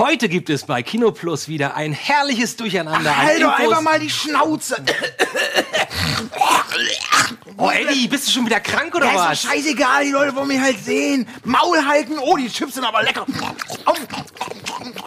Heute 0.00 0.30
gibt 0.30 0.48
es 0.48 0.64
bei 0.64 0.82
Kino 0.82 1.10
Plus 1.12 1.46
wieder 1.46 1.74
ein 1.74 1.92
herrliches 1.92 2.56
Durcheinander. 2.56 3.10
an 3.10 3.16
Halt 3.18 3.42
doch 3.42 3.52
einfach 3.52 3.82
mal 3.82 4.00
die 4.00 4.08
Schnauze. 4.08 4.82
Oh, 7.58 7.68
Eddie, 7.68 8.08
bist 8.08 8.26
du 8.26 8.32
schon 8.32 8.46
wieder 8.46 8.60
krank 8.60 8.94
oder 8.94 9.04
Ja, 9.04 9.12
ist 9.12 9.18
was? 9.18 9.42
doch 9.42 9.50
scheißegal, 9.50 10.04
die 10.04 10.10
Leute 10.12 10.34
wollen 10.34 10.48
mich 10.48 10.58
halt 10.58 10.82
sehen. 10.82 11.28
Maul 11.44 11.84
halten. 11.86 12.18
Oh, 12.18 12.34
die 12.38 12.48
Chips 12.48 12.76
sind 12.76 12.84
aber 12.84 13.02
lecker. 13.02 13.26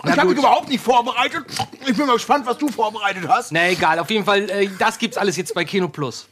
Ich 0.03 0.11
habe 0.11 0.25
mich 0.29 0.37
überhaupt 0.37 0.69
nicht 0.69 0.83
vorbereitet. 0.83 1.43
Ich 1.87 1.97
bin 1.97 2.05
mal 2.05 2.13
gespannt, 2.13 2.45
was 2.45 2.59
du 2.59 2.67
vorbereitet 2.67 3.27
hast. 3.27 3.51
Na 3.51 3.69
egal, 3.69 3.97
auf 3.97 4.11
jeden 4.11 4.25
Fall, 4.25 4.47
äh, 4.47 4.69
das 4.77 4.99
gibt's 4.99 5.17
alles 5.17 5.37
jetzt 5.37 5.55
bei 5.55 5.65
Kino 5.65 5.87
Plus. 5.87 6.27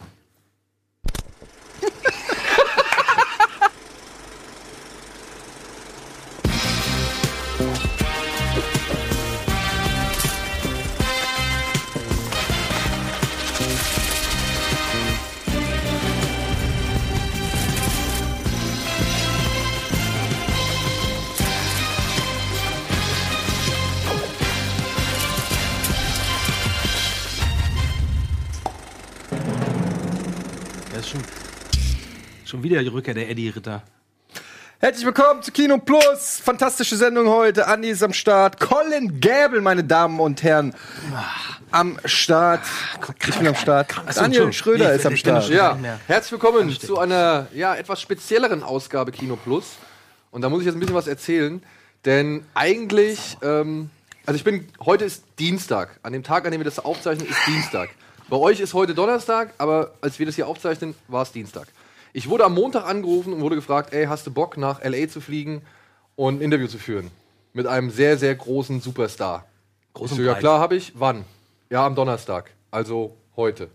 Wieder 32.72 32.84
die 32.84 32.88
Rückkehr 32.88 33.14
der 33.14 33.30
Eddie 33.30 33.50
Ritter. 33.50 33.84
Herzlich 34.80 35.06
willkommen 35.06 35.44
zu 35.44 35.52
Kino 35.52 35.78
Plus. 35.78 36.40
Fantastische 36.42 36.96
Sendung 36.96 37.28
heute. 37.28 37.68
Andi 37.68 37.90
ist 37.90 38.02
am 38.02 38.14
Start. 38.14 38.62
Colin 38.62 39.20
Gäbel, 39.20 39.60
meine 39.60 39.84
Damen 39.84 40.22
und 40.22 40.42
Herren, 40.42 40.74
am 41.72 42.00
Start. 42.06 42.62
Ich 43.28 43.36
bin 43.38 43.48
am 43.50 43.56
Start. 43.56 43.94
Daniel. 44.16 44.54
Schröder 44.54 44.88
Nee, 44.88 44.96
ist 44.96 45.06
am 45.06 45.18
Start. 45.18 45.50
Ja, 45.50 45.78
herzlich 46.08 46.32
willkommen 46.32 46.70
zu 46.80 46.98
einer 46.98 47.48
ja, 47.54 47.76
etwas 47.76 48.00
spezielleren 48.00 48.64
Ausgabe 48.64 49.12
Kino 49.12 49.36
Plus. 49.36 49.66
Und 50.32 50.42
da 50.42 50.48
muss 50.48 50.62
ich 50.62 50.66
jetzt 50.68 50.76
ein 50.76 50.80
bisschen 50.80 50.96
was 50.96 51.08
erzählen, 51.08 51.62
denn 52.06 52.46
eigentlich, 52.54 53.38
ähm, 53.42 53.90
also 54.26 54.38
ich 54.38 54.46
bin, 54.46 54.70
heute 54.86 55.04
ist 55.04 55.26
Dienstag. 55.40 56.00
An 56.04 56.14
dem 56.14 56.24
Tag, 56.24 56.46
an 56.46 56.52
dem 56.54 56.62
wir 56.62 56.66
das 56.66 56.80
aufzeichnen, 56.80 57.28
ist 57.28 57.40
Dienstag. 57.48 57.90
Bei 58.30 58.38
euch 58.38 58.62
ist 58.62 58.74
heute 58.74 58.96
Donnerstag, 58.96 59.54
aber 59.58 59.92
als 60.00 60.20
wir 60.20 60.26
das 60.26 60.36
hier 60.36 60.48
aufzeichnen, 60.48 60.96
war 61.10 61.24
es 61.24 61.34
Dienstag. 61.34 61.68
Ich 62.14 62.30
wurde 62.30 62.44
am 62.46 62.54
Montag 62.54 62.86
angerufen 62.86 63.34
und 63.34 63.42
wurde 63.42 63.56
gefragt, 63.56 63.94
ey, 63.94 64.06
hast 64.06 64.28
du 64.28 64.32
Bock 64.32 64.58
nach 64.58 64.84
LA 64.84 65.08
zu 65.08 65.22
fliegen 65.22 65.62
und 66.16 66.40
ein 66.40 66.42
Interview 66.42 66.68
zu 66.68 66.78
führen? 66.78 67.10
Mit 67.54 67.68
einem 67.68 67.90
sehr, 67.90 68.18
sehr 68.18 68.36
großen 68.36 68.82
Superstar. 68.82 69.46
Groß 69.94 70.12
Ich 70.12 70.18
und 70.18 70.24
so, 70.24 70.30
ja 70.30 70.36
klar, 70.36 70.60
habe 70.60 70.76
ich. 70.76 70.94
Wann? 70.96 71.26
Ja, 71.70 71.86
am 71.86 71.96
Donnerstag. 71.96 72.52
Also 72.70 73.16
heute. 73.36 73.70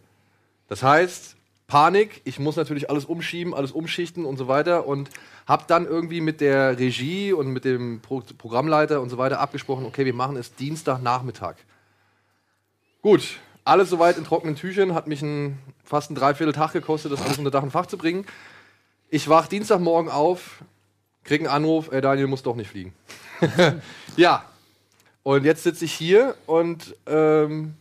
Das 0.69 0.83
heißt, 0.83 1.37
Panik, 1.67 2.20
ich 2.25 2.39
muss 2.39 2.56
natürlich 2.56 2.91
alles 2.91 3.05
umschieben, 3.05 3.55
alles 3.55 3.73
umschichten 3.73 4.25
und 4.25 4.37
so 4.37 4.48
weiter 4.48 4.87
und 4.87 5.11
habe 5.47 5.65
dann 5.67 5.87
irgendwie 5.87 6.21
mit 6.21 6.41
der 6.41 6.78
Regie 6.78 7.33
und 7.33 7.48
mit 7.48 7.65
dem 7.65 8.00
Pro 8.00 8.23
Programmleiter 8.39 9.00
und 9.00 9.11
so 9.11 9.19
weiter 9.19 9.41
abgesprochen, 9.41 9.84
okay, 9.84 10.05
wir 10.05 10.15
machen 10.15 10.37
es 10.37 10.55
Dienstagnachmittag. 10.55 11.56
Gut, 13.03 13.39
alles 13.67 13.91
soweit 13.91 14.17
in 14.17 14.25
trockenen 14.25 14.55
Tüchern, 14.55 14.95
hat 14.95 15.09
mich 15.09 15.22
ein, 15.22 15.59
fast 15.84 16.11
ein 16.11 16.14
Dreivierteltag 16.14 16.72
gekostet, 16.72 17.12
das 17.12 17.20
alles 17.20 17.39
unter 17.39 17.50
Dach 17.50 17.62
und 17.62 17.72
Fach 17.72 17.86
zu 17.86 17.98
bringen. 17.98 18.25
Ich 19.11 19.28
wach 19.28 19.48
Dienstagmorgen 19.48 20.11
auf, 20.11 20.62
krieg 21.25 21.41
einen 21.41 21.50
Anruf, 21.50 21.91
ey 21.91 22.00
Daniel, 22.00 22.28
muss 22.28 22.44
doch 22.44 22.55
nicht 22.55 22.70
fliegen. 22.70 22.94
ja, 24.17 24.44
und 25.25 25.44
jetzt 25.44 25.64
sitze 25.64 25.84
ich 25.84 25.92
hier 25.92 26.37
und 26.47 26.94
ähm, 27.06 27.75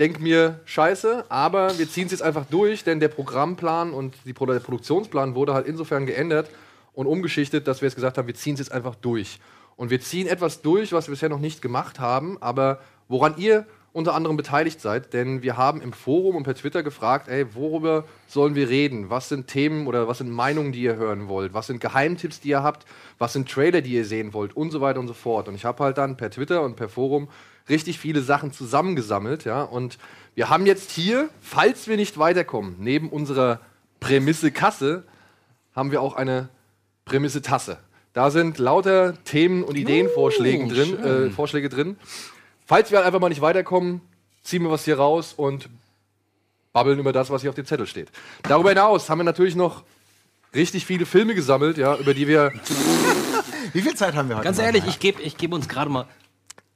denk 0.00 0.18
mir, 0.18 0.58
scheiße, 0.64 1.26
aber 1.28 1.78
wir 1.78 1.88
ziehen 1.88 2.06
es 2.06 2.12
jetzt 2.12 2.22
einfach 2.22 2.46
durch, 2.46 2.82
denn 2.82 2.98
der 2.98 3.08
Programmplan 3.08 3.92
und 3.92 4.16
die 4.24 4.32
Pro 4.32 4.44
der 4.46 4.58
Produktionsplan 4.58 5.36
wurde 5.36 5.54
halt 5.54 5.66
insofern 5.66 6.04
geändert 6.06 6.50
und 6.94 7.06
umgeschichtet, 7.06 7.68
dass 7.68 7.80
wir 7.80 7.86
jetzt 7.86 7.94
gesagt 7.94 8.18
haben, 8.18 8.26
wir 8.26 8.34
ziehen 8.34 8.54
es 8.54 8.60
jetzt 8.60 8.72
einfach 8.72 8.96
durch. 8.96 9.38
Und 9.76 9.90
wir 9.90 10.00
ziehen 10.00 10.26
etwas 10.26 10.62
durch, 10.62 10.92
was 10.92 11.06
wir 11.06 11.12
bisher 11.12 11.28
noch 11.28 11.38
nicht 11.38 11.62
gemacht 11.62 12.00
haben, 12.00 12.42
aber 12.42 12.80
woran 13.06 13.36
ihr 13.38 13.66
unter 13.98 14.14
anderem 14.14 14.36
beteiligt 14.36 14.80
seid, 14.80 15.12
denn 15.12 15.42
wir 15.42 15.56
haben 15.56 15.82
im 15.82 15.92
Forum 15.92 16.36
und 16.36 16.44
per 16.44 16.54
Twitter 16.54 16.82
gefragt, 16.82 17.28
ey, 17.28 17.54
worüber 17.54 18.04
sollen 18.26 18.54
wir 18.54 18.68
reden? 18.68 19.10
Was 19.10 19.28
sind 19.28 19.48
Themen 19.48 19.86
oder 19.86 20.08
was 20.08 20.18
sind 20.18 20.30
Meinungen, 20.30 20.72
die 20.72 20.82
ihr 20.82 20.96
hören 20.96 21.28
wollt? 21.28 21.52
Was 21.52 21.66
sind 21.66 21.80
Geheimtipps, 21.80 22.40
die 22.40 22.50
ihr 22.50 22.62
habt? 22.62 22.86
Was 23.18 23.32
sind 23.32 23.50
Trailer, 23.50 23.80
die 23.80 23.92
ihr 23.92 24.04
sehen 24.04 24.32
wollt? 24.32 24.56
Und 24.56 24.70
so 24.70 24.80
weiter 24.80 25.00
und 25.00 25.08
so 25.08 25.14
fort. 25.14 25.48
Und 25.48 25.54
ich 25.54 25.64
habe 25.64 25.82
halt 25.84 25.98
dann 25.98 26.16
per 26.16 26.30
Twitter 26.30 26.62
und 26.62 26.76
per 26.76 26.88
Forum 26.88 27.28
richtig 27.68 27.98
viele 27.98 28.22
Sachen 28.22 28.52
zusammengesammelt, 28.52 29.44
ja. 29.44 29.62
Und 29.62 29.98
wir 30.34 30.48
haben 30.48 30.64
jetzt 30.64 30.92
hier, 30.92 31.28
falls 31.40 31.88
wir 31.88 31.96
nicht 31.96 32.18
weiterkommen, 32.18 32.76
neben 32.78 33.10
unserer 33.10 33.60
Prämisse 34.00 34.52
Kasse, 34.52 35.02
haben 35.74 35.90
wir 35.90 36.00
auch 36.00 36.14
eine 36.14 36.48
Prämisse 37.04 37.42
Tasse. 37.42 37.78
Da 38.12 38.30
sind 38.30 38.58
lauter 38.58 39.14
Themen 39.24 39.62
und 39.62 39.76
Ideenvorschläge 39.76 40.66
drin, 40.68 40.98
äh, 40.98 41.30
Vorschläge 41.30 41.68
drin. 41.68 41.96
Falls 42.68 42.90
wir 42.90 42.98
halt 42.98 43.06
einfach 43.06 43.18
mal 43.18 43.30
nicht 43.30 43.40
weiterkommen, 43.40 44.02
ziehen 44.42 44.62
wir 44.62 44.70
was 44.70 44.84
hier 44.84 44.98
raus 44.98 45.32
und 45.34 45.70
babbeln 46.74 46.98
über 46.98 47.14
das, 47.14 47.30
was 47.30 47.40
hier 47.40 47.48
auf 47.48 47.56
dem 47.56 47.64
Zettel 47.64 47.86
steht. 47.86 48.10
Darüber 48.42 48.68
hinaus 48.68 49.08
haben 49.08 49.18
wir 49.20 49.24
natürlich 49.24 49.56
noch 49.56 49.84
richtig 50.54 50.84
viele 50.84 51.06
Filme 51.06 51.34
gesammelt, 51.34 51.78
ja, 51.78 51.96
über 51.96 52.12
die 52.12 52.28
wir. 52.28 52.52
Wie 53.72 53.80
viel 53.80 53.94
Zeit 53.94 54.14
haben 54.14 54.28
wir 54.28 54.36
heute? 54.36 54.44
Ganz 54.44 54.58
ehrlich, 54.58 54.84
ich 54.86 54.98
gebe 55.00 55.22
ich 55.22 55.38
geb 55.38 55.54
uns 55.54 55.66
gerade 55.66 55.90
mal 55.90 56.06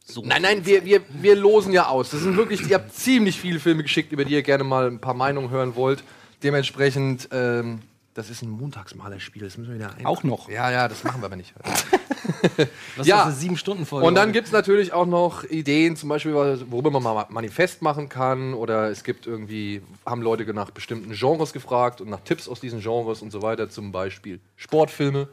so. 0.07 0.23
Nein, 0.25 0.41
nein, 0.41 0.65
wir, 0.65 0.87
wir, 0.87 1.03
wir 1.11 1.37
losen 1.37 1.75
ja 1.75 1.89
aus. 1.89 2.09
Das 2.09 2.21
sind 2.21 2.39
wirklich, 2.39 2.67
ihr 2.71 2.77
habt 2.77 2.95
ziemlich 2.95 3.39
viele 3.39 3.61
Filme 3.61 3.83
geschickt, 3.83 4.13
über 4.13 4.25
die 4.25 4.33
ihr 4.33 4.43
gerne 4.43 4.65
mal 4.65 4.87
ein 4.87 4.99
paar 4.99 5.15
Meinungen 5.15 5.51
hören 5.51 5.77
wollt. 5.77 6.03
Dementsprechend, 6.43 7.29
ähm, 7.33 7.81
das 8.15 8.29
ist 8.29 8.43
ein 8.43 8.51
Montagsmalerspiel, 8.51 9.43
das 9.43 9.57
müssen 9.57 9.71
wir 9.71 9.79
wieder 9.79 9.95
ein. 9.97 10.05
Auch 10.05 10.23
noch. 10.23 10.49
Ja, 10.49 10.71
ja, 10.71 10.89
das 10.89 11.03
machen 11.03 11.23
wir 11.23 11.27
aber 11.27 11.37
nicht. 11.37 11.55
Was 12.97 13.07
ja. 13.07 13.29
ist 13.29 13.41
sieben 13.41 13.57
Stunden 13.57 13.87
Folge? 13.87 14.07
Und 14.07 14.15
dann 14.15 14.33
gibt 14.33 14.47
es 14.49 14.53
natürlich 14.53 14.93
auch 14.93 15.07
noch 15.07 15.45
Ideen, 15.45 15.97
zum 15.97 16.09
Beispiel, 16.09 16.35
worüber 16.35 16.91
man 16.91 17.03
mal 17.03 17.27
Manifest 17.31 17.83
machen 17.83 18.09
kann. 18.09 18.55
Oder 18.55 18.91
es 18.91 19.03
gibt 19.03 19.27
irgendwie, 19.27 19.83
haben 20.05 20.23
Leute 20.23 20.53
nach 20.53 20.71
bestimmten 20.71 21.13
Genres 21.13 21.53
gefragt 21.53 22.01
und 22.01 22.11
nach 22.11 22.21
Tipps 22.21 22.49
aus 22.49 22.61
diesen 22.61 22.81
Genres 22.81 23.23
und 23.23 23.31
so 23.31 23.43
weiter. 23.43 23.71
Zum 23.71 23.93
Beispiel 23.93 24.41
Sportfilme. 24.57 25.29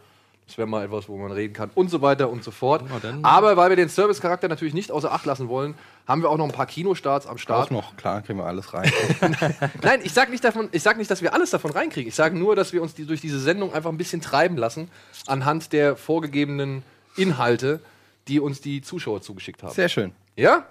Das 0.47 0.57
wäre 0.57 0.67
mal 0.67 0.84
etwas, 0.84 1.07
wo 1.07 1.16
man 1.17 1.31
reden 1.31 1.53
kann 1.53 1.69
und 1.75 1.91
so 1.91 2.01
weiter 2.01 2.28
und 2.28 2.44
so 2.44 2.50
fort. 2.50 2.84
Aber 3.22 3.56
weil 3.56 3.69
wir 3.69 3.75
den 3.75 3.90
Service-Charakter 3.90 4.47
natürlich 4.47 4.73
nicht 4.73 4.91
außer 4.91 5.11
Acht 5.11 5.25
lassen 5.28 5.47
wollen, 5.47 5.75
haben 6.09 6.24
wir 6.24 6.30
auch 6.31 6.38
noch 6.38 6.46
ein 6.46 6.52
paar 6.52 6.66
Kinostarts 6.66 7.28
am 7.28 7.36
Auch 7.36 7.40
Start. 7.40 7.72
noch, 7.72 7.96
klar, 7.96 8.24
kriegen 8.24 8.40
wir 8.40 8.46
alles 8.46 8.74
rein. 8.74 8.92
Nein, 9.84 10.00
ich 10.03 10.12
sag 10.12 10.31
nicht 10.31 10.44
davon, 10.44 10.68
ich 10.72 10.81
sag 10.81 10.97
nicht, 10.97 11.12
dass 11.12 11.22
wir 11.22 11.36
alles 11.36 11.52
davon 11.52 11.70
reinkriegen. 11.70 12.09
Ich 12.09 12.16
sage 12.16 12.36
nur, 12.36 12.56
dass 12.56 12.74
wir 12.74 12.81
uns 12.81 12.96
die, 12.96 13.06
durch 13.06 13.22
diese 13.22 13.40
Sendung 13.40 13.74
einfach 13.75 13.92
ein 13.92 13.97
bisschen 13.97 14.20
treiben 14.20 14.58
lassen 14.58 14.90
anhand 15.28 15.72
der 15.72 15.96
vorgegebenen 15.96 16.81
Inhalte, 17.16 17.80
die 18.28 18.40
uns 18.40 18.59
die 18.59 18.81
Zuschauer 18.81 19.22
zugeschickt 19.22 19.62
haben. 19.62 19.72
Sehr 19.72 19.88
schön. 19.88 20.12
Ja? 20.36 20.66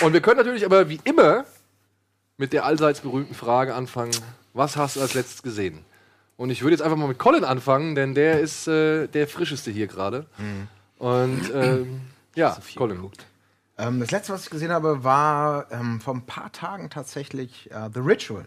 Und 0.00 0.14
wir 0.14 0.22
können 0.22 0.38
natürlich 0.38 0.64
aber 0.64 0.88
wie 0.88 1.00
immer 1.04 1.44
mit 2.38 2.54
der 2.54 2.64
allseits 2.64 3.00
berühmten 3.00 3.34
Frage 3.34 3.74
anfangen: 3.74 4.16
Was 4.54 4.78
hast 4.78 4.96
du 4.96 5.02
als 5.02 5.12
letztes 5.12 5.42
gesehen? 5.42 5.84
Und 6.38 6.48
ich 6.48 6.62
würde 6.62 6.72
jetzt 6.72 6.82
einfach 6.82 6.96
mal 6.96 7.08
mit 7.08 7.18
Colin 7.18 7.44
anfangen, 7.44 7.94
denn 7.94 8.14
der 8.14 8.40
ist 8.40 8.66
äh, 8.68 9.06
der 9.08 9.28
frischeste 9.28 9.70
hier 9.70 9.86
gerade. 9.86 10.24
Und 10.98 11.52
ähm, 11.52 12.00
ja, 12.34 12.56
Colin. 12.76 13.10
Ähm, 13.78 14.00
das 14.00 14.10
letzte, 14.10 14.32
was 14.32 14.44
ich 14.44 14.50
gesehen 14.50 14.72
habe, 14.72 15.04
war 15.04 15.66
ähm, 15.70 16.00
vor 16.00 16.14
ein 16.14 16.22
paar 16.22 16.50
Tagen 16.52 16.90
tatsächlich 16.90 17.70
äh, 17.70 17.88
The 17.94 18.00
Ritual. 18.00 18.44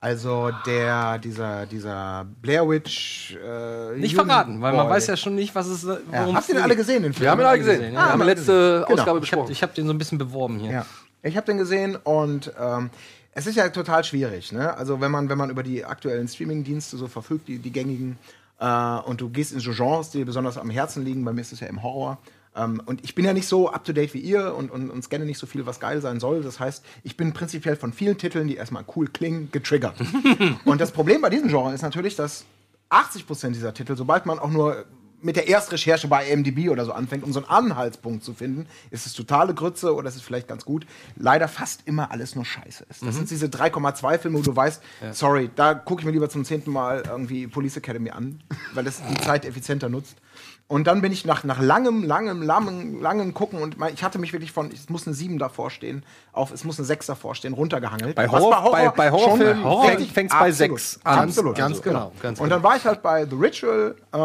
Also 0.00 0.50
der, 0.66 1.18
dieser, 1.18 1.64
dieser 1.66 2.26
Blair 2.42 2.68
Witch. 2.68 3.36
Äh, 3.36 3.96
nicht 3.98 4.12
Jugend- 4.12 4.26
verraten, 4.28 4.60
weil 4.60 4.74
man 4.74 4.86
Boy. 4.86 4.96
weiß 4.96 5.06
ja 5.06 5.16
schon 5.16 5.34
nicht, 5.34 5.54
was 5.54 5.66
es 5.66 5.82
Ja. 5.84 5.96
worum 6.10 6.36
Habt 6.36 6.48
ihr 6.50 6.54
den 6.56 6.62
alle 6.64 6.76
gesehen, 6.76 7.02
den 7.02 7.12
Film? 7.14 7.22
Wir 7.24 7.30
haben 7.30 7.40
ihn 7.40 7.46
alle 7.46 7.58
gesehen. 7.58 7.78
gesehen, 7.78 7.92
wir 7.92 8.00
ja. 8.00 8.08
haben 8.10 8.20
Ah, 8.20 8.24
die 8.24 8.30
letzte 8.30 8.52
genau. 8.52 8.82
Ausgabe 8.84 9.00
Ich 9.00 9.08
habe 9.08 9.20
besprochen. 9.20 9.52
ich 9.52 9.62
hab 9.62 9.74
den 9.74 9.86
so 9.86 9.92
ein 9.94 9.98
bisschen 9.98 10.18
beworben 10.18 10.58
hier. 10.58 10.70
Ja. 10.72 10.86
Ich 11.22 11.36
habe 11.38 11.46
den 11.46 11.56
gesehen 11.56 11.96
und 11.96 12.52
ähm, 12.60 12.90
es 13.32 13.46
ist 13.46 13.56
ja 13.56 13.66
total 13.70 14.04
schwierig. 14.04 14.52
Ne? 14.52 14.76
Also 14.76 15.00
wenn 15.00 15.10
man, 15.10 15.30
wenn 15.30 15.38
man 15.38 15.48
über 15.48 15.62
die 15.62 15.84
aktuellen 15.86 16.28
Streaming-Dienste 16.28 16.98
so 16.98 17.08
verfügt, 17.08 17.48
die, 17.48 17.58
die 17.58 17.70
gängigen, 17.72 18.18
äh, 18.60 18.66
und 19.06 19.22
du 19.22 19.30
gehst 19.30 19.52
in 19.54 19.60
so 19.60 19.72
Genres, 19.72 20.10
die 20.10 20.18
dir 20.18 20.26
besonders 20.26 20.58
am 20.58 20.68
Herzen 20.68 21.02
liegen, 21.02 21.24
bei 21.24 21.32
mir 21.32 21.40
ist 21.40 21.52
es 21.54 21.60
ja 21.60 21.66
im 21.66 21.82
Horror. 21.82 22.18
Ähm, 22.56 22.82
und 22.86 23.02
ich 23.04 23.14
bin 23.14 23.24
ja 23.24 23.32
nicht 23.32 23.48
so 23.48 23.70
up-to-date 23.70 24.14
wie 24.14 24.20
ihr 24.20 24.54
und, 24.54 24.70
und, 24.70 24.90
und 24.90 25.02
scanne 25.02 25.24
nicht 25.24 25.38
so 25.38 25.46
viel, 25.46 25.66
was 25.66 25.80
geil 25.80 26.00
sein 26.00 26.20
soll. 26.20 26.42
Das 26.42 26.60
heißt, 26.60 26.84
ich 27.02 27.16
bin 27.16 27.32
prinzipiell 27.32 27.76
von 27.76 27.92
vielen 27.92 28.18
Titeln, 28.18 28.48
die 28.48 28.56
erstmal 28.56 28.84
cool 28.96 29.08
klingen, 29.08 29.50
getriggert. 29.50 29.96
und 30.64 30.80
das 30.80 30.92
Problem 30.92 31.20
bei 31.20 31.30
diesem 31.30 31.48
Genre 31.48 31.74
ist 31.74 31.82
natürlich, 31.82 32.16
dass 32.16 32.44
80% 32.90 33.50
dieser 33.50 33.74
Titel, 33.74 33.96
sobald 33.96 34.26
man 34.26 34.38
auch 34.38 34.50
nur 34.50 34.84
mit 35.24 35.36
der 35.36 35.48
Erstrecherche 35.48 36.06
bei 36.06 36.28
IMDb 36.28 36.68
oder 36.68 36.84
so 36.84 36.92
anfängt, 36.92 37.24
um 37.24 37.32
so 37.32 37.40
einen 37.40 37.48
Anhaltspunkt 37.48 38.22
zu 38.22 38.34
finden, 38.34 38.66
ist 38.90 39.06
es 39.06 39.14
totale 39.14 39.54
Grütze 39.54 39.94
oder 39.94 40.06
ist 40.08 40.16
es 40.16 40.22
vielleicht 40.22 40.48
ganz 40.48 40.66
gut, 40.66 40.86
leider 41.16 41.48
fast 41.48 41.80
immer 41.86 42.12
alles 42.12 42.34
nur 42.34 42.44
Scheiße 42.44 42.84
ist. 42.90 43.02
Das 43.02 43.14
sind 43.14 43.30
diese 43.30 43.46
3,2 43.46 44.18
Filme, 44.18 44.38
wo 44.38 44.42
du 44.42 44.54
weißt, 44.54 44.82
sorry, 45.12 45.50
da 45.56 45.72
gucke 45.72 46.02
ich 46.02 46.06
mir 46.06 46.12
lieber 46.12 46.28
zum 46.28 46.44
zehnten 46.44 46.70
Mal 46.70 47.04
irgendwie 47.08 47.46
Police 47.46 47.78
Academy 47.78 48.10
an, 48.10 48.42
weil 48.74 48.86
es 48.86 49.00
die 49.10 49.16
Zeit 49.22 49.46
effizienter 49.46 49.88
nutzt. 49.88 50.16
Und 50.66 50.86
dann 50.86 51.02
bin 51.02 51.12
ich 51.12 51.26
nach, 51.26 51.44
nach 51.44 51.60
langem, 51.60 52.02
langem, 52.04 52.40
langem, 52.42 53.02
langem 53.02 53.34
Gucken 53.34 53.60
und 53.60 53.76
mein, 53.78 53.92
ich 53.92 54.02
hatte 54.02 54.18
mich 54.18 54.32
wirklich 54.32 54.50
von, 54.50 54.70
es 54.72 54.88
muss 54.88 55.06
eine 55.06 55.14
7 55.14 55.38
davor 55.38 55.70
stehen, 55.70 56.04
auf, 56.32 56.50
es 56.52 56.64
muss 56.64 56.78
eine 56.78 56.86
6 56.86 57.04
davor 57.06 57.34
stehen, 57.34 57.52
runtergehangelt. 57.52 58.14
Bei 58.16 58.30
Was 58.32 58.40
Horror- 58.42 58.70
bei- 58.72 58.88
bei 58.88 59.08
schon 59.10 59.20
Horrorfilmen 59.20 59.62
Horror- 59.64 59.84
fängt- 59.90 60.10
fängt's 60.10 60.32
bei 60.34 60.48
Absolut. 60.48 60.78
6 60.80 61.00
an. 61.04 61.18
Absolut. 61.18 61.56
Ganz 61.56 61.70
Also, 61.78 61.82
genau, 61.82 62.12
ganz 62.20 62.40
und 62.40 62.48
dann 62.48 62.62
war 62.62 62.76
ich 62.76 62.84
halt 62.86 63.02
bei 63.02 63.26
The 63.26 63.36
Ritual, 63.36 63.94
äh, 64.12 64.16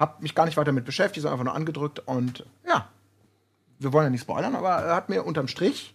hab 0.00 0.20
mich 0.20 0.34
gar 0.34 0.46
nicht 0.46 0.56
weiter 0.56 0.72
mit 0.72 0.84
beschäftigt, 0.84 1.22
sondern 1.22 1.34
einfach 1.40 1.44
nur 1.52 1.54
angedrückt 1.54 2.00
und 2.06 2.44
ja, 2.66 2.88
wir 3.78 3.92
wollen 3.92 4.06
ja 4.06 4.10
nicht 4.10 4.22
spoilern, 4.22 4.56
aber 4.56 4.70
er 4.70 4.96
hat 4.96 5.08
mir 5.08 5.24
unterm 5.24 5.46
Strich 5.46 5.94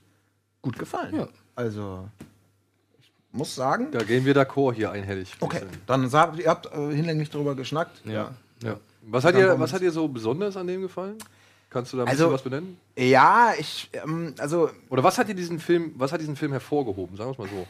gut 0.61 0.79
gefallen. 0.79 1.13
Ja. 1.13 1.27
Also, 1.55 2.07
ich 3.01 3.11
muss 3.33 3.53
sagen, 3.53 3.91
Da 3.91 4.01
gehen 4.03 4.23
wir 4.23 4.33
d'accord 4.33 4.73
hier 4.75 4.91
einhellig. 4.91 5.35
okay, 5.41 5.61
dann 5.87 6.09
ihr 6.09 6.49
habt 6.49 6.67
äh, 6.73 6.95
hinlänglich 6.95 7.29
drüber 7.29 7.53
geschnackt. 7.55 8.01
Ja. 8.05 8.31
Ja. 8.63 8.77
Was, 9.07 9.23
hat 9.25 9.35
dir, 9.35 9.59
was 9.59 9.73
hat 9.73 9.81
dir 9.81 9.91
so 9.91 10.07
besonders 10.07 10.55
an 10.57 10.67
dem 10.67 10.81
gefallen? 10.81 11.17
Kannst 11.69 11.91
du 11.91 11.97
da 11.97 12.03
ein 12.03 12.09
Also- 12.09 12.25
bisschen 12.29 12.33
was 12.33 12.41
benennen? 12.43 12.77
Ja, 12.97 13.53
ich, 13.57 13.89
ähm, 13.93 14.35
also 14.37 14.69
Oder 14.89 15.03
was 15.03 15.17
hat 15.17 15.27
dir 15.27 15.35
diesen 15.35 15.59
Film, 15.59 15.93
was 15.97 16.11
hat 16.11 16.21
diesen 16.21 16.35
Film 16.35 16.51
hervorgehoben? 16.51 17.17
Sagen 17.17 17.29
wir 17.29 17.33
es 17.33 17.37
mal 17.39 17.47
so. 17.49 17.67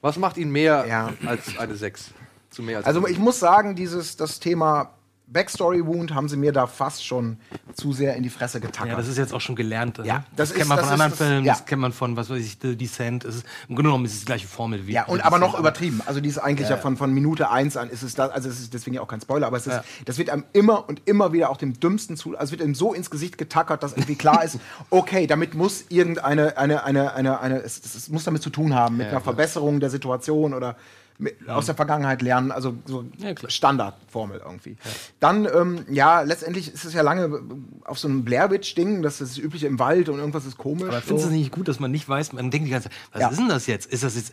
Was 0.00 0.16
macht 0.18 0.36
ihn 0.38 0.50
mehr 0.50 0.86
Ja. 0.88 1.12
als 1.26 1.58
eine 1.58 1.74
6? 1.76 2.10
Zu 2.50 2.62
mehr 2.62 2.78
als 2.78 2.86
Also 2.86 3.06
ich 3.06 3.18
muss 3.18 3.38
sagen, 3.38 3.74
dieses 3.76 4.16
das 4.16 4.40
Thema 4.40 4.90
Backstory 5.28 5.84
Wound 5.84 6.14
haben 6.14 6.28
sie 6.28 6.36
mir 6.36 6.52
da 6.52 6.66
fast 6.68 7.04
schon 7.04 7.38
zu 7.74 7.92
sehr 7.92 8.14
in 8.14 8.22
die 8.22 8.30
Fresse 8.30 8.60
getackert. 8.60 8.90
Ja, 8.92 8.96
das 8.96 9.08
ist 9.08 9.18
jetzt 9.18 9.34
auch 9.34 9.40
schon 9.40 9.56
gelernt. 9.56 9.98
ne? 9.98 10.06
Ja, 10.06 10.24
das, 10.36 10.50
das 10.50 10.50
kennt 10.50 10.62
ist- 10.62 10.68
man 10.68 10.76
das 10.78 10.86
von 10.86 10.94
ist 10.94 11.00
anderen 11.00 11.10
das- 11.10 11.18
Filmen, 11.28 11.44
ja. 11.44 11.52
das 11.54 11.64
kennt 11.66 11.82
man 11.82 11.92
von, 11.92 12.16
was 12.16 12.30
weiß 12.30 12.38
ich, 12.38 12.58
The 12.62 12.76
Descent. 12.76 13.24
Es 13.24 13.36
ist, 13.36 13.46
Im 13.68 13.74
Grunde 13.74 13.88
genommen 13.88 14.04
ist 14.04 14.12
es 14.14 14.20
die 14.20 14.24
gleiche 14.26 14.46
Formel 14.46 14.86
wie. 14.86 14.92
ja, 14.92 15.04
und 15.06 15.20
aber 15.24 15.38
noch 15.40 15.58
übertrieben. 15.58 16.00
Also 16.06 16.20
die 16.20 16.28
ist 16.28 16.38
eigentlich 16.38 16.68
ja, 16.68 16.76
von, 16.76 16.96
von 16.96 17.12
Minute 17.12 17.50
1 17.50 17.76
an 17.76 17.90
ist 17.90 18.02
es 18.02 18.14
da, 18.14 18.26
also 18.28 18.48
es 18.48 18.60
ist 18.60 18.72
deswegen 18.72 18.94
ja 18.94 19.02
auch 19.02 19.08
kein 19.08 19.20
Spoiler, 19.20 19.48
aber 19.48 19.56
es 19.56 19.66
ist, 19.66 19.74
Ja. 19.74 19.84
das 20.04 20.16
wird 20.18 20.30
einem 20.30 20.44
immer 20.52 20.88
und 20.88 21.02
immer 21.06 21.32
wieder 21.32 21.50
auch 21.50 21.56
dem 21.56 21.78
dümmsten 21.80 22.16
zu, 22.16 22.30
also 22.38 22.44
es 22.44 22.50
wird 22.52 22.62
einem 22.62 22.76
so 22.76 22.94
ins 22.94 23.10
Gesicht 23.10 23.36
getackert, 23.36 23.82
dass 23.82 23.92
irgendwie 23.94 24.14
klar 24.16 24.44
ist, 24.44 24.58
okay, 24.90 25.26
damit 25.26 25.54
muss 25.54 25.86
irgendeine, 25.88 26.56
eine, 26.56 26.84
eine, 26.84 27.14
eine, 27.14 27.40
eine, 27.40 27.58
es, 27.62 27.78
es, 27.84 28.08
muss 28.08 28.22
damit 28.24 28.42
zu 28.42 28.50
tun 28.50 28.74
haben, 28.74 28.98
mit 28.98 29.08
einer 29.08 29.20
Verbesserung 29.20 29.80
der 29.80 29.90
Situation 29.90 30.54
oder 30.54 30.76
aus 31.48 31.66
der 31.66 31.74
Vergangenheit 31.74 32.22
lernen, 32.22 32.52
also 32.52 32.76
so 32.84 33.04
Ja. 33.18 33.32
Standardformel 33.48 34.40
irgendwie. 34.44 34.76
Dann, 35.20 35.46
ähm, 35.46 35.84
ja, 35.90 36.20
letztendlich 36.22 36.72
ist 36.72 36.84
es 36.84 36.92
ja 36.92 37.02
lange 37.02 37.40
auf 37.84 37.98
so 37.98 38.08
einem 38.08 38.24
Blair 38.24 38.50
Witch-Ding, 38.50 39.02
das 39.02 39.20
ist 39.20 39.36
das 39.36 39.38
Übliche 39.38 39.66
im 39.66 39.78
Wald 39.78 40.08
und 40.08 40.18
irgendwas 40.18 40.44
ist 40.46 40.58
komisch. 40.58 40.84
Aber 40.88 41.00
findest 41.00 41.10
du 41.10 41.18
so. 41.18 41.26
es 41.28 41.30
nicht 41.40 41.52
gut, 41.52 41.68
dass 41.68 41.80
man 41.80 41.90
nicht 41.90 42.08
weiß, 42.08 42.32
man 42.32 42.50
denkt 42.50 42.66
die 42.66 42.70
ganze 42.72 42.88
Zeit, 42.90 42.98
was 43.12 43.20
Ja. 43.22 43.28
ist 43.28 43.38
denn 43.38 43.48
das 43.48 43.66
jetzt? 43.66 43.86
Ist 43.92 44.02
das 44.02 44.14
jetzt. 44.16 44.32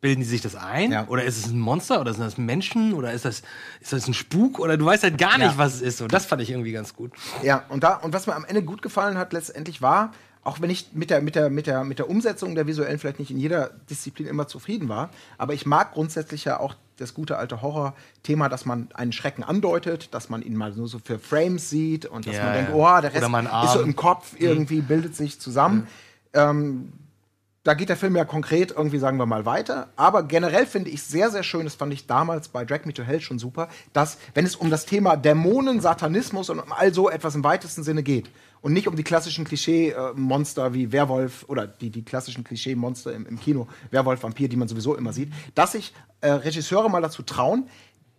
Bilden 0.00 0.20
die 0.20 0.26
sich 0.28 0.40
das 0.40 0.54
ein? 0.54 0.92
Ja. 0.92 1.08
Oder 1.08 1.24
ist 1.24 1.38
es 1.44 1.50
ein 1.50 1.58
Monster? 1.58 2.00
Oder 2.00 2.12
sind 2.14 2.22
das 2.22 2.38
Menschen? 2.38 2.92
Oder 2.94 3.12
ist 3.12 3.24
das, 3.24 3.42
ist 3.80 3.92
das 3.92 4.06
ein 4.06 4.14
Spuk? 4.14 4.60
Oder 4.60 4.76
du 4.76 4.86
weißt 4.86 5.02
halt 5.02 5.18
gar 5.18 5.38
nicht, 5.38 5.50
Ja. 5.50 5.58
was 5.58 5.74
es 5.74 5.80
ist. 5.82 6.00
Und 6.00 6.12
das 6.12 6.24
fand 6.24 6.40
ich 6.40 6.50
irgendwie 6.50 6.70
ganz 6.70 6.94
gut. 6.94 7.10
Ja, 7.42 7.64
und 7.68 7.82
da 7.82 7.94
und 7.96 8.12
was 8.12 8.28
mir 8.28 8.36
am 8.36 8.44
Ende 8.44 8.62
gut 8.62 8.80
gefallen 8.80 9.18
hat 9.18 9.32
letztendlich 9.32 9.82
war, 9.82 10.12
auch 10.48 10.60
wenn 10.60 10.70
ich 10.70 10.88
mit 10.94 11.10
der 11.10 11.20
mit 11.20 11.34
der 11.34 11.50
mit 11.50 11.66
der 11.66 11.84
mit 11.84 11.98
der 11.98 12.08
Umsetzung 12.08 12.54
der 12.54 12.66
visuellen 12.66 12.98
vielleicht 12.98 13.18
nicht 13.18 13.30
in 13.30 13.38
jeder 13.38 13.70
Disziplin 13.90 14.26
immer 14.26 14.48
zufrieden 14.48 14.88
war, 14.88 15.10
aber 15.36 15.52
ich 15.52 15.66
mag 15.66 15.92
grundsätzlich 15.92 16.44
ja 16.46 16.58
auch 16.58 16.74
das 16.96 17.14
gute 17.14 17.36
alte 17.36 17.62
Horror-Thema, 17.62 18.48
dass 18.48 18.64
man 18.64 18.88
einen 18.94 19.12
Schrecken 19.12 19.44
andeutet, 19.44 20.12
dass 20.14 20.30
man 20.30 20.42
ihn 20.42 20.56
mal 20.56 20.72
nur 20.72 20.88
so 20.88 20.98
für 20.98 21.18
Frames 21.18 21.70
sieht 21.70 22.06
und 22.06 22.26
dass 22.26 22.36
Ja, 22.36 22.44
man 22.44 22.54
denkt, 22.54 22.72
oh, 22.74 23.00
der 23.00 23.14
Rest 23.14 23.16
ist 23.16 23.72
so. 23.72 23.78
Mhm. 23.80 23.84
im 23.84 23.96
Kopf 23.96 24.34
irgendwie, 24.38 24.80
bildet 24.80 25.14
sich 25.14 25.38
zusammen. 25.38 25.86
Ähm, 26.32 26.92
da 27.68 27.74
geht 27.74 27.90
der 27.90 27.98
Film 27.98 28.16
ja 28.16 28.24
konkret 28.24 28.70
irgendwie, 28.70 28.98
sagen 28.98 29.18
wir 29.18 29.26
mal, 29.26 29.44
weiter. 29.44 29.90
Aber 29.94 30.22
generell 30.22 30.64
finde 30.64 30.88
ich 30.88 31.02
sehr, 31.02 31.30
sehr 31.30 31.42
schön, 31.42 31.64
das 31.64 31.74
fand 31.74 31.92
ich 31.92 32.06
damals 32.06 32.48
bei 32.48 32.64
Drag 32.64 32.86
Me 32.86 32.94
to 32.94 33.02
Hell 33.02 33.20
schon 33.20 33.38
super, 33.38 33.68
dass, 33.92 34.16
wenn 34.32 34.46
es 34.46 34.56
um 34.56 34.70
das 34.70 34.86
Thema 34.86 35.16
Dämonen, 35.16 35.82
Satanismus 35.82 36.48
und 36.48 36.60
um 36.60 36.72
all 36.72 36.94
so 36.94 37.10
etwas 37.10 37.34
im 37.34 37.44
weitesten 37.44 37.82
Sinne 37.82 38.02
geht 38.02 38.30
und 38.62 38.72
nicht 38.72 38.88
um 38.88 38.96
die 38.96 39.02
klassischen 39.02 39.44
Klischee-Monster 39.44 40.72
wie 40.72 40.92
Werwolf 40.92 41.44
oder 41.46 41.66
die, 41.66 41.90
die 41.90 42.02
klassischen 42.02 42.42
Klischee-Monster 42.42 43.12
im, 43.12 43.26
im 43.26 43.38
Kino, 43.38 43.68
Werwolf, 43.90 44.22
Vampir, 44.22 44.48
die 44.48 44.56
man 44.56 44.68
sowieso 44.68 44.96
immer 44.96 45.12
sieht, 45.12 45.30
dass 45.54 45.72
sich 45.72 45.92
äh, 46.22 46.30
Regisseure 46.30 46.88
mal 46.88 47.02
dazu 47.02 47.22
trauen, 47.22 47.68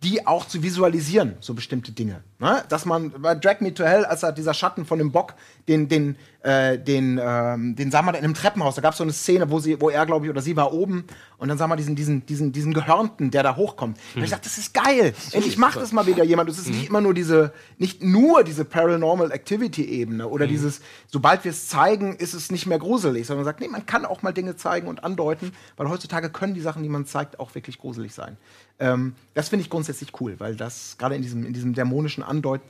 die 0.02 0.26
auch 0.26 0.46
zu 0.46 0.62
visualisieren, 0.62 1.36
so 1.40 1.52
bestimmte 1.52 1.92
Dinge. 1.92 2.22
Ne? 2.38 2.64
Dass 2.70 2.86
man 2.86 3.10
bei 3.10 3.34
Drag 3.34 3.60
Me 3.60 3.74
to 3.74 3.84
Hell, 3.84 4.06
als 4.06 4.22
er 4.22 4.32
dieser 4.32 4.54
Schatten 4.54 4.86
von 4.86 4.98
dem 4.98 5.12
Bock, 5.12 5.34
den, 5.68 5.88
den, 5.88 6.16
äh, 6.42 6.78
den, 6.78 7.20
ähm, 7.22 7.76
den 7.76 7.90
sah 7.90 8.00
man 8.00 8.14
in 8.14 8.24
einem 8.24 8.32
Treppenhaus, 8.32 8.76
da 8.76 8.80
gab 8.80 8.92
es 8.92 8.98
so 8.98 9.04
eine 9.04 9.12
Szene, 9.12 9.50
wo 9.50 9.60
sie, 9.60 9.78
wo 9.78 9.90
er, 9.90 10.06
glaube 10.06 10.24
ich, 10.24 10.30
oder 10.30 10.40
sie 10.40 10.56
war 10.56 10.72
oben 10.72 11.04
und 11.36 11.48
dann 11.48 11.58
sah 11.58 11.66
man 11.66 11.76
diesen, 11.76 11.96
diesen, 11.96 12.24
diesen, 12.24 12.50
diesen 12.50 12.72
Gehörnten, 12.72 13.30
der 13.30 13.42
da 13.42 13.56
hochkommt. 13.56 13.98
Und 14.14 14.24
ich 14.24 14.30
dachte, 14.30 14.44
das 14.44 14.56
ist 14.56 14.72
geil. 14.72 15.12
Endlich 15.32 15.58
macht 15.58 15.76
das 15.76 15.92
mal 15.92 16.06
wieder 16.06 16.24
jemand. 16.24 16.48
Es 16.48 16.58
ist 16.58 16.70
nicht 16.70 16.88
immer 16.88 17.02
nur 17.02 17.12
diese, 17.12 17.52
nicht 17.76 18.02
nur 18.02 18.42
diese 18.42 18.64
Paranormal 18.64 19.32
Activity-Ebene 19.32 20.28
oder 20.28 20.46
dieses, 20.46 20.80
sobald 21.08 21.44
wir 21.44 21.50
es 21.50 21.68
zeigen, 21.68 22.16
ist 22.16 22.32
es 22.32 22.50
nicht 22.50 22.66
mehr 22.66 22.78
gruselig, 22.78 23.26
sondern 23.26 23.44
man 23.44 23.52
sagt, 23.52 23.60
nee, 23.60 23.68
man 23.68 23.84
kann 23.84 24.06
auch 24.06 24.22
mal 24.22 24.32
Dinge 24.32 24.56
zeigen 24.56 24.88
und 24.88 25.04
andeuten, 25.04 25.52
weil 25.76 25.90
heutzutage 25.90 26.30
können 26.30 26.54
die 26.54 26.62
Sachen, 26.62 26.82
die 26.82 26.88
man 26.88 27.04
zeigt, 27.04 27.38
auch 27.38 27.54
wirklich 27.54 27.78
gruselig 27.78 28.14
sein. 28.14 28.38
Ähm, 28.80 29.14
das 29.34 29.48
finde 29.50 29.62
ich 29.62 29.70
grundsätzlich 29.70 30.10
cool, 30.20 30.34
weil 30.38 30.56
das 30.56 30.96
gerade 30.98 31.14
in 31.14 31.22
diesem, 31.22 31.44
in 31.44 31.52
diesem 31.52 31.74
dämonischen 31.74 32.22
Andeut 32.24 32.62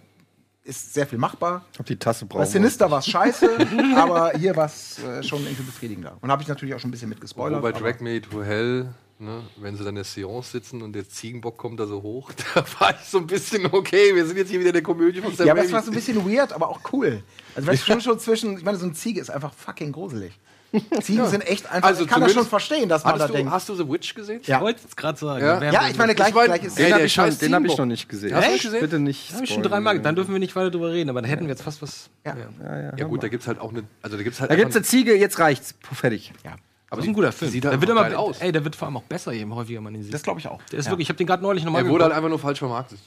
ist 0.65 0.93
sehr 0.93 1.07
viel 1.07 1.19
machbar. 1.19 1.65
Ich 1.71 1.77
glaub, 1.77 1.87
die 1.87 1.97
Tasse 1.97 2.27
Bei 2.27 2.35
brauchen 2.35 2.43
wir. 2.43 2.47
Sinister 2.47 2.91
war 2.91 2.99
es 2.99 3.07
scheiße, 3.07 3.49
aber 3.97 4.33
hier 4.37 4.55
war 4.57 4.67
es 4.67 4.99
äh, 5.03 5.23
schon 5.23 5.43
irgendwie 5.45 5.63
befriedigender. 5.63 6.19
Und 6.21 6.31
habe 6.31 6.43
ich 6.43 6.49
natürlich 6.49 6.75
auch 6.75 6.81
schon 6.81 6.89
ein 6.89 6.93
bisschen 6.93 7.09
mit 7.09 7.19
Wo 7.19 7.23
gespoilert. 7.23 7.63
bei 7.63 7.73
Drag 7.73 8.01
Me 8.01 8.21
to 8.21 8.43
Hell, 8.43 8.93
ne, 9.19 9.43
wenn 9.57 9.75
sie 9.77 9.81
dann 9.85 9.91
in 9.91 9.95
der 9.97 10.05
Seance 10.05 10.51
sitzen 10.51 10.83
und 10.83 10.93
der 10.93 11.09
Ziegenbock 11.09 11.57
kommt 11.57 11.81
da 11.81 11.87
so 11.87 12.03
hoch, 12.03 12.31
da 12.55 12.65
war 12.79 12.91
ich 12.91 13.09
so 13.09 13.19
ein 13.19 13.27
bisschen, 13.27 13.67
okay, 13.73 14.15
wir 14.15 14.27
sind 14.27 14.37
jetzt 14.37 14.51
hier 14.51 14.61
wieder 14.61 14.71
in 14.71 14.75
der 14.75 14.83
Komödie 14.83 15.21
von 15.23 15.35
Sam 15.35 15.47
Ja, 15.47 15.53
aber 15.55 15.63
das 15.63 15.69
Raimi. 15.69 15.75
war 15.77 15.83
so 15.85 15.91
ein 15.93 15.95
bisschen 15.95 16.29
weird, 16.29 16.53
aber 16.53 16.69
auch 16.69 16.81
cool. 16.93 17.23
Also, 17.55 17.69
weißt 17.69 17.83
du, 17.83 17.93
schon, 17.93 18.01
schon 18.01 18.19
zwischen, 18.19 18.59
ich 18.59 18.65
meine, 18.65 18.77
so 18.79 18.87
ein 18.87 18.95
Ziege 18.95 19.21
ist 19.21 19.31
einfach 19.31 19.55
fucking 19.55 19.93
gruselig. 19.93 20.39
Ziegen 21.03 21.27
sind 21.27 21.41
echt 21.43 21.71
einfach, 21.71 21.89
Also 21.89 22.03
ich 22.03 22.09
kann 22.09 22.21
das 22.21 22.33
schon 22.33 22.47
verstehen, 22.47 22.89
dass 22.89 23.05
man 23.05 23.19
da 23.19 23.27
du, 23.27 23.33
denkt. 23.33 23.51
hast 23.51 23.69
du 23.69 23.75
The 23.75 23.89
Witch 23.89 24.15
gesehen? 24.15 24.41
Ja. 24.45 24.57
Ich 24.57 24.63
wollte 24.63 24.81
es 24.89 24.95
gerade 24.95 25.19
sagen. 25.19 25.45
Ja. 25.45 25.63
Ja, 25.73 25.89
ich 25.89 25.97
meine, 25.99 26.15
gleich, 26.15 26.33
mein- 26.33 26.47
gleich 26.47 26.63
ist 26.65 26.79
Den 26.79 26.87
der 26.87 26.95
habe 26.95 27.05
ich, 27.05 27.13
schon- 27.13 27.25
scheiß 27.25 27.39
den 27.39 27.55
hab 27.55 27.65
ich 27.65 27.77
noch 27.77 27.87
nicht 27.87 28.09
gesehen. 28.09 28.35
Hast 28.35 28.47
du 28.47 28.53
Echt? 28.53 28.63
gesehen? 28.63 28.81
Bitte 28.81 28.99
nicht. 29.01 29.35
Hab 29.35 29.43
ich 29.43 29.51
schon 29.53 29.63
dreimal. 29.63 29.99
Dann 30.01 30.15
dürfen 30.15 30.33
wir 30.33 30.39
nicht 30.39 30.55
weiter 30.55 30.71
drüber 30.71 30.93
reden, 30.93 31.11
aber 31.11 31.23
dann 31.23 31.31
hätten 31.31 31.43
wir 31.45 31.51
jetzt 31.51 31.63
fast 31.63 31.83
was. 31.83 32.09
Ja. 32.25 32.37
Ja, 32.63 32.81
ja. 32.83 32.93
Ja 32.97 33.05
gut, 33.07 33.23
da 33.23 33.29
gibt's 33.29 33.47
halt 33.47 33.59
auch 33.61 33.71
eine, 33.71 33.83
also 34.03 34.17
da 34.17 34.23
gibt's 34.23 34.41
halt 34.41 34.51
Da 34.51 34.55
gibt's 34.57 34.77
einfach- 34.77 34.77
eine 34.77 34.85
Ziege, 35.05 35.17
jetzt 35.17 35.39
reicht's. 35.39 35.75
Fertig. 35.93 36.33
ja. 36.45 36.53
Aber 36.93 36.99
das 37.03 37.05
ist 37.05 37.11
ein 37.11 37.15
guter 37.15 37.31
Film. 37.31 37.51
sieht 37.53 37.63
der 37.65 37.71
halt 37.71 37.81
wird 37.83 37.91
immer 37.93 38.03
geil 38.03 38.17
aus. 38.17 38.39
Ey, 38.41 38.51
der 38.51 38.65
wird 38.65 38.75
vor 38.75 38.89
allem 38.89 38.97
auch 38.97 39.05
besser, 39.05 39.31
je 39.33 39.47
häufiger 39.49 39.81
man 39.81 39.95
ihn 39.95 40.03
sieht. 40.03 40.13
Das 40.13 40.25
glaube 40.25 40.41
ich 40.41 40.49
auch. 40.49 40.61
der 40.73 40.81
ist 40.81 40.89
wirklich, 40.91 41.07
ich 41.07 41.09
habe 41.09 41.19
den 41.19 41.27
gerade 41.29 41.41
neulich 41.41 41.63
nochmal 41.65 41.85
er 41.85 41.89
wurde 41.89 42.03
halt 42.05 42.13
einfach 42.15 42.29
nur 42.29 42.39
falsch 42.41 42.59
vermarktet. 42.59 42.99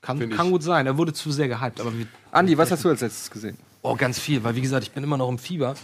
Kann, 0.00 0.18
ich. 0.20 0.38
gut 0.38 0.62
sein. 0.62 0.86
Er 0.86 0.96
wurde 0.96 1.12
zu 1.12 1.30
sehr 1.32 1.48
gehypt. 1.48 1.78
Aber 1.80 1.92
wie, 1.98 2.06
Andi, 2.32 2.56
was 2.56 2.70
hast 2.70 2.84
du 2.84 2.88
als 2.88 3.00
letztes 3.02 3.30
gesehen? 3.30 3.58
oh, 3.82 3.94
ganz 3.94 4.18
viel. 4.18 4.42
Weil, 4.42 4.54
wie 4.56 4.60
gesagt, 4.62 4.84
ich 4.84 4.90
bin 4.92 5.04
immer 5.04 5.16
noch 5.18 5.28
im 5.28 5.36
Fieber. 5.38 5.74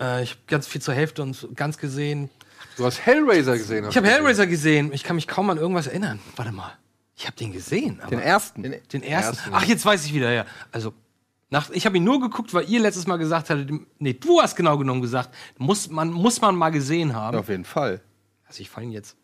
Äh, 0.00 0.22
ich 0.22 0.30
habe 0.30 0.40
ganz 0.46 0.66
viel 0.66 0.80
zur 0.80 0.94
Hälfte 0.94 1.22
und 1.22 1.48
ganz 1.54 1.78
gesehen. 1.78 2.30
Du 2.76 2.84
hast 2.86 3.00
Hellraiser 3.04 3.56
gesehen. 3.58 3.84
hast 3.84 3.92
Ich 3.92 3.96
habe 3.96 4.08
Hellraiser 4.08 4.46
gesehen. 4.46 4.92
Ich 4.92 5.04
kann 5.04 5.16
mich 5.16 5.28
kaum 5.28 5.50
an 5.50 5.58
irgendwas 5.58 5.86
erinnern. 5.86 6.18
Warte 6.36 6.52
mal. 6.52 6.72
Ich 7.16 7.26
habe 7.26 7.36
den 7.36 7.52
gesehen. 7.52 8.00
Aber 8.00 8.10
Den 8.10 8.20
ersten. 8.20 8.62
Den 8.62 8.72
ersten. 8.72 9.02
ersten. 9.02 9.50
Ach, 9.52 9.64
jetzt 9.64 9.84
weiß 9.84 10.06
ich 10.06 10.14
wieder, 10.14 10.32
ja. 10.32 10.46
Also, 10.72 10.94
nach, 11.50 11.68
ich 11.70 11.84
habe 11.84 11.98
ihn 11.98 12.04
nur 12.04 12.20
geguckt, 12.20 12.54
weil 12.54 12.68
ihr 12.70 12.80
letztes 12.80 13.06
Mal 13.06 13.18
gesagt 13.18 13.50
hattet, 13.50 13.70
nee, 13.98 14.14
du 14.14 14.40
hast 14.40 14.56
genau 14.56 14.78
genommen 14.78 15.02
gesagt, 15.02 15.34
muss 15.58 15.90
man, 15.90 16.10
muss 16.10 16.40
man 16.40 16.54
mal 16.54 16.70
gesehen 16.70 17.14
haben. 17.14 17.36
Auf 17.36 17.48
jeden 17.50 17.66
Fall. 17.66 18.00
Also, 18.46 18.62
ich 18.62 18.70
fand 18.70 18.86
ihn 18.86 18.92
jetzt. 18.92 19.16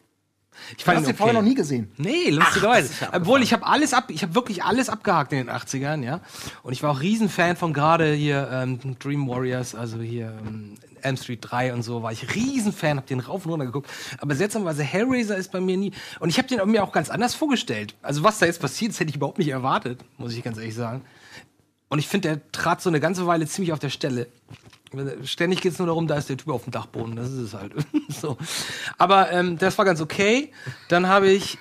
Ich 0.71 0.79
Du 0.79 0.85
fand 0.85 0.99
hast 0.99 1.05
ihn 1.05 1.09
den 1.09 1.17
vorher 1.17 1.35
okay. 1.35 1.43
noch 1.43 1.49
nie 1.49 1.55
gesehen. 1.55 1.91
Nee, 1.97 2.31
lustigerweise. 2.31 2.93
ist 2.93 3.01
ja 3.01 3.11
Obwohl 3.13 3.43
ich 3.43 3.53
habe 3.53 3.67
alles 3.67 3.93
ab, 3.93 4.05
ich 4.09 4.23
habe 4.23 4.35
wirklich 4.35 4.63
alles 4.65 4.89
abgehakt 4.89 5.33
in 5.33 5.39
den 5.39 5.51
80ern, 5.51 6.03
ja. 6.03 6.21
Und 6.63 6.73
ich 6.73 6.83
war 6.83 6.91
auch 6.93 7.01
Riesenfan 7.01 7.57
von 7.57 7.73
gerade 7.73 8.13
hier 8.13 8.49
ähm, 8.53 8.99
Dream 8.99 9.29
Warriors, 9.29 9.75
also 9.75 9.99
hier 10.01 10.33
ähm, 10.47 10.77
Elm 11.03 11.17
Street 11.17 11.39
3 11.43 11.73
und 11.73 11.83
so, 11.83 12.03
war 12.03 12.13
ich 12.13 12.35
Riesenfan, 12.35 12.99
hab 12.99 13.07
den 13.07 13.21
rauf 13.21 13.47
und 13.47 13.53
runter 13.53 13.67
geguckt. 13.67 13.89
Aber 14.19 14.35
seltsamerweise 14.35 14.83
Hellraiser 14.83 15.37
ist 15.37 15.53
bei 15.53 15.61
mir 15.61 15.77
nie. 15.77 15.93
Und 16.21 16.29
ich 16.29 16.39
habe 16.39 16.49
den 16.49 16.69
mir 16.71 16.83
auch 16.83 16.93
ganz 16.93 17.11
anders 17.11 17.35
vorgestellt. 17.35 17.95
Also 18.03 18.25
was 18.25 18.39
da 18.39 18.47
jetzt 18.47 18.61
passiert, 18.61 18.93
das 18.93 19.01
hätte 19.01 19.11
ich 19.11 19.17
überhaupt 19.17 19.39
nicht 19.39 19.49
erwartet, 19.49 20.01
muss 20.19 20.35
ich 20.35 20.43
ganz 20.43 20.59
ehrlich 20.59 20.75
sagen. 20.75 21.03
Und 21.89 22.01
ich 22.01 22.09
finde, 22.09 22.29
der 22.29 22.53
trat 22.53 22.83
so 22.83 22.91
eine 22.91 23.01
ganze 23.01 23.27
Weile 23.27 23.47
ziemlich 23.47 23.73
auf 23.73 23.79
der 23.79 23.91
Stelle. 23.91 24.27
Ständig 25.25 25.61
geht 25.61 25.73
es 25.73 25.79
nur 25.79 25.87
darum, 25.89 26.07
da 26.07 26.17
ist 26.17 26.29
der 26.29 26.37
Typ 26.37 26.49
auf 26.49 26.65
dem 26.65 26.71
Dachboden. 26.71 27.17
Das 27.17 27.29
ist 27.29 27.39
es 27.39 27.55
halt. 27.55 27.73
so. 28.09 28.37
Aber 28.99 29.31
ähm, 29.33 29.59
das 29.59 29.77
war 29.79 29.85
ganz 29.85 30.01
okay. 30.01 30.53
Dann 30.89 31.09
habe 31.09 31.29
ich. 31.29 31.59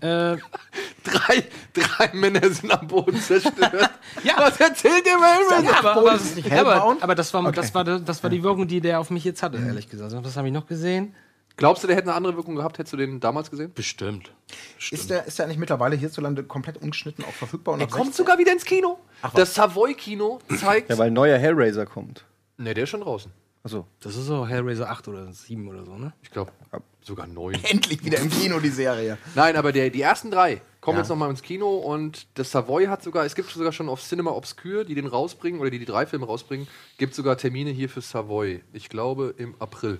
Äh, 0.00 0.36
Drei, 1.04 1.42
drei 1.72 2.10
Männer 2.12 2.50
sind 2.50 2.70
am 2.70 2.86
Boden 2.86 3.18
zerstört. 3.20 3.90
Ja. 4.24 4.34
Was 4.38 4.58
erzählt 4.60 5.06
ihr 5.06 5.12
Hellraiser? 5.12 5.64
ja, 5.64 5.78
aber, 5.78 5.96
aber, 5.96 6.14
ist 6.14 6.24
es 6.24 6.34
nicht 6.36 6.52
aber, 6.52 6.96
aber 7.00 7.14
das 7.14 7.32
war, 7.32 7.44
Okay. 7.46 7.54
das, 7.54 7.72
war, 7.74 7.84
das 7.84 8.22
war 8.22 8.30
die 8.30 8.42
Wirkung, 8.42 8.66
die 8.66 8.80
der 8.80 8.98
auf 9.00 9.10
mich 9.10 9.22
jetzt 9.22 9.42
hatte, 9.42 9.58
ehrlich 9.58 9.88
gesagt. 9.88 10.12
Was 10.12 10.36
habe 10.36 10.48
ich 10.48 10.52
noch 10.52 10.66
gesehen? 10.66 11.14
Glaubst 11.58 11.82
du, 11.82 11.86
der 11.88 11.96
hätte 11.96 12.06
eine 12.08 12.14
andere 12.16 12.36
Wirkung 12.36 12.54
gehabt? 12.56 12.78
Hättest 12.78 12.92
du 12.94 12.96
den 12.96 13.20
damals 13.20 13.50
gesehen? 13.50 13.72
Bestimmt. 13.74 14.32
Ist 14.90 15.10
der, 15.10 15.26
ist 15.26 15.38
der 15.38 15.44
eigentlich 15.46 15.58
mittlerweile 15.58 15.96
hierzulande 15.96 16.42
komplett 16.44 16.78
ungeschnitten 16.78 17.24
auch 17.24 17.32
verfügbar? 17.32 17.74
Und 17.74 17.80
Er 17.80 17.86
kommt 17.88 18.06
16? 18.06 18.24
sogar 18.24 18.38
wieder 18.38 18.52
ins 18.52 18.64
Kino. 18.64 18.98
das 19.34 19.54
Savoy-Kino 19.54 20.38
zeigt. 20.58 20.88
Ja, 20.88 20.96
weil 20.96 21.08
ein 21.08 21.12
neuer 21.12 21.36
Hellraiser 21.36 21.84
kommt. 21.84 22.24
ne, 22.56 22.72
der 22.74 22.84
ist 22.84 22.90
schon 22.90 23.00
draußen. 23.02 23.30
Achso. 23.64 23.86
Das 24.00 24.14
ist 24.16 24.26
so 24.26 24.46
Hellraiser 24.46 24.88
8 24.88 25.08
oder 25.08 25.30
7 25.32 25.68
oder 25.68 25.84
so, 25.84 25.98
ne? 25.98 26.12
Ich 26.22 26.30
glaube, 26.30 26.52
Sogar 27.02 27.26
neun. 27.26 27.54
Endlich 27.64 28.04
wieder 28.04 28.18
im 28.18 28.30
Kino 28.30 28.60
die 28.60 28.68
Serie. 28.68 29.18
Nein, 29.34 29.56
aber 29.56 29.72
der, 29.72 29.88
die 29.90 30.00
ersten 30.02 30.30
drei 30.30 30.60
kommen 30.80 30.96
Ja. 30.98 31.02
jetzt 31.02 31.08
noch 31.08 31.16
mal 31.16 31.28
ins 31.30 31.42
Kino 31.42 31.76
und 31.78 32.26
das 32.34 32.50
Savoy 32.52 32.86
hat 32.86 33.02
sogar, 33.02 33.24
es 33.24 33.34
gibt 33.34 33.50
sogar 33.50 33.72
schon 33.72 33.88
auf 33.88 34.02
Cinema 34.02 34.30
Obscure, 34.32 34.84
die 34.84 34.94
den 34.94 35.06
rausbringen 35.06 35.58
oder 35.60 35.70
die 35.70 35.78
die 35.78 35.86
drei 35.86 36.04
Filme 36.06 36.26
rausbringen, 36.26 36.68
gibt 36.98 37.14
sogar 37.14 37.36
Termine 37.38 37.70
hier 37.70 37.88
für 37.88 38.00
Savoy. 38.02 38.62
Ich 38.72 38.88
glaube 38.90 39.34
im 39.38 39.54
April. 39.58 39.98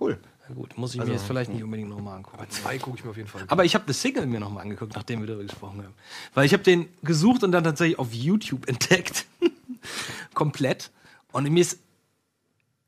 Cool. 0.00 0.18
Na 0.48 0.54
gut, 0.54 0.78
muss 0.78 0.94
ich 0.94 1.00
mir 1.04 1.12
jetzt 1.12 1.24
vielleicht 1.26 1.50
nicht 1.52 1.62
unbedingt 1.62 1.90
nochmal 1.90 2.16
angucken. 2.16 2.42
Zwei 2.48 2.78
gucke 2.78 2.96
ich 2.98 3.04
mir 3.04 3.10
auf 3.10 3.16
jeden 3.16 3.28
Fall. 3.28 3.42
an. 3.42 3.48
Aber 3.50 3.64
ich 3.64 3.74
habe 3.74 3.84
The 3.86 3.92
Signal 3.92 4.26
mir 4.26 4.40
nochmal 4.40 4.62
angeguckt, 4.62 4.94
nachdem 4.94 5.20
wir 5.20 5.26
darüber 5.26 5.42
gesprochen 5.44 5.82
haben. 5.82 5.94
Weil 6.34 6.46
ich 6.46 6.52
habe 6.54 6.62
den 6.62 6.88
gesucht 7.02 7.42
und 7.44 7.52
dann 7.52 7.64
tatsächlich 7.64 7.98
auf 7.98 8.12
YouTube 8.14 8.66
entdeckt. 8.68 9.26
Komplett. 10.34 10.90
Und 11.32 11.48
mir 11.50 11.60
ist. 11.60 11.78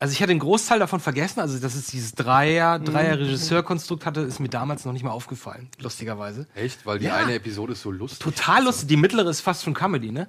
Also 0.02 0.12
ich 0.12 0.22
hatte 0.22 0.32
den 0.32 0.38
Großteil 0.38 0.78
davon 0.78 0.98
vergessen, 0.98 1.40
also 1.40 1.58
dass 1.58 1.74
es 1.74 1.88
dieses 1.88 2.12
Dreier, 2.14 2.78
Dreier-Regisseur-Konstrukt 2.78 4.06
hatte, 4.06 4.20
ist 4.22 4.40
mir 4.40 4.48
damals 4.48 4.86
noch 4.86 4.94
nicht 4.94 5.02
mal 5.02 5.10
aufgefallen, 5.10 5.68
lustigerweise. 5.78 6.46
Echt? 6.54 6.86
Weil 6.86 7.00
die 7.00 7.04
Ja. 7.04 7.16
eine 7.16 7.34
Episode 7.34 7.74
ist 7.74 7.82
so 7.82 7.90
lustig. 7.90 8.18
Total 8.20 8.64
lustig. 8.64 8.88
Die 8.88 8.96
mittlere 8.96 9.28
ist 9.28 9.42
fast 9.42 9.62
schon 9.62 9.74
Comedy, 9.74 10.10
ne? 10.10 10.26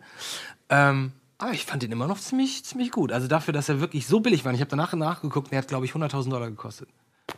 Ähm, 0.68 1.14
aber 1.42 1.54
ich 1.54 1.66
fand 1.66 1.84
den 1.84 1.92
immer 1.92 2.08
noch 2.08 2.20
ziemlich, 2.20 2.64
ziemlich 2.64 2.92
gut. 2.92 3.12
Also 3.12 3.28
dafür, 3.28 3.54
dass 3.54 3.70
er 3.70 3.80
wirklich 3.80 4.08
so 4.08 4.20
billig 4.20 4.46
war. 4.46 4.50
Und 4.50 4.56
Ich 4.56 4.62
habe 4.62 4.70
danach 4.70 4.94
nachgeguckt, 4.94 5.52
der 5.52 5.60
hat, 5.60 5.68
glaube 5.68 5.86
ich, 5.86 5.94
100.000 5.94 6.30
Dollar 6.30 6.50
gekostet. 6.50 6.88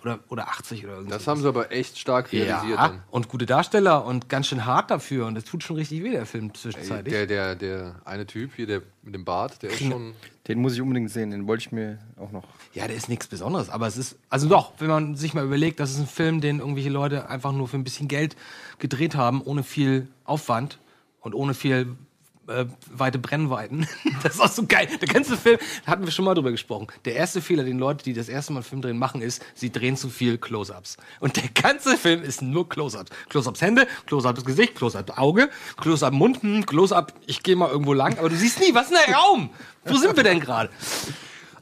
Oder, 0.02 0.20
oder 0.30 0.48
80 0.48 0.84
oder 0.86 0.96
irgendwas. 0.96 1.20
Das 1.20 1.28
haben 1.28 1.42
sie 1.42 1.48
aber 1.48 1.72
echt 1.72 2.00
stark 2.00 2.32
realisiert 2.32 2.80
ja, 2.80 2.88
dann. 2.88 3.04
und 3.12 3.30
gute 3.30 3.46
Darsteller 3.46 4.04
und 4.06 4.28
ganz 4.28 4.48
schön 4.48 4.66
hart 4.66 4.90
dafür. 4.90 5.28
Und 5.28 5.36
das 5.36 5.46
tut 5.46 5.64
schon 5.64 5.76
richtig 5.76 6.04
weh, 6.04 6.10
der 6.10 6.26
Film 6.26 6.48
Ey, 6.48 6.54
zwischenzeitlich. 6.54 7.14
Der, 7.14 7.28
der, 7.28 7.56
der 7.56 8.02
eine 8.04 8.26
Typ 8.26 8.56
hier, 8.56 8.66
der 8.66 8.82
mit 9.04 9.14
dem 9.14 9.24
Bart, 9.24 9.62
der 9.62 9.70
ist 9.70 9.84
schon. 9.84 10.14
Den 10.48 10.60
muss 10.60 10.74
ich 10.74 10.82
unbedingt 10.82 11.10
sehen, 11.12 11.32
den 11.32 11.48
wollte 11.48 11.62
ich 11.62 11.72
mir 11.72 12.00
auch 12.18 12.32
noch. 12.32 12.44
ja, 12.74 12.88
der 12.88 12.98
ist 12.98 13.08
nichts 13.08 13.28
Besonderes. 13.28 13.70
Aber 13.70 13.88
es 13.88 13.96
ist, 13.96 14.18
also 14.30 14.50
doch, 14.50 14.74
wenn 14.80 14.88
man 14.88 15.16
sich 15.16 15.34
mal 15.34 15.46
überlegt, 15.46 15.80
das 15.80 15.92
ist 15.92 16.00
ein 16.00 16.08
Film, 16.08 16.42
den 16.42 16.60
irgendwelche 16.60 16.90
Leute 16.90 17.30
einfach 17.30 17.54
nur 17.54 17.68
für 17.68 17.78
ein 17.78 17.84
bisschen 17.84 18.08
Geld 18.08 18.36
gedreht 18.80 19.16
haben, 19.16 19.42
ohne 19.42 19.64
viel 19.64 20.08
Aufwand 20.26 20.80
und 21.22 21.34
ohne 21.36 21.54
viel 21.54 21.96
äh, 22.48 22.66
weite 22.92 23.20
Brennweiten. 23.20 23.88
Das 24.22 24.36
ist 24.36 24.42
auch 24.42 24.52
so 24.52 24.66
geil. 24.66 24.88
Der 25.02 25.08
ganze 25.08 25.36
Film, 25.36 25.58
da 25.86 25.92
hatten 25.92 26.06
wir 26.06 26.12
schon 26.12 26.24
mal 26.24 26.34
drüber 26.34 26.52
gesprochen. 26.52 26.88
Der 27.04 27.16
erste 27.16 27.42
Fehler, 27.42 27.64
den 27.64 27.78
Leute, 27.78 28.06
die 28.06 28.14
das 28.14 28.30
erste 28.30 28.54
Mal 28.54 28.64
Film 28.64 28.82
drehen, 28.82 28.98
machen, 28.98 29.22
ist, 29.22 29.44
sie 29.54 29.70
drehen 29.70 29.98
zu 29.98 30.10
viel 30.10 30.38
Close-Ups. 30.38 30.96
Und 31.20 31.36
der 31.36 31.50
ganze 31.50 31.98
Film 31.98 32.24
ist 32.24 32.42
nur 32.42 32.70
Close-Ups. 32.70 33.12
Close-Ups 33.30 33.62
Hände, 33.62 33.88
Close-Ups 34.06 34.46
Gesicht, 34.46 34.76
Close-Up 34.76 35.18
Auge, 35.18 35.50
Close-Up 35.78 36.14
Mund, 36.14 36.68
Close-Up, 36.68 37.14
ich 37.26 37.44
gehe 37.44 37.56
mal 37.56 37.70
irgendwo 37.70 37.94
lang, 37.94 38.18
aber 38.18 38.30
du 38.30 38.36
siehst 38.36 38.60
nie, 38.60 38.74
was 38.74 38.90
ist 38.90 38.92
denn 38.92 39.00
der 39.08 39.16
Raum? 39.16 39.50
Wo 39.84 39.98
sind 39.98 40.16
wir 40.16 40.24
denn 40.24 40.40
gerade? 40.40 40.70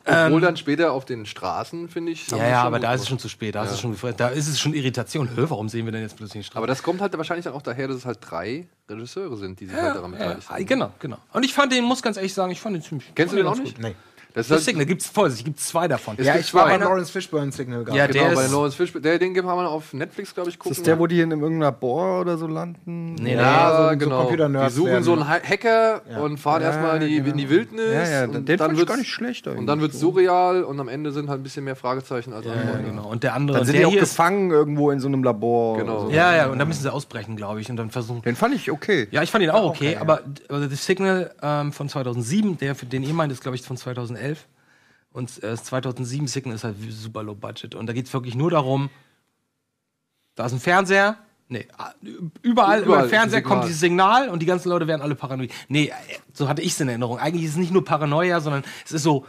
Obwohl 0.06 0.42
dann 0.42 0.58
später 0.58 0.92
auf 0.92 1.06
den 1.06 1.26
Straßen, 1.26 1.90
finde 1.90 2.12
ich. 2.12 2.28
Ja, 2.30 2.48
ja, 2.48 2.64
aber 2.64 2.80
da 2.80 2.94
ist 2.94 3.02
es 3.02 3.10
schon 3.10 3.20
zu 3.20 3.30
spät. 3.30 3.56
Da, 3.56 3.64
ist, 3.64 3.72
es 3.72 3.82
schon, 3.82 3.96
da 4.18 4.28
ist 4.30 4.48
es 4.48 4.60
schon 4.60 4.74
Irritation. 4.74 5.30
Hö, 5.36 5.46
warum 5.50 5.70
sehen 5.70 5.86
wir 5.86 5.92
denn 5.92 6.02
jetzt 6.02 6.18
plötzlich 6.18 6.36
einen 6.36 6.44
Straßen? 6.44 6.58
Aber 6.58 6.68
das 6.68 6.82
kommt 6.84 7.02
halt 7.02 7.16
wahrscheinlich 7.18 7.46
dann 7.46 7.54
auch 7.54 7.62
daher, 7.62 7.88
dass 7.88 7.98
es 7.98 8.06
halt 8.06 8.20
drei 8.22 8.68
Regisseure 8.90 9.38
sind, 9.38 9.60
die 9.60 9.68
sich 9.68 9.76
halt 9.76 9.96
daran 9.96 10.14
ja, 10.14 10.18
beteiligt 10.18 10.50
ja, 10.50 10.56
haben. 10.56 10.66
genau, 10.66 10.92
genau. 11.00 11.18
Und 11.34 11.44
ich 11.44 11.54
fand 11.54 11.72
den, 11.72 11.84
muss 11.84 12.02
ganz 12.02 12.18
ehrlich 12.18 12.34
sagen, 12.34 12.52
ich 12.52 12.60
fand 12.60 12.76
den 12.76 12.84
ziemlich. 12.84 13.14
Kennst 13.16 13.34
du 13.34 13.38
den 13.38 13.48
auch 13.48 13.56
nicht? 13.56 13.76
gut. 13.76 13.84
Nee. 13.84 13.96
Das 14.34 14.48
Das 14.48 14.66
Signal 14.66 14.86
gibt's 14.86 15.08
voll, 15.08 15.28
es 15.28 15.44
gibt 15.44 15.60
zwei 15.60 15.88
davon. 15.88 16.16
Ja, 16.20 16.34
gibt 16.34 16.46
ich 16.46 16.54
war 16.54 16.68
bei. 16.68 16.78
Lawrence 16.78 17.12
Fishburne 17.12 17.52
Signal 17.52 17.84
gerade. 17.84 17.98
Ja, 17.98 18.08
Genau, 18.08 18.28
der 18.28 18.36
bei 18.36 18.44
ist- 18.46 18.52
Lawrence 18.52 18.78
Fishburne. 18.78 19.02
Der, 19.04 19.20
den 19.20 19.34
kann 19.34 19.46
man 19.46 19.66
auf 19.66 19.94
Netflix, 19.94 20.34
glaube 20.34 20.50
ich, 20.50 20.58
gucken. 20.60 20.72
Ist 20.72 20.80
das 20.80 20.86
der, 20.86 21.00
wo 21.00 21.08
die 21.08 21.20
in 21.20 21.32
irgendeinem 21.32 21.62
Labor 21.62 22.22
oder 22.22 22.38
so 22.38 22.48
landen? 22.48 23.16
Nee, 23.16 23.34
Ja, 23.36 23.38
so- 23.38 23.44
ja, 23.84 23.92
so 23.94 23.98
genau. 23.98 24.20
Computer-Nerds 24.22 24.74
die 24.74 24.80
suchen 24.80 24.92
werden. 24.92 25.04
so 25.04 25.14
einen 25.14 25.28
Ha- 25.28 25.42
Hacker 25.44 26.02
und 26.24 26.38
fahren 26.38 26.62
Ja, 26.62 26.68
erstmal 26.70 27.02
in 27.02 27.08
die, 27.10 27.18
in 27.30 27.38
die 27.38 27.50
Wildnis. 27.50 27.86
Ja, 27.92 28.10
ja, 28.10 28.24
und 28.26 28.34
den 28.34 28.46
dann 28.46 28.58
fand 28.70 28.80
ich 28.80 28.86
gar 28.86 28.98
nicht 28.98 29.10
schlecht 29.10 29.48
Und 29.48 29.68
dann 29.68 29.82
wird 29.82 29.94
es 29.94 30.00
surreal 30.00 30.64
und 30.64 30.80
am 30.80 30.88
Ende 30.88 31.12
sind 31.12 31.30
halt 31.30 31.40
ein 31.40 31.44
bisschen 31.44 31.66
mehr 31.66 31.76
Fragezeichen 31.76 32.34
als 32.34 32.46
Ja, 32.46 32.54
Antworten. 32.54 32.86
genau. 32.86 33.08
Und 33.10 33.24
der 33.24 33.34
andere, 33.34 33.58
Dann 33.58 33.66
sind 33.66 33.78
der 33.78 33.88
die 33.90 33.96
auch 33.96 34.00
gefangen 34.00 34.52
irgendwo 34.52 34.92
in 34.92 35.00
so 35.00 35.08
einem 35.08 35.24
Labor. 35.24 35.78
Genau. 35.78 36.06
So. 36.06 36.10
Ja, 36.12 36.36
ja, 36.36 36.48
und 36.48 36.58
dann 36.60 36.68
müssen 36.68 36.82
sie 36.84 36.92
ausbrechen, 36.94 37.36
glaube 37.36 37.60
ich, 37.62 37.70
und 37.70 37.76
dann 37.78 37.92
versuchen. 37.92 38.22
Den 38.22 38.36
fand 38.36 38.56
ich 38.56 38.72
okay. 38.72 39.08
Ja, 39.12 39.22
ich 39.24 39.32
fand 39.32 39.44
ihn 39.44 39.50
auch 39.50 39.66
okay, 39.72 39.98
aber 40.00 40.22
The 40.50 40.76
Signal 40.76 41.32
ähm, 41.42 41.72
von 41.74 41.90
2007, 41.90 42.58
der 42.58 42.76
für 42.76 42.86
den 42.86 43.04
ihr 43.04 43.14
meint, 43.14 43.32
ist 43.32 43.42
glaube 43.42 43.56
ich 43.56 43.62
von 43.64 43.76
2011. 43.78 44.21
Und 45.12 45.38
äh, 45.44 45.50
das 45.52 45.64
2007 45.66 46.28
Signal 46.28 46.56
ist 46.56 46.64
halt 46.64 46.78
super 46.90 47.24
low 47.24 47.36
budget. 47.36 47.76
Und 47.76 47.88
da 47.88 47.94
geht 47.94 48.08
es 48.08 48.14
wirklich 48.14 48.36
nur 48.36 48.52
darum, 48.52 48.90
da 50.36 50.46
ist 50.46 50.54
ein 50.54 50.60
Fernseher. 50.60 51.18
Nee, 51.50 51.68
ah, 51.78 51.92
überall, 52.42 52.80
über 52.80 52.88
Überall 52.88 53.04
den 53.04 53.10
Fernseher 53.10 53.42
kommt 53.42 53.66
dieses 53.66 53.82
Signal 53.82 54.30
und 54.30 54.40
die 54.40 54.46
ganzen 54.46 54.70
Leute 54.70 54.88
werden 54.88 55.02
alle 55.02 55.16
paranoid. 55.16 55.52
Nee, 55.68 55.88
äh, 55.88 55.94
so 56.32 56.48
hatte 56.48 56.62
ich 56.62 56.72
es 56.72 56.80
in 56.80 56.88
Erinnerung. 56.88 57.20
Eigentlich 57.20 57.44
ist 57.44 57.52
es 57.52 57.58
nicht 57.58 57.74
nur 57.74 57.84
Paranoia, 57.84 58.40
sondern 58.40 58.64
es 58.86 58.94
ist 58.94 59.04
so, 59.04 59.26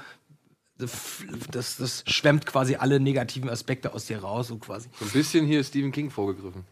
das, 0.79 1.77
das 1.77 2.05
schwemmt 2.07 2.47
quasi 2.47 2.77
alle 2.77 3.01
negativen 3.01 3.51
Aspekte 3.51 3.93
aus 3.93 4.07
dir 4.07 4.21
raus, 4.21 4.49
so 4.49 4.57
quasi. 4.59 4.89
So 4.99 5.05
ein 5.05 5.11
bisschen 5.11 5.47
hier 5.47 5.61
ist 5.61 5.69
Stephen 5.69 5.91
King 5.91 6.11
vorgegriffen. 6.11 6.65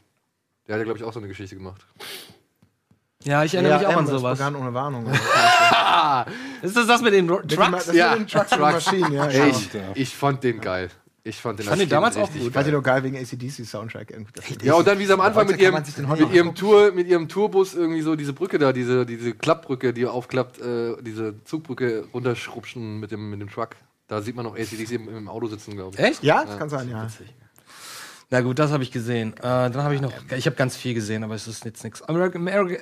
Der 0.67 0.75
hat 0.75 0.81
ja, 0.81 0.85
glaube 0.85 0.99
ich, 0.99 1.05
auch 1.05 1.13
so 1.13 1.19
eine 1.19 1.29
Geschichte 1.29 1.57
gemacht. 1.57 1.85
Ja, 3.25 3.45
ich 3.45 3.55
erinnere 3.55 3.79
mich 3.79 3.87
auch 3.87 3.97
an 3.97 4.07
sowas. 4.07 4.39
begann 4.39 4.57
ohne 4.57 4.73
Warnung. 4.73 5.07
Ist 6.63 6.77
das 6.77 6.87
das 6.87 7.03
mit 7.03 7.13
den 7.13 7.29
Trucks? 7.29 7.47
Das 7.87 7.95
ja. 7.95 8.11
mit 8.11 8.21
den 8.21 8.27
Trucks 8.27 8.53
und 8.53 8.61
Maschinen, 8.61 9.13
ja. 9.13 9.31
Ja. 9.31 9.47
ich, 9.47 9.69
ich 9.95 10.17
fand 10.17 10.43
den 10.43 10.61
geil. 10.61 10.91
Ich 11.23 11.37
fand 11.37 11.59
den, 11.59 11.67
fand 11.67 11.73
als 11.73 11.81
den 11.81 11.89
damals 11.91 12.17
auch 12.17 12.33
gut. 12.33 12.53
Fand 12.53 12.67
ich 12.67 12.73
nur 12.73 12.83
geil 12.83 13.03
wegen 13.03 13.17
ACDC-Soundtrack. 13.17 14.15
Ja, 14.63 14.75
und 14.75 14.87
dann 14.87 14.99
wie 14.99 15.05
sie 15.05 15.13
am 15.13 15.21
Anfang 15.21 15.47
mit 15.47 15.61
ihrem, 15.61 15.83
den 15.85 16.09
mit 16.09 16.33
ihrem 16.33 16.55
Tour, 16.55 16.93
mit 16.93 17.09
ihrem 17.09 17.29
Tourbus 17.29 17.75
irgendwie 17.75 18.01
so 18.01 18.17
diese 18.17 18.33
Brücke 18.33 18.59
da, 18.59 18.73
diese, 18.73 19.05
diese 19.05 19.35
Klappbrücke, 19.35 19.93
die 19.93 20.07
aufklappt, 20.07 20.59
äh, 20.61 20.97
diese 21.03 21.45
Zugbrücke 21.45 22.07
runterschrubschen 22.15 23.01
mit 23.01 23.11
dem, 23.11 23.29
mit 23.29 23.41
dem 23.41 23.51
Truck. 23.51 23.77
Da 24.09 24.23
sieht 24.23 24.35
man 24.35 24.47
noch 24.47 24.57
ACDC 24.57 24.93
im, 24.93 25.15
im 25.15 25.29
Auto 25.29 25.47
sitzen, 25.47 25.77
glaube 25.77 25.95
ich. 25.95 26.03
Echt? 26.03 26.23
Ja, 26.23 26.45
das 26.45 26.59
kann 26.59 26.71
sein, 26.71 26.89
ja. 26.89 27.07
Na 28.31 28.41
gut, 28.41 28.59
das 28.59 28.71
habe 28.71 28.83
ich 28.83 28.91
gesehen. 28.91 29.35
Äh, 29.37 29.43
dann 29.43 29.83
habe 29.83 29.95
ich 29.95 30.01
noch, 30.01 30.13
ich 30.35 30.47
habe 30.47 30.57
ganz 30.57 30.75
viel 30.75 30.95
gesehen, 30.95 31.23
aber 31.23 31.35
es 31.35 31.47
ist 31.47 31.65
jetzt 31.65 31.85
nichts. 31.85 32.01
American, 32.03 32.41
American, 32.41 32.79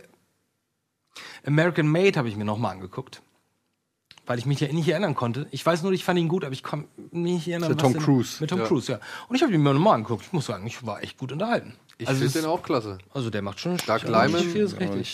American 1.46 1.88
Made 1.88 2.18
habe 2.18 2.28
ich 2.28 2.36
mir 2.36 2.44
noch 2.44 2.58
mal 2.58 2.70
angeguckt. 2.70 3.22
Weil 4.26 4.38
ich 4.38 4.44
mich 4.44 4.60
ja 4.60 4.70
nicht 4.70 4.86
erinnern 4.88 5.14
konnte. 5.14 5.46
Ich 5.52 5.64
weiß 5.64 5.82
nur, 5.82 5.92
ich 5.92 6.04
fand 6.04 6.18
ihn 6.18 6.28
gut, 6.28 6.44
aber 6.44 6.52
ich 6.52 6.62
kann 6.62 6.84
mich 7.12 7.32
nicht 7.34 7.48
erinnern. 7.48 7.70
Mit 7.70 7.80
Tom 7.80 7.94
Cruise. 7.94 8.36
Mit 8.40 8.50
Tom 8.50 8.58
Ja. 8.58 8.66
Cruise, 8.66 8.92
ja. 8.92 9.00
Und 9.28 9.36
ich 9.36 9.42
habe 9.42 9.54
ihn 9.54 9.62
mir 9.62 9.72
noch 9.72 9.80
mal 9.80 9.94
angeguckt. 9.94 10.26
Ich 10.26 10.32
muss 10.34 10.44
sagen, 10.44 10.66
ich 10.66 10.84
war 10.84 11.02
echt 11.02 11.16
gut 11.16 11.32
unterhalten. 11.32 11.74
Ich 12.00 12.06
also, 12.06 12.20
finde 12.20 12.42
den 12.42 12.44
auch 12.48 12.62
klasse. 12.62 12.98
also 13.12 13.28
der 13.28 13.42
macht 13.42 13.58
schon 13.58 13.76
Doug 13.78 14.02
Lyman. 14.04 14.30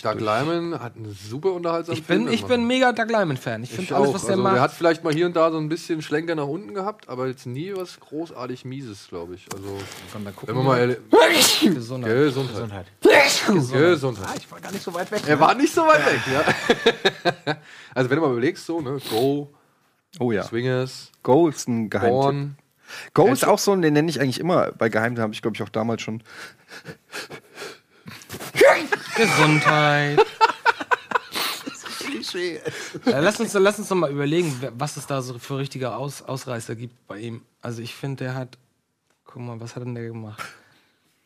Doug 0.03 0.21
Lyman 0.21 0.79
hat 0.81 0.97
einen 0.97 1.14
super 1.14 1.53
unterhaltsamen 1.53 1.99
Ich 1.99 2.07
bin, 2.07 2.25
Film 2.25 2.35
ich 2.35 2.45
bin 2.45 2.67
mega 2.67 2.93
Doug 2.93 3.07
Lyman-Fan. 3.09 3.62
Ich 3.62 3.71
Ich 3.71 3.76
finde 3.76 3.97
alles, 3.97 4.11
auch. 4.11 4.14
was 4.14 4.23
der 4.23 4.33
also, 4.33 4.43
macht. 4.43 4.55
Der 4.57 4.61
hat 4.62 4.73
vielleicht 4.73 5.03
mal 5.03 5.14
hier 5.14 5.25
und 5.25 5.35
da 5.35 5.50
so 5.50 5.57
ein 5.57 5.71
bisschen 5.71 6.03
Schlenker 6.03 6.35
nach 6.35 6.47
unten 6.47 6.75
gehabt, 6.75 7.09
aber 7.09 7.26
jetzt 7.26 7.47
nie 7.47 7.73
was 7.75 7.99
großartig 8.00 8.67
Mieses, 8.67 9.09
glaube 9.09 9.35
ich. 9.35 9.47
Also, 9.55 9.79
Kann 10.12 10.26
da 10.26 10.31
gucken. 10.33 10.49
wenn 10.49 10.57
wir 10.57 10.62
mal. 10.62 10.79
ehrlich- 10.79 10.99
Gesundheit. 11.75 12.12
Gesundheit. 12.14 12.87
Gesundheit. 13.00 13.73
Gesundheit. 13.73 14.38
Ich 14.38 14.53
war 14.53 14.61
gar 14.61 14.71
nicht 14.73 14.83
so 14.85 14.93
weit 14.93 15.11
weg. 15.11 15.23
Er 15.26 15.41
war 15.41 15.55
nicht 15.55 15.73
so 15.73 15.81
weit 15.87 16.05
weg, 16.05 16.21
ja. 16.31 17.57
also, 17.95 18.11
wenn 18.11 18.17
du 18.17 18.23
mal 18.26 18.33
überlegst, 18.33 18.67
so, 18.67 18.83
ne, 18.83 18.99
Go, 19.09 19.50
Oh 20.19 20.33
ja. 20.33 20.43
Swingers, 20.45 21.11
Go 21.23 21.49
ist 21.49 21.67
ein 21.67 21.88
Geheimtipp. 21.88 22.12
Born. 22.12 22.57
Go 23.14 23.26
ist 23.29 23.45
auch 23.47 23.59
so 23.59 23.73
ein, 23.73 23.83
den 23.83 23.93
nenne 23.95 24.11
ich 24.11 24.21
eigentlich 24.21 24.41
immer 24.41 24.73
bei 24.73 24.88
Geheimtipp, 24.88 25.23
habe 25.23 25.33
ich 25.35 25.43
glaube 25.43 25.57
ich 25.57 25.62
auch 25.62 25.69
damals 25.69 26.03
schon. 26.03 26.23
Gesundheit. 29.17 30.21
Ja, 33.07 33.21
lass, 33.21 33.38
uns, 33.41 33.53
lass 33.55 33.79
uns 33.79 33.88
doch 33.88 33.97
mal 33.97 34.11
überlegen, 34.11 34.53
was 34.76 34.97
es 34.97 35.07
da 35.07 35.23
so 35.23 35.38
für 35.38 35.59
richtige 35.59 35.95
Aus, 35.95 36.23
Ausreißer 36.23 36.75
gibt 36.75 37.07
bei 37.07 37.19
ihm. 37.19 37.43
Also 37.62 37.83
ich 37.83 37.95
finde, 37.95 38.25
der 38.25 38.35
hat. 38.35 38.59
Guck 39.25 39.43
mal, 39.43 39.61
was 39.61 39.75
hat 39.76 39.85
denn 39.85 39.95
der 39.95 40.05
gemacht? 40.09 40.43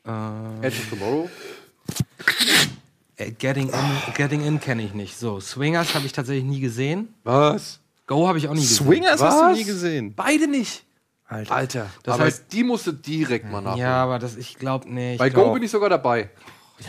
Äh, 0.07 0.67
Edge 0.67 0.79
of 0.79 0.91
Tomorrow. 0.91 1.31
äh, 3.17 3.31
Getting 3.33 3.69
In, 3.69 4.15
Getting 4.15 4.45
In 4.45 4.61
kenne 4.61 4.83
ich 4.83 4.95
nicht. 4.95 5.19
So, 5.19 5.41
Swingers 5.41 5.95
habe 5.95 6.07
ich 6.07 6.13
tatsächlich 6.13 6.45
nie 6.45 6.61
gesehen. 6.61 7.15
Was? 7.25 7.81
Go 8.07 8.27
habe 8.29 8.39
ich 8.39 8.49
auch 8.49 8.55
nie 8.55 8.61
gesehen. 8.61 8.87
Swingers 8.87 9.23
hast 9.23 9.39
du 9.39 9.45
Was? 9.45 9.57
nie 9.59 9.65
gesehen. 9.65 10.15
Beide 10.15 10.47
nicht. 10.49 10.85
Alter. 11.29 11.55
Alter. 11.55 11.87
Das 12.03 12.15
aber 12.15 12.25
heißt- 12.25 12.43
die 12.53 12.65
musst 12.65 12.87
du 12.87 12.93
direkt 12.93 13.51
mal 13.51 13.61
nachholen. 13.61 13.81
Ja, 13.81 14.03
aber 14.03 14.19
das, 14.19 14.37
ich 14.37 14.57
glaube, 14.59 14.91
nee. 14.91 15.13
Ich 15.13 15.19
Bei 15.19 15.29
glaub, 15.29 15.49
Go 15.49 15.53
bin 15.55 15.63
ich 15.63 15.71
sogar 15.71 15.91
dabei. 15.91 16.31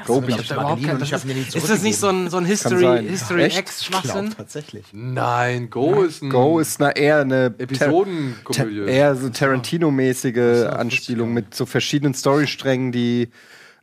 Go 0.06 0.22
bin 0.22 0.30
ich 0.30 0.36
hab 0.36 0.42
ich 0.44 0.48
da 0.50 0.56
mal 0.56 0.62
überhaupt 0.62 0.76
geliehen 0.82 0.88
kein, 0.92 0.96
und 0.98 1.04
ich 1.04 1.10
das 1.10 1.22
hab 1.22 1.28
mir 1.28 1.34
nie 1.34 1.42
ist, 1.42 1.56
ist 1.56 1.68
das 1.70 1.82
nicht 1.82 1.98
so 1.98 2.10
ein, 2.10 2.30
so 2.30 2.38
ein 2.38 2.46
History. 2.46 3.08
History 3.08 3.44
Echt? 3.46 3.58
X 3.58 3.82
Ich 3.82 3.88
glaube 3.90 4.08
Schwachsinn? 4.08 4.34
tatsächlich. 4.38 4.86
Nein, 4.92 5.70
Go 5.72 6.04
ist 6.04 6.22
ein 6.22 6.30
Go 6.30 6.60
ist 6.60 6.80
na, 6.80 6.92
eher 6.92 7.22
eine 7.22 7.50
Ta 7.58 7.64
Episodenkomödie. 7.64 8.82
eher 8.92 9.16
so 9.16 9.30
Tarantino-mäßige 9.30 10.68
Anspielung 10.70 11.34
mit 11.34 11.56
so 11.56 11.66
verschiedenen 11.66 12.14
Storysträngen, 12.14 12.92
die 12.92 13.30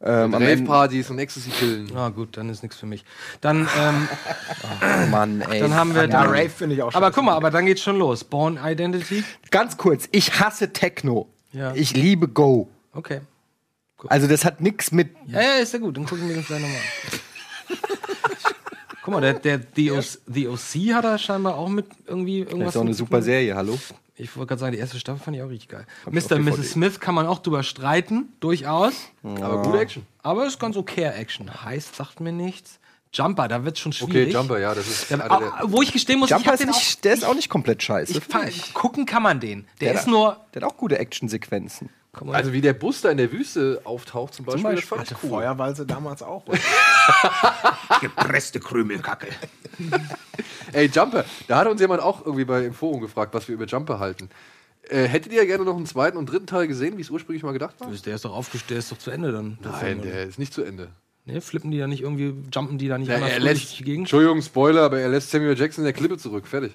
ähm. 0.03 0.35
Rave-Partys 0.35 1.11
und 1.11 1.19
Ecstasy-Pillen. 1.19 1.91
Na 1.95 2.09
gut, 2.11 2.37
dann 2.37 2.49
ist 2.51 2.63
nichts 2.63 2.79
für 2.79 2.87
mich. 2.87 3.05
Dann, 3.41 3.69
ähm, 3.79 4.09
Oh 5.05 5.07
Mann, 5.11 5.41
ey. 5.41 5.61
dann 5.61 5.75
haben 5.75 5.95
wir. 5.95 6.03
Ja, 6.03 6.07
dann, 6.09 6.29
Rave 6.29 6.49
finde 6.51 6.75
ich 6.77 6.83
auch 6.83 6.95
aber 6.95 7.07
scheiße. 7.07 7.15
guck 7.15 7.25
mal, 7.25 7.35
aber 7.35 7.51
dann 7.51 7.67
geht's 7.67 7.83
schon 7.83 7.99
los. 7.99 8.25
Born 8.25 8.59
Identity. 8.63 9.25
Ganz 9.51 9.77
kurz, 9.77 10.09
ich 10.13 10.39
hasse 10.41 10.73
Techno. 10.73 11.29
Ja. 11.53 11.73
Ich 11.75 11.95
liebe 11.97 12.29
Go. 12.29 12.69
Okay. 12.93 13.21
Also 14.09 14.27
das 14.27 14.45
hat 14.45 14.61
nichts 14.61 14.93
mit 14.93 15.11
Ja, 15.27 15.41
ja, 15.41 15.55
ist 15.63 15.73
ja 15.73 15.79
gut. 15.79 15.97
Dann 15.97 16.05
gucken 16.05 16.29
wir 16.29 16.37
das 16.37 16.47
gleich 16.47 16.61
nochmal 16.61 16.77
an. 16.77 17.79
Guck 19.03 19.15
mal, 19.15 19.21
der, 19.21 19.35
der 19.35 19.61
The, 19.75 19.93
OC, 19.93 20.05
The 20.27 20.49
OC 20.49 20.95
hat 20.95 21.05
er 21.05 21.17
scheinbar 21.19 21.55
auch 21.57 21.69
mit 21.69 21.87
irgendwie 22.07 22.43
Das 22.43 22.51
irgendwas. 22.53 22.75
ist 22.75 22.77
auch 22.79 22.85
eine 22.85 22.95
super. 22.95 23.23
Serie, 23.23 23.55
hallo? 23.55 23.79
Ich 24.19 24.35
wollte 24.37 24.49
gerade 24.49 24.61
sagen, 24.61 24.73
die 24.73 24.79
erste 24.79 24.99
Staffel 24.99 25.23
fand 25.23 25.37
ich 25.37 25.43
auch 25.43 25.49
richtig 25.51 25.69
geil. 25.69 25.87
ich 26.07 26.13
Mr. 26.13 26.37
und 26.37 26.47
DVD. 26.47 26.59
Mrs. 26.59 26.71
Smith 26.73 27.01
kann 27.01 27.15
man 27.15 27.27
auch 27.27 27.39
drüber 27.41 27.63
streiten, 27.63 28.33
durchaus. 28.41 28.95
Aber 29.23 29.63
gute 29.63 29.79
Action. 29.79 30.07
Aber 30.23 30.47
ist 30.47 30.59
ganz 30.59 30.77
okay 30.77 31.05
Action. 31.05 31.65
Heißt, 31.65 31.97
sagt 31.97 32.21
mir 32.21 32.33
nichts. 32.33 32.79
Jumper, 33.13 33.49
da 33.49 33.65
wird 33.65 33.79
schon 33.79 33.93
Okay, 33.93 34.11
schwierig. 34.13 34.35
Jumper, 34.35 34.59
ja, 34.59 34.75
das 34.75 34.87
ist 34.89 35.11
Ja, 35.11 35.19
ah, 35.31 35.63
wo 35.65 35.81
ich 35.81 35.93
gestehen 35.93 36.19
muss, 36.19 36.29
ich 36.31 36.37
Jumper 36.37 36.53
hab 36.53 36.61
ist 36.61 36.67
nicht, 36.67 37.05
der 37.05 37.15
ist 37.15 37.25
auch 37.25 37.35
nicht 37.35 37.49
komplett 37.49 37.83
scheiße. 37.83 38.13
auch, 38.15 38.19
ich, 38.19 38.25
fand- 38.25 38.75
gucken 38.75 39.07
kann 39.07 39.23
man 39.23 39.39
den. 39.41 39.67
Der, 39.81 39.93
Der 39.93 39.95
ist 40.01 40.05
da- 40.07 40.11
nur. 40.11 40.41
Der 40.55 40.63
hat 40.63 40.71
auch 40.73 40.77
gute 40.77 40.99
Actionsequenzen. 40.99 41.89
Also 42.33 42.53
wie 42.53 42.61
der 42.61 42.73
Bus 42.73 43.01
da 43.03 43.11
in 43.11 43.17
der 43.19 43.31
Wüste 43.33 43.81
auftaucht 43.85 44.35
zum 44.35 44.47
Beispiel, 44.47 44.63
Beispiel. 44.63 44.99
das 44.99 45.09
fand 45.09 45.11
ich 45.11 45.23
cool. 45.25 45.31
Feuerwalze 45.31 45.87
damals 45.87 46.23
auch. 46.23 46.45
gepresste 48.01 48.61
Krümelkacke. 48.61 49.29
Ey, 50.73 50.87
Jumper, 50.87 51.25
da 51.49 51.59
hat 51.59 51.67
uns 51.69 51.81
jemand 51.81 52.03
auch 52.03 52.25
irgendwie 52.25 52.45
bei 52.45 52.65
im 52.65 52.75
Forum 52.75 53.01
gefragt, 53.01 53.35
was 53.35 53.49
wir 53.49 53.55
über 53.55 53.67
Jumper 53.67 53.99
halten. 53.99 54.31
Äh, 54.89 55.05
hättet 55.05 55.33
ihr 55.33 55.45
gerne 55.47 55.65
noch 55.65 55.77
einen 55.77 55.87
zweiten 55.87 56.17
und 56.17 56.27
dritten 56.31 56.47
Teil 56.47 56.69
gesehen, 56.69 56.97
wie 56.97 57.03
es 57.03 57.11
ursprünglich 57.11 57.43
mal 57.43 57.53
gedacht 57.53 57.81
war? 57.81 57.91
Der 57.91 58.15
ist 58.15 58.25
doch 58.25 58.35
aufgestellt, 58.35 58.71
der 58.71 58.79
ist 58.79 58.93
doch 58.93 58.99
zu 58.99 59.11
Ende 59.11 59.33
dann. 59.33 59.59
der 59.63 59.73
Film, 59.73 59.99
Nein, 59.99 60.07
oder? 60.07 60.17
der 60.17 60.27
ist 60.27 60.39
nicht 60.39 60.53
zu 60.53 60.63
Ende. 60.63 60.89
Ne, 61.25 61.41
flippen 61.41 61.73
die 61.73 61.79
da 61.79 61.89
nicht 61.89 62.03
irgendwie, 62.03 62.35
jumpen 62.55 62.79
die 62.79 62.87
da 62.87 62.99
nicht 62.99 63.09
Ja, 63.09 63.17
er 63.17 63.41
lässt, 63.41 63.79
Gegend? 63.79 64.03
Entschuldigung, 64.03 64.41
Spoiler, 64.43 64.83
aber 64.83 65.01
er 65.01 65.09
lässt 65.09 65.33
Samuel 65.33 65.59
Jackson 65.59 65.83
in 65.83 65.87
der 65.87 65.93
Klippe 65.93 66.19
zurück. 66.19 66.47
Fertig. 66.47 66.73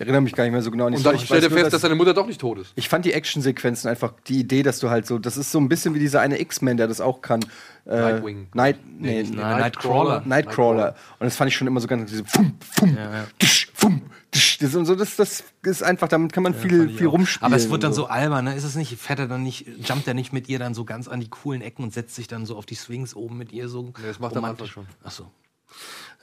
Ich 0.00 0.06
erinnere 0.06 0.22
mich 0.22 0.32
gar 0.32 0.44
nicht 0.44 0.52
mehr 0.54 0.62
so 0.62 0.70
genau 0.70 0.86
an 0.86 0.92
die 0.92 0.96
Und 0.96 1.04
dann 1.04 1.14
er 1.14 1.40
nur, 1.40 1.50
fest, 1.50 1.74
dass 1.74 1.82
seine 1.82 1.94
Mutter 1.94 2.14
doch 2.14 2.26
nicht 2.26 2.40
tot 2.40 2.58
ist. 2.58 2.72
Ich 2.74 2.88
fand 2.88 3.04
die 3.04 3.12
Actionsequenzen 3.12 3.90
einfach 3.90 4.14
die 4.28 4.40
Idee, 4.40 4.62
dass 4.62 4.78
du 4.78 4.88
halt 4.88 5.06
so, 5.06 5.18
das 5.18 5.36
ist 5.36 5.52
so 5.52 5.60
ein 5.60 5.68
bisschen 5.68 5.94
wie 5.94 5.98
dieser 5.98 6.22
eine 6.22 6.40
X-Men, 6.40 6.78
der 6.78 6.88
das 6.88 7.02
auch 7.02 7.20
kann. 7.20 7.44
Äh, 7.84 8.00
Nightwing. 8.00 8.48
Night, 8.54 8.78
nee, 8.98 9.22
nee, 9.22 9.36
Nein, 9.36 9.58
Nightcrawler. 9.58 10.22
Nightcrawler. 10.24 10.94
Und 11.18 11.26
das 11.26 11.36
fand 11.36 11.50
ich 11.50 11.56
schon 11.56 11.66
immer 11.66 11.80
so 11.80 11.86
ganz 11.86 12.10
diese 12.10 12.24
Fum, 12.24 12.56
Fum, 12.60 12.96
ja. 12.96 13.26
Tsch, 13.38 13.68
Fum, 13.74 14.00
Tsch. 14.32 14.58
Das, 14.60 14.74
und 14.74 14.86
so, 14.86 14.94
das, 14.94 15.16
das 15.16 15.44
ist 15.64 15.82
einfach, 15.82 16.08
damit 16.08 16.32
kann 16.32 16.44
man 16.44 16.54
viel, 16.54 16.88
ich 16.88 16.96
viel 16.96 17.08
auch. 17.08 17.12
rumspielen. 17.12 17.44
Aber 17.44 17.56
es 17.56 17.68
wird 17.68 17.82
dann 17.82 17.90
und 17.90 17.96
so 17.96 18.06
albern, 18.06 18.46
ne? 18.46 18.54
Ist 18.54 18.64
es 18.64 18.76
nicht, 18.76 18.98
fährt 18.98 19.18
er 19.18 19.28
dann 19.28 19.42
nicht, 19.42 19.66
jumpt 19.86 20.08
er 20.08 20.14
nicht 20.14 20.32
mit 20.32 20.48
ihr 20.48 20.58
dann 20.58 20.72
so 20.72 20.86
ganz 20.86 21.08
an 21.08 21.20
die 21.20 21.28
coolen 21.28 21.60
Ecken 21.60 21.82
und 21.82 21.92
setzt 21.92 22.14
sich 22.14 22.26
dann 22.26 22.46
so 22.46 22.56
auf 22.56 22.64
die 22.64 22.74
Swings 22.74 23.14
oben 23.14 23.36
mit 23.36 23.52
ihr 23.52 23.68
so? 23.68 23.92
das 24.02 24.18
macht 24.18 24.32
er 24.32 24.38
am 24.38 24.46
Anfang 24.46 24.66
schon. 24.66 24.86
Ach 25.04 25.10
so. 25.10 25.30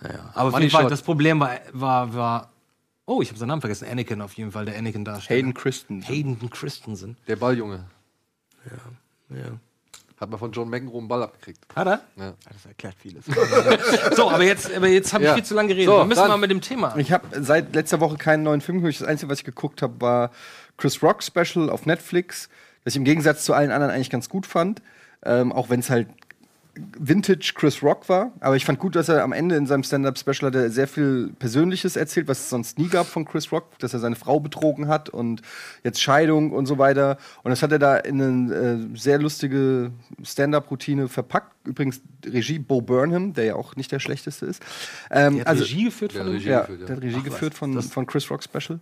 Naja. 0.02 0.32
Aber 0.34 0.50
auf 0.50 0.60
jeden 0.60 0.72
Fall, 0.72 0.88
das 0.88 1.04
Problem 1.04 1.40
war, 1.40 1.60
war, 1.74 2.14
war, 2.16 2.52
oh, 3.08 3.22
ich 3.24 3.30
habe 3.30 3.40
seinen 3.40 3.50
Namen 3.50 3.62
vergessen, 3.62 3.88
Anakin 3.90 4.22
auf 4.22 4.34
jeden 4.34 4.52
Fall, 4.52 4.66
der 4.66 4.78
Anakin 4.78 5.04
darstellt. 5.04 5.40
Hayden 5.40 5.54
Christensen. 5.56 6.08
Hayden 6.08 6.50
Christensen. 6.52 7.18
Der 7.28 7.38
Balljunge. 7.38 7.86
Ja. 9.30 9.44
Hat 10.20 10.30
man 10.32 10.40
von 10.40 10.52
John 10.52 10.70
McEnroe 10.70 10.98
einen 11.00 11.08
Ball 11.08 11.24
abgekriegt. 11.24 11.64
Hat 11.76 11.88
er? 11.88 12.02
Ja. 12.16 12.34
Das 12.52 12.66
erklärt 12.66 12.96
vieles. 13.00 13.26
so, 14.16 14.32
aber 14.32 14.44
jetzt, 14.44 14.74
aber 14.74 14.88
jetzt 14.88 15.14
habe 15.14 15.24
ich 15.24 15.28
Ja. 15.30 15.36
viel 15.36 15.44
zu 15.46 15.54
lange 15.54 15.70
geredet. 15.70 15.88
So, 15.88 15.98
wir 16.00 16.06
müssen 16.06 16.20
dann- 16.20 16.30
mal 16.30 16.38
mit 16.38 16.50
dem 16.52 16.62
Thema. 16.62 16.96
Ich 16.98 17.12
habe 17.12 17.42
seit 17.44 17.76
letzter 17.76 18.00
Woche 18.00 18.18
keinen 18.18 18.44
neuen 18.44 18.62
Film 18.62 18.80
geguckt. 18.80 19.00
Das 19.00 19.08
Einzige, 19.08 19.32
was 19.32 19.40
ich 19.40 19.46
geguckt 19.46 19.82
habe, 19.82 20.02
war 20.02 20.32
Chris 20.78 21.02
Rock 21.04 21.22
Special 21.24 21.70
auf 21.70 21.86
Netflix, 21.86 22.50
das 22.84 22.94
ich 22.94 22.98
im 22.98 23.04
Gegensatz 23.06 23.46
zu 23.46 23.54
allen 23.54 23.72
anderen 23.72 23.94
eigentlich 23.94 24.10
ganz 24.10 24.28
gut 24.28 24.48
fand. 24.48 24.82
Ähm, 25.24 25.52
auch 25.52 25.70
wenn 25.70 25.80
es 25.82 25.90
halt 25.90 26.08
Vintage 27.00 27.54
Chris 27.56 27.82
Rock 27.84 28.10
war. 28.10 28.32
Aber 28.40 28.56
ich 28.56 28.66
fand 28.66 28.80
gut, 28.80 28.96
dass 28.96 29.10
er 29.10 29.24
am 29.24 29.34
Ende 29.34 29.56
in 29.56 29.66
seinem 29.68 29.84
Stand-Up-Special 29.84 30.48
hat 30.52 30.56
er 30.56 30.70
sehr 30.70 30.88
viel 30.88 31.30
Persönliches 31.40 31.96
erzählt, 31.96 32.28
was 32.28 32.40
es 32.40 32.50
sonst 32.50 32.78
nie 32.80 32.88
gab 32.88 33.08
von 33.08 33.26
Chris 33.26 33.52
Rock, 33.52 33.78
dass 33.80 33.94
er 33.94 34.00
seine 34.00 34.16
Frau 34.16 34.40
betrogen 34.40 34.88
hat 34.88 35.10
und 35.10 35.42
jetzt 35.84 36.02
Scheidung 36.02 36.52
und 36.52 36.66
so 36.66 36.78
weiter. 36.78 37.18
Und 37.44 37.50
das 37.52 37.62
hat 37.64 37.72
er 37.72 37.80
da 37.80 37.98
in 37.98 38.22
eine 38.22 38.54
äh, 38.94 38.98
sehr 38.98 39.20
lustige 39.20 39.92
Stand-Up-Routine 40.24 41.08
verpackt. 41.08 41.54
Übrigens 41.66 42.02
Regie 42.26 42.60
Bo 42.60 42.82
Burnham, 42.82 43.34
der 43.34 43.46
ja 43.46 43.56
auch 43.56 43.76
nicht 43.76 43.92
der 43.92 44.00
schlechteste 44.00 44.46
ist. 44.46 44.62
Ähm, 45.12 45.38
Der 45.38 45.46
hat 45.46 45.60
Regie 45.60 45.86
geführt 45.86 46.14
von 46.14 46.28
Regie 46.28 46.50
ja, 46.50 46.62
geführt, 46.62 46.80
ja. 46.82 46.86
der 46.88 46.96
hat 46.98 47.04
Regie 47.04 47.22
geführt 47.24 47.54
von, 47.54 47.76
das- 47.76 47.88
von 47.88 48.06
Chris 48.06 48.30
Rock 48.32 48.44
Special. 48.44 48.80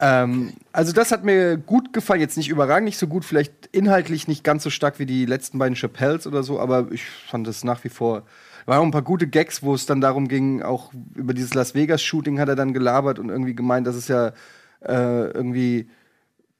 Ähm, 0.00 0.52
Also 0.72 0.92
das 0.92 1.12
hat 1.12 1.24
mir 1.24 1.56
gut 1.56 1.92
gefallen, 1.92 2.20
jetzt 2.20 2.36
nicht 2.36 2.48
überragend, 2.48 2.86
nicht 2.86 2.98
so 2.98 3.06
gut, 3.06 3.24
vielleicht 3.24 3.68
inhaltlich 3.72 4.26
nicht 4.28 4.44
ganz 4.44 4.62
so 4.62 4.70
stark 4.70 4.98
wie 4.98 5.06
die 5.06 5.26
letzten 5.26 5.58
beiden 5.58 5.76
Chappelles 5.76 6.26
oder 6.26 6.42
so, 6.42 6.58
aber 6.58 6.90
ich 6.90 7.04
fand 7.04 7.46
es 7.46 7.62
nach 7.64 7.82
wie 7.84 7.88
vor. 7.88 8.24
War 8.66 8.80
auch 8.80 8.84
ein 8.84 8.90
paar 8.90 9.02
gute 9.02 9.26
Gags, 9.26 9.62
wo 9.62 9.74
es 9.74 9.86
dann 9.86 10.00
darum 10.00 10.28
ging, 10.28 10.62
auch 10.62 10.92
über 11.14 11.34
dieses 11.34 11.54
Las 11.54 11.74
Vegas 11.74 12.02
Shooting 12.02 12.38
hat 12.38 12.48
er 12.48 12.56
dann 12.56 12.72
gelabert 12.72 13.18
und 13.18 13.28
irgendwie 13.28 13.54
gemeint, 13.54 13.86
dass 13.86 13.96
es 13.96 14.08
ja 14.08 14.32
äh, 14.84 15.30
irgendwie 15.30 15.88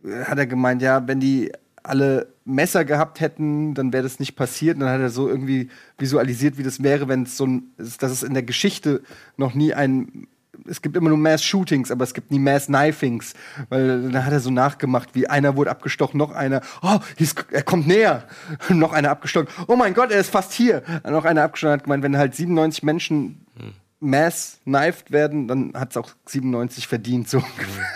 äh, 0.04 0.24
hat 0.24 0.38
er 0.38 0.46
gemeint, 0.46 0.82
ja, 0.82 1.06
wenn 1.06 1.20
die 1.20 1.52
alle 1.82 2.32
Messer 2.44 2.84
gehabt 2.84 3.20
hätten, 3.20 3.74
dann 3.74 3.92
wäre 3.92 4.02
das 4.02 4.20
nicht 4.20 4.36
passiert. 4.36 4.76
Und 4.76 4.80
dann 4.80 4.90
hat 4.90 5.00
er 5.00 5.10
so 5.10 5.28
irgendwie 5.28 5.68
visualisiert, 5.98 6.58
wie 6.58 6.62
das 6.62 6.82
wäre, 6.82 7.08
wenn 7.08 7.24
es 7.24 7.36
so 7.36 7.46
ein, 7.46 7.64
dass 7.76 8.02
es 8.02 8.22
in 8.22 8.34
der 8.34 8.42
Geschichte 8.42 9.02
noch 9.36 9.54
nie 9.54 9.74
ein 9.74 10.28
es 10.66 10.82
gibt 10.82 10.96
immer 10.96 11.08
nur 11.08 11.18
Mass-Shootings, 11.18 11.90
aber 11.90 12.04
es 12.04 12.14
gibt 12.14 12.30
nie 12.30 12.38
Mass-Knifings. 12.38 13.34
Weil 13.68 14.10
dann 14.10 14.24
hat 14.24 14.32
er 14.32 14.40
so 14.40 14.50
nachgemacht, 14.50 15.14
wie 15.14 15.28
einer 15.28 15.56
wurde 15.56 15.70
abgestochen, 15.70 16.18
noch 16.18 16.32
einer, 16.32 16.60
oh, 16.82 16.98
er 17.50 17.62
kommt 17.62 17.86
näher. 17.86 18.24
noch 18.68 18.92
einer 18.92 19.10
abgestochen, 19.10 19.48
oh 19.66 19.76
mein 19.76 19.94
Gott, 19.94 20.10
er 20.10 20.20
ist 20.20 20.30
fast 20.30 20.52
hier. 20.52 20.82
Noch 21.08 21.24
einer 21.24 21.42
abgestochen 21.42 21.72
hat 21.72 21.84
gemeint, 21.84 22.02
wenn 22.02 22.16
halt 22.16 22.34
97 22.34 22.82
Menschen 22.82 23.41
mass-knifed 24.02 25.12
werden, 25.12 25.46
dann 25.46 25.72
hat 25.74 25.92
es 25.92 25.96
auch 25.96 26.10
97 26.26 26.88
verdient. 26.88 27.28
So. 27.28 27.42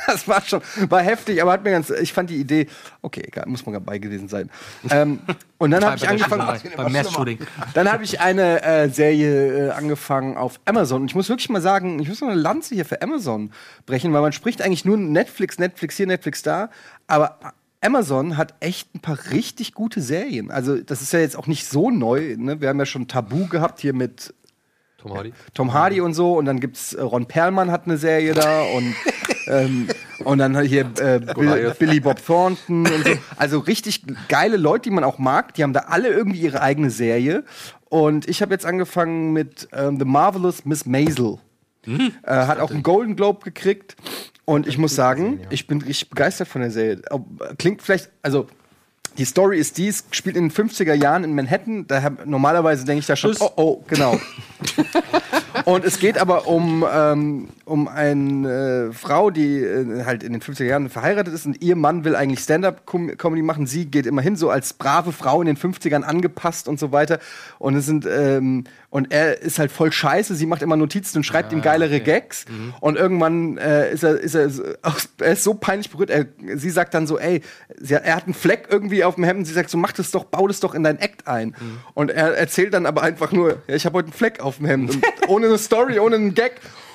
Das 0.07 0.29
war 0.29 0.40
schon, 0.40 0.62
war 0.88 1.03
heftig, 1.03 1.42
aber 1.42 1.51
hat 1.51 1.64
mir 1.64 1.73
ganz, 1.73 1.90
ich 1.90 2.12
fand 2.12 2.31
die 2.31 2.37
Idee, 2.37 2.69
okay, 3.03 3.25
egal, 3.27 3.45
muss 3.49 3.66
man 3.66 3.73
dabei 3.73 3.99
gewesen 3.99 4.29
sein. 4.29 4.51
ähm, 4.88 5.19
und 5.59 5.73
dann 5.73 5.85
habe 5.85 5.97
ich 5.97 6.09
angefangen, 6.09 6.61
beim 6.77 6.92
Mass-Shooting. 6.92 7.38
dann 7.75 7.90
habe 7.90 8.05
ich 8.05 8.21
eine 8.21 8.62
äh, 8.62 8.88
Serie 8.88 9.66
äh, 9.66 9.71
angefangen 9.73 10.37
auf 10.37 10.61
Amazon. 10.64 11.03
Und 11.03 11.09
ich 11.09 11.16
muss 11.16 11.29
wirklich 11.29 11.49
mal 11.49 11.61
sagen, 11.61 11.99
ich 11.99 12.09
muss 12.09 12.21
noch 12.21 12.29
eine 12.29 12.40
Lanze 12.40 12.77
hier 12.77 12.85
für 12.85 13.03
Amazon 13.03 13.51
brechen, 13.85 14.12
weil 14.12 14.23
man 14.23 14.33
spricht 14.33 14.62
eigentlich 14.62 14.85
nur 14.85 14.97
Netflix, 14.97 15.59
Netflix 15.59 15.97
hier, 15.97 16.07
Netflix 16.07 16.42
da. 16.42 16.71
Aber 17.09 17.38
Amazon 17.81 18.37
hat 18.37 18.55
echt 18.61 18.95
ein 18.95 19.01
paar 19.01 19.19
richtig 19.33 19.75
gute 19.75 20.01
Serien. 20.01 20.51
Also, 20.51 20.81
das 20.81 21.03
ist 21.03 21.12
ja 21.12 21.19
jetzt 21.19 21.37
auch 21.37 21.47
nicht 21.47 21.66
so 21.66 21.90
neu. 21.90 22.37
Ne? 22.38 22.61
Wir 22.61 22.69
haben 22.69 22.79
ja 22.79 22.87
schon 22.87 23.09
Tabu 23.09 23.47
gehabt 23.47 23.81
hier 23.81 23.92
mit 23.92 24.35
Tom 25.09 25.16
Hardy. 25.16 25.33
Tom 25.55 25.73
Hardy 25.73 26.01
und 26.01 26.14
so. 26.14 26.35
Und 26.35 26.47
dann 26.47 26.61
gibt's 26.61 26.92
äh, 26.92 27.03
Ron 27.03 27.27
Perlman 27.27 27.71
hat 27.71 27.85
eine 27.85 27.97
Serie 27.97 28.35
da 28.35 28.62
und 28.62 28.95
ähm, 29.47 29.88
und 30.25 30.38
dann 30.38 30.61
hier 30.62 30.90
äh, 30.99 31.21
Bill. 31.21 31.75
Billy 31.79 32.01
Bob 32.01 32.25
Thornton 32.25 32.87
und 32.87 33.05
so. 33.05 33.12
Also 33.37 33.59
richtig 33.59 34.03
geile 34.29 34.57
Leute, 34.57 34.85
die 34.88 34.90
man 34.90 35.05
auch 35.05 35.19
mag. 35.19 35.55
Die 35.55 35.62
haben 35.62 35.73
da 35.73 35.81
alle 35.88 36.09
irgendwie 36.09 36.40
ihre 36.40 36.61
eigene 36.61 36.90
Serie. 36.90 37.45
Und 37.88 38.29
ich 38.29 38.42
habe 38.42 38.53
jetzt 38.53 38.66
angefangen 38.66 39.33
mit 39.33 39.69
ähm, 39.73 39.99
The 39.99 40.05
Marvelous 40.05 40.64
Miss 40.64 40.87
Maisel. 40.87 41.38
Mhm. 41.87 42.12
Äh, 42.23 42.33
hat 42.33 42.59
auch 42.59 42.71
einen 42.71 42.83
Golden 42.83 43.16
Globe 43.16 43.45
gekriegt. 43.45 43.97
Und 44.45 44.66
ich 44.66 44.79
muss 44.79 44.95
sagen, 44.95 45.40
ich 45.51 45.66
bin 45.66 45.81
richtig 45.83 46.11
begeistert 46.11 46.47
von 46.49 46.61
der 46.61 46.71
Serie. 46.71 47.03
Klingt 47.59 47.83
vielleicht, 47.83 48.11
also 48.23 48.47
die 49.18 49.24
Story 49.24 49.59
ist 49.59 49.79
dies, 49.79 50.05
spielt 50.11 50.37
in 50.37 50.48
den 50.48 50.52
50er 50.52 50.94
Jahren 50.94 51.24
in 51.24 51.35
Manhattan. 51.35 51.87
Da 51.87 52.02
hab, 52.02 52.26
normalerweise 52.26 52.85
denke 52.85 53.00
ich 53.00 53.07
da 53.07 53.16
schon, 53.16 53.35
oh, 53.40 53.50
oh, 53.57 53.85
genau. 53.87 54.18
Und 55.64 55.85
es 55.85 55.98
geht 55.98 56.18
aber 56.18 56.46
um, 56.46 56.85
ähm, 56.90 57.48
um 57.64 57.88
eine 57.88 58.90
äh, 58.90 58.92
Frau, 58.92 59.31
die 59.31 59.59
äh, 59.59 60.05
halt 60.05 60.22
in 60.22 60.33
den 60.33 60.42
50er 60.42 60.64
Jahren 60.64 60.90
verheiratet 60.90 61.35
ist 61.35 61.46
und 61.46 61.61
ihr 61.62 61.76
Mann 61.76 62.05
will 62.05 62.14
eigentlich 62.14 62.40
Stand-up-Comedy 62.40 63.42
machen. 63.42 63.66
Sie 63.66 63.87
geht 63.87 64.07
immerhin 64.07 64.37
so 64.37 64.50
als 64.50 64.74
brave 64.74 65.12
Frau 65.12 65.40
in 65.40 65.46
den 65.46 65.57
50ern 65.57 66.02
angepasst 66.02 66.68
und 66.68 66.79
so 66.79 66.92
weiter. 66.92 67.18
Und 67.59 67.74
es 67.74 67.87
sind 67.87 68.07
ähm, 68.07 68.64
und 68.96 69.12
er 69.12 69.42
ist 69.42 69.59
halt 69.59 69.70
voll 69.70 69.92
scheiße. 69.92 70.35
Sie 70.35 70.46
macht 70.46 70.62
immer 70.62 70.74
Notizen 70.74 71.18
und 71.18 71.24
schreibt 71.24 71.52
ihm 71.52 71.61
geilere 71.61 72.00
Gags. 72.00 72.46
Und 72.80 72.96
irgendwann 72.96 73.59
äh, 73.59 73.92
ist 73.92 74.02
er, 74.02 74.18
ist 74.18 74.35
er, 74.35 74.48
so- 74.48 74.62
er 75.18 75.32
ist 75.32 75.44
so 75.44 75.52
peinlich 75.52 75.90
berührt. 75.90 76.09
Er, 76.09 76.24
sie 76.54 76.70
sagt 76.70 76.94
dann 76.94 77.06
so, 77.06 77.18
ey, 77.18 77.42
sie, 77.78 77.92
er 77.92 78.16
hat 78.16 78.24
einen 78.24 78.32
Fleck 78.32 78.68
irgendwie 78.70 79.04
auf 79.04 79.16
dem 79.16 79.24
Hemd. 79.24 79.46
Sie 79.46 79.52
sagt 79.52 79.68
so, 79.68 79.76
mach 79.76 79.92
das 79.92 80.12
doch, 80.12 80.24
bau 80.24 80.48
das 80.48 80.61
doch 80.61 80.74
in 80.74 80.82
dein 80.82 80.98
Act 80.98 81.26
ein. 81.28 81.54
Und 81.92 82.11
er 82.11 82.38
erzählt 82.38 82.72
dann 82.72 82.87
aber 82.87 83.02
einfach 83.02 83.32
nur, 83.32 83.62
ja, 83.68 83.74
ich 83.74 83.85
habe 83.85 83.98
heute 83.98 84.06
einen 84.06 84.14
Fleck 84.14 84.40
auf 84.40 84.56
dem 84.56 84.64
Hemd. 84.66 84.94
Und 84.94 85.04
ohne 85.28 85.46
eine 85.48 85.59
Story, 85.59 85.98
ohne 85.98 86.16
einen 86.16 86.32
Gag. 86.35 86.52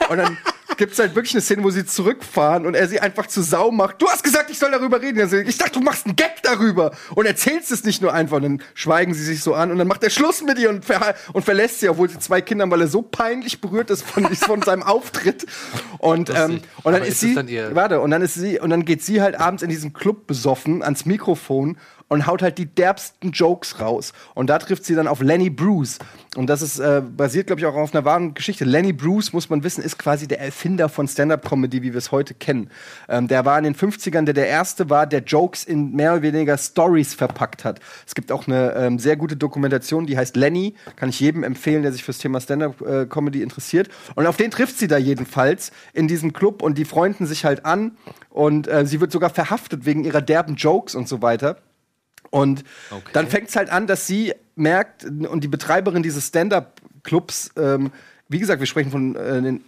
Und 0.10 0.18
dann 0.18 0.38
gibt's 0.78 1.00
halt 1.00 1.16
wirklich 1.16 1.34
eine 1.34 1.42
Szene, 1.42 1.64
wo 1.64 1.70
sie 1.70 1.86
zurückfahren 1.86 2.66
und 2.66 2.76
er 2.76 2.88
sie 2.88 3.00
einfach 3.00 3.28
zu 3.28 3.42
Sau 3.42 3.72
macht. 3.72 4.02
Du 4.02 4.08
hast 4.08 4.24
gesagt, 4.24 4.50
ich 4.50 4.60
soll 4.60 4.72
darüber 4.72 5.02
reden. 5.02 5.22
Also, 5.22 5.38
ich 5.38 5.58
dachte, 5.58 5.74
du 5.74 5.82
machst 5.82 6.06
einen 6.06 6.16
Gag 6.16 6.42
darüber 6.44 6.92
und 7.16 7.26
erzählst 7.26 7.72
es 7.72 7.84
nicht 7.84 8.02
nur 8.02 8.14
einfach. 8.14 8.38
Und 8.38 8.44
dann 8.44 8.64
schweigen 8.74 9.14
sie 9.14 9.24
sich 9.24 9.42
so 9.42 9.54
an 9.54 9.72
und 9.72 9.78
dann 9.78 9.88
macht 9.88 10.04
er 10.04 10.10
Schluss 10.10 10.42
mit 10.42 10.58
ihr 10.60 10.70
und, 10.70 10.86
ver 10.86 11.16
und 11.34 11.44
verlässt 11.44 11.80
sie, 11.80 11.90
obwohl 11.90 12.10
sie 12.10 12.20
zwei 12.20 12.42
Kinder 12.42 12.64
haben, 12.64 12.72
weil 12.72 12.82
er 12.82 12.88
so 12.88 13.02
peinlich 13.02 13.62
berührt 13.62 13.90
ist 13.90 14.04
von, 14.04 14.26
von 14.36 14.62
seinem 14.62 14.84
Auftritt. 14.84 15.46
Und, 15.98 16.30
ähm, 16.30 16.62
und 16.84 16.94
dann 16.94 17.04
ist 17.04 17.12
ist 17.12 17.16
es 17.16 17.20
sie, 17.20 17.36
dann 17.36 17.76
warte, 17.76 18.02
und 18.02 18.12
dann 18.12 18.22
ist 18.22 18.34
sie, 18.34 18.60
und 18.60 18.70
dann 18.70 18.86
geht 18.86 19.04
sie 19.04 19.22
halt 19.22 19.40
abends 19.40 19.64
in 19.64 19.70
diesen 19.70 19.94
Club 19.94 20.28
besoffen 20.28 20.82
ans 20.82 21.06
Mikrofon 21.06 21.78
und 22.12 22.28
haut 22.28 22.42
halt 22.42 22.58
die 22.58 22.66
derbsten 22.66 23.32
Jokes 23.32 23.80
raus. 23.80 24.12
Und 24.36 24.50
da 24.50 24.60
trifft 24.60 24.84
sie 24.84 24.96
dann 24.96 25.08
auf 25.08 25.22
Lenny 25.22 25.50
Bruce. 25.50 25.98
Und 26.36 26.48
das 26.48 26.62
ist 26.62 26.78
äh, 26.78 27.02
basiert, 27.02 27.48
glaube 27.48 27.62
ich, 27.62 27.66
auch 27.66 27.74
auf 27.76 27.96
einer 27.96 28.04
wahren 28.04 28.34
Geschichte. 28.34 28.66
Lenny 28.66 28.92
Bruce, 28.92 29.32
muss 29.32 29.50
man 29.50 29.64
wissen, 29.64 29.82
ist 29.82 29.98
quasi 29.98 30.28
der 30.28 30.42
Erfinder 30.42 30.90
von 30.90 31.08
Stand-Up-Comedy, 31.08 31.84
wie 31.84 31.94
wir 31.94 31.98
es 31.98 32.12
heute 32.12 32.34
kennen. 32.34 32.70
Ähm, 33.08 33.30
der 33.30 33.46
war 33.46 33.58
in 33.58 33.64
den 33.64 33.76
50ern 33.76 34.26
der, 34.26 34.34
der 34.34 34.50
Erste 34.50 34.90
war, 34.90 35.08
der 35.08 35.22
Jokes 35.22 35.64
in 35.64 35.94
mehr 35.94 36.12
oder 36.12 36.22
weniger 36.22 36.58
Stories 36.58 37.14
verpackt 37.14 37.64
hat. 37.64 37.80
Es 38.06 38.14
gibt 38.14 38.34
auch 38.34 38.46
eine 38.46 38.74
ähm, 38.74 39.00
sehr 39.00 39.16
gute 39.16 39.38
Dokumentation, 39.38 40.06
die 40.06 40.18
heißt 40.18 40.36
Lenny. 40.36 40.76
Kann 40.98 41.08
ich 41.08 41.20
jedem 41.22 41.44
empfehlen, 41.44 41.82
der 41.82 41.94
sich 41.94 42.04
fürs 42.04 42.18
Thema 42.18 42.42
Stand-Up-Comedy 42.42 43.42
interessiert. 43.42 43.88
Und 44.16 44.28
auf 44.28 44.36
den 44.36 44.52
trifft 44.52 44.78
sie 44.78 44.90
da 44.90 44.98
jedenfalls 44.98 45.72
in 45.94 46.10
diesem 46.10 46.34
Club 46.34 46.62
und 46.62 46.78
die 46.78 46.84
freunden 46.84 47.26
sich 47.26 47.46
halt 47.46 47.66
an. 47.66 47.96
Und 48.30 48.68
äh, 48.68 48.86
sie 48.86 49.00
wird 49.00 49.14
sogar 49.14 49.30
verhaftet 49.30 49.86
wegen 49.86 50.04
ihrer 50.04 50.22
derben 50.22 50.56
Jokes 50.56 50.94
und 50.94 51.08
so 51.08 51.22
weiter. 51.22 51.56
Und 52.32 52.64
dann 53.14 53.28
fängt 53.28 53.50
es 53.50 53.56
halt 53.56 53.70
an, 53.70 53.86
dass 53.86 54.08
sie 54.08 54.34
merkt, 54.56 55.04
und 55.04 55.44
die 55.44 55.48
Betreiberin 55.48 56.02
dieses 56.02 56.28
Stand-Up-Clubs, 56.28 57.52
ähm, 57.58 57.92
wie 58.30 58.40
gesagt, 58.40 58.60
wir 58.60 58.66
sprechen 58.66 58.92
von 58.92 59.16
äh, 59.16 59.42
den 59.42 59.64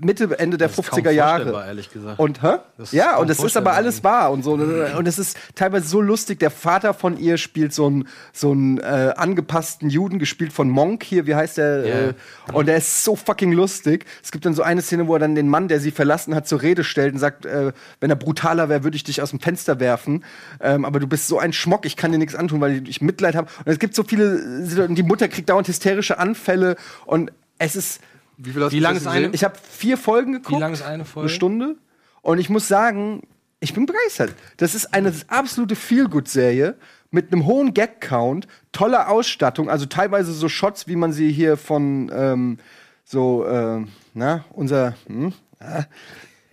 Mitte, 0.00 0.38
Ende 0.38 0.56
der 0.56 0.68
Das 0.68 0.78
ist 0.78 0.90
kaum 0.90 1.00
50er 1.00 1.10
Jahre. 1.10 1.66
ehrlich 1.66 1.90
gesagt. 1.90 2.18
Und, 2.18 2.42
hä? 2.42 2.56
Ja, 2.92 3.16
und 3.16 3.28
das 3.28 3.42
ist 3.42 3.56
aber 3.56 3.74
alles 3.74 4.04
wahr 4.04 4.30
und 4.32 4.42
so. 4.42 4.52
Und 4.52 5.06
es 5.06 5.18
ist 5.18 5.36
teilweise 5.54 5.88
so 5.88 6.00
lustig. 6.00 6.38
Der 6.38 6.50
Vater 6.50 6.94
von 6.94 7.18
ihr 7.18 7.38
spielt 7.38 7.72
so 7.72 7.86
einen 7.86 8.08
so 8.32 8.52
einen, 8.52 8.78
äh, 8.78 9.12
angepassten 9.16 9.90
Juden, 9.90 10.18
gespielt 10.18 10.52
von 10.52 10.68
Monk 10.70 11.02
hier, 11.02 11.26
wie 11.26 11.34
heißt 11.34 11.58
der? 11.58 11.86
Ja. 11.86 11.94
Äh, 12.08 12.14
und 12.52 12.66
der 12.66 12.76
ist 12.76 13.04
so 13.04 13.16
fucking 13.16 13.52
lustig. 13.52 14.06
Es 14.22 14.30
gibt 14.30 14.44
dann 14.46 14.54
so 14.54 14.62
eine 14.62 14.82
Szene, 14.82 15.06
wo 15.06 15.14
er 15.14 15.18
dann 15.18 15.34
den 15.34 15.48
Mann, 15.48 15.68
der 15.68 15.80
sie 15.80 15.90
verlassen 15.90 16.34
hat, 16.34 16.46
zur 16.48 16.62
Rede 16.62 16.84
stellt 16.84 17.14
und 17.14 17.18
sagt, 17.18 17.46
äh, 17.46 17.72
wenn 18.00 18.10
er 18.10 18.16
brutaler 18.16 18.68
wäre, 18.68 18.84
würde 18.84 18.96
ich 18.96 19.04
dich 19.04 19.22
aus 19.22 19.30
dem 19.30 19.40
Fenster 19.40 19.80
werfen. 19.80 20.24
Ähm, 20.60 20.84
aber 20.84 21.00
du 21.00 21.06
bist 21.06 21.28
so 21.28 21.38
ein 21.38 21.52
Schmock, 21.52 21.86
ich 21.86 21.96
kann 21.96 22.12
dir 22.12 22.18
nichts 22.18 22.34
antun, 22.34 22.60
weil 22.60 22.86
ich 22.88 23.00
Mitleid 23.00 23.34
habe. 23.34 23.48
Und 23.64 23.72
es 23.72 23.78
gibt 23.78 23.94
so 23.94 24.02
viele, 24.02 24.88
die 24.88 25.02
Mutter 25.02 25.28
kriegt 25.28 25.48
dauernd 25.48 25.68
hysterische 25.68 26.18
Anfälle 26.18 26.76
und 27.06 27.32
es 27.58 27.76
ist 27.76 28.00
Wie, 28.38 28.52
viel 28.52 28.62
hast 28.64 28.72
Wie 28.72 28.76
du 28.78 28.82
lang 28.84 28.96
ist 28.96 29.06
eine- 29.06 29.30
ich 29.32 29.44
habe 29.44 29.56
vier 29.70 29.98
Folgen 29.98 30.32
geguckt. 30.32 30.56
Wie 30.56 30.60
lang 30.60 30.72
ist 30.72 30.82
eine 30.82 31.04
Folge? 31.04 31.28
Eine 31.28 31.34
Stunde. 31.34 31.76
Und 32.22 32.38
ich 32.38 32.48
muss 32.48 32.68
sagen, 32.68 33.22
ich 33.60 33.74
bin 33.74 33.84
begeistert. 33.84 34.34
Das 34.56 34.74
ist 34.74 34.94
eine 34.94 35.12
absolute 35.26 35.74
Feel-Good-Serie 35.74 36.76
mit 37.10 37.32
einem 37.32 37.46
hohen 37.46 37.74
Gag-Count, 37.74 38.46
toller 38.70 39.08
Ausstattung, 39.08 39.68
also 39.70 39.86
teilweise 39.86 40.32
so 40.32 40.48
Shots, 40.48 40.86
wie 40.88 40.96
man 40.96 41.12
sie 41.12 41.32
hier 41.32 41.56
von 41.56 42.10
ähm, 42.14 42.58
so, 43.04 43.44
äh, 43.46 43.84
na, 44.14 44.44
unser, 44.50 44.94
hm, 45.06 45.32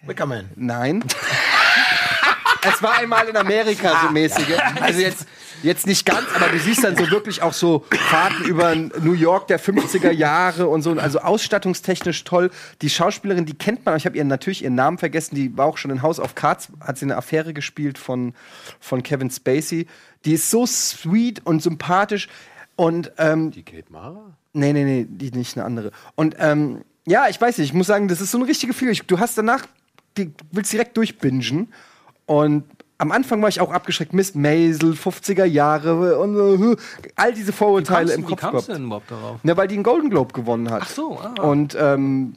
Wickerman. 0.03 0.49
nein. 0.55 1.03
es 2.61 2.81
war 2.81 2.97
einmal 2.99 3.27
in 3.27 3.35
Amerika 3.37 4.01
so 4.05 4.11
mäßige. 4.11 4.57
Also 4.79 4.99
jetzt, 5.01 5.27
jetzt 5.65 5.87
nicht 5.87 6.05
ganz, 6.05 6.25
aber 6.35 6.47
du 6.49 6.59
siehst 6.59 6.83
dann 6.83 6.95
so 6.95 7.09
wirklich 7.09 7.41
auch 7.41 7.53
so 7.53 7.83
Fahrten 7.91 8.45
über 8.45 8.75
New 8.75 9.13
York 9.13 9.47
der 9.47 9.59
50er 9.59 10.11
Jahre 10.11 10.67
und 10.67 10.81
so. 10.81 10.91
Also 10.91 11.19
ausstattungstechnisch 11.19 12.23
toll. 12.23 12.51
Die 12.81 12.89
Schauspielerin, 12.89 13.45
die 13.45 13.55
kennt 13.55 13.85
man, 13.85 13.97
ich 13.97 14.05
habe 14.05 14.15
ihren 14.15 14.27
natürlich 14.27 14.63
ihren 14.63 14.75
Namen 14.75 14.97
vergessen, 14.97 15.35
die 15.35 15.57
war 15.57 15.65
auch 15.65 15.77
schon 15.77 15.91
in 15.91 16.01
House 16.01 16.19
of 16.19 16.35
Cards, 16.35 16.69
hat 16.79 16.97
sie 16.97 17.05
eine 17.05 17.17
Affäre 17.17 17.53
gespielt 17.53 17.97
von, 17.97 18.33
von 18.79 19.03
Kevin 19.03 19.29
Spacey. 19.29 19.87
Die 20.23 20.33
ist 20.33 20.49
so 20.49 20.65
sweet 20.65 21.45
und 21.45 21.61
sympathisch. 21.61 22.29
Und 22.75 23.11
ähm, 23.17 23.51
Die 23.51 23.63
Kate 23.63 23.91
Mara? 23.91 24.35
Nee, 24.53 24.71
nee, 24.73 24.83
nee, 24.83 25.05
die 25.09 25.31
nicht 25.31 25.57
eine 25.57 25.65
andere. 25.65 25.91
Und 26.15 26.35
ähm, 26.39 26.83
ja, 27.05 27.27
ich 27.27 27.39
weiß 27.39 27.57
nicht, 27.57 27.69
ich 27.69 27.73
muss 27.73 27.87
sagen, 27.87 28.07
das 28.07 28.21
ist 28.21 28.31
so 28.31 28.37
eine 28.37 28.47
richtige 28.47 28.73
Gefühl. 28.73 28.93
Du 29.07 29.19
hast 29.19 29.37
danach, 29.37 29.65
die, 30.17 30.31
willst 30.51 30.71
direkt 30.71 30.95
durchbingen. 30.97 31.73
Und 32.25 32.63
am 32.97 33.11
Anfang 33.11 33.41
war 33.41 33.49
ich 33.49 33.59
auch 33.59 33.71
abgeschreckt. 33.71 34.13
Miss 34.13 34.35
Maisel, 34.35 34.93
50er 34.93 35.45
Jahre 35.45 36.17
und 36.19 36.71
äh, 36.71 36.75
all 37.15 37.33
diese 37.33 37.51
Vorurteile 37.53 38.13
im 38.13 38.23
wie 38.23 38.27
Kopf 38.27 38.39
kamst 38.39 38.51
gehabt. 38.53 38.67
du 38.69 38.73
denn 38.73 38.85
überhaupt 38.85 39.11
darauf? 39.11 39.39
Na, 39.43 39.57
weil 39.57 39.67
die 39.67 39.75
einen 39.75 39.83
Golden 39.83 40.09
Globe 40.09 40.33
gewonnen 40.33 40.69
hat. 40.71 40.83
Ach 40.85 40.89
so, 40.89 41.19
ah. 41.19 41.41
Und, 41.41 41.75
ähm, 41.79 42.35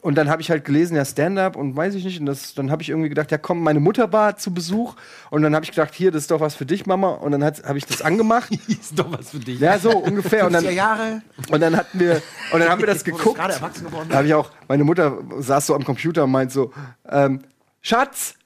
und 0.00 0.14
dann 0.14 0.30
habe 0.30 0.40
ich 0.40 0.50
halt 0.50 0.64
gelesen, 0.64 0.96
ja, 0.96 1.04
Stand-up 1.04 1.56
und 1.56 1.74
weiß 1.74 1.96
ich 1.96 2.04
nicht. 2.04 2.20
Und 2.20 2.26
das, 2.26 2.54
dann 2.54 2.70
habe 2.70 2.82
ich 2.82 2.90
irgendwie 2.90 3.08
gedacht, 3.08 3.32
ja 3.32 3.38
komm, 3.38 3.60
meine 3.62 3.80
Mutter 3.80 4.12
war 4.12 4.36
zu 4.36 4.54
Besuch. 4.54 4.94
Und 5.30 5.42
dann 5.42 5.54
habe 5.56 5.64
ich 5.64 5.72
gedacht, 5.72 5.92
hier, 5.92 6.12
das 6.12 6.22
ist 6.22 6.30
doch 6.30 6.40
was 6.40 6.54
für 6.54 6.66
dich, 6.66 6.86
Mama. 6.86 7.08
Und 7.10 7.32
dann 7.32 7.44
habe 7.44 7.76
ich 7.78 7.84
das 7.84 8.00
angemacht. 8.00 8.50
ist 8.68 8.96
doch 8.96 9.10
was 9.10 9.30
für 9.30 9.40
dich. 9.40 9.58
ja, 9.58 9.78
so 9.80 9.90
ungefähr. 9.90 10.46
Und 10.46 10.52
dann, 10.52 10.72
Jahre. 10.72 11.22
und 11.50 11.60
dann 11.60 11.76
hatten 11.76 11.98
wir, 11.98 12.22
und 12.52 12.60
dann 12.60 12.68
haben 12.68 12.80
wir 12.80 12.86
das 12.86 13.02
geguckt. 13.04 13.36
gerade 13.36 13.54
erwachsen 13.54 13.86
geworden. 13.86 14.06
Da 14.08 14.18
habe 14.18 14.28
ich 14.28 14.34
auch, 14.34 14.50
meine 14.68 14.84
Mutter 14.84 15.18
saß 15.40 15.66
so 15.66 15.74
am 15.74 15.84
Computer 15.84 16.22
und 16.24 16.30
meint 16.30 16.52
so, 16.52 16.72
ähm, 17.10 17.40
Schatz, 17.82 18.37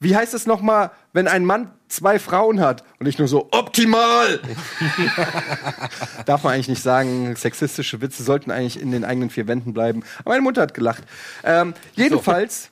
wie 0.00 0.16
heißt 0.16 0.32
es 0.32 0.46
nochmal, 0.46 0.90
wenn 1.12 1.28
ein 1.28 1.44
Mann 1.44 1.70
zwei 1.88 2.18
Frauen 2.18 2.60
hat? 2.60 2.84
Und 2.98 3.06
ich 3.06 3.18
nur 3.18 3.28
so, 3.28 3.48
optimal! 3.50 4.40
Darf 6.26 6.42
man 6.42 6.54
eigentlich 6.54 6.68
nicht 6.68 6.82
sagen, 6.82 7.36
sexistische 7.36 8.00
Witze 8.00 8.22
sollten 8.22 8.50
eigentlich 8.50 8.80
in 8.80 8.92
den 8.92 9.04
eigenen 9.04 9.28
vier 9.28 9.46
Wänden 9.46 9.74
bleiben. 9.74 10.02
Aber 10.20 10.30
meine 10.30 10.42
Mutter 10.42 10.62
hat 10.62 10.72
gelacht. 10.72 11.04
Ähm, 11.44 11.74
jedenfalls 11.94 12.70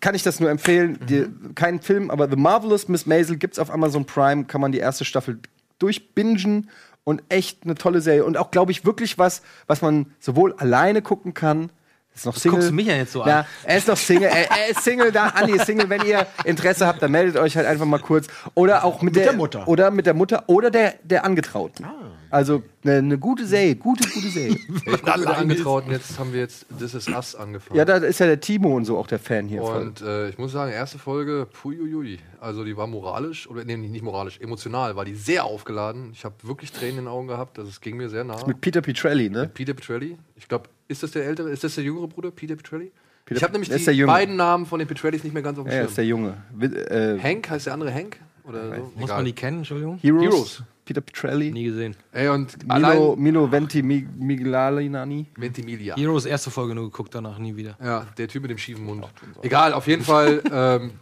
kann 0.00 0.14
ich 0.14 0.22
das 0.22 0.38
nur 0.38 0.50
empfehlen. 0.50 0.98
Die, 1.08 1.26
kein 1.54 1.80
Film, 1.80 2.10
aber 2.10 2.28
The 2.28 2.36
Marvelous 2.36 2.88
Miss 2.88 3.06
Maisel 3.06 3.36
gibt's 3.36 3.58
auf 3.58 3.70
Amazon 3.70 4.04
Prime, 4.04 4.44
kann 4.44 4.60
man 4.60 4.70
die 4.70 4.78
erste 4.78 5.06
Staffel 5.06 5.40
durchbingen 5.78 6.68
und 7.04 7.22
echt 7.30 7.64
eine 7.64 7.76
tolle 7.76 8.02
Serie. 8.02 8.24
Und 8.24 8.36
auch, 8.36 8.50
glaube 8.50 8.72
ich, 8.72 8.84
wirklich 8.84 9.16
was, 9.16 9.40
was 9.66 9.80
man 9.80 10.12
sowohl 10.20 10.52
alleine 10.58 11.00
gucken 11.00 11.32
kann. 11.32 11.70
Ist 12.16 12.24
noch 12.24 12.34
Single. 12.34 12.58
guckst 12.58 12.70
du 12.70 12.74
mich 12.74 12.86
ja 12.86 12.94
jetzt 12.94 13.12
so 13.12 13.22
an. 13.22 13.28
Ja, 13.28 13.46
er 13.62 13.76
ist 13.76 13.88
noch 13.88 13.96
Single. 13.96 14.28
Er, 14.28 14.50
er 14.50 14.68
ist 14.70 14.82
Single, 14.82 15.12
da, 15.12 15.26
Andi 15.26 15.52
ist 15.52 15.66
Single. 15.66 15.90
Wenn 15.90 16.02
ihr 16.02 16.26
Interesse 16.44 16.86
habt, 16.86 17.02
dann 17.02 17.10
meldet 17.10 17.36
euch 17.36 17.58
halt 17.58 17.66
einfach 17.66 17.84
mal 17.84 17.98
kurz. 17.98 18.26
Oder 18.54 18.84
auch 18.84 19.02
mit, 19.02 19.16
der, 19.16 19.24
der 19.24 19.32
Mutter. 19.34 19.68
Oder 19.68 19.90
mit 19.90 20.06
der 20.06 20.14
Mutter 20.14 20.44
oder 20.46 20.70
der, 20.70 20.94
der 21.02 21.26
Angetrauten. 21.26 21.86
Also 22.36 22.62
eine 22.84 23.02
ne 23.02 23.18
gute 23.18 23.46
Serie, 23.46 23.76
gute, 23.76 24.06
gute 24.10 24.28
Serie. 24.28 24.56
Ich 24.68 24.84
bin 24.84 24.92
wieder 24.92 25.38
angetraut 25.38 25.86
und 25.86 25.92
jetzt 25.92 26.18
haben 26.18 26.34
wir 26.34 26.40
jetzt 26.40 26.66
This 26.78 26.92
Is 26.92 27.08
Us 27.08 27.34
angefangen. 27.34 27.78
ja, 27.78 27.84
da 27.86 27.96
ist 27.96 28.20
ja 28.20 28.26
der 28.26 28.40
Timo 28.40 28.76
und 28.76 28.84
so 28.84 28.98
auch 28.98 29.06
der 29.06 29.18
Fan 29.18 29.48
hier. 29.48 29.62
von. 29.62 29.86
und 29.88 30.02
äh, 30.02 30.28
ich 30.28 30.36
muss 30.36 30.52
sagen, 30.52 30.70
erste 30.70 30.98
Folge, 30.98 31.46
puiuiui. 31.50 32.18
Also 32.38 32.62
die 32.62 32.76
war 32.76 32.86
moralisch, 32.86 33.48
oder 33.48 33.64
nee, 33.64 33.78
nicht 33.78 34.02
moralisch, 34.04 34.38
emotional, 34.38 34.96
war 34.96 35.06
die 35.06 35.14
sehr 35.14 35.44
aufgeladen. 35.44 36.10
Ich 36.12 36.26
habe 36.26 36.34
wirklich 36.42 36.72
Tränen 36.72 36.98
in 36.98 37.04
den 37.04 37.08
Augen 37.08 37.26
gehabt, 37.26 37.56
es 37.56 37.80
ging 37.80 37.96
mir 37.96 38.10
sehr 38.10 38.22
nah. 38.24 38.46
Mit 38.46 38.60
Peter 38.60 38.82
Petrelli, 38.82 39.30
ne? 39.30 39.48
Peter 39.52 39.72
Petrelli. 39.72 40.18
Ich 40.36 40.46
glaube, 40.46 40.68
ist 40.88 41.02
das 41.02 41.12
der 41.12 41.24
ältere, 41.24 41.48
ist 41.48 41.64
das 41.64 41.74
der 41.76 41.84
jüngere 41.84 42.06
Bruder, 42.06 42.30
Peter 42.30 42.54
Petrelli? 42.56 42.92
Peter- 43.24 43.38
ich 43.38 43.42
habe 43.42 43.52
nämlich 43.54 43.70
das 43.70 43.82
die 43.84 44.04
beiden 44.04 44.36
Namen 44.36 44.66
von 44.66 44.78
den 44.78 44.86
Petrellis 44.86 45.24
nicht 45.24 45.32
mehr 45.32 45.42
ganz 45.42 45.58
auf 45.58 45.64
dem 45.64 45.70
Ja, 45.72 45.78
er 45.78 45.80
Schirm. 45.84 45.88
ist 45.88 45.96
der 45.96 46.04
Junge. 46.06 46.36
Äh, 46.60 47.18
Hank 47.18 47.48
heißt 47.48 47.64
der 47.66 47.72
andere 47.72 47.94
Hank? 47.94 48.18
Oder 48.44 48.76
so? 48.76 48.82
Muss 48.94 49.04
Egal. 49.04 49.16
man 49.16 49.24
die 49.24 49.32
kennen, 49.32 49.56
Entschuldigung? 49.58 49.98
Heroes. 50.02 50.22
Heroes. 50.22 50.62
Peter 50.86 51.00
Petrelli. 51.02 51.50
Nie 51.50 51.64
gesehen. 51.64 51.96
Ey, 52.12 52.28
und 52.28 52.56
Milo, 52.66 53.16
Milo 53.16 53.50
Venti 53.52 53.82
Mi- 53.82 54.06
Miglalinani. 54.16 55.26
Ventimiglia. 55.36 55.96
Heroes 55.96 56.24
erste 56.26 56.50
Folge 56.50 56.74
nur 56.74 56.84
geguckt, 56.84 57.14
danach 57.14 57.38
nie 57.38 57.56
wieder. 57.56 57.76
Ja, 57.82 58.06
der 58.16 58.28
Typ 58.28 58.42
mit 58.42 58.52
dem 58.52 58.58
schiefen 58.58 58.84
Mund. 58.84 59.04
Egal, 59.42 59.72
auf 59.72 59.86
jeden 59.88 60.04
Fall 60.04 60.40
ähm, 60.50 60.92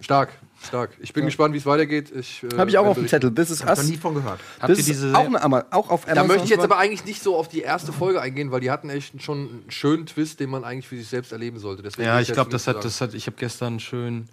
stark, 0.00 0.30
stark. 0.66 0.96
Ich 1.00 1.12
bin 1.12 1.26
gespannt, 1.26 1.52
wie 1.52 1.58
es 1.58 1.66
weitergeht. 1.66 2.10
Ich, 2.18 2.42
äh, 2.42 2.56
Habe 2.56 2.70
ich 2.70 2.78
auch 2.78 2.86
auf 2.86 2.96
dem. 2.96 3.06
Zettel. 3.06 3.34
This 3.34 3.50
is 3.50 3.62
Hab 3.62 3.72
ich 3.72 3.76
noch 3.76 3.84
Us. 3.84 3.90
nie 3.90 3.96
von 3.98 4.14
gehört. 4.14 4.40
Habt 4.60 4.70
Das 4.70 4.78
ihr 4.78 4.84
diese 4.84 5.08
ist 5.08 5.14
auch, 5.14 5.26
eine 5.26 5.66
auch 5.72 5.90
auf 5.90 6.06
Amazon. 6.08 6.14
Da 6.14 6.24
möchte 6.24 6.44
ich 6.44 6.50
jetzt 6.50 6.64
aber 6.64 6.78
eigentlich 6.78 7.04
nicht 7.04 7.22
so 7.22 7.36
auf 7.36 7.48
die 7.48 7.60
erste 7.60 7.92
Folge 7.92 8.22
eingehen, 8.22 8.50
weil 8.50 8.60
die 8.60 8.70
hatten 8.70 8.88
echt 8.88 9.20
schon 9.22 9.38
einen 9.38 9.64
schönen 9.68 10.06
Twist, 10.06 10.40
den 10.40 10.48
man 10.48 10.64
eigentlich 10.64 10.88
für 10.88 10.96
sich 10.96 11.08
selbst 11.08 11.32
erleben 11.32 11.58
sollte. 11.58 11.82
Deswegen 11.82 12.06
Ja, 12.06 12.18
ich 12.20 12.28
jetzt 12.28 12.34
glaube, 12.36 12.50
das 12.50 12.66
hat, 12.66 12.82
das 12.82 13.00
hat, 13.02 13.12
ich 13.12 13.26
habe 13.26 13.36
gestern 13.38 13.78
schön, 13.78 14.26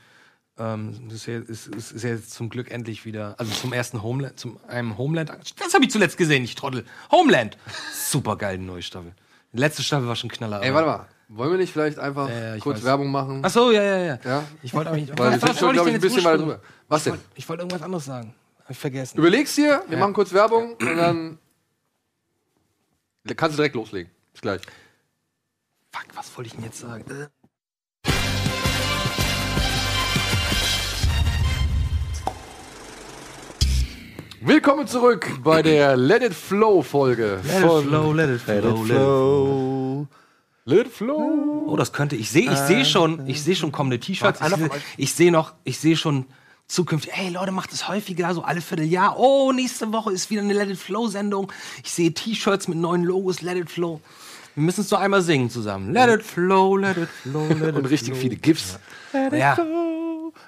ähm, 0.58 1.08
das 1.10 1.16
ist, 1.20 1.26
ja- 1.26 1.40
ist, 1.40 1.68
ist, 1.68 2.04
ja 2.04 2.10
jetzt 2.12 2.32
zum 2.32 2.50
Glück 2.50 2.72
endlich 2.72 3.06
wieder, 3.06 3.36
also 3.38 3.52
zum 3.54 3.74
ersten 3.74 4.02
Homeland, 4.02 4.40
zum 4.40 4.60
einem 4.68 4.98
Homeland, 4.98 5.30
das 5.60 5.74
habe 5.74 5.84
ich 5.86 5.92
zuletzt 5.92 6.18
gesehen, 6.18 6.44
ich 6.44 6.56
Trottel. 6.56 6.86
Homeland, 7.12 7.58
super 7.94 8.36
geil, 8.38 8.58
neue 8.58 8.82
Staffel. 8.82 9.14
Die 9.54 9.60
letzte 9.60 9.84
Staffel 9.84 10.08
war 10.08 10.16
schon 10.16 10.30
knaller. 10.30 10.62
Ey, 10.62 10.74
warte 10.74 10.88
mal. 10.88 11.08
Wollen 11.28 11.52
wir 11.52 11.58
nicht 11.58 11.74
vielleicht 11.74 11.98
einfach 11.98 12.30
Ja, 12.30 12.40
ja, 12.40 12.56
ich 12.56 12.62
kurz 12.62 12.78
weiß. 12.78 12.86
Werbung 12.86 13.10
machen? 13.10 13.42
Ach 13.44 13.50
so, 13.50 13.72
ja, 13.72 13.82
ja, 13.82 13.98
ja. 13.98 14.20
Ja? 14.24 14.44
Ich 14.62 14.74
wollte 14.74 14.90
aber 14.90 15.00
nicht. 15.00 15.18
Weil 15.18 15.42
was, 15.42 15.50
was 15.50 15.62
wollte 15.62 15.80
ich 15.80 15.86
denn 15.86 15.96
ein 15.96 16.02
bisschen 16.02 16.18
ursprünglich? 16.18 16.42
drüber. 16.58 16.62
Was 16.88 17.04
denn? 17.06 17.18
Ich 17.34 17.50
wollte 17.50 17.62
irgendwas 17.64 17.82
anderes 17.82 18.06
sagen. 18.06 18.36
Hab 18.64 18.70
ich 18.72 18.78
vergessen. 18.78 19.18
Überlegst 19.18 19.58
dir, 19.58 19.84
wir 19.88 19.98
machen 19.98 20.14
kurz 20.14 20.34
Werbung 20.34 20.76
und 20.76 20.98
dann 20.98 21.40
kannst 23.36 23.54
du 23.54 23.58
direkt 23.58 23.76
loslegen. 23.76 24.12
Bis 24.34 24.42
gleich. 24.42 24.62
Fuck, 25.92 26.06
was 26.16 26.38
wollte 26.38 26.48
ich 26.50 26.54
denn 26.56 26.64
jetzt 26.64 26.80
sagen? 26.80 27.06
Willkommen 34.46 34.88
zurück 34.88 35.28
bei 35.44 35.62
der 35.64 35.98
Let 35.98 36.22
It 36.22 36.34
Flow 36.34 36.82
Folge 36.84 37.40
Let 37.44 37.56
it 37.56 37.62
von 37.62 37.84
flow, 37.84 38.14
let 38.14 38.30
it 38.30 38.40
flow, 38.42 38.54
let 38.54 38.64
it 38.66 38.78
flow. 38.78 38.86
Flow. 38.86 40.08
Let 40.68 40.88
It 40.88 40.94
Flow. 40.94 41.64
Oh, 41.68 41.76
das 41.76 41.92
könnte 41.94 42.16
ich 42.16 42.30
sehe, 42.30 42.52
ich 42.52 42.58
sehe 42.60 42.86
schon, 42.86 43.28
ich 43.28 43.42
sehe 43.44 43.56
schon 43.56 43.72
kommende 43.72 44.00
T-Shirts. 44.00 44.40
Ich, 44.98 45.14
sehe 45.14 45.32
noch, 45.32 45.54
ich 45.64 45.80
sehe 45.80 45.96
schon 45.96 46.26
zukünftig. 46.68 47.12
Hey 47.14 47.30
Leute, 47.30 47.52
macht 47.52 47.72
es 47.74 47.88
häufiger, 47.88 48.34
so 48.34 48.42
alle 48.44 48.62
Vierteljahr. 48.62 49.18
Oh, 49.18 49.52
nächste 49.52 49.92
Woche 49.92 50.12
ist 50.12 50.30
wieder 50.30 50.42
eine 50.42 50.54
Let 50.54 50.70
It 50.70 50.78
Flow 50.78 51.08
Sendung. 51.08 51.52
Ich 51.84 51.92
sehe 51.92 52.12
T-Shirts 52.14 52.68
mit 52.68 52.78
neuen 52.78 53.04
Logos. 53.04 53.42
Let 53.42 53.58
It 53.58 53.70
Flow. 53.72 54.02
Wir 54.56 54.64
müssen 54.64 54.82
es 54.82 54.90
doch 54.90 55.00
einmal 55.00 55.22
singen 55.22 55.50
zusammen. 55.50 55.92
Let 55.92 56.10
it 56.10 56.24
flow, 56.24 56.78
let 56.78 56.96
it 56.98 57.10
flow, 57.10 57.48
let 57.50 57.70
it 57.70 57.76
Und 57.76 57.86
richtig 57.88 58.14
flow. 58.14 58.22
viele 58.22 58.36
GIFs. 58.38 58.80
Ja, 59.14 59.56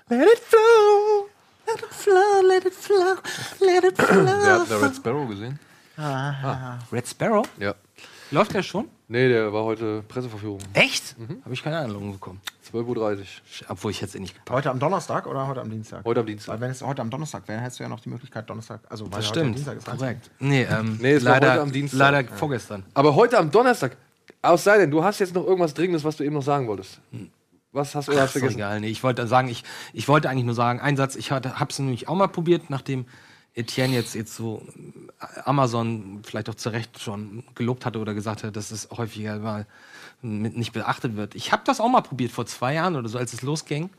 Let 0.10 0.28
it 0.34 0.40
flow. 0.48 1.28
Let 1.68 1.80
it 1.84 1.94
flow, 1.94 2.48
let 2.48 2.66
it 2.66 2.74
flow, 2.74 3.16
let 3.60 3.84
it 3.84 3.98
Wer 3.98 4.06
flow. 4.06 4.26
hat 4.62 4.70
der 4.70 4.82
Red 4.82 4.96
Sparrow 4.96 5.28
gesehen? 5.28 5.60
Red 6.92 7.08
Sparrow? 7.08 7.46
Ja. 7.60 7.76
Läuft 8.32 8.54
der 8.54 8.64
schon? 8.64 8.88
Nee, 9.08 9.30
der 9.30 9.52
war 9.54 9.64
heute 9.64 10.04
Presseverführung. 10.08 10.60
Echt? 10.74 11.16
Habe 11.44 11.54
ich 11.54 11.64
keine 11.64 11.78
Einladung 11.80 12.12
bekommen. 12.14 12.42
12.30 12.74 12.98
Uhr. 12.98 13.26
Obwohl 13.70 13.92
ich 13.92 14.02
jetzt 14.02 14.16
eh 14.16 14.20
nicht 14.20 14.34
gepackt 14.34 14.52
Heute 14.52 14.70
am 14.70 14.80
Donnerstag 14.80 15.26
oder 15.28 15.48
heute 15.48 15.62
am 15.62 15.70
Dienstag? 15.70 16.04
Heute 16.04 16.20
am 16.20 16.26
Dienstag. 16.26 16.54
Weil 16.54 16.60
wenn 16.62 16.72
es 16.72 16.82
heute 16.82 17.02
am 17.02 17.10
Donnerstag 17.10 17.48
wäre, 17.48 17.62
hättest 17.62 17.80
du 17.80 17.84
ja 17.84 17.90
noch 17.90 18.02
die 18.02 18.10
Möglichkeit, 18.10 18.50
Donnerstag. 18.50 18.82
Also, 18.90 19.06
weil 19.06 19.20
Das 19.22 19.30
heute 19.30 19.40
stimmt. 19.40 19.56
Dienstag 19.56 19.78
ist, 19.78 19.86
Korrekt. 19.88 20.30
Nee, 20.40 20.64
ähm, 20.70 20.98
Nee, 21.02 21.14
es 21.14 21.24
war 21.26 21.34
leider, 21.34 21.52
heute 21.54 21.62
am 21.62 21.72
Dienstag. 21.72 21.98
leider 22.00 22.28
vorgestern. 22.36 22.84
Aber 22.94 23.16
heute 23.16 23.38
am 23.38 23.50
Donnerstag, 23.50 23.96
aus 24.42 24.64
sei 24.66 24.78
denn, 24.78 24.92
du 24.92 25.02
hast 25.04 25.20
jetzt 25.20 25.34
noch 25.34 25.46
irgendwas 25.46 25.74
Dringendes, 25.74 26.04
was 26.04 26.18
du 26.18 26.24
eben 26.26 26.36
noch 26.36 26.44
sagen 26.44 26.68
wolltest. 26.68 27.00
Was 27.72 27.96
hast 27.96 28.08
du 28.08 28.14
oder 28.14 28.24
hast 28.24 28.32
vergessen? 28.32 28.56
egal. 28.56 28.80
Nee, 28.80 28.90
ich 28.90 29.04
wollte 29.04 29.28
sagen, 29.28 29.50
ich, 29.50 29.64
ich 29.94 30.08
wollte 30.08 30.30
eigentlich 30.30 30.46
nur 30.46 30.56
sagen, 30.56 30.80
ein 30.80 30.98
Satz, 30.98 31.16
ich 31.16 31.32
hatte, 31.32 31.60
hab's 31.60 31.80
nämlich 31.80 32.08
auch 32.08 32.16
mal 32.16 32.28
probiert, 32.28 32.70
nachdem 32.70 33.06
Etienne 33.54 33.94
jetzt, 33.94 34.16
jetzt 34.16 34.36
so 34.36 34.62
äh, 35.20 35.42
Amazon 35.46 36.22
vielleicht 36.24 36.50
auch 36.50 36.56
zu 36.56 36.70
Recht 36.70 37.00
schon 37.02 37.44
gelobt 37.56 37.86
hatte 37.86 38.00
oder 38.00 38.14
gesagt 38.14 38.44
hat, 38.44 38.56
dass 38.56 38.72
es 38.72 38.90
häufiger 38.92 39.40
mal 39.40 39.66
nicht 40.22 40.74
beachtet 40.74 41.16
wird. 41.16 41.36
Ich 41.36 41.52
habe 41.52 41.64
das 41.66 41.80
auch 41.80 41.90
mal 41.90 42.02
probiert 42.02 42.32
vor 42.32 42.46
zwei 42.46 42.76
Jahren 42.76 42.96
oder 42.96 43.10
so, 43.10 43.18
als 43.18 43.34
es 43.34 43.42
losging. 43.42 43.90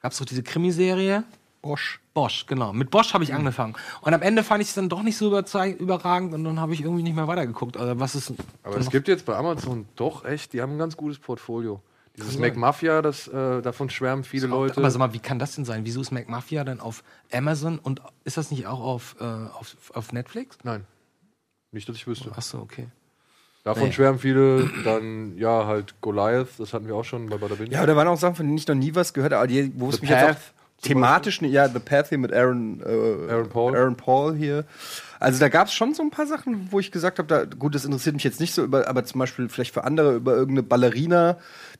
Gab 0.00 0.12
es 0.12 0.18
doch 0.18 0.26
diese 0.26 0.42
Krimiserie. 0.42 1.24
Bosch. 1.62 2.00
Bosch, 2.12 2.46
genau. 2.46 2.74
Mit 2.74 2.90
Bosch 2.90 3.14
habe 3.14 3.24
ich 3.24 3.32
angefangen. 3.32 3.74
Und 4.02 4.12
am 4.12 4.20
Ende 4.20 4.44
fand 4.44 4.62
ich 4.62 4.68
es 4.68 4.74
dann 4.74 4.90
doch 4.90 5.02
nicht 5.02 5.16
so 5.16 5.28
überragend 5.28 6.34
und 6.34 6.44
dann 6.44 6.60
habe 6.60 6.74
ich 6.74 6.82
irgendwie 6.82 7.02
nicht 7.02 7.16
mehr 7.16 7.26
weitergeguckt. 7.26 7.78
Also 7.78 7.98
was 7.98 8.14
ist 8.14 8.34
Aber 8.62 8.76
es 8.76 8.90
gibt 8.90 9.08
jetzt 9.08 9.24
bei 9.24 9.34
Amazon 9.34 9.86
doch 9.96 10.24
echt, 10.26 10.52
die 10.52 10.60
haben 10.60 10.72
ein 10.72 10.78
ganz 10.78 10.96
gutes 10.96 11.18
Portfolio. 11.18 11.80
Dieses 12.16 12.38
Mac 12.38 12.56
Mafia, 12.56 13.02
das, 13.02 13.26
äh, 13.26 13.60
davon 13.60 13.90
schwärmen 13.90 14.22
viele 14.22 14.46
Leute. 14.46 14.76
Aber 14.78 14.90
sag 14.90 14.98
mal, 15.00 15.12
wie 15.14 15.18
kann 15.18 15.38
das 15.40 15.56
denn 15.56 15.64
sein? 15.64 15.84
Wieso 15.84 16.00
ist 16.00 16.12
McMafia 16.12 16.62
dann 16.62 16.78
auf 16.78 17.02
Amazon 17.32 17.78
und 17.80 18.02
ist 18.22 18.36
das 18.36 18.52
nicht 18.52 18.66
auch 18.68 18.80
auf, 18.80 19.16
äh, 19.20 19.24
auf, 19.24 19.76
auf 19.94 20.12
Netflix? 20.12 20.58
Nein. 20.62 20.84
Nicht, 21.72 21.88
dass 21.88 21.96
ich 21.96 22.06
wüsste. 22.06 22.30
Ach 22.36 22.42
so, 22.42 22.58
okay. 22.58 22.86
Davon 23.64 23.84
Nee. 23.84 23.92
schwärmen 23.92 24.20
viele. 24.20 24.70
Dann, 24.84 25.36
ja, 25.38 25.66
halt 25.66 26.00
Goliath, 26.02 26.50
das 26.58 26.72
hatten 26.72 26.86
wir 26.86 26.94
auch 26.94 27.04
schon 27.04 27.28
bei 27.30 27.38
Bada 27.38 27.56
Binge. 27.56 27.70
Ja, 27.70 27.84
da 27.84 27.96
waren 27.96 28.06
auch 28.06 28.18
Sachen, 28.18 28.36
von 28.36 28.46
denen 28.46 28.58
ich 28.58 28.68
noch 28.68 28.74
nie 28.76 28.94
was 28.94 29.12
gehört 29.12 29.32
habe, 29.32 29.40
aber 29.40 29.46
die, 29.48 29.72
wo 29.74 29.88
es 29.88 30.00
mich 30.00 30.10
jetzt 30.10 30.22
auch 30.36 30.36
thematisch, 30.82 31.40
ja, 31.42 31.68
The 31.68 31.78
Path 31.78 32.10
hier 32.10 32.18
mit 32.18 32.32
Aaron, 32.32 32.80
äh, 32.80 33.32
Aaron 33.32 33.48
Paul. 33.48 33.74
Aaron 33.74 33.96
Paul 33.96 34.36
hier. 34.36 34.64
Also 35.20 35.38
da 35.40 35.48
gab 35.48 35.68
es 35.68 35.74
schon 35.74 35.94
so 35.94 36.02
ein 36.02 36.10
paar 36.10 36.26
Sachen, 36.26 36.68
wo 36.70 36.80
ich 36.80 36.90
gesagt 36.92 37.18
habe, 37.18 37.28
da, 37.28 37.44
gut, 37.44 37.74
das 37.74 37.84
interessiert 37.84 38.14
mich 38.14 38.24
jetzt 38.24 38.40
nicht 38.40 38.52
so, 38.54 38.64
über, 38.64 38.88
aber 38.88 39.04
zum 39.04 39.18
Beispiel 39.20 39.48
vielleicht 39.48 39.72
für 39.74 39.84
andere 39.84 40.14
über 40.16 40.32
irgendeine 40.34 40.62
Ballerina, 40.62 41.36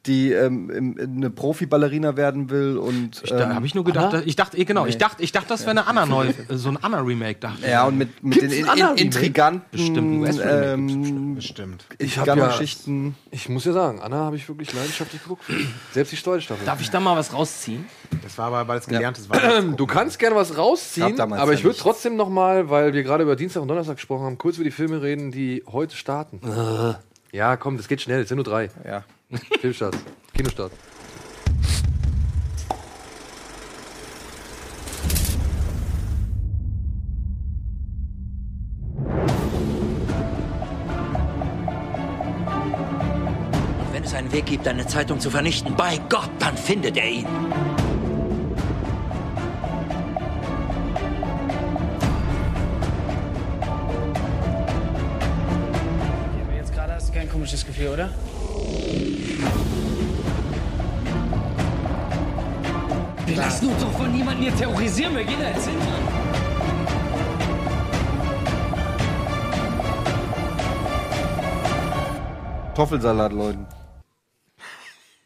die 0.07 0.33
ähm, 0.33 0.70
im, 0.70 0.99
eine 1.16 1.31
Profi-Ballerina 1.31 2.16
werden 2.16 2.51
will 2.51 2.77
und 2.77 3.23
Ich, 3.25 3.31
da 3.31 3.44
ähm, 3.51 3.55
habe 3.55 3.66
ich 3.66 3.75
nur 3.75 3.85
gedacht, 3.85 4.07
Anna? 4.09 4.18
dass- 4.18 4.27
ich 4.27 4.37
dachte, 4.37 4.59
eh, 4.59 4.64
genau, 4.64 4.87
ich 4.87 4.99
dachte, 4.99 5.23
ich 5.23 5.33
dachte, 5.33 5.49
das 5.49 5.62
wäre 5.62 5.70
eine 5.70 5.87
Anna 5.87 6.05
neu, 6.07 6.33
so 6.51 6.68
ein 6.68 6.79
Anna 6.83 7.01
Remake, 7.01 7.40
dachte 7.40 7.61
ich. 7.62 7.68
ja 7.70 7.85
und 7.85 7.97
mit, 7.99 8.23
mit 8.23 8.40
den 8.42 8.51
in, 8.51 8.59
in, 8.61 8.68
Anna-Remake? 8.68 9.03
intriganten 9.03 9.62
Bestimmt, 9.70 10.40
ähm, 10.44 11.35
Bestimmt. 11.35 11.87
Ich 11.99 12.18
hab 12.18 12.27
intriganten 12.27 12.38
ja- 12.38 12.47
Geschichten. 12.59 13.14
Ich 13.31 13.49
muss 13.49 13.64
ja 13.64 13.73
sagen, 13.73 14.01
Anna 14.01 14.16
habe 14.16 14.37
ich 14.37 14.49
wirklich 14.49 14.73
leidenschaftlich 14.73 15.23
geguckt. 15.23 15.42
Selbst 15.92 16.12
die 16.12 16.16
Steuerstaffel. 16.16 16.64
Darf 16.66 16.81
ich 16.81 16.90
da 16.90 17.01
mal 17.01 17.16
was 17.16 17.33
rausziehen? 17.33 17.85
Das 18.23 18.37
war 18.38 18.47
aber, 18.47 18.68
weil 18.68 18.79
es 18.79 18.87
gelerntes 18.87 19.29
war. 19.29 19.38
Du 19.77 19.87
kannst 19.87 20.18
gerne 20.18 20.37
was 20.37 20.57
rausziehen, 20.57 21.18
aber 21.20 21.37
ja 21.47 21.51
ich 21.53 21.64
würde 21.64 21.79
trotzdem 21.79 22.16
noch 22.16 22.29
mal, 22.29 22.68
weil 22.70 22.92
wir 22.92 23.03
gerade 23.03 23.24
über 23.25 23.37
Dienstag 23.37 23.63
und 23.63 23.69
Donnerstag 23.69 23.97
gesprochen 23.97 24.25
haben, 24.25 24.39
kurz 24.39 24.57
über 24.57 24.65
die 24.65 24.71
Filme 24.71 25.03
reden, 25.03 25.33
die 25.33 25.65
heute 25.67 25.97
starten. 25.97 26.41
Ja, 27.33 27.57
komm, 27.57 27.77
das 27.77 27.89
geht 27.89 28.01
schnell. 28.01 28.23
Es 28.23 28.29
sind 28.29 28.37
nur 28.37 28.45
drei. 28.45 28.71
Ja. 28.87 29.05
Filmstart. 29.61 29.97
Kinostart. 30.33 30.71
Und 43.81 43.93
wenn 43.93 44.05
es 44.05 44.15
einen 44.15 44.31
Weg 44.33 44.47
gibt, 44.47 44.69
eine 44.69 44.87
Zeitung 44.87 45.19
zu 45.19 45.31
vernichten, 45.31 45.75
bei 45.77 45.99
Gott, 46.09 46.31
dann 46.39 46.57
findet 46.57 46.97
er 46.97 47.09
ihn. 47.09 47.27
Komisches 57.45 57.67
Gefühl, 57.67 57.89
oder? 57.89 58.11
Wir 63.27 63.37
lassen 63.37 63.69
uns 63.69 63.83
doch 63.83 63.93
von 63.93 64.11
niemandem 64.11 64.45
hier 64.45 64.57
terrorisieren, 64.57 65.15
wir 65.15 65.25
gehen 65.25 65.39
da 65.39 65.49
jetzt 65.49 65.69
hin. 65.69 65.77
Kartoffelsalat, 72.69 73.33
Leuten. 73.35 73.67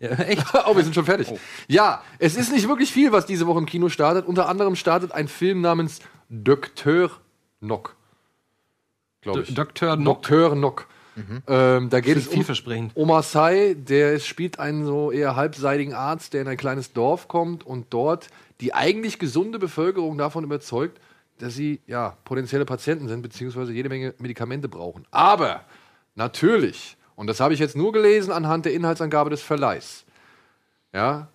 Ja, 0.01 0.11
echt? 0.11 0.45
oh, 0.67 0.77
wir 0.77 0.85
sind 0.85 0.95
schon 0.95 1.05
fertig. 1.05 1.29
Ja, 1.67 2.03
es 2.21 2.37
ist 2.37 2.53
nicht 2.53 2.69
wirklich 2.69 2.93
viel, 2.93 3.11
was 3.11 3.27
diese 3.27 3.49
Woche 3.49 3.59
im 3.59 3.67
Kino 3.67 3.89
startet. 3.89 4.27
Unter 4.27 4.49
anderem 4.49 4.77
startet 4.77 5.11
ein 5.11 5.27
Film 5.27 5.61
namens 5.61 5.99
Doktor 6.29 7.11
Nock. 7.61 7.97
Glaube 9.23 9.43
ich. 9.43 9.55
Dr. 9.55 9.97
Nock. 9.97 10.23
Doktor 10.23 10.55
Nock. 10.55 10.87
Ähm, 11.47 11.91
da 11.91 12.01
geht 12.01 12.17
es 12.17 12.29
um 12.29 13.23
Sy, 13.23 13.75
der 13.77 14.19
spielt 14.21 14.59
einen 14.59 14.85
so 14.85 15.11
eher 15.11 15.37
halbseitigen 15.37 15.95
Arzt, 15.95 16.35
der 16.35 16.43
in 16.43 16.49
ein 16.49 16.57
kleines 16.57 16.93
Dorf 16.93 17.29
kommt 17.29 17.65
und 17.65 17.87
dort 17.91 18.29
die 18.61 18.75
eigentlich 18.75 19.19
gesunde 19.19 19.59
Bevölkerung 19.59 20.19
davon 20.19 20.45
überzeugt, 20.45 21.01
dass 21.39 21.55
sie 21.55 21.81
ja 21.87 22.17
potenzielle 22.25 22.65
Patienten 22.65 23.09
sind, 23.09 23.23
beziehungsweise 23.23 23.73
jede 23.73 23.89
Menge 23.89 24.15
Medikamente 24.19 24.69
brauchen. 24.69 25.05
Aber 25.11 25.65
natürlich, 26.15 26.97
und 27.15 27.29
das 27.29 27.41
habe 27.41 27.55
ich 27.55 27.61
jetzt 27.61 27.77
nur 27.77 27.93
gelesen 27.93 28.33
anhand 28.33 28.65
der 28.65 28.75
Inhaltsangabe 28.75 29.31
des 29.31 29.43
Verleihs, 29.43 30.05
ja, 30.93 31.29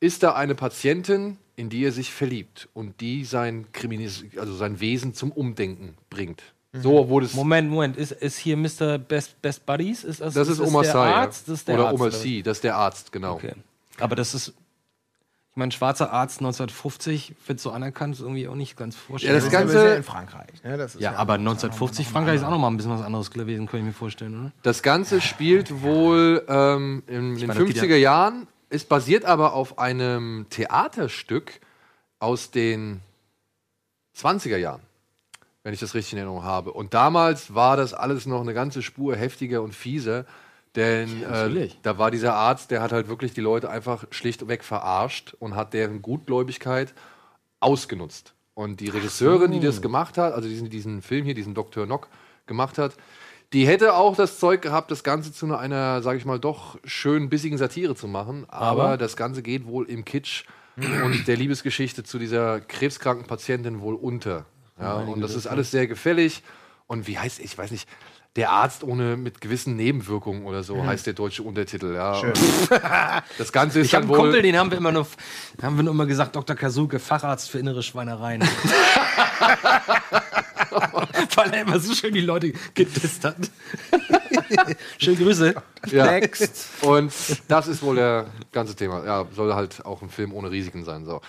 ist 0.00 0.22
da 0.22 0.34
eine 0.34 0.54
Patientin, 0.54 1.38
in 1.56 1.70
die 1.70 1.84
er 1.84 1.92
sich 1.92 2.12
verliebt 2.12 2.68
und 2.74 3.00
die 3.00 3.24
sein, 3.24 3.66
Kriminis 3.72 4.24
also 4.36 4.54
sein 4.54 4.80
Wesen 4.80 5.14
zum 5.14 5.32
Umdenken 5.32 5.96
bringt. 6.10 6.42
So 6.82 7.08
wurde 7.08 7.26
es. 7.26 7.34
Moment, 7.34 7.70
Moment, 7.70 7.96
ist, 7.96 8.12
ist 8.12 8.38
hier 8.38 8.56
Mr. 8.56 8.98
Best, 8.98 9.40
Best 9.42 9.64
Buddies? 9.66 10.04
Ist 10.04 10.20
das, 10.20 10.34
Das 10.34 10.48
ist 10.48 10.60
das 10.60 10.68
Omar 10.68 10.82
der 10.82 10.92
ja. 10.94 11.02
Arzt? 11.02 11.48
Das 11.48 11.58
ist 11.58 11.68
der 11.68 11.74
Oder 11.76 11.84
Arzt, 11.86 11.94
Omar 11.94 12.06
oder? 12.08 12.16
Sy, 12.16 12.42
das 12.42 12.58
ist 12.58 12.64
der 12.64 12.76
Arzt, 12.76 13.12
genau. 13.12 13.34
Okay. 13.34 13.52
Aber 13.98 14.14
das 14.16 14.34
ist, 14.34 14.48
ich 14.48 15.56
meine, 15.56 15.72
schwarzer 15.72 16.12
Arzt 16.12 16.40
1950 16.40 17.34
wird 17.46 17.60
so 17.60 17.70
anerkannt, 17.70 18.14
ist 18.14 18.20
irgendwie 18.20 18.46
auch 18.48 18.54
nicht 18.54 18.76
ganz 18.76 18.94
Ja, 18.96 19.00
vorstellbar. 19.06 19.34
das 19.40 19.44
Das 19.44 19.52
Ganze- 19.52 19.74
Ganze 19.74 19.94
in 19.96 20.02
Frankreich. 20.02 20.62
Ne? 20.64 20.76
Das 20.76 20.94
ist 20.94 21.00
ja, 21.00 21.14
aber 21.16 21.34
1950 21.34 22.06
Frankreich 22.08 22.36
ist 22.36 22.42
auch 22.44 22.50
noch 22.50 22.58
mal 22.58 22.68
ein 22.68 22.76
bisschen 22.76 22.92
was 22.92 23.00
anderes 23.02 23.30
gewesen, 23.30 23.66
kann 23.66 23.80
ich 23.80 23.86
mir 23.86 23.92
vorstellen, 23.94 24.38
oder? 24.38 24.52
Das 24.62 24.82
Ganze 24.82 25.20
spielt 25.22 25.82
wohl 25.82 26.44
ähm, 26.48 27.02
in 27.06 27.36
den 27.36 27.46
meine, 27.46 27.60
das 27.64 27.72
geht 27.72 27.82
50er 27.82 27.96
Jahren, 27.96 28.46
ist 28.68 28.88
basiert 28.90 29.24
aber 29.24 29.54
auf 29.54 29.78
einem 29.78 30.46
Theaterstück 30.50 31.60
aus 32.18 32.50
den 32.50 33.00
20er 34.18 34.56
Jahren, 34.56 34.80
wenn 35.66 35.74
ich 35.74 35.80
das 35.80 35.96
richtig 35.96 36.12
in 36.12 36.18
Erinnerung 36.20 36.44
habe. 36.44 36.72
Und 36.72 36.94
damals 36.94 37.52
war 37.52 37.76
das 37.76 37.92
alles 37.92 38.24
noch 38.24 38.40
eine 38.40 38.54
ganze 38.54 38.82
Spur 38.82 39.16
heftiger 39.16 39.62
und 39.62 39.74
fieser, 39.74 40.24
denn 40.76 41.24
äh, 41.24 41.28
natürlich. 41.28 41.80
da 41.82 41.98
war 41.98 42.12
dieser 42.12 42.34
Arzt, 42.34 42.70
der 42.70 42.80
hat 42.80 42.92
halt 42.92 43.08
wirklich 43.08 43.34
die 43.34 43.40
Leute 43.40 43.68
einfach 43.68 44.04
schlichtweg 44.12 44.62
verarscht 44.62 45.34
und 45.40 45.56
hat 45.56 45.74
deren 45.74 46.02
Gutgläubigkeit 46.02 46.94
ausgenutzt. 47.58 48.34
Und 48.54 48.78
die 48.78 48.90
Regisseurin, 48.90 49.50
die 49.50 49.58
das 49.58 49.82
gemacht 49.82 50.18
hat, 50.18 50.34
also 50.34 50.48
diesen, 50.48 50.70
diesen 50.70 51.02
Film 51.02 51.24
hier, 51.24 51.34
diesen 51.34 51.54
Dr. 51.54 51.84
Nock 51.84 52.06
gemacht 52.46 52.78
hat, 52.78 52.92
die 53.52 53.66
hätte 53.66 53.94
auch 53.94 54.14
das 54.14 54.38
Zeug 54.38 54.62
gehabt, 54.62 54.92
das 54.92 55.02
Ganze 55.02 55.32
zu 55.32 55.52
einer, 55.52 56.00
sage 56.00 56.16
ich 56.16 56.24
mal, 56.24 56.38
doch 56.38 56.78
schön 56.84 57.28
bissigen 57.28 57.58
Satire 57.58 57.96
zu 57.96 58.06
machen. 58.06 58.44
Aber, 58.46 58.84
Aber? 58.84 58.96
das 58.98 59.16
Ganze 59.16 59.42
geht 59.42 59.66
wohl 59.66 59.90
im 59.90 60.04
Kitsch 60.04 60.44
und 60.76 61.26
der 61.26 61.36
Liebesgeschichte 61.36 62.04
zu 62.04 62.20
dieser 62.20 62.60
krebskranken 62.60 63.26
Patientin 63.26 63.80
wohl 63.80 63.96
unter. 63.96 64.46
Ja, 64.80 64.94
und 64.94 65.20
das 65.20 65.34
ist 65.34 65.46
alles 65.46 65.70
sehr 65.70 65.86
gefällig. 65.86 66.42
Und 66.86 67.06
wie 67.06 67.18
heißt, 67.18 67.40
ich 67.40 67.56
weiß 67.56 67.70
nicht, 67.70 67.88
der 68.36 68.50
Arzt 68.50 68.84
ohne 68.84 69.16
mit 69.16 69.40
gewissen 69.40 69.76
Nebenwirkungen 69.76 70.44
oder 70.44 70.62
so 70.62 70.84
heißt 70.84 71.06
der 71.06 71.14
deutsche 71.14 71.42
Untertitel. 71.42 71.94
Ja. 71.94 72.18
Und 72.18 72.38
Das 73.38 73.50
Ganze 73.50 73.80
ist 73.80 73.86
Ich 73.86 73.94
habe 73.94 74.04
dann 74.06 74.12
einen 74.14 74.20
Kumpel, 74.20 74.34
wohl. 74.36 74.42
den 74.42 74.58
haben 74.58 74.70
wir 74.70 74.78
immer 74.78 74.92
nur, 74.92 75.06
haben 75.62 75.76
wir 75.76 75.82
nur 75.82 75.94
immer 75.94 76.06
gesagt, 76.06 76.36
Dr. 76.36 76.54
Kasuke, 76.54 76.98
Facharzt 76.98 77.50
für 77.50 77.58
innere 77.58 77.82
Schweinereien. 77.82 78.46
Weil 81.36 81.52
er 81.54 81.62
immer 81.62 81.78
so 81.78 81.94
schön 81.94 82.12
die 82.14 82.20
Leute 82.20 82.52
gedisst 82.74 83.24
hat. 83.24 83.36
Schöne 84.98 85.16
Grüße. 85.16 85.54
Ja. 85.90 86.06
Next. 86.10 86.68
Und 86.82 87.12
das 87.48 87.68
ist 87.68 87.82
wohl 87.82 87.96
der 87.96 88.26
ganze 88.52 88.74
Thema. 88.74 89.04
Ja, 89.04 89.26
soll 89.34 89.54
halt 89.54 89.84
auch 89.84 90.02
ein 90.02 90.08
Film 90.10 90.32
ohne 90.32 90.50
Risiken 90.50 90.84
sein. 90.84 91.04
So. 91.04 91.20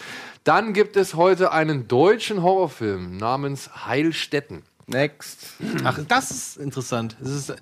Dann 0.43 0.74
gibt 0.74 0.96
es 0.98 1.13
heute 1.15 1.52
einen 1.52 1.88
deutschen 1.88 2.41
Horrorfilm 2.41 3.17
namens 3.17 3.70
Heilstätten. 3.86 4.63
Next. 4.88 5.39
Ach, 5.84 6.00
das 6.08 6.32
ist 6.32 6.58
interessant. 6.58 7.17
Das 7.20 7.30
ist, 7.32 7.54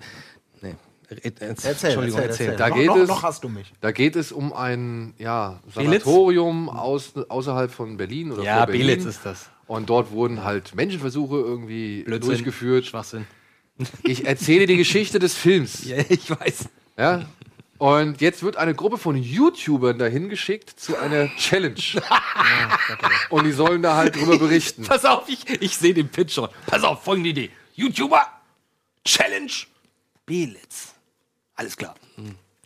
nee. 0.62 0.74
Erzähl, 1.08 1.32
Erzähl, 1.48 1.70
Entschuldigung, 1.90 2.20
erzähl, 2.20 2.46
erzähl. 2.46 2.56
Da 2.56 2.68
noch, 2.68 2.76
geht 2.76 2.86
noch, 2.86 2.96
es- 2.96 3.08
noch 3.08 3.22
hast 3.22 3.44
du 3.44 3.48
mich. 3.48 3.72
Da 3.80 3.90
geht 3.92 4.16
es 4.16 4.30
um 4.32 4.52
ein 4.52 5.14
ja? 5.18 5.60
Sanatorium 5.74 6.68
aus, 6.68 7.12
außerhalb 7.28 7.70
von 7.72 7.96
Berlin 7.96 8.32
oder 8.32 8.42
Ja, 8.42 8.58
vor 8.58 8.66
Berlin. 8.66 8.86
Belitz 8.86 9.04
ist 9.04 9.20
das. 9.24 9.50
Und 9.66 9.90
dort 9.90 10.10
wurden 10.12 10.44
halt 10.44 10.74
Menschenversuche 10.74 11.36
irgendwie 11.36 12.02
Blödsinn. 12.04 12.30
durchgeführt. 12.30 12.86
Schwachsinn. 12.86 13.26
Ich 14.04 14.24
erzähle 14.26 14.66
die 14.66 14.76
Geschichte 14.76 15.18
des 15.18 15.34
Films. 15.34 15.84
Ja, 15.86 15.98
ich 16.08 16.30
weiß. 16.30 16.68
Ja? 16.96 17.26
Und 17.78 18.22
jetzt 18.22 18.42
wird 18.42 18.56
eine 18.56 18.74
Gruppe 18.74 18.96
von 18.96 19.16
YouTubern 19.16 19.98
dahin 19.98 20.30
geschickt 20.30 20.70
zu 20.80 20.96
einer 20.96 21.28
Challenge. 21.36 21.74
Und 23.28 23.44
die 23.44 23.52
sollen 23.52 23.82
da 23.82 23.96
halt 23.96 24.16
drüber 24.16 24.38
berichten. 24.38 24.84
Pass 24.84 25.04
auf, 25.04 25.28
ich, 25.28 25.44
ich 25.60 25.76
sehe 25.76 25.92
den 25.92 26.08
Pitch 26.08 26.32
schon. 26.32 26.48
Pass 26.66 26.84
auf, 26.84 27.04
folgende 27.04 27.30
Idee. 27.30 27.50
YouTuber, 27.74 28.26
Challenge, 29.04 29.52
Belitz. 30.24 30.94
Alles 31.54 31.76
klar. 31.76 31.94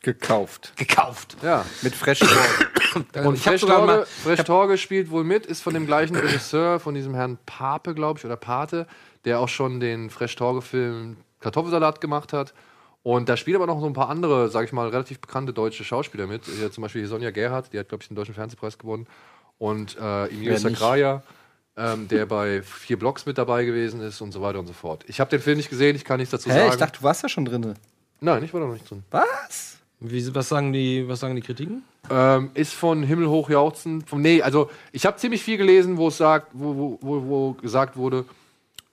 Gekauft. 0.03 0.73
Gekauft. 0.77 1.37
Ja. 1.43 1.65
Mit 1.83 1.95
Fresh 1.95 2.21
Torge. 2.21 3.25
Und 3.29 3.35
ich 3.35 3.43
Fresh 3.43 3.61
sogar 3.61 3.85
mal- 3.85 3.95
Torge, 3.97 4.07
Fresh 4.07 4.45
Torge 4.45 4.79
spielt 4.79 5.11
wohl 5.11 5.25
mit, 5.25 5.47
ist 5.47 5.61
von 5.63 5.75
dem 5.75 5.87
gleichen 5.87 6.17
Regisseur, 6.17 6.81
von 6.81 6.95
diesem 6.95 7.15
Herrn 7.15 7.39
Pape, 7.47 7.95
glaube 7.95 8.19
ich, 8.19 8.25
oder 8.25 8.37
Pate, 8.37 8.87
der 9.25 9.41
auch 9.41 9.49
schon 9.49 9.79
den 9.81 10.09
Fresh 10.11 10.37
Torge-Film 10.37 11.19
Kartoffelsalat 11.41 12.01
gemacht 12.01 12.33
hat. 12.33 12.55
Und 13.03 13.29
da 13.29 13.37
spielen 13.37 13.57
aber 13.57 13.67
noch 13.67 13.81
so 13.81 13.87
ein 13.87 13.93
paar 13.95 14.09
andere, 14.11 14.49
sage 14.51 14.67
ich 14.67 14.73
mal, 14.73 14.89
relativ 14.89 15.21
bekannte 15.21 15.53
deutsche 15.53 15.85
Schauspieler 15.85 16.27
mit. 16.27 16.45
Hier 16.47 16.71
zum 16.71 16.83
Beispiel 16.83 17.07
Sonja 17.07 17.31
Gerhardt, 17.31 17.73
die 17.73 17.79
hat, 17.79 17.89
glaube 17.89 18.03
ich, 18.03 18.09
den 18.09 18.15
Deutschen 18.15 18.35
Fernsehpreis 18.35 18.77
gewonnen. 18.79 19.07
Und 19.59 19.97
äh, 19.99 20.27
Emilio? 20.29 20.57
Sacraia, 20.57 21.23
ähm, 21.77 22.09
der 22.09 22.27
bei 22.27 22.63
vier 22.63 22.99
Blocks 22.99 23.25
mit 23.27 23.39
dabei 23.39 23.65
gewesen 23.65 24.01
ist 24.03 24.21
und 24.21 24.33
so 24.33 24.43
weiter 24.43 24.59
und 24.59 24.67
so 24.67 24.73
fort. 24.73 25.05
Ich 25.07 25.21
habe 25.21 25.31
den 25.31 25.41
Film 25.41 25.57
nicht 25.59 25.71
gesehen, 25.71 25.97
ich 25.97 26.05
kann 26.05 26.19
nichts 26.19 26.31
dazu 26.33 26.51
Hä, 26.51 26.55
sagen. 26.55 26.71
ich 26.71 26.77
dachte, 26.77 26.99
du 26.99 27.05
warst 27.05 27.23
ja 27.23 27.29
schon 27.29 27.45
drin. 27.45 27.75
Nein, 28.21 28.43
ich 28.45 28.53
war 28.53 28.61
da 28.61 28.67
noch 28.67 28.75
nicht 28.75 28.91
drin. 28.91 29.03
Was? 29.11 29.79
Wie, 30.01 30.35
was, 30.35 30.49
sagen 30.49 30.73
die, 30.73 31.07
was 31.09 31.21
sagen 31.21 31.37
die 31.37 31.43
Kritiken? 31.43 31.83
Ähm, 32.11 32.51
ist 32.55 32.73
von 32.73 33.03
Himmel 33.03 33.29
hoch 33.29 33.51
jauchzen. 33.51 34.01
Vom, 34.03 34.23
nee, 34.23 34.41
also 34.43 34.71
ich 34.93 35.05
habe 35.07 35.19
ziemlich 35.19 35.43
viel 35.43 35.59
gelesen, 35.59 35.99
wo 35.99 36.09
es 36.09 36.17
sagt, 36.17 36.49
wo, 36.55 36.75
wo, 36.75 36.99
wo, 37.03 37.27
wo 37.29 37.53
gesagt 37.53 37.97
wurde, 37.97 38.25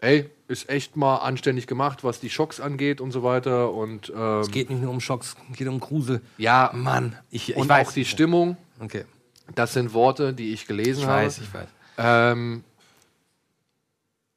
ey, 0.01 0.29
ist 0.49 0.69
echt 0.69 0.95
mal 0.97 1.17
anständig 1.17 1.65
gemacht, 1.65 2.03
was 2.03 2.19
die 2.19 2.29
Schocks 2.29 2.59
angeht 2.59 2.99
und 3.01 3.11
so 3.11 3.23
weiter. 3.23 3.71
Und 3.73 4.11
ähm, 4.15 4.41
Es 4.41 4.51
geht 4.51 4.69
nicht 4.69 4.81
nur 4.81 4.91
um 4.91 4.99
Schocks, 4.99 5.35
es 5.51 5.57
geht 5.57 5.67
um 5.67 5.79
Grusel. 5.79 6.21
ja, 6.37 6.71
Mann, 6.73 7.15
ich, 7.31 7.49
ich 7.51 7.55
und 7.55 7.69
weiß. 7.69 7.87
auch 7.87 7.93
die 7.93 8.05
Stimmung. 8.05 8.57
Okay, 8.79 9.05
Das 9.55 9.73
sind 9.73 9.93
Worte, 9.93 10.33
die 10.33 10.51
ich 10.53 10.67
gelesen 10.67 11.01
ich 11.01 11.07
habe. 11.07 11.25
weiß, 11.25 11.39
ich 11.39 11.53
weiß. 11.53 11.67
Ähm, 11.99 12.63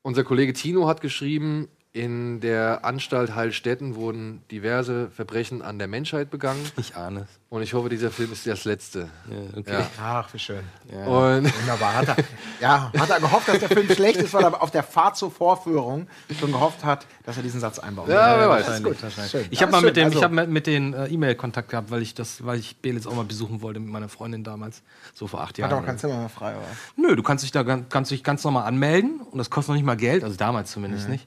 unser 0.02 0.24
Kollege 0.24 0.52
Tino 0.52 0.86
hat 0.88 1.00
geschrieben, 1.00 1.68
in 1.92 2.40
der 2.40 2.84
Anstalt 2.84 3.34
Heilstätten 3.34 3.94
wurden 3.94 4.42
diverse 4.50 5.10
Verbrechen 5.10 5.62
an 5.62 5.78
der 5.78 5.88
Menschheit 5.88 6.30
begangen. 6.30 6.64
Ich 6.76 6.96
ahne 6.96 7.22
es. 7.22 7.39
Und 7.52 7.62
ich 7.62 7.74
hoffe, 7.74 7.88
dieser 7.88 8.12
Film 8.12 8.30
ist 8.32 8.46
das 8.46 8.64
letzte. 8.64 9.08
Ja, 9.28 9.58
okay. 9.58 9.72
Ja. 9.72 9.90
Ach, 10.00 10.32
wie 10.32 10.38
schön. 10.38 10.60
Und 10.88 11.52
Wunderbar. 11.60 11.94
Hat 11.96 12.08
er, 12.10 12.16
ja, 12.60 12.92
hat 12.96 13.10
er 13.10 13.18
gehofft, 13.18 13.48
dass 13.48 13.58
der 13.58 13.68
Film 13.68 13.88
schlecht 13.90 14.18
ist, 14.20 14.32
weil 14.32 14.44
er 14.44 14.62
auf 14.62 14.70
der 14.70 14.84
Fahrt 14.84 15.16
zur 15.16 15.32
Vorführung 15.32 16.06
schon 16.38 16.52
gehofft 16.52 16.84
hat, 16.84 17.06
dass 17.26 17.36
er 17.38 17.42
diesen 17.42 17.58
Satz 17.58 17.80
einbaut. 17.80 18.08
Ja, 18.08 18.38
wer 18.38 18.48
weiß. 18.50 18.66
Das 18.66 18.76
ist 18.78 18.84
gut. 18.84 18.96
Schön. 19.28 19.46
Ich 19.50 19.58
Ja, 19.58 19.62
habe 19.66 19.72
mal 19.72 19.82
mit 19.82 19.96
dem, 19.96 20.08
ich 20.10 20.14
Also, 20.14 20.22
habe 20.22 20.46
mit 20.46 20.68
den 20.68 20.94
äh, 20.94 21.06
E-Mail 21.08 21.34
Kontakt 21.34 21.70
gehabt, 21.70 21.90
weil 21.90 22.02
ich 22.02 22.14
das, 22.14 22.44
weil 22.46 22.56
ich 22.60 22.76
Belitz 22.76 23.08
auch 23.08 23.16
mal 23.16 23.24
besuchen 23.24 23.62
wollte 23.62 23.80
mit 23.80 23.90
meiner 23.90 24.08
Freundin 24.08 24.44
damals, 24.44 24.82
so 25.12 25.26
vor 25.26 25.40
acht 25.40 25.48
Hat 25.50 25.58
Jahren. 25.58 25.72
auch 25.72 25.84
kein 25.84 25.98
Zimmer 25.98 26.18
mehr 26.18 26.28
frei, 26.28 26.52
oder? 26.52 26.66
Nö, 26.94 27.16
du 27.16 27.22
kannst 27.24 27.42
dich 27.42 27.50
da 27.50 27.64
kannst 27.64 28.12
dich 28.12 28.22
ganz 28.22 28.44
normal 28.44 28.64
anmelden 28.68 29.22
und 29.28 29.38
das 29.38 29.50
kostet 29.50 29.70
noch 29.70 29.74
nicht 29.74 29.84
mal 29.86 29.96
Geld, 29.96 30.22
also 30.22 30.36
damals 30.36 30.70
zumindest 30.70 31.08
nicht. 31.08 31.26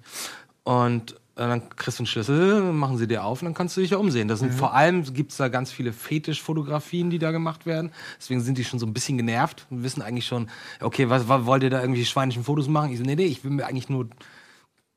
Und 0.64 1.16
dann 1.36 1.68
kriegst 1.70 1.98
du 1.98 2.04
einen 2.04 2.08
Schlüssel, 2.08 2.62
machen 2.74 2.98
sie 2.98 3.08
dir 3.08 3.24
auf 3.24 3.42
und 3.42 3.48
dann 3.48 3.54
kannst 3.56 3.76
du 3.76 3.82
dich 3.82 3.90
da 3.90 3.98
umsehen. 3.98 4.28
Das 4.28 4.40
sind 4.40 4.54
vor 4.54 4.74
allem 4.74 5.04
gibt's 5.14 5.38
da 5.38 5.48
ganz 5.48 5.72
viele 5.72 5.92
Fetischfotografien, 5.92 7.10
die 7.10 7.18
da 7.18 7.32
gemacht 7.32 7.66
werden. 7.66 7.92
Deswegen 8.20 8.42
sind 8.42 8.58
die 8.58 8.64
schon 8.64 8.80
so 8.80 8.86
ein 8.86 8.94
bisschen 8.94 9.18
genervt 9.18 9.66
und 9.72 9.84
wissen 9.84 10.04
eigentlich 10.04 10.28
schon, 10.28 10.50
okay, 10.80 11.10
was, 11.10 11.28
was 11.28 11.46
wollt 11.46 11.64
ihr 11.64 11.72
da 11.72 11.82
irgendwie 11.82 12.06
schweinischen 12.06 12.44
Fotos 12.44 12.68
machen? 12.68 12.92
Ich 12.92 13.00
so, 13.00 13.04
nee, 13.04 13.16
nee, 13.16 13.26
ich 13.26 13.44
will 13.44 13.52
mir 13.52 13.66
eigentlich 13.66 13.90
nur 13.90 14.10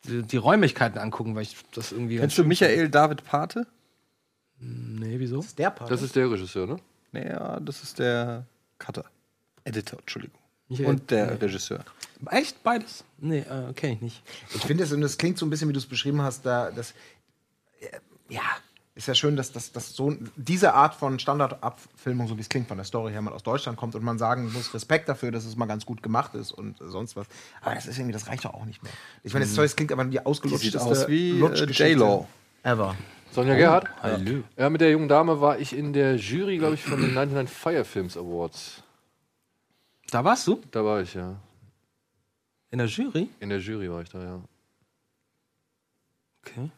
die, 0.04 0.22
die 0.22 0.36
Räumlichkeiten 0.36 0.98
angucken, 0.98 1.34
weil 1.34 1.42
ich 1.42 1.56
das 1.74 1.92
irgendwie. 1.92 2.18
Kennst 2.18 2.36
du 2.36 2.44
Michael 2.44 2.90
David 2.90 3.24
Pate? 3.24 3.66
Nee, 4.58 5.18
wieso? 5.18 5.44
Der 5.56 5.70
Part. 5.70 5.90
das 5.90 6.02
ist 6.02 6.16
der 6.16 6.30
Regisseur, 6.30 6.66
ne? 6.66 6.76
Naja, 7.12 7.60
das 7.60 7.82
ist 7.82 7.98
der 7.98 8.46
Cutter. 8.78 9.04
Editor, 9.64 9.98
Entschuldigung. 10.00 10.38
Michael- 10.68 10.86
Und 10.86 11.10
der 11.10 11.40
Regisseur. 11.40 11.84
Echt? 12.30 12.62
Beides? 12.62 13.04
Nee, 13.18 13.38
äh, 13.40 13.72
kenne 13.74 13.94
ich 13.94 14.00
nicht. 14.00 14.22
Ich 14.54 14.62
finde 14.62 14.84
es, 14.84 14.92
und 14.92 15.00
das 15.00 15.18
klingt 15.18 15.38
so 15.38 15.46
ein 15.46 15.50
bisschen, 15.50 15.68
wie 15.68 15.72
du 15.72 15.78
es 15.78 15.86
beschrieben 15.86 16.22
hast, 16.22 16.44
da, 16.46 16.70
das, 16.70 16.92
äh, 17.80 17.86
ja, 18.28 18.40
ist 18.94 19.06
ja 19.08 19.14
schön, 19.14 19.36
dass, 19.36 19.52
dass, 19.52 19.70
dass 19.72 19.94
so 19.94 20.16
diese 20.36 20.72
Art 20.72 20.94
von 20.94 21.18
Standardabfilmung, 21.18 22.26
so 22.28 22.36
wie 22.38 22.40
es 22.40 22.48
klingt 22.48 22.66
von 22.66 22.78
der 22.78 22.84
Story 22.86 23.12
her, 23.12 23.20
mal 23.20 23.34
aus 23.34 23.42
Deutschland 23.42 23.76
kommt 23.76 23.94
und 23.94 24.02
man 24.02 24.16
sagen 24.18 24.50
muss, 24.54 24.72
Respekt 24.72 25.08
dafür, 25.10 25.30
dass 25.30 25.44
es 25.44 25.54
mal 25.56 25.66
ganz 25.66 25.84
gut 25.84 26.02
gemacht 26.02 26.34
ist 26.34 26.52
und 26.52 26.76
sonst 26.80 27.14
was. 27.14 27.26
Aber 27.60 27.74
das 27.74 27.86
ist 27.86 27.98
irgendwie, 27.98 28.14
das 28.14 28.26
reicht 28.26 28.46
doch 28.46 28.54
auch 28.54 28.64
nicht 28.64 28.82
mehr. 28.82 28.92
Ich 29.22 29.34
meine, 29.34 29.44
das 29.44 29.54
Zeug 29.54 29.76
klingt 29.76 29.92
aber 29.92 30.10
wie 30.10 30.18
ausgelutschteste 30.20 30.78
Sieht 30.78 30.88
aus 30.88 31.08
wie 31.08 31.38
äh, 31.40 31.64
J-Lo. 31.90 32.26
Ever. 32.62 32.96
Sonja 33.32 33.54
Gerhardt? 33.54 33.88
Hallo. 34.02 34.42
Ja, 34.56 34.70
mit 34.70 34.80
der 34.80 34.90
jungen 34.90 35.08
Dame 35.08 35.42
war 35.42 35.58
ich 35.58 35.76
in 35.76 35.92
der 35.92 36.16
Jury, 36.16 36.56
glaube 36.56 36.74
ich, 36.76 36.82
von 36.82 36.98
den 36.98 37.12
99 37.12 37.54
Fire 37.54 37.84
Films 37.84 38.16
Awards. 38.16 38.82
Da 40.10 40.24
warst 40.24 40.46
du? 40.46 40.60
Da 40.70 40.84
war 40.84 41.02
ich, 41.02 41.14
ja. 41.14 41.36
In 42.70 42.78
der 42.78 42.86
Jury? 42.86 43.28
In 43.40 43.48
der 43.48 43.58
Jury 43.58 43.90
war 43.90 44.02
ich 44.02 44.08
da, 44.08 44.22
ja. 44.22 44.40
Okay. 46.42 46.70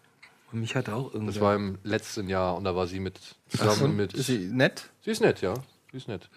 Und 0.52 0.60
mich 0.60 0.74
hatte 0.74 0.94
auch 0.94 1.12
irgendwas. 1.12 1.34
Das 1.34 1.42
war 1.42 1.54
im 1.54 1.78
letzten 1.82 2.28
Jahr 2.28 2.56
und 2.56 2.64
da 2.64 2.74
war 2.74 2.86
sie 2.86 3.00
mit 3.00 3.20
zusammen 3.48 3.96
mit. 3.96 4.14
Ist 4.14 4.26
sie 4.26 4.38
nett? 4.38 4.90
Sie 5.02 5.10
ist 5.10 5.20
nett, 5.20 5.42
ja. 5.42 5.54
Sie 5.90 5.98
ist 5.98 6.08
nett. 6.08 6.30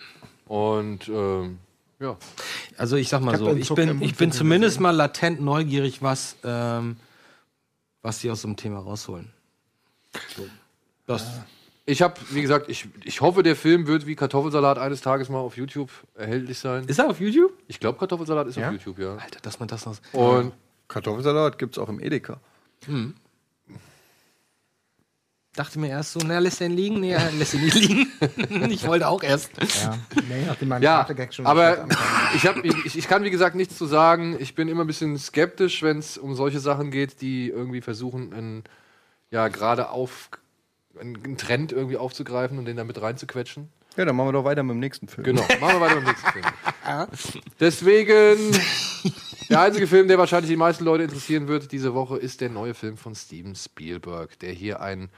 Und 0.45 1.07
ähm, 1.07 1.59
ja. 1.99 2.17
Also 2.77 2.97
ich 2.97 3.07
sag 3.07 3.21
mal 3.21 3.35
Ich 3.35 3.39
so, 3.39 3.55
ich 3.55 3.69
bin, 3.73 4.01
ich 4.01 4.15
bin 4.15 4.31
zumindest 4.31 4.79
mal 4.79 4.91
latent 4.91 5.39
neugierig, 5.39 6.01
was, 6.01 6.35
ähm, 6.43 6.97
was 8.01 8.19
die 8.19 8.29
aus 8.29 8.41
so 8.41 8.47
einem 8.47 8.57
Thema 8.57 8.79
rausholen. 8.79 9.31
So. 10.35 10.47
Das, 11.05 11.25
Ich 11.85 12.01
habe, 12.01 12.13
wie 12.29 12.41
gesagt, 12.41 12.69
ich, 12.69 12.87
ich 13.03 13.21
hoffe, 13.21 13.41
der 13.41 13.55
Film 13.55 13.87
wird 13.87 14.05
wie 14.05 14.15
Kartoffelsalat 14.15 14.77
eines 14.77 15.01
Tages 15.01 15.29
mal 15.29 15.39
auf 15.39 15.57
YouTube 15.57 15.89
erhältlich 16.15 16.59
sein. 16.59 16.85
ist 16.85 16.99
er 16.99 17.09
auf 17.09 17.19
YouTube? 17.19 17.51
Ich 17.67 17.79
glaube, 17.79 17.97
Kartoffelsalat 17.97 18.47
ist 18.47 18.57
Ja? 18.57 18.67
auf 18.67 18.73
YouTube, 18.73 18.99
ja. 18.99 19.15
Alter, 19.15 19.39
dass 19.41 19.59
man 19.59 19.67
das 19.67 19.85
noch. 19.85 19.97
Und 20.13 20.53
Kartoffelsalat 20.87 21.57
gibt's 21.57 21.77
auch 21.77 21.89
im 21.89 21.99
Edeka. 21.99 22.39
Dachte 25.53 25.79
mir 25.79 25.89
erst 25.89 26.13
so, 26.13 26.19
na, 26.25 26.39
lässt 26.39 26.61
er 26.61 26.67
ihn 26.67 26.77
liegen? 26.77 26.99
Nee, 27.01 27.11
er 27.11 27.31
lässt 27.33 27.55
ihn 27.55 27.65
nicht 27.65 27.75
liegen. 27.75 28.07
ich 28.69 28.87
wollte 28.87 29.07
auch 29.07 29.21
erst. 29.21 29.51
Ja, 29.81 29.97
nee, 30.29 30.45
nachdem 30.45 30.69
mein 30.69 30.81
ja, 30.81 30.99
Vater-Gag 30.99 31.33
schon 31.33 31.45
aber 31.45 31.87
ich, 32.35 32.47
hab, 32.47 32.63
ich, 32.63 32.97
ich 32.97 33.07
kann, 33.07 33.23
wie 33.23 33.31
gesagt, 33.31 33.55
nichts 33.55 33.77
zu 33.77 33.85
sagen. 33.85 34.37
Ich 34.39 34.55
bin 34.55 34.69
immer 34.69 34.85
ein 34.85 34.87
bisschen 34.87 35.17
skeptisch, 35.17 35.83
wenn 35.83 35.97
es 35.97 36.17
um 36.17 36.35
solche 36.35 36.61
Sachen 36.61 36.89
geht, 36.89 37.19
die 37.21 37.49
irgendwie 37.49 37.81
versuchen, 37.81 38.31
einen, 38.33 38.63
ja, 39.29 39.49
gerade 39.49 39.89
auf 39.89 40.29
einen 40.99 41.37
Trend 41.37 41.71
irgendwie 41.71 41.97
aufzugreifen 41.97 42.57
und 42.57 42.65
den 42.65 42.77
da 42.77 42.83
mit 42.83 43.01
reinzuquetschen. 43.01 43.69
Ja, 43.97 44.05
dann 44.05 44.15
machen 44.15 44.29
wir 44.29 44.33
doch 44.33 44.45
weiter 44.45 44.63
mit 44.63 44.75
dem 44.75 44.79
nächsten 44.79 45.07
Film. 45.07 45.25
Genau, 45.25 45.41
machen 45.59 45.79
wir 45.79 45.81
weiter 45.81 45.95
mit 45.95 46.05
dem 46.05 46.09
nächsten 46.09 46.31
Film. 46.31 46.45
Deswegen, 47.59 48.57
der 49.49 49.61
einzige 49.61 49.87
Film, 49.87 50.07
der 50.07 50.17
wahrscheinlich 50.17 50.49
die 50.49 50.57
meisten 50.57 50.85
Leute 50.85 51.03
interessieren 51.03 51.47
wird 51.47 51.71
diese 51.71 51.93
Woche, 51.93 52.17
ist 52.17 52.41
der 52.41 52.49
neue 52.49 52.73
Film 52.73 52.97
von 52.97 53.15
Steven 53.15 53.55
Spielberg, 53.55 54.39
der 54.39 54.53
hier 54.53 54.81
ein, 54.81 55.09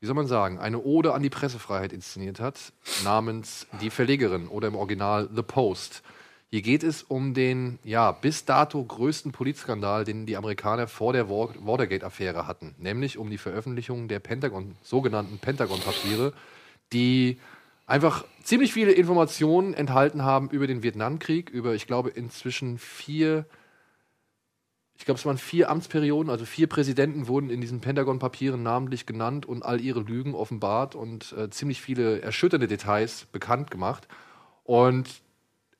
wie 0.00 0.06
soll 0.06 0.16
man 0.16 0.26
sagen, 0.26 0.58
eine 0.58 0.80
Ode 0.80 1.14
an 1.14 1.22
die 1.22 1.30
Pressefreiheit 1.30 1.92
inszeniert 1.92 2.40
hat, 2.40 2.72
namens 3.04 3.66
Die 3.80 3.90
Verlegerin 3.90 4.48
oder 4.48 4.68
im 4.68 4.74
Original 4.74 5.28
The 5.34 5.42
Post. 5.42 6.02
Hier 6.52 6.62
geht 6.62 6.82
es 6.82 7.04
um 7.04 7.32
den, 7.32 7.78
ja, 7.84 8.10
bis 8.10 8.44
dato 8.44 8.82
größten 8.82 9.30
Politskandal, 9.30 10.04
den 10.04 10.26
die 10.26 10.36
Amerikaner 10.36 10.88
vor 10.88 11.12
der 11.12 11.30
Wa- 11.30 11.54
Watergate-Affäre 11.60 12.48
hatten, 12.48 12.74
nämlich 12.76 13.18
um 13.18 13.30
die 13.30 13.38
Veröffentlichung 13.38 14.08
der 14.08 14.18
Pentagon, 14.18 14.74
sogenannten 14.82 15.38
Pentagon-Papiere, 15.38 16.32
die 16.92 17.38
einfach 17.86 18.24
ziemlich 18.42 18.72
viele 18.72 18.90
Informationen 18.90 19.74
enthalten 19.74 20.24
haben 20.24 20.50
über 20.50 20.66
den 20.66 20.82
Vietnamkrieg, 20.82 21.50
über, 21.50 21.74
ich 21.74 21.86
glaube, 21.86 22.10
inzwischen 22.10 22.78
vier, 22.78 23.46
ich 24.98 25.04
glaube, 25.04 25.20
es 25.20 25.26
waren 25.26 25.38
vier 25.38 25.70
Amtsperioden, 25.70 26.30
also 26.30 26.44
vier 26.44 26.66
Präsidenten 26.66 27.28
wurden 27.28 27.50
in 27.50 27.60
diesen 27.60 27.80
Pentagon-Papieren 27.80 28.64
namentlich 28.64 29.06
genannt 29.06 29.46
und 29.46 29.64
all 29.64 29.80
ihre 29.80 30.00
Lügen 30.00 30.34
offenbart 30.34 30.96
und 30.96 31.32
äh, 31.38 31.48
ziemlich 31.50 31.80
viele 31.80 32.22
erschütternde 32.22 32.66
Details 32.66 33.26
bekannt 33.26 33.70
gemacht. 33.70 34.08
Und 34.64 35.22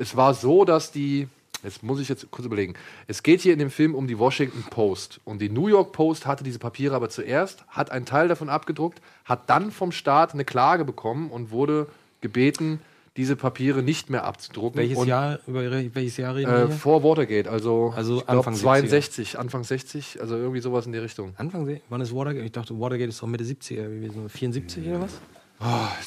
es 0.00 0.16
war 0.16 0.34
so, 0.34 0.64
dass 0.64 0.92
die, 0.92 1.28
jetzt 1.62 1.82
muss 1.82 2.00
ich 2.00 2.08
jetzt 2.08 2.30
kurz 2.30 2.46
überlegen, 2.46 2.74
es 3.06 3.22
geht 3.22 3.42
hier 3.42 3.52
in 3.52 3.58
dem 3.58 3.70
Film 3.70 3.94
um 3.94 4.06
die 4.06 4.18
Washington 4.18 4.64
Post. 4.70 5.20
Und 5.24 5.40
die 5.40 5.50
New 5.50 5.68
York 5.68 5.92
Post 5.92 6.26
hatte 6.26 6.42
diese 6.42 6.58
Papiere 6.58 6.96
aber 6.96 7.10
zuerst, 7.10 7.64
hat 7.68 7.92
einen 7.92 8.06
Teil 8.06 8.28
davon 8.28 8.48
abgedruckt, 8.48 9.00
hat 9.26 9.50
dann 9.50 9.70
vom 9.70 9.92
Staat 9.92 10.32
eine 10.32 10.44
Klage 10.44 10.84
bekommen 10.84 11.30
und 11.30 11.50
wurde 11.50 11.86
gebeten, 12.22 12.80
diese 13.16 13.36
Papiere 13.36 13.82
nicht 13.82 14.08
mehr 14.08 14.24
abzudrucken. 14.24 14.80
Welches 14.80 14.96
und, 14.96 15.08
Jahr, 15.08 15.40
über 15.46 15.60
welches 15.70 16.16
Jahr 16.16 16.34
reden 16.34 16.50
wir 16.50 16.62
Äh, 16.62 16.68
vor 16.70 17.02
Watergate, 17.02 17.50
also, 17.50 17.92
Also 17.94 18.18
ich 18.18 18.26
glaub, 18.26 18.38
Anfang 18.38 18.54
62, 18.54 19.38
Anfang 19.38 19.64
60, 19.64 20.20
also 20.20 20.36
irgendwie 20.36 20.60
sowas 20.60 20.86
in 20.86 20.92
die 20.92 20.98
Richtung. 20.98 21.34
Anfang, 21.36 21.80
wann 21.90 22.00
ist 22.00 22.14
Watergate? 22.14 22.46
Ich 22.46 22.52
dachte, 22.52 22.78
Watergate 22.78 23.10
ist 23.10 23.20
doch 23.20 23.26
Mitte 23.26 23.44
70er 23.44 23.82
gewesen. 23.82 24.28
74 24.28 24.86
oder 24.86 25.00
was? 25.02 25.20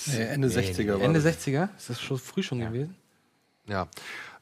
Nee, 0.08 0.24
Ende 0.24 0.48
60er 0.48 0.94
war 0.94 1.02
Ende 1.02 1.22
das. 1.22 1.46
60er? 1.46 1.70
Ist 1.78 1.90
das 1.92 2.02
schon 2.02 2.18
früh 2.18 2.42
schon 2.42 2.60
gewesen? 2.60 2.96
Ja. 3.68 3.88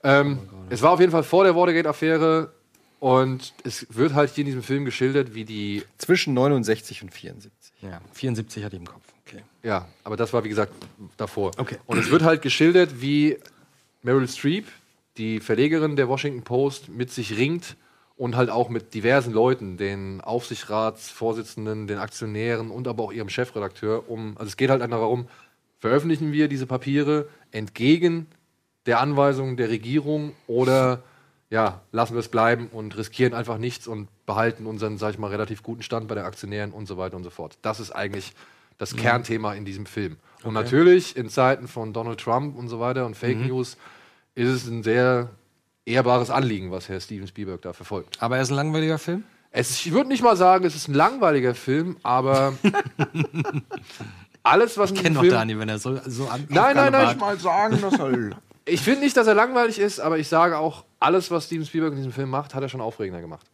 Ähm, 0.04 0.40
es 0.70 0.82
war 0.82 0.92
auf 0.92 1.00
jeden 1.00 1.12
Fall 1.12 1.24
vor 1.24 1.44
der 1.44 1.56
Watergate-Affäre 1.56 2.52
und 3.00 3.54
es 3.64 3.88
wird 3.90 4.14
halt 4.14 4.32
hier 4.32 4.44
in 4.44 4.48
diesem 4.48 4.64
Film 4.64 4.86
geschildert, 4.86 5.34
wie 5.34 5.46
die 5.46 5.84
Zwischen 5.98 6.34
69 6.34 7.04
und 7.04 7.14
74. 7.14 7.52
Ja, 7.82 8.02
74 8.14 8.64
hatte 8.64 8.76
ich 8.76 8.82
im 8.82 8.88
Kopf. 8.88 9.04
Okay. 9.26 9.44
Ja, 9.64 9.88
aber 10.04 10.18
das 10.18 10.34
war 10.34 10.44
wie 10.44 10.50
gesagt 10.50 10.74
davor. 11.18 11.52
Okay. 11.58 11.78
Und 11.86 11.98
es 11.98 12.10
wird 12.10 12.24
halt 12.24 12.42
geschildert, 12.42 13.02
wie 13.02 13.38
Meryl 14.02 14.28
Streep, 14.28 14.68
die 15.18 15.40
Verlegerin 15.40 15.96
der 15.96 16.08
Washington 16.08 16.44
Post, 16.44 16.90
mit 16.90 17.12
sich 17.12 17.38
ringt 17.38 17.76
und 18.18 18.36
halt 18.36 18.50
auch 18.50 18.70
mit 18.70 18.94
diversen 18.94 19.34
Leuten, 19.34 19.78
den 19.78 20.22
Aufsichtsratsvorsitzenden, 20.22 21.88
den 21.88 21.98
Aktionären 21.98 22.70
und 22.72 22.88
aber 22.88 23.04
auch 23.04 23.12
ihrem 23.12 23.30
Chefredakteur, 23.30 24.10
um, 24.10 24.38
also 24.38 24.48
es 24.48 24.58
geht 24.58 24.70
halt 24.70 24.82
einfach 24.82 25.00
darum, 25.00 25.28
veröffentlichen 25.80 26.32
wir 26.32 26.48
diese 26.48 26.68
Papiere 26.68 27.28
entgegen 27.52 28.28
der 28.86 29.00
Anweisungen 29.00 29.58
der 29.58 29.70
Regierung 29.70 30.34
oder 30.48 31.04
ja, 31.50 31.82
lassen 31.92 32.14
wir 32.14 32.20
es 32.20 32.30
bleiben 32.30 32.70
und 32.72 32.98
riskieren 32.98 33.34
einfach 33.34 33.58
nichts 33.58 33.86
und 33.86 34.08
behalten 34.26 34.66
unseren, 34.66 34.98
sag 34.98 35.12
ich 35.12 35.20
mal, 35.20 35.28
relativ 35.28 35.64
guten 35.64 35.84
Stand 35.84 36.08
bei 36.08 36.16
den 36.16 36.24
Aktionären 36.24 36.72
und 36.72 36.88
so 36.88 36.98
weiter 36.98 37.18
und 37.18 37.24
so 37.24 37.30
fort. 37.30 37.58
Das 37.62 37.80
ist 37.80 37.92
eigentlich 37.92 38.34
das 38.78 38.96
Kernthema 38.96 39.54
in 39.54 39.66
diesem 39.66 39.86
Film. 39.86 40.18
Und 40.44 40.54
natürlich 40.54 41.16
in 41.16 41.30
Zeiten 41.30 41.68
von 41.68 41.94
Donald 41.94 42.20
Trump 42.20 42.58
und 42.58 42.68
so 42.68 42.80
weiter 42.80 43.06
und 43.06 43.16
Fake 43.16 43.38
News 43.38 43.78
ist 44.34 44.50
es 44.50 44.68
ein 44.68 44.82
sehr 44.82 45.30
ehrbares 45.86 46.30
Anliegen, 46.30 46.72
was 46.72 46.90
Herr 46.90 47.00
Steven 47.00 47.28
Spielberg 47.28 47.62
da 47.62 47.74
verfolgt. 47.74 48.22
Aber 48.22 48.38
er 48.38 48.42
ist 48.42 48.50
ein 48.50 48.56
langweiliger 48.56 48.98
Film? 48.98 49.24
Es 49.52 49.86
ich 49.86 49.92
würde 49.92 50.08
nicht 50.08 50.24
mal 50.24 50.38
sagen, 50.38 50.66
es 50.66 50.76
ist 50.76 50.88
ein 50.88 50.94
langweiliger 50.94 51.54
Film, 51.54 51.98
aber 52.02 52.54
alles, 54.44 54.78
was 54.78 54.92
in 54.92 54.96
Kenn 54.96 55.04
diesem 55.04 55.14
doch 55.16 55.22
Film... 55.22 55.34
Dani, 55.34 55.60
wenn 55.60 55.70
er 55.70 55.78
so, 55.78 56.00
so 56.08 56.28
an. 56.28 56.46
Nein, 56.50 56.76
nein, 56.76 56.92
nein, 56.94 57.18
mal 57.18 57.38
sagen, 57.38 57.80
dass 57.82 58.00
er 58.00 58.30
Ich 58.66 58.82
finde 58.82 59.02
nicht, 59.02 59.18
dass 59.18 59.28
er 59.28 59.34
langweilig 59.34 59.80
ist, 59.80 60.00
aber 60.00 60.20
ich 60.20 60.28
sage 60.28 60.58
auch, 60.58 60.86
alles, 61.00 61.32
was 61.32 61.46
Steven 61.46 61.66
Spielberg 61.66 61.94
in 61.94 61.98
diesem 61.98 62.12
Film 62.12 62.30
macht, 62.30 62.54
hat 62.54 62.62
er 62.62 62.70
schon 62.70 62.82
aufregender 62.82 63.22
gemacht. 63.22 63.48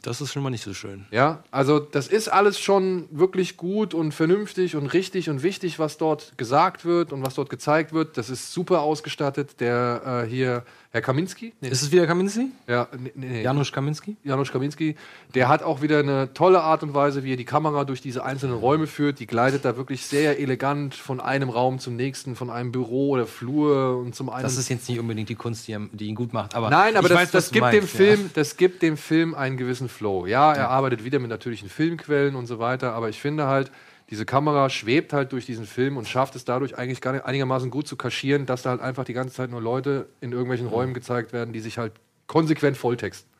Das 0.00 0.22
ist 0.22 0.32
schon 0.32 0.42
mal 0.42 0.48
nicht 0.48 0.64
so 0.64 0.72
schön. 0.72 1.04
Ja, 1.10 1.44
also 1.50 1.78
das 1.78 2.08
ist 2.08 2.28
alles 2.28 2.58
schon 2.58 3.06
wirklich 3.10 3.58
gut 3.58 3.92
und 3.92 4.12
vernünftig 4.12 4.76
und 4.76 4.86
richtig 4.86 5.28
und 5.28 5.42
wichtig, 5.42 5.78
was 5.78 5.98
dort 5.98 6.38
gesagt 6.38 6.86
wird 6.86 7.12
und 7.12 7.22
was 7.22 7.34
dort 7.34 7.50
gezeigt 7.50 7.92
wird. 7.92 8.16
Das 8.16 8.30
ist 8.30 8.50
super 8.50 8.80
ausgestattet. 8.80 9.60
Der 9.60 10.24
äh, 10.24 10.26
hier, 10.26 10.64
Herr 10.90 11.02
Kaminski? 11.02 11.52
Nee, 11.60 11.68
Ist 11.68 11.82
es 11.82 11.92
wieder 11.92 12.06
Kaminski? 12.06 12.46
ja, 12.66 12.88
nee, 12.98 13.12
nee. 13.14 13.42
Janusz 13.42 13.72
Kaminski? 13.72 14.16
Janusz 14.24 14.50
Kaminski, 14.50 14.96
der 15.34 15.48
hat 15.48 15.62
auch 15.62 15.82
wieder 15.82 15.98
eine 15.98 16.32
tolle 16.32 16.62
Art 16.62 16.82
und 16.82 16.94
Weise, 16.94 17.24
wie 17.24 17.34
er 17.34 17.36
die 17.36 17.44
Kamera 17.44 17.84
durch 17.84 18.00
diese 18.00 18.24
einzelnen 18.24 18.56
Räume 18.56 18.86
führt. 18.86 19.20
Die 19.20 19.26
gleitet 19.26 19.66
da 19.66 19.76
wirklich 19.76 20.06
sehr 20.06 20.40
elegant 20.40 20.94
von 20.94 21.20
einem 21.20 21.50
Raum 21.50 21.78
zum 21.78 21.94
nächsten, 21.94 22.36
von 22.36 22.48
einem 22.48 22.72
Büro 22.72 23.10
oder 23.10 23.26
Flur 23.26 23.98
und 23.98 24.14
zum 24.14 24.30
einen. 24.30 24.44
Das 24.44 24.56
ist 24.56 24.70
jetzt 24.70 24.88
nicht 24.88 24.98
unbedingt 24.98 25.28
die 25.28 25.34
Kunst, 25.34 25.68
die, 25.68 25.76
die 25.92 26.06
ihn 26.06 26.14
gut 26.14 26.32
macht. 26.32 26.54
Aber 26.54 26.70
Nein, 26.70 26.96
aber 26.96 27.10
das, 27.10 27.18
weiß, 27.18 27.30
das 27.32 27.50
gibt 27.50 27.62
meinst, 27.62 27.82
dem 27.82 27.86
Film, 27.86 28.30
das 28.32 28.56
gibt 28.56 28.80
dem 28.80 28.96
Film 28.96 29.34
einen 29.34 29.58
gewissen 29.58 29.90
Flow. 29.90 30.26
Ja, 30.26 30.54
er 30.54 30.70
arbeitet 30.70 31.04
wieder 31.04 31.18
mit 31.18 31.28
natürlichen 31.28 31.68
Filmquellen 31.68 32.34
und 32.34 32.46
so 32.46 32.58
weiter, 32.58 32.94
aber 32.94 33.10
ich 33.10 33.20
finde 33.20 33.46
halt, 33.46 33.70
diese 34.10 34.24
Kamera 34.24 34.70
schwebt 34.70 35.12
halt 35.12 35.32
durch 35.32 35.44
diesen 35.44 35.66
Film 35.66 35.96
und 35.96 36.08
schafft 36.08 36.34
es 36.34 36.44
dadurch 36.44 36.78
eigentlich 36.78 37.00
gar 37.00 37.12
nicht 37.12 37.24
einigermaßen 37.24 37.70
gut 37.70 37.86
zu 37.86 37.96
kaschieren, 37.96 38.46
dass 38.46 38.62
da 38.62 38.70
halt 38.70 38.80
einfach 38.80 39.04
die 39.04 39.12
ganze 39.12 39.34
Zeit 39.34 39.50
nur 39.50 39.60
Leute 39.60 40.08
in 40.20 40.32
irgendwelchen 40.32 40.66
Räumen 40.66 40.94
gezeigt 40.94 41.32
werden, 41.32 41.52
die 41.52 41.60
sich 41.60 41.78
halt 41.78 41.92
konsequent 42.26 42.76
volltexten. 42.76 43.30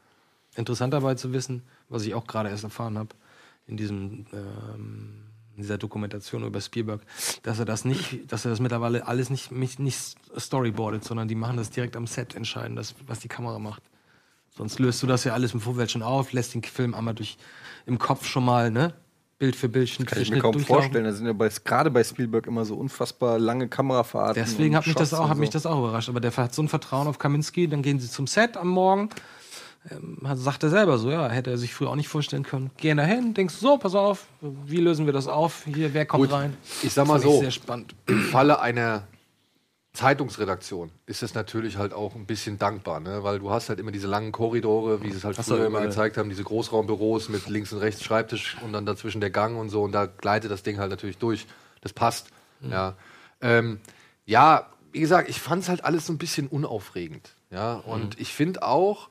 Interessant 0.57 0.93
dabei 0.93 1.15
zu 1.15 1.33
wissen, 1.33 1.63
was 1.89 2.05
ich 2.05 2.15
auch 2.15 2.27
gerade 2.27 2.51
erst 2.51 2.65
erfahren 2.65 2.99
habe, 2.99 3.11
in 3.67 3.77
diesem 3.77 4.27
ähm, 4.33 5.29
in 5.59 5.63
dieser 5.63 5.79
Dokumentation 5.79 6.45
über 6.45 6.61
Spielberg, 6.61 7.01
dass 7.43 7.59
er 7.59 7.65
das 7.65 7.85
nicht, 7.85 8.31
dass 8.31 8.45
er 8.45 8.53
das 8.53 8.61
mittlerweile 8.61 9.09
alles 9.09 9.29
nicht, 9.29 9.51
nicht, 9.51 9.81
nicht 9.81 10.15
storyboardet, 10.39 11.03
sondern 11.03 11.27
die 11.27 11.35
machen 11.35 11.57
das 11.57 11.71
direkt 11.71 11.97
am 11.97 12.07
Set 12.07 12.37
entscheiden, 12.37 12.77
das, 12.77 12.95
was 13.09 13.19
die 13.19 13.29
Kamera 13.29 13.59
macht. 13.59 13.83
Sonst 14.57 14.79
löst 14.79 15.03
du 15.03 15.09
das 15.09 15.25
ja 15.25 15.35
alles 15.35 15.55
im 15.55 15.61
Vorfeld 15.61 15.91
schon 15.91 16.03
auf, 16.03 16.33
lässt 16.33 16.55
den 16.55 16.63
Film 16.63 16.95
einmal 16.95 17.15
durch 17.15 17.39
im 17.87 17.99
Kopf 17.99 18.25
schon 18.25 18.45
mal, 18.45 18.71
ne? 18.71 18.95
Bild 19.39 19.55
für 19.55 19.69
Bild, 19.69 19.89
Schnitt 19.89 20.09
Kann 20.09 20.21
ich 20.21 20.31
mir 20.31 20.41
kaum 20.41 20.53
durchlaufen. 20.53 20.83
vorstellen. 20.83 21.05
Da 21.05 21.13
sind 21.13 21.27
ja 21.27 21.33
bei, 21.33 21.49
gerade 21.65 21.91
bei 21.91 22.03
Spielberg 22.03 22.47
immer 22.49 22.65
so 22.65 22.75
unfassbar 22.75 23.39
lange 23.39 23.69
Kamerafahrten. 23.69 24.43
Deswegen 24.43 24.75
hat 24.77 24.87
mich, 24.87 24.97
das 24.97 25.15
auch, 25.15 25.25
und 25.25 25.29
hat 25.31 25.37
so. 25.37 25.41
mich 25.41 25.51
das 25.51 25.65
auch 25.65 25.79
überrascht. 25.79 26.09
Aber 26.09 26.21
der 26.21 26.37
hat 26.37 26.55
so 26.55 26.63
ein 26.63 26.69
Vertrauen 26.69 27.07
auf 27.07 27.19
Kaminski, 27.19 27.69
dann 27.69 27.83
gehen 27.83 28.01
sie 28.01 28.11
zum 28.11 28.27
Set 28.27 28.57
am 28.57 28.69
Morgen. 28.69 29.11
Ähm, 29.91 30.19
sagt 30.35 30.65
er 30.65 30.71
selber 30.71 30.99
so, 30.99 31.11
ja, 31.11 31.29
hätte 31.29 31.51
er 31.51 31.57
sich 31.57 31.73
früher 31.73 31.91
auch 31.91 31.95
nicht 31.97 32.09
vorstellen 32.09 32.43
können. 32.43 32.71
Gehen 32.79 32.97
da 32.97 33.05
hin, 33.05 33.33
denkst 33.33 33.55
du, 33.61 33.61
so, 33.61 33.79
pass 33.79 33.95
auf, 33.95 34.27
wie 34.41 34.79
lösen 34.79 35.07
wir 35.07 35.13
das 35.13 35.29
auf? 35.29 35.65
Hier, 35.67 35.95
wer 35.95 36.05
kommt 36.05 36.25
Gut, 36.25 36.33
rein? 36.33 36.57
ich 36.83 36.93
sag 36.93 37.07
mal 37.07 37.21
so. 37.21 37.39
Sehr 37.41 37.53
spannend. 37.53 37.95
Im 38.07 38.23
Falle 38.23 38.61
einer 38.61 39.05
Zeitungsredaktion 39.99 40.93
ist 41.07 41.25
es 41.25 41.35
natürlich 41.35 41.77
halt 41.77 41.93
auch 41.93 42.15
ein 42.15 42.25
bisschen 42.25 42.57
dankbar, 42.57 43.01
ne? 43.01 43.25
weil 43.25 43.41
du 43.41 43.51
hast 43.51 43.69
halt 43.69 43.81
immer 43.81 43.91
diese 43.91 44.07
langen 44.07 44.31
Korridore, 44.31 45.03
wie 45.03 45.11
sie 45.11 45.17
es 45.17 45.25
halt 45.25 45.37
Hast 45.37 45.49
früher 45.49 45.67
immer 45.67 45.81
gezeigt 45.81 46.17
haben, 46.17 46.29
diese 46.29 46.45
Großraumbüros 46.45 47.29
mit 47.29 47.49
links 47.49 47.73
und 47.73 47.81
rechts 47.81 48.05
Schreibtisch 48.05 48.57
und 48.63 48.73
dann 48.73 48.87
dazwischen 48.87 49.21
der 49.21 49.31
Gang 49.31 49.59
und 49.59 49.71
so 49.71 49.83
und 49.83 49.91
da 49.91 50.07
gleitet 50.07 50.53
das 50.53 50.63
Ding 50.63 50.79
halt 50.79 50.91
natürlich 50.91 51.19
durch. 51.19 51.47
Das 51.81 51.93
passt. 51.93 52.29
Ja. 52.61 52.95
Ähm, 53.41 53.81
ja, 54.25 54.69
wie 54.93 55.01
gesagt, 55.01 55.29
ich 55.29 55.41
fand 55.41 55.65
es 55.65 55.69
halt 55.69 55.85
alles 55.85 56.07
so 56.07 56.13
ein 56.13 56.19
bisschen 56.19 56.47
unaufregend. 56.47 57.35
Ja, 57.51 57.75
und 57.75 58.21
ich 58.21 58.33
finde 58.33 58.63
auch, 58.63 59.09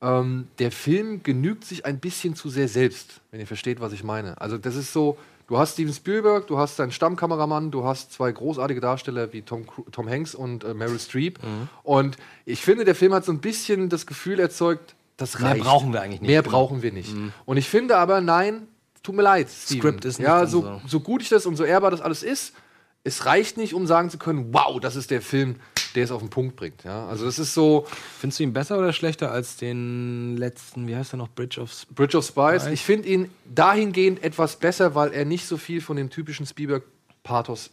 ähm, 0.00 0.46
der 0.60 0.70
Film 0.70 1.24
genügt 1.24 1.64
sich 1.64 1.84
ein 1.84 1.98
bisschen 1.98 2.36
zu 2.36 2.48
sehr 2.48 2.68
selbst, 2.68 3.20
wenn 3.32 3.40
ihr 3.40 3.46
versteht, 3.48 3.80
was 3.80 3.92
ich 3.92 4.04
meine. 4.04 4.40
Also 4.40 4.56
das 4.56 4.76
ist 4.76 4.92
so, 4.92 5.18
du 5.48 5.58
hast 5.58 5.72
Steven 5.74 5.92
Spielberg, 5.92 6.46
du 6.46 6.58
hast 6.58 6.78
deinen 6.78 6.92
Stammkameramann, 6.92 7.70
du 7.70 7.84
hast 7.84 8.12
zwei 8.12 8.30
großartige 8.32 8.80
Darsteller 8.80 9.32
wie 9.32 9.42
Tom, 9.42 9.64
Tom 9.90 10.08
Hanks 10.08 10.34
und 10.34 10.64
äh, 10.64 10.74
Meryl 10.74 10.98
Streep. 10.98 11.38
Und 11.82 12.16
ich 12.44 12.60
finde, 12.62 12.84
der 12.84 12.94
Film 12.94 13.12
hat 13.14 13.24
so 13.24 13.32
ein 13.32 13.40
bisschen 13.40 13.88
das 13.88 14.06
Gefühl 14.06 14.38
erzeugt, 14.40 14.94
das 15.16 15.38
Mehr 15.38 15.50
reicht. 15.50 15.62
brauchen 15.64 15.92
wir 15.92 16.00
eigentlich 16.02 16.20
nicht, 16.22 16.30
Mehr 16.30 16.42
genau. 16.42 16.56
brauchen 16.56 16.82
wir 16.82 16.92
nicht. 16.92 17.14
Und 17.44 17.56
ich 17.56 17.68
finde 17.68 17.96
aber, 17.98 18.20
nein, 18.20 18.66
tut 19.02 19.14
mir 19.14 19.22
leid, 19.22 19.48
Steven. 19.50 19.80
Script 19.80 20.04
ist 20.04 20.18
nicht 20.18 20.26
Ja, 20.28 20.46
so. 20.46 20.80
so 20.86 21.00
gut 21.00 21.22
ich 21.22 21.28
das 21.28 21.44
und 21.46 21.56
so 21.56 21.64
ehrbar 21.64 21.90
das 21.90 22.00
alles 22.00 22.22
ist, 22.22 22.54
es 23.04 23.26
reicht 23.26 23.56
nicht, 23.56 23.74
um 23.74 23.86
sagen 23.86 24.10
zu 24.10 24.18
können, 24.18 24.52
wow, 24.52 24.78
das 24.80 24.96
ist 24.96 25.10
der 25.10 25.22
Film, 25.22 25.56
der 25.94 26.04
es 26.04 26.10
auf 26.10 26.20
den 26.20 26.30
Punkt 26.30 26.56
bringt. 26.56 26.84
Ja, 26.84 27.06
also 27.06 27.24
das 27.24 27.38
ist 27.38 27.52
so, 27.54 27.86
Findest 28.18 28.38
du 28.38 28.44
ihn 28.44 28.52
besser 28.52 28.78
oder 28.78 28.92
schlechter 28.92 29.30
als 29.32 29.56
den 29.56 30.36
letzten, 30.36 30.86
wie 30.86 30.96
heißt 30.96 31.12
der 31.12 31.18
noch, 31.18 31.28
Bridge 31.28 31.60
of 31.60 31.70
Sp 31.74 31.90
Bridge 31.94 32.16
of 32.16 32.24
Spies. 32.24 32.62
Spies. 32.62 32.72
Ich 32.72 32.82
finde 32.82 33.08
ihn 33.08 33.30
dahingehend 33.44 34.22
etwas 34.22 34.56
besser, 34.56 34.94
weil 34.94 35.12
er 35.12 35.24
nicht 35.24 35.46
so 35.46 35.56
viel 35.56 35.80
von 35.80 35.96
dem 35.96 36.10
typischen 36.10 36.46
Spielberg-Pathos 36.46 37.70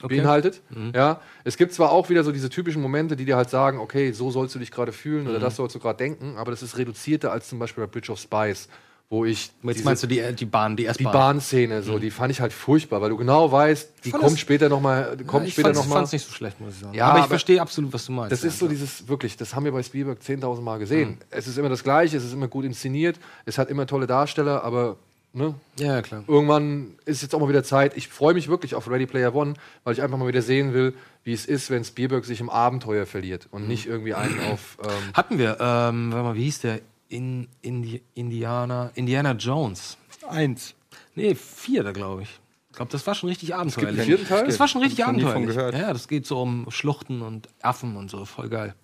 beinhaltet. 0.00 0.62
Ja, 0.94 1.20
es 1.44 1.56
gibt 1.56 1.74
zwar 1.74 1.90
auch 1.90 2.08
wieder 2.08 2.24
so 2.24 2.32
diese 2.32 2.48
typischen 2.48 2.80
Momente, 2.80 3.16
die 3.16 3.26
dir 3.26 3.36
halt 3.36 3.50
sagen, 3.50 3.78
okay, 3.78 4.12
so 4.12 4.30
sollst 4.30 4.54
du 4.54 4.58
dich 4.58 4.70
gerade 4.70 4.92
fühlen 4.92 5.28
oder 5.28 5.38
das 5.38 5.56
sollst 5.56 5.74
du 5.74 5.78
gerade 5.78 5.98
denken, 5.98 6.38
aber 6.38 6.52
das 6.52 6.62
ist 6.62 6.78
reduzierter 6.78 7.32
als 7.32 7.48
zum 7.48 7.58
Beispiel 7.58 7.84
bei 7.84 7.90
Bridge 7.90 8.10
of 8.10 8.18
Spies, 8.18 8.68
wo 9.12 9.24
ich 9.24 9.50
Jetzt 9.62 9.74
diese- 9.78 9.84
meinst 9.84 10.02
du 10.04 10.06
die, 10.06 10.22
die 10.36 10.44
Bahn, 10.44 10.76
die 10.76 10.84
die 10.84 10.88
S-Bahn? 10.88 11.12
Bahnszene, 11.12 11.82
so, 11.82 11.98
die 11.98 12.12
fand 12.12 12.30
ich 12.30 12.40
halt 12.40 12.52
furchtbar, 12.52 13.00
weil 13.02 13.10
du 13.10 13.16
genau 13.16 13.50
weißt, 13.50 13.92
die 14.04 14.10
fand 14.12 14.22
kommt 14.22 14.34
es- 14.34 14.40
später 14.40 14.68
noch 14.68 14.80
mal, 14.80 15.16
kommt 15.26 15.48
ich 15.48 15.54
später 15.54 15.66
fand's, 15.70 15.80
noch 15.80 15.88
mal. 15.88 15.94
fand's 15.96 16.12
nicht 16.12 16.24
so 16.24 16.32
schlecht, 16.32 16.60
muss 16.60 16.74
ich 16.74 16.80
sagen. 16.80 16.94
Ja, 16.94 17.06
aber 17.06 17.18
ich 17.18 17.22
aber- 17.24 17.28
verstehe 17.30 17.60
absolut, 17.60 17.92
was 17.92 18.06
du 18.06 18.12
meinst. 18.12 18.30
Das 18.30 18.42
ja. 18.42 18.48
ist 18.48 18.60
so 18.60 18.68
dieses, 18.68 19.08
wirklich, 19.08 19.36
das 19.36 19.54
haben 19.56 19.64
wir 19.64 19.72
bei 19.72 19.82
Spielberg 19.82 20.20
10.000 20.22 20.62
Mal 20.64 20.78
gesehen. 20.78 21.18
Es 21.30 21.48
ist 21.48 21.58
immer 21.58 21.68
das 21.68 21.82
Gleiche, 21.82 22.16
es 22.16 22.24
ist 22.24 22.32
immer 22.32 22.46
gut 22.46 22.64
inszeniert, 22.64 23.18
es 23.46 23.58
hat 23.58 23.68
immer 23.68 23.84
tolle 23.84 24.06
Darsteller, 24.06 24.62
aber 24.62 24.96
ne, 25.32 25.54
Ja, 25.80 25.86
ja, 25.96 26.02
klar. 26.02 26.22
irgendwann 26.28 26.94
ist 27.04 27.22
jetzt 27.22 27.34
auch 27.34 27.40
mal 27.40 27.48
wieder 27.48 27.64
Zeit. 27.64 27.96
Ich 27.96 28.06
freue 28.06 28.34
mich 28.34 28.46
wirklich 28.48 28.76
auf 28.76 28.88
Ready 28.88 29.06
Player 29.06 29.34
One, 29.34 29.54
weil 29.82 29.92
ich 29.92 30.02
einfach 30.02 30.18
mal 30.18 30.28
wieder 30.28 30.42
sehen 30.42 30.72
will, 30.72 30.94
wie 31.24 31.32
es 31.32 31.46
ist, 31.46 31.68
wenn 31.68 31.84
Spielberg 31.84 32.24
sich 32.24 32.38
im 32.40 32.48
Abenteuer 32.48 33.06
verliert 33.06 33.48
und 33.50 33.66
nicht 33.66 33.86
irgendwie 33.86 34.14
einen 34.14 34.38
auf. 34.52 34.78
Ähm, 34.84 34.88
Hatten 35.14 35.38
wir, 35.38 35.58
ähm, 35.60 36.12
warte 36.12 36.24
mal, 36.28 36.34
wie 36.36 36.44
hieß 36.44 36.60
der? 36.60 36.78
In, 37.10 37.48
Indi 37.60 38.02
Indiana, 38.14 38.92
Indiana 38.94 39.32
Jones. 39.32 39.98
Eins. 40.28 40.74
Nee, 41.16 41.34
vier 41.34 41.82
da, 41.82 41.90
glaube 41.92 42.22
ich. 42.22 42.40
Ich 42.70 42.76
glaube, 42.76 42.92
das 42.92 43.04
war 43.04 43.16
schon 43.16 43.28
richtig 43.28 43.52
abenteuerlich. 43.52 44.06
vierten 44.06 44.26
Teil? 44.28 44.46
Das 44.46 44.60
war 44.60 44.68
schon 44.68 44.80
richtig 44.80 45.04
abenteuerlich. 45.04 45.56
Ja, 45.56 45.92
das 45.92 46.06
geht 46.06 46.24
so 46.24 46.40
um 46.40 46.70
Schluchten 46.70 47.20
und 47.20 47.48
Affen 47.62 47.96
und 47.96 48.10
so. 48.10 48.24
Voll 48.24 48.48
geil. 48.48 48.76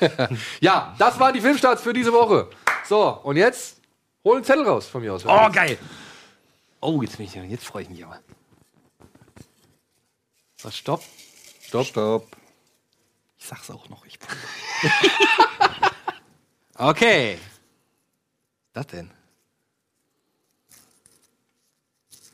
ja, 0.60 0.94
das 0.98 1.18
waren 1.18 1.34
die 1.34 1.40
Filmstarts 1.40 1.82
für 1.82 1.92
diese 1.92 2.12
Woche. 2.12 2.48
So, 2.84 3.08
und 3.24 3.36
jetzt 3.36 3.80
hol 4.22 4.36
einen 4.36 4.44
Zettel 4.44 4.64
raus 4.64 4.86
von 4.86 5.02
mir 5.02 5.12
aus. 5.12 5.26
Oh, 5.26 5.50
geil. 5.50 5.76
Oh, 6.80 7.02
jetzt, 7.02 7.16
bin 7.16 7.26
ich, 7.26 7.34
jetzt 7.34 7.66
freue 7.66 7.82
ich 7.82 7.90
mich 7.90 8.04
aber. 8.04 8.20
Was, 10.62 10.76
stopp? 10.76 11.02
Stopp. 11.60 11.86
Stopp. 11.86 12.36
Ich 13.36 13.46
sag's 13.46 13.68
auch 13.70 13.88
noch. 13.88 14.06
Ich 14.06 14.16
okay. 16.78 17.38
Was 18.74 18.86
denn? 18.86 19.10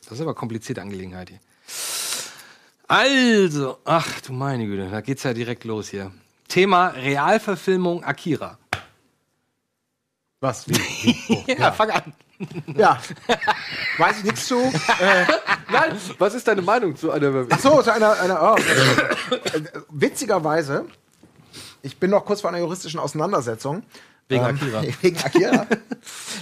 Das 0.03 0.13
ist 0.13 0.21
aber 0.21 0.35
komplizierte 0.35 0.81
Angelegenheit 0.81 1.29
hier. 1.29 1.39
Also, 2.87 3.79
ach 3.83 4.21
du 4.21 4.33
meine 4.33 4.67
Güte, 4.67 4.89
da 4.89 5.01
geht's 5.01 5.23
ja 5.23 5.33
direkt 5.33 5.63
los 5.63 5.89
hier. 5.89 6.11
Thema 6.47 6.89
Realverfilmung 6.89 8.03
Akira. 8.03 8.59
Was? 10.39 10.67
Wie? 10.69 10.75
Wie? 10.77 11.15
Wo? 11.27 11.51
Ja, 11.51 11.71
fang 11.71 11.89
an. 11.89 12.13
Ja. 12.75 13.01
Weiß 13.97 14.19
ich 14.19 14.23
nichts 14.25 14.47
zu. 14.47 14.59
Äh, 14.59 15.25
Nein, 15.71 15.97
was 16.19 16.33
ist 16.35 16.47
deine 16.47 16.61
Meinung 16.61 16.95
zu 16.95 17.11
einer. 17.11 17.47
ach 17.49 17.59
so, 17.59 17.81
zu 17.81 17.91
einer. 17.91 18.19
einer 18.19 18.53
oh, 18.53 18.57
äh, 18.57 19.63
witzigerweise, 19.89 20.85
ich 21.81 21.97
bin 21.97 22.11
noch 22.11 22.25
kurz 22.25 22.41
vor 22.41 22.49
einer 22.49 22.59
juristischen 22.59 22.99
Auseinandersetzung. 22.99 23.83
Wegen 24.27 24.43
Ähm, 24.43 24.55
Akira. 24.55 24.83
Wegen 25.01 25.17
Akira. 25.17 25.65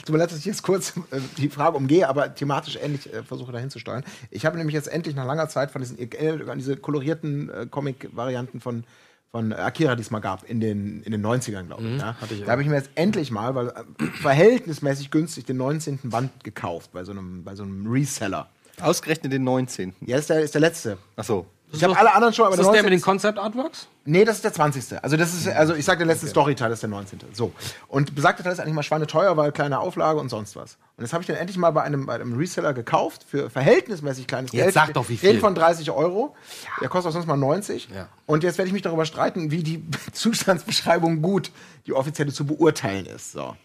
Tut 0.05 0.09
mir 0.09 0.17
leid, 0.17 0.31
dass 0.31 0.39
ich 0.39 0.45
jetzt 0.45 0.63
kurz 0.63 0.93
äh, 1.11 1.19
die 1.37 1.49
Frage 1.49 1.77
umgehe, 1.77 2.07
aber 2.07 2.33
thematisch 2.33 2.77
ähnlich 2.81 3.11
äh, 3.13 3.23
versuche 3.23 3.51
dahin 3.51 3.69
zu 3.69 3.79
steuern. 3.79 4.03
Ich 4.31 4.45
habe 4.45 4.57
nämlich 4.57 4.73
jetzt 4.73 4.87
endlich 4.87 5.15
nach 5.15 5.25
langer 5.25 5.49
Zeit 5.49 5.71
von 5.71 5.81
diesen 5.81 5.97
äh, 5.99 6.49
an 6.49 6.57
diese 6.57 6.77
kolorierten 6.77 7.49
äh, 7.49 7.65
Comic-Varianten 7.69 8.61
von, 8.61 8.85
von 9.31 9.51
Akira, 9.51 9.95
die 9.95 10.01
es 10.01 10.11
mal 10.11 10.19
gab, 10.19 10.49
in 10.49 10.61
den, 10.61 11.03
in 11.03 11.11
den 11.11 11.25
90ern, 11.25 11.63
glaube 11.63 11.83
ich. 11.83 11.99
ja. 11.99 12.15
hatte 12.15 12.33
ich 12.33 12.43
da 12.45 12.51
habe 12.51 12.61
ich 12.61 12.69
mir 12.69 12.75
jetzt 12.75 12.91
endlich 12.95 13.31
mal, 13.31 13.53
weil 13.55 13.67
äh, 13.67 14.05
verhältnismäßig 14.21 15.11
günstig, 15.11 15.45
den 15.45 15.57
19. 15.57 15.99
Band 16.03 16.43
gekauft 16.43 16.91
bei 16.93 17.03
so 17.03 17.11
einem, 17.11 17.43
bei 17.43 17.55
so 17.55 17.63
einem 17.63 17.91
Reseller. 17.91 18.49
Ausgerechnet 18.79 19.31
den 19.33 19.43
19. 19.43 19.93
Ja, 20.01 20.17
ist 20.17 20.29
der, 20.29 20.41
ist 20.41 20.53
der 20.53 20.61
letzte. 20.61 20.97
Achso. 21.15 21.45
Ich 21.75 21.83
habe 21.83 21.97
alle 21.97 22.13
anderen 22.13 22.33
schon, 22.35 22.45
aber 22.45 22.53
Ist 22.53 22.59
das 22.59 22.67
der 22.67 22.83
19. 22.83 22.85
mit 22.85 22.93
den 22.93 23.01
Concept 23.03 23.39
Artworks? 23.39 23.87
Nee, 24.05 24.25
das 24.25 24.35
ist 24.35 24.43
der 24.43 24.53
20. 24.53 25.03
Also 25.03 25.17
das 25.17 25.33
ist, 25.33 25.47
also 25.47 25.73
ich 25.73 25.83
sag, 25.83 25.97
der 25.97 26.05
letzte 26.05 26.27
Storyteil 26.27 26.71
ist 26.71 26.83
der 26.83 26.89
19. 26.89 27.19
So. 27.33 27.51
Und 27.87 28.13
besagter 28.13 28.43
Teil 28.43 28.53
ist 28.53 28.59
eigentlich 28.59 28.75
mal 28.75 28.83
schweineteuer, 28.83 29.35
weil 29.37 29.51
kleine 29.51 29.79
Auflage 29.79 30.19
und 30.19 30.29
sonst 30.29 30.55
was. 30.55 30.77
Und 30.97 31.03
jetzt 31.03 31.13
habe 31.13 31.23
ich 31.23 31.27
den 31.27 31.35
endlich 31.35 31.57
mal 31.57 31.71
bei 31.71 31.81
einem, 31.81 32.05
bei 32.05 32.13
einem 32.13 32.37
Reseller 32.37 32.73
gekauft 32.73 33.25
für 33.27 33.49
verhältnismäßig 33.49 34.27
kleines 34.27 34.51
Jetzt 34.51 34.61
Geld. 34.61 34.73
sag 34.75 34.93
doch, 34.93 35.09
wie 35.09 35.17
viel. 35.17 35.39
von 35.39 35.55
30 35.55 35.89
Euro. 35.89 36.35
Der 36.79 36.89
kostet 36.89 37.09
auch 37.09 37.13
sonst 37.13 37.25
mal 37.25 37.37
90. 37.37 37.89
Ja. 37.89 38.07
Und 38.27 38.43
jetzt 38.43 38.59
werde 38.59 38.67
ich 38.67 38.73
mich 38.73 38.83
darüber 38.83 39.05
streiten, 39.05 39.49
wie 39.49 39.63
die 39.63 39.83
Zustandsbeschreibung 40.13 41.23
gut, 41.23 41.51
die 41.87 41.93
offizielle 41.93 42.31
zu 42.31 42.45
beurteilen 42.45 43.07
ist. 43.07 43.31
So. 43.31 43.55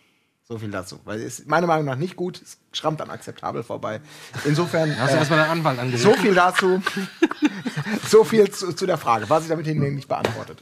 So 0.48 0.56
viel 0.58 0.70
dazu. 0.70 0.98
Weil 1.04 1.20
es 1.20 1.40
ist 1.40 1.48
meiner 1.48 1.66
Meinung 1.66 1.84
nach 1.84 1.96
nicht 1.96 2.16
gut, 2.16 2.40
es 2.40 2.56
schrammt 2.72 3.02
an 3.02 3.10
akzeptabel 3.10 3.62
vorbei. 3.62 4.00
Insofern. 4.46 4.98
Hast 4.98 5.10
du 5.10 5.16
äh, 5.16 5.18
erstmal 5.18 5.40
deinen 5.40 5.50
Anwalt 5.50 5.78
angerufen? 5.78 6.02
so 6.02 6.14
viel 6.14 6.34
dazu. 6.34 6.82
so 8.08 8.24
viel 8.24 8.50
zu, 8.50 8.72
zu 8.72 8.86
der 8.86 8.96
Frage. 8.96 9.28
Was 9.28 9.42
ich 9.42 9.50
damit 9.50 9.66
hinlegen 9.66 9.96
nicht 9.96 10.08
beantwortet. 10.08 10.58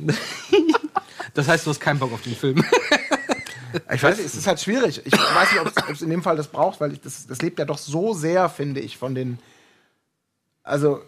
Das 1.35 1.47
heißt, 1.47 1.65
du 1.65 1.71
hast 1.71 1.79
keinen 1.79 2.01
Bock 2.01 2.13
auf 2.13 2.23
den 2.23 2.35
Film. 2.35 2.65
Ich 3.93 4.03
weiß 4.03 4.17
nicht, 4.17 4.25
es 4.27 4.35
ist 4.35 4.47
halt 4.47 4.59
schwierig. 4.59 5.03
Ich 5.05 5.13
weiß 5.13 5.53
nicht, 5.53 5.61
ob 5.61 5.91
es 5.91 6.01
in 6.01 6.09
dem 6.09 6.23
Fall 6.23 6.37
das 6.37 6.49
braucht, 6.49 6.81
weil 6.81 6.95
ich, 6.95 7.01
das, 7.03 7.27
das 7.27 7.43
lebt 7.43 7.59
ja 7.59 7.67
doch 7.67 7.77
so 7.77 8.15
sehr, 8.15 8.49
finde 8.49 8.81
ich, 8.81 8.97
von 8.97 9.15
den. 9.15 9.39
Also, 10.63 11.03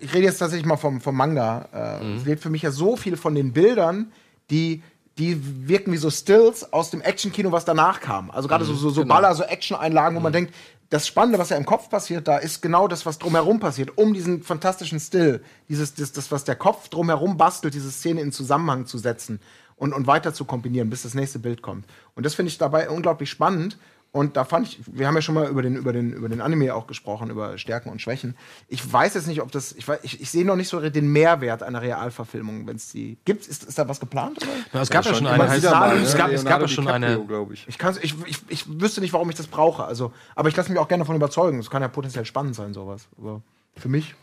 ich 0.00 0.14
rede 0.14 0.24
jetzt 0.24 0.38
tatsächlich 0.38 0.64
mal 0.64 0.78
vom, 0.78 1.02
vom 1.02 1.14
Manga. 1.14 1.68
Äh, 2.00 2.16
Es 2.16 2.24
lebt 2.24 2.40
für 2.42 2.48
mich 2.48 2.62
ja 2.62 2.70
so 2.70 2.96
viel 2.96 3.18
von 3.18 3.34
den 3.34 3.52
Bildern, 3.52 4.10
die, 4.48 4.82
die 5.18 5.68
wirken 5.68 5.92
wie 5.92 5.96
so 5.96 6.10
Stills 6.10 6.72
aus 6.72 6.90
dem 6.90 7.00
Actionkino, 7.00 7.52
was 7.52 7.64
danach 7.64 8.00
kam. 8.00 8.30
Also 8.30 8.48
gerade 8.48 8.64
so, 8.64 8.74
so, 8.74 8.90
so 8.90 9.04
Baller, 9.04 9.34
so 9.34 9.44
Action-Einlagen, 9.44 10.16
wo 10.16 10.20
man 10.20 10.32
denkt, 10.32 10.52
das 10.90 11.06
Spannende, 11.06 11.38
was 11.38 11.48
ja 11.48 11.56
im 11.56 11.66
Kopf 11.66 11.88
passiert, 11.88 12.28
da 12.28 12.38
ist 12.38 12.60
genau 12.60 12.88
das, 12.88 13.06
was 13.06 13.18
drumherum 13.18 13.58
passiert, 13.58 13.96
um 13.96 14.12
diesen 14.12 14.42
fantastischen 14.42 15.00
Still, 15.00 15.42
dieses, 15.68 15.94
das, 15.94 16.12
das, 16.12 16.30
was 16.30 16.44
der 16.44 16.56
Kopf 16.56 16.88
drumherum 16.88 17.36
bastelt, 17.36 17.74
diese 17.74 17.90
Szene 17.90 18.20
in 18.20 18.32
Zusammenhang 18.32 18.86
zu 18.86 18.98
setzen 18.98 19.40
und, 19.76 19.92
und 19.92 20.06
weiter 20.06 20.34
zu 20.34 20.44
kombinieren, 20.44 20.90
bis 20.90 21.02
das 21.02 21.14
nächste 21.14 21.38
Bild 21.38 21.62
kommt. 21.62 21.86
Und 22.14 22.26
das 22.26 22.34
finde 22.34 22.50
ich 22.50 22.58
dabei 22.58 22.90
unglaublich 22.90 23.30
spannend. 23.30 23.78
Und 24.14 24.36
da 24.36 24.44
fand 24.44 24.68
ich, 24.68 24.78
wir 24.86 25.08
haben 25.08 25.16
ja 25.16 25.22
schon 25.22 25.34
mal 25.34 25.48
über 25.48 25.60
den, 25.60 25.74
über 25.74 25.92
den, 25.92 26.12
über 26.12 26.28
den 26.28 26.40
Anime 26.40 26.72
auch 26.72 26.86
gesprochen, 26.86 27.30
über 27.30 27.58
Stärken 27.58 27.90
und 27.90 28.00
Schwächen. 28.00 28.36
Ich 28.68 28.92
weiß 28.92 29.14
jetzt 29.14 29.26
nicht, 29.26 29.42
ob 29.42 29.50
das, 29.50 29.72
ich, 29.72 29.86
weiß- 29.86 29.98
ich, 30.04 30.20
ich 30.20 30.30
sehe 30.30 30.44
noch 30.44 30.54
nicht 30.54 30.68
so 30.68 30.78
den 30.88 31.08
Mehrwert 31.08 31.64
einer 31.64 31.82
Realverfilmung, 31.82 32.64
wenn 32.68 32.76
es 32.76 32.92
die 32.92 33.18
gibt. 33.24 33.48
Ist, 33.48 33.64
ist 33.64 33.76
da 33.76 33.88
was 33.88 33.98
geplant? 33.98 34.38
Oder? 34.72 34.82
es 34.82 34.88
gab 34.88 35.04
ja, 35.04 35.14
schon 35.14 35.26
immer 35.26 35.42
eine. 35.42 35.56
wieder 35.56 35.72
mal, 35.72 35.96
es, 35.96 36.12
ne? 36.12 36.18
gab, 36.18 36.30
es 36.30 36.44
gab 36.44 36.60
ja 36.60 36.68
schon 36.68 36.86
eine. 36.86 37.24
glaube 37.26 37.54
ich. 37.54 37.66
Ich, 37.66 37.76
kann's, 37.76 37.98
ich, 38.00 38.14
ich, 38.24 38.38
ich 38.46 38.80
wüsste 38.80 39.00
nicht, 39.00 39.12
warum 39.12 39.28
ich 39.30 39.34
das 39.34 39.48
brauche. 39.48 39.82
Also, 39.84 40.12
aber 40.36 40.48
ich 40.48 40.54
lasse 40.54 40.70
mich 40.70 40.78
auch 40.78 40.86
gerne 40.86 41.02
davon 41.02 41.16
überzeugen. 41.16 41.58
Es 41.58 41.68
kann 41.68 41.82
ja 41.82 41.88
potenziell 41.88 42.24
spannend 42.24 42.54
sein, 42.54 42.72
sowas. 42.72 43.08
Aber 43.18 43.42
für 43.76 43.88
mich. 43.88 44.14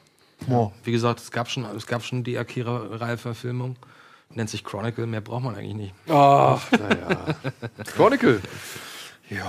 Oh. 0.49 0.71
Wie 0.85 0.93
gesagt, 0.93 1.19
es 1.19 1.31
gab 1.31 1.49
schon, 1.49 1.65
es 1.65 1.85
gab 1.85 2.01
schon 2.05 2.23
die 2.23 2.37
Akira-Reihe-Verfilmung. 2.37 3.75
Nennt 4.33 4.49
sich 4.49 4.63
Chronicle, 4.63 5.05
mehr 5.05 5.19
braucht 5.19 5.43
man 5.43 5.55
eigentlich 5.55 5.75
nicht. 5.75 5.93
Ach, 6.07 6.61
naja. 6.71 7.25
Chronicle. 7.93 8.39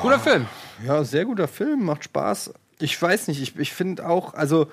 Guter 0.00 0.18
Film. 0.18 0.46
Ja, 0.86 1.04
sehr 1.04 1.24
guter 1.24 1.48
Film, 1.48 1.84
macht 1.84 2.04
Spaß. 2.04 2.54
Ich 2.78 3.00
weiß 3.00 3.28
nicht, 3.28 3.40
ich, 3.40 3.56
ich 3.58 3.72
finde 3.72 4.08
auch, 4.08 4.34
also 4.34 4.68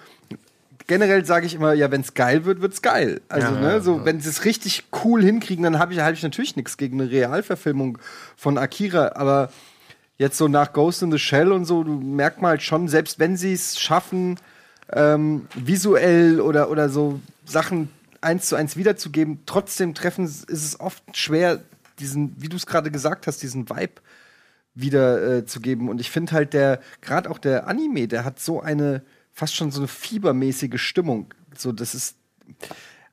generell 0.88 1.24
sage 1.26 1.45
ich 1.45 1.53
immer, 1.53 1.74
ja, 1.74 1.91
wenn 1.91 2.01
es 2.01 2.14
geil 2.14 2.45
wird, 2.45 2.62
wird's 2.62 2.82
geil. 2.82 3.22
Also, 3.30 3.47
Ja, 3.47 3.60
ne, 3.60 3.68
ja, 3.74 3.80
so, 3.80 4.05
wenn 4.05 4.20
sie 4.22 4.30
es 4.30 4.45
richtig 4.45 4.86
cool 5.03 5.24
hinkriegen, 5.24 5.64
dann 5.64 5.80
habe 5.80 5.93
ich, 5.93 5.99
hab 5.99 6.14
ich 6.14 6.24
natürlich 6.24 6.55
nichts 6.55 6.78
gegen 6.78 6.99
eine 6.99 7.12
Realverfilmung 7.12 7.99
von 8.36 8.57
Akira, 8.57 9.12
aber 9.16 9.51
jetzt 10.18 10.38
so 10.38 10.47
nach 10.47 10.74
Ghost 10.74 11.01
in 11.03 11.12
the 11.12 11.20
Shell 11.20 11.51
und 11.51 11.66
so, 11.66 11.84
du 11.84 11.93
merkt 11.93 12.41
mal 12.41 12.49
halt 12.49 12.64
schon, 12.64 12.88
selbst 12.88 13.20
wenn 13.20 13.38
sie 13.38 13.53
es 13.53 13.80
schaffen, 13.80 14.39
ähm, 14.91 15.47
visuell 15.55 16.41
oder, 16.41 16.72
oder 16.72 16.89
so 16.89 17.20
Sachen 17.45 17.89
eins 18.22 18.47
zu 18.47 18.55
eins 18.55 18.76
wiederzugeben, 18.76 19.39
trotzdem 19.45 19.93
treffen 19.93 20.26
ist 20.26 20.49
es 20.49 20.80
oft 20.80 21.03
schwer, 21.16 21.62
diesen, 21.99 22.36
wie 22.38 22.49
du 22.49 22.57
es 22.57 22.66
gerade 22.66 22.91
gesagt 22.91 23.28
hast, 23.28 23.41
diesen 23.43 23.70
Vibe 23.70 24.01
wieder 24.82 25.38
äh, 25.38 25.46
zu 25.46 25.60
geben. 25.60 25.90
Und 25.90 26.02
ich 26.02 26.12
finde 26.12 26.34
halt 26.34 26.54
der, 26.54 26.80
gerade 27.02 27.30
auch 27.30 27.38
der 27.38 27.68
Anime, 27.68 28.08
der 28.08 28.26
hat 28.26 28.40
so 28.40 28.62
eine, 28.62 29.04
fast 29.32 29.56
schon 29.56 29.72
so 29.72 29.82
eine 29.82 29.88
fiebermäßige 29.88 30.82
Stimmung. 30.82 31.34
So, 31.56 31.72
das 31.72 31.96
ist. 31.96 32.16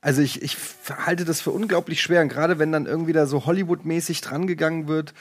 Also 0.01 0.23
ich, 0.23 0.43
ich 0.43 0.57
halte 0.89 1.25
das 1.25 1.41
für 1.41 1.51
unglaublich 1.51 2.01
schwer. 2.01 2.23
Und 2.23 2.29
gerade 2.29 2.59
wenn 2.59 2.71
dann 2.71 2.87
irgendwie 2.87 3.13
da 3.13 3.27
so 3.27 3.45
Hollywood-mäßig 3.45 4.21
drangegangen 4.21 4.87
wird, 4.87 5.15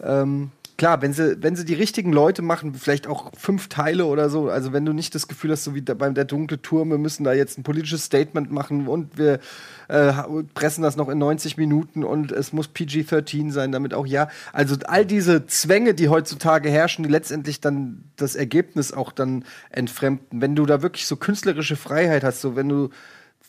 ähm, 0.00 0.52
klar, 0.78 1.02
wenn 1.02 1.12
sie, 1.12 1.42
wenn 1.42 1.56
sie 1.56 1.64
die 1.64 1.74
richtigen 1.74 2.12
Leute 2.12 2.40
machen, 2.40 2.72
vielleicht 2.72 3.08
auch 3.08 3.32
fünf 3.36 3.68
Teile 3.68 4.06
oder 4.06 4.30
so, 4.30 4.48
also 4.48 4.72
wenn 4.72 4.86
du 4.86 4.92
nicht 4.92 5.12
das 5.14 5.26
Gefühl 5.26 5.50
hast, 5.50 5.64
so 5.64 5.74
wie 5.74 5.80
beim 5.80 6.14
Der 6.14 6.24
dunkle 6.24 6.62
Turm, 6.62 6.90
wir 6.90 6.98
müssen 6.98 7.24
da 7.24 7.32
jetzt 7.32 7.58
ein 7.58 7.64
politisches 7.64 8.04
Statement 8.04 8.52
machen 8.52 8.86
und 8.86 9.18
wir 9.18 9.40
äh, 9.88 10.12
pressen 10.54 10.82
das 10.82 10.94
noch 10.94 11.08
in 11.08 11.18
90 11.18 11.56
Minuten 11.56 12.04
und 12.04 12.30
es 12.30 12.52
muss 12.52 12.68
PG-13 12.68 13.50
sein, 13.50 13.72
damit 13.72 13.92
auch 13.92 14.06
ja. 14.06 14.28
Also 14.52 14.76
all 14.86 15.04
diese 15.04 15.46
Zwänge, 15.46 15.94
die 15.94 16.08
heutzutage 16.08 16.70
herrschen, 16.70 17.02
die 17.02 17.10
letztendlich 17.10 17.60
dann 17.60 18.04
das 18.14 18.36
Ergebnis 18.36 18.92
auch 18.92 19.10
dann 19.10 19.44
entfremden. 19.70 20.40
Wenn 20.40 20.54
du 20.54 20.64
da 20.64 20.80
wirklich 20.80 21.06
so 21.06 21.16
künstlerische 21.16 21.76
Freiheit 21.76 22.22
hast, 22.22 22.40
so 22.40 22.54
wenn 22.54 22.68
du 22.68 22.90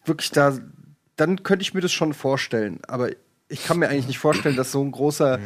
wirklich 0.03 0.31
da, 0.31 0.57
dann 1.15 1.43
könnte 1.43 1.61
ich 1.61 1.75
mir 1.75 1.81
das 1.81 1.91
schon 1.91 2.13
vorstellen. 2.13 2.79
Aber 2.87 3.09
ich 3.49 3.65
kann 3.65 3.77
mir 3.77 3.89
eigentlich 3.89 4.07
nicht 4.07 4.19
vorstellen, 4.19 4.55
dass 4.55 4.71
so 4.71 4.81
ein 4.81 4.91
großer 4.91 5.39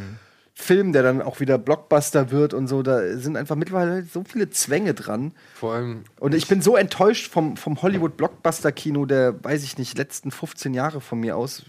Film, 0.56 0.94
der 0.94 1.02
dann 1.02 1.22
auch 1.24 1.40
wieder 1.40 1.58
Blockbuster 1.58 2.30
wird 2.30 2.54
und 2.54 2.68
so, 2.68 2.84
da 2.84 3.18
sind 3.18 3.38
einfach 3.38 3.56
mittlerweile 3.56 4.04
so 4.04 4.24
viele 4.24 4.52
Zwänge 4.52 4.94
dran. 4.94 5.34
Vor 5.56 5.74
allem, 5.74 6.04
Und 6.20 6.36
ich 6.36 6.48
bin 6.48 6.62
so 6.62 6.76
enttäuscht 6.76 7.32
vom, 7.32 7.58
vom 7.58 7.82
Hollywood-Blockbuster-Kino 7.82 9.06
der, 9.08 9.44
weiß 9.44 9.64
ich 9.64 9.80
nicht, 9.80 9.98
letzten 9.98 10.30
15 10.30 10.76
Jahre 10.76 11.02
von 11.02 11.20
mir 11.20 11.38
aus. 11.38 11.64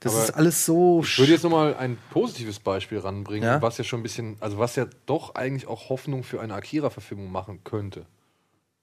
Das 0.00 0.14
Aber 0.14 0.24
ist 0.24 0.30
alles 0.32 0.66
so. 0.66 1.02
ich 1.04 1.16
würde 1.18 1.32
jetzt 1.32 1.44
noch 1.44 1.50
mal 1.50 1.76
ein 1.76 1.96
positives 2.10 2.58
Beispiel 2.58 2.98
ranbringen, 2.98 3.44
Ja? 3.48 3.62
was 3.62 3.78
ja 3.78 3.84
schon 3.84 4.00
ein 4.00 4.02
bisschen, 4.02 4.36
also 4.40 4.58
was 4.58 4.74
ja 4.74 4.86
doch 5.06 5.36
eigentlich 5.36 5.68
auch 5.68 5.88
Hoffnung 5.88 6.24
für 6.24 6.40
eine 6.40 6.54
Akira-Verfilmung 6.54 7.30
machen 7.30 7.60
könnte. 7.62 8.04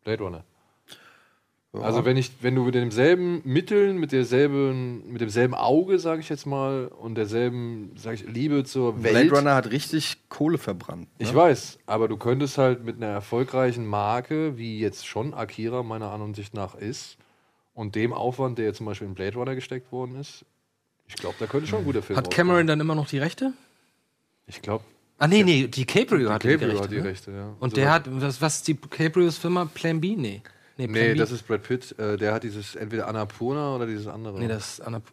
Blade 0.05 0.23
Runner. 0.23 0.43
Also 1.73 2.03
wenn 2.03 2.17
ich, 2.17 2.31
wenn 2.41 2.55
du 2.55 2.63
mit 2.65 2.75
demselben 2.75 3.41
Mitteln, 3.45 3.97
mit 3.97 4.11
derselben, 4.11 5.09
mit 5.09 5.21
demselben 5.21 5.53
Auge, 5.53 5.99
sage 5.99 6.19
ich 6.19 6.27
jetzt 6.27 6.45
mal, 6.45 6.87
und 6.87 7.15
derselben, 7.15 7.91
sage 7.95 8.15
ich, 8.15 8.25
Liebe 8.27 8.65
zur 8.65 9.01
Welt. 9.03 9.13
Blade 9.29 9.37
Runner 9.39 9.55
hat 9.55 9.71
richtig 9.71 10.17
Kohle 10.27 10.57
verbrannt. 10.57 11.03
Ne? 11.03 11.25
Ich 11.25 11.33
weiß, 11.33 11.79
aber 11.85 12.09
du 12.09 12.17
könntest 12.17 12.57
halt 12.57 12.83
mit 12.83 12.97
einer 12.97 13.07
erfolgreichen 13.07 13.85
Marke, 13.85 14.57
wie 14.57 14.79
jetzt 14.79 15.07
schon 15.07 15.33
Akira 15.33 15.81
meiner 15.81 16.11
Ansicht 16.11 16.53
nach 16.53 16.75
ist, 16.75 17.17
und 17.73 17.95
dem 17.95 18.11
Aufwand, 18.11 18.57
der 18.57 18.65
jetzt 18.65 18.77
zum 18.77 18.85
Beispiel 18.87 19.07
in 19.07 19.13
Blade 19.13 19.35
Runner 19.37 19.55
gesteckt 19.55 19.93
worden 19.93 20.17
ist, 20.19 20.43
ich 21.07 21.15
glaube, 21.15 21.35
da 21.39 21.45
könnte 21.45 21.67
schon 21.67 21.79
ein 21.79 21.85
guter 21.85 22.01
Film 22.01 22.17
Hat 22.17 22.31
Cameron 22.31 22.67
dann 22.67 22.81
immer 22.81 22.95
noch 22.95 23.07
die 23.07 23.17
Rechte? 23.17 23.53
Ich 24.45 24.61
glaube, 24.61 24.83
Ah, 25.19 25.27
nee, 25.27 25.43
nee, 25.43 25.67
die 25.67 25.85
Caprio 25.85 26.31
hat 26.31 26.43
die 26.43 26.47
Rechte. 26.49 26.79
hat 26.81 26.91
die 26.91 26.95
ne? 26.97 27.03
Rechte, 27.03 27.31
ja. 27.31 27.53
Und 27.59 27.69
So 27.69 27.75
der 27.75 27.85
was- 27.85 27.93
hat, 27.93 28.03
was, 28.21 28.41
was 28.41 28.55
ist 28.57 28.67
die 28.67 28.73
Cabrios 28.75 29.37
Firma? 29.37 29.65
Plan 29.73 30.01
B? 30.01 30.15
Nee. 30.17 30.41
Nee, 30.87 30.93
Plan 30.93 31.07
Nee, 31.07 31.13
B. 31.13 31.19
das 31.19 31.31
ist 31.31 31.47
Brad 31.47 31.63
Pitt. 31.63 31.97
Äh, 31.99 32.17
der 32.17 32.33
hat 32.33 32.43
dieses 32.43 32.75
entweder 32.75 33.07
Annapurna 33.07 33.75
oder 33.75 33.85
dieses 33.87 34.07
andere. 34.07 34.39
Nee, 34.39 34.47
das 34.47 34.73
ist 34.73 34.81
Annap 34.81 35.03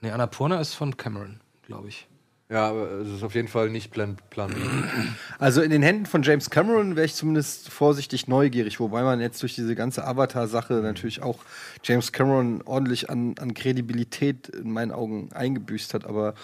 nee, 0.00 0.10
Annapurna 0.10 0.60
ist 0.60 0.74
von 0.74 0.96
Cameron, 0.96 1.40
glaube 1.66 1.88
ich. 1.88 2.06
ja, 2.50 2.68
aber 2.68 2.90
es 2.92 3.08
ist 3.08 3.22
auf 3.22 3.34
jeden 3.34 3.48
Fall 3.48 3.68
nicht 3.70 3.90
Plan, 3.90 4.16
Plan 4.30 4.50
B. 4.50 4.56
Also 5.38 5.60
in 5.62 5.70
den 5.70 5.82
Händen 5.82 6.06
von 6.06 6.22
James 6.22 6.50
Cameron 6.50 6.96
wäre 6.96 7.04
ich 7.06 7.14
zumindest 7.14 7.68
vorsichtig 7.70 8.26
neugierig, 8.28 8.80
wobei 8.80 9.02
man 9.02 9.20
jetzt 9.20 9.42
durch 9.42 9.54
diese 9.54 9.74
ganze 9.74 10.06
Avatar-Sache 10.06 10.74
natürlich 10.74 11.22
auch 11.22 11.40
James 11.84 12.12
Cameron 12.12 12.62
ordentlich 12.62 13.10
an, 13.10 13.34
an 13.38 13.54
Kredibilität 13.54 14.48
in 14.48 14.70
meinen 14.70 14.92
Augen 14.92 15.30
eingebüßt 15.32 15.94
hat, 15.94 16.04
aber 16.06 16.34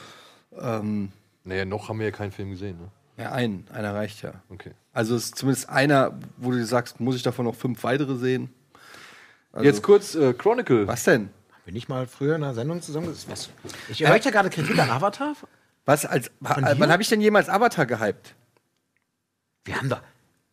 ähm, 0.58 1.10
naja, 1.44 1.64
noch 1.64 1.88
haben 1.88 1.98
wir 1.98 2.06
ja 2.06 2.12
keinen 2.12 2.32
Film 2.32 2.50
gesehen, 2.50 2.78
ne? 2.78 2.88
Ja, 3.16 3.32
ein, 3.32 3.66
einer 3.72 3.94
reicht 3.94 4.22
ja. 4.22 4.34
Okay. 4.50 4.72
Also 4.92 5.14
es 5.16 5.26
ist 5.26 5.36
zumindest 5.36 5.68
einer, 5.68 6.18
wo 6.36 6.50
du 6.50 6.64
sagst, 6.64 7.00
muss 7.00 7.16
ich 7.16 7.22
davon 7.22 7.44
noch 7.44 7.54
fünf 7.54 7.82
weitere 7.84 8.16
sehen? 8.16 8.52
Also, 9.52 9.64
Jetzt 9.64 9.82
kurz 9.82 10.14
äh, 10.14 10.34
Chronicle. 10.34 10.86
Was 10.86 11.04
denn? 11.04 11.30
Bin 11.64 11.76
ich 11.76 11.88
mal 11.88 12.06
früher 12.06 12.36
in 12.36 12.42
einer 12.42 12.54
Sendung 12.54 12.82
zusammen? 12.82 13.14
Was? 13.28 13.50
Ich 13.88 14.00
höre 14.00 14.16
ja 14.16 14.30
gerade 14.30 14.50
Kritik 14.50 14.78
an 14.78 14.90
Avatar. 14.90 15.34
Was 15.84 16.04
als 16.04 16.30
Von 16.42 16.64
wann 16.64 16.90
habe 16.90 17.02
ich 17.02 17.08
denn 17.08 17.20
jemals 17.20 17.48
Avatar 17.48 17.86
gehypt? 17.86 18.34
Wir 19.64 19.76
haben 19.76 19.88
doch, 19.88 20.02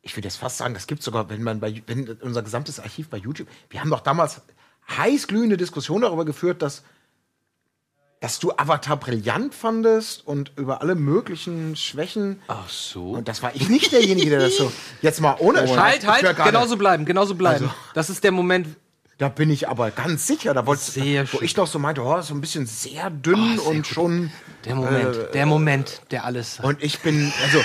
ich 0.01 0.15
würde 0.15 0.27
jetzt 0.27 0.37
fast 0.37 0.57
sagen, 0.57 0.73
das 0.73 0.87
gibt 0.87 1.03
sogar, 1.03 1.29
wenn 1.29 1.43
man 1.43 1.59
bei, 1.59 1.83
wenn 1.87 2.07
unser 2.21 2.43
gesamtes 2.43 2.79
Archiv 2.79 3.09
bei 3.09 3.17
YouTube, 3.17 3.47
wir 3.69 3.81
haben 3.81 3.89
doch 3.89 4.01
damals 4.01 4.41
heißglühende 4.89 5.57
Diskussionen 5.57 6.03
darüber 6.03 6.25
geführt, 6.25 6.61
dass, 6.61 6.83
dass 8.21 8.37
du 8.39 8.51
Avatar 8.55 8.97
brillant 8.97 9.53
fandest 9.53 10.25
und 10.27 10.51
über 10.55 10.81
alle 10.81 10.93
möglichen 10.95 11.75
Schwächen. 11.75 12.39
Ach 12.47 12.69
so. 12.69 13.11
Und 13.13 13.27
das 13.27 13.41
war 13.41 13.51
ich 13.55 13.67
nicht 13.67 13.91
derjenige, 13.91 14.29
der 14.29 14.39
das 14.41 14.55
so. 14.57 14.71
Jetzt 15.01 15.19
mal 15.21 15.35
ohne 15.39 15.67
Scheiß, 15.67 15.75
Halt, 15.77 16.07
halt, 16.07 16.21
gerade- 16.37 16.51
genauso 16.51 16.77
bleiben, 16.77 17.03
genauso 17.03 17.33
bleiben. 17.35 17.65
Also- 17.65 17.75
das 17.95 18.09
ist 18.11 18.23
der 18.23 18.31
Moment. 18.31 18.67
Da 19.17 19.29
bin 19.29 19.49
ich 19.51 19.67
aber 19.69 19.91
ganz 19.91 20.25
sicher. 20.25 20.53
Da 20.55 20.65
wolltest 20.65 20.93
Sehr 20.93 21.23
wo 21.31 21.37
schön. 21.37 21.45
ich 21.45 21.53
doch 21.53 21.67
so 21.67 21.77
meinte, 21.77 22.01
oh, 22.01 22.21
so 22.21 22.33
ein 22.33 22.41
bisschen 22.41 22.65
sehr 22.65 23.09
dünn 23.11 23.59
und 23.59 23.85
schon. 23.85 24.31
Der 24.65 24.73
Moment, 24.75 25.15
Äh, 25.15 25.31
der 25.33 25.45
Moment, 25.45 26.01
der 26.11 26.25
alles. 26.25 26.59
Und 26.59 26.81
ich 26.81 26.99
bin, 27.01 27.31
also, 27.43 27.59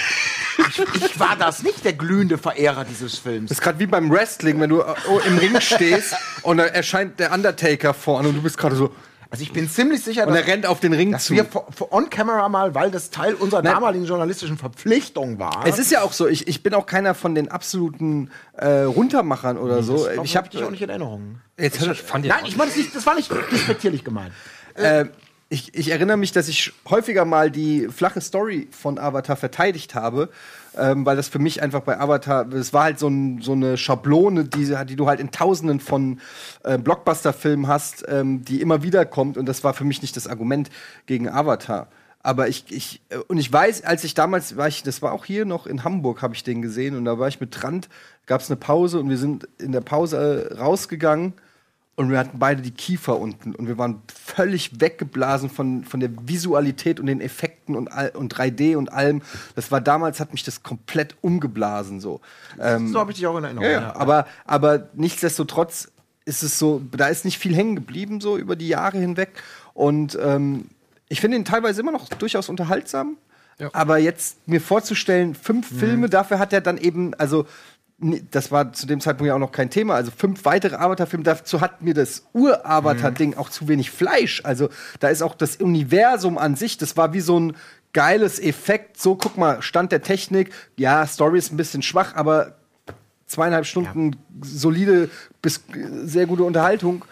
ich, 0.68 1.02
ich 1.04 1.18
war 1.20 1.34
das 1.36 1.62
nicht 1.62 1.82
der 1.84 1.94
glühende 1.94 2.36
Verehrer 2.36 2.84
dieses 2.84 3.18
Films. 3.18 3.48
Das 3.50 3.58
ist 3.58 3.62
gerade 3.62 3.78
wie 3.78 3.86
beim 3.86 4.10
Wrestling, 4.10 4.60
wenn 4.60 4.68
du 4.70 4.80
äh, 4.80 4.94
oh, 5.08 5.18
im 5.26 5.38
Ring 5.38 5.58
stehst 5.60 6.14
und 6.42 6.58
da 6.58 6.64
erscheint 6.64 7.18
der 7.20 7.32
Undertaker 7.32 7.94
vorne 7.94 8.28
und 8.28 8.34
du 8.36 8.42
bist 8.42 8.56
gerade 8.58 8.76
so 8.76 8.94
Also 9.30 9.42
ich 9.42 9.52
bin 9.52 9.68
ziemlich 9.68 10.02
sicher, 10.02 10.26
und 10.26 10.34
dass, 10.34 10.42
er 10.42 10.46
rennt 10.46 10.66
auf 10.66 10.80
den 10.80 10.92
Ring 10.92 11.12
dass 11.12 11.24
zu. 11.26 11.34
wir 11.34 11.44
vor- 11.44 11.66
vor 11.74 11.92
on-camera 11.92 12.48
mal, 12.48 12.74
weil 12.74 12.90
das 12.90 13.10
Teil 13.10 13.34
unserer 13.34 13.62
Nein. 13.62 13.74
damaligen 13.74 14.04
journalistischen 14.04 14.56
Verpflichtung 14.56 15.38
war. 15.38 15.64
Es 15.66 15.78
ist 15.78 15.90
ja 15.90 16.02
auch 16.02 16.12
so, 16.12 16.26
ich, 16.28 16.46
ich 16.48 16.62
bin 16.62 16.74
auch 16.74 16.86
keiner 16.86 17.14
von 17.14 17.34
den 17.34 17.50
absoluten 17.50 18.30
äh, 18.56 18.82
Runtermachern 18.82 19.58
oder 19.58 19.82
so. 19.82 20.06
Glaub, 20.10 20.24
Ich 20.24 20.36
hab 20.36 20.44
habe 20.44 20.56
dich 20.56 20.64
auch 20.64 20.70
nicht 20.70 20.82
in 20.82 20.88
Erinnerung. 20.90 21.40
jetzt 21.58 21.80
hör- 21.84 21.94
fand 21.94 22.26
Nein, 22.26 22.44
ich 22.46 22.56
meine 22.56 22.70
das 22.70 22.78
nicht, 22.78 22.94
das 22.94 23.04
war 23.06 23.14
nicht 23.16 23.30
despektierlich 23.50 24.04
gemeint. 24.04 24.32
äh, 24.74 25.06
ich, 25.48 25.74
ich 25.76 25.90
erinnere 25.92 26.16
mich, 26.16 26.32
dass 26.32 26.48
ich 26.48 26.72
häufiger 26.90 27.24
mal 27.24 27.52
die 27.52 27.86
flache 27.88 28.20
Story 28.20 28.66
von 28.72 28.98
Avatar 28.98 29.36
verteidigt 29.36 29.94
habe, 29.94 30.28
ähm, 30.76 31.06
weil 31.06 31.16
das 31.16 31.28
für 31.28 31.38
mich 31.38 31.62
einfach 31.62 31.80
bei 31.80 31.98
Avatar, 31.98 32.50
es 32.52 32.72
war 32.72 32.84
halt 32.84 32.98
so, 32.98 33.08
ein, 33.08 33.40
so 33.40 33.52
eine 33.52 33.76
Schablone, 33.76 34.44
die, 34.44 34.74
die 34.86 34.96
du 34.96 35.06
halt 35.06 35.20
in 35.20 35.30
Tausenden 35.30 35.80
von 35.80 36.20
äh, 36.64 36.78
Blockbuster-Filmen 36.78 37.68
hast, 37.68 38.04
ähm, 38.08 38.44
die 38.44 38.60
immer 38.60 38.82
wieder 38.82 39.04
kommt. 39.04 39.36
Und 39.36 39.46
das 39.46 39.64
war 39.64 39.74
für 39.74 39.84
mich 39.84 40.02
nicht 40.02 40.16
das 40.16 40.26
Argument 40.26 40.70
gegen 41.06 41.28
Avatar. 41.28 41.88
Aber 42.22 42.48
ich, 42.48 42.64
ich, 42.70 43.02
äh, 43.10 43.16
und 43.16 43.38
ich 43.38 43.52
weiß, 43.52 43.84
als 43.84 44.04
ich 44.04 44.14
damals 44.14 44.56
war 44.56 44.68
ich, 44.68 44.82
das 44.82 45.02
war 45.02 45.12
auch 45.12 45.24
hier 45.24 45.44
noch 45.44 45.66
in 45.66 45.84
Hamburg, 45.84 46.22
habe 46.22 46.34
ich 46.34 46.42
den 46.42 46.62
gesehen. 46.62 46.96
Und 46.96 47.04
da 47.04 47.18
war 47.18 47.28
ich 47.28 47.40
mit 47.40 47.52
Trant, 47.52 47.88
gab 48.26 48.40
es 48.40 48.50
eine 48.50 48.56
Pause 48.56 48.98
und 49.00 49.08
wir 49.08 49.18
sind 49.18 49.48
in 49.58 49.72
der 49.72 49.80
Pause 49.80 50.50
äh, 50.50 50.54
rausgegangen 50.54 51.34
und 51.96 52.10
wir 52.10 52.18
hatten 52.18 52.38
beide 52.38 52.62
die 52.62 52.70
Kiefer 52.70 53.18
unten 53.18 53.54
und 53.54 53.66
wir 53.68 53.78
waren 53.78 54.02
völlig 54.14 54.80
weggeblasen 54.80 55.48
von, 55.50 55.82
von 55.84 55.98
der 56.00 56.10
Visualität 56.28 57.00
und 57.00 57.06
den 57.06 57.20
Effekten 57.20 57.74
und, 57.74 57.90
all, 57.90 58.10
und 58.10 58.34
3D 58.34 58.76
und 58.76 58.92
allem. 58.92 59.22
Das 59.54 59.70
war 59.72 59.80
damals, 59.80 60.20
hat 60.20 60.32
mich 60.32 60.44
das 60.44 60.62
komplett 60.62 61.16
umgeblasen 61.22 62.00
so. 62.00 62.20
Ähm, 62.60 62.88
So 62.92 63.00
habe 63.00 63.10
ich 63.12 63.16
dich 63.16 63.26
auch 63.26 63.36
in 63.38 63.44
Erinnerung. 63.44 63.66
ja, 63.68 63.80
ja. 63.80 63.96
Aber, 63.96 64.26
aber 64.44 64.88
nichtsdestotrotz 64.94 65.88
ist 66.26 66.42
es 66.42 66.58
so, 66.58 66.82
da 66.92 67.06
ist 67.08 67.24
nicht 67.24 67.38
viel 67.38 67.54
hängen 67.56 67.76
geblieben 67.76 68.20
so 68.20 68.36
über 68.36 68.56
die 68.56 68.68
Jahre 68.68 68.98
hinweg. 68.98 69.30
Und 69.72 70.18
ähm, 70.22 70.66
ich 71.08 71.20
finde 71.20 71.36
ihn 71.38 71.44
teilweise 71.44 71.80
immer 71.80 71.92
noch 71.92 72.08
durchaus 72.08 72.48
unterhaltsam. 72.48 73.16
Aber 73.72 73.96
jetzt 73.96 74.46
mir 74.46 74.60
vorzustellen, 74.60 75.34
fünf 75.34 75.70
Mhm. 75.70 75.78
Filme, 75.78 76.08
dafür 76.10 76.38
hat 76.38 76.52
er 76.52 76.60
dann 76.60 76.76
eben, 76.76 77.14
also 77.14 77.46
das 77.98 78.50
war 78.50 78.74
zu 78.74 78.86
dem 78.86 79.00
Zeitpunkt 79.00 79.28
ja 79.28 79.34
auch 79.34 79.40
noch 79.40 79.52
kein 79.52 79.70
Thema. 79.70 79.94
Also 79.94 80.10
fünf 80.14 80.44
weitere 80.44 80.76
Avatar-Filme, 80.76 81.24
dazu 81.24 81.60
hat 81.62 81.80
mir 81.80 81.94
das 81.94 82.26
Ur-Avatar-Ding 82.34 83.30
Mhm. 83.30 83.38
auch 83.38 83.48
zu 83.48 83.68
wenig 83.68 83.90
Fleisch. 83.90 84.42
Also 84.44 84.68
da 85.00 85.08
ist 85.08 85.22
auch 85.22 85.34
das 85.34 85.56
Universum 85.56 86.36
an 86.36 86.56
sich, 86.56 86.76
das 86.76 86.96
war 86.96 87.14
wie 87.14 87.20
so 87.20 87.40
ein 87.40 87.56
geiles 87.94 88.38
Effekt. 88.38 89.00
So, 89.00 89.14
guck 89.14 89.38
mal, 89.38 89.62
Stand 89.62 89.92
der 89.92 90.02
Technik, 90.02 90.52
ja, 90.76 91.06
Story 91.06 91.38
ist 91.38 91.52
ein 91.52 91.56
bisschen 91.56 91.80
schwach, 91.80 92.14
aber 92.14 92.56
zweieinhalb 93.26 93.64
Stunden 93.64 94.16
solide 94.42 95.08
bis 95.40 95.62
sehr 96.04 96.26
gute 96.26 96.44
Unterhaltung. 96.44 97.04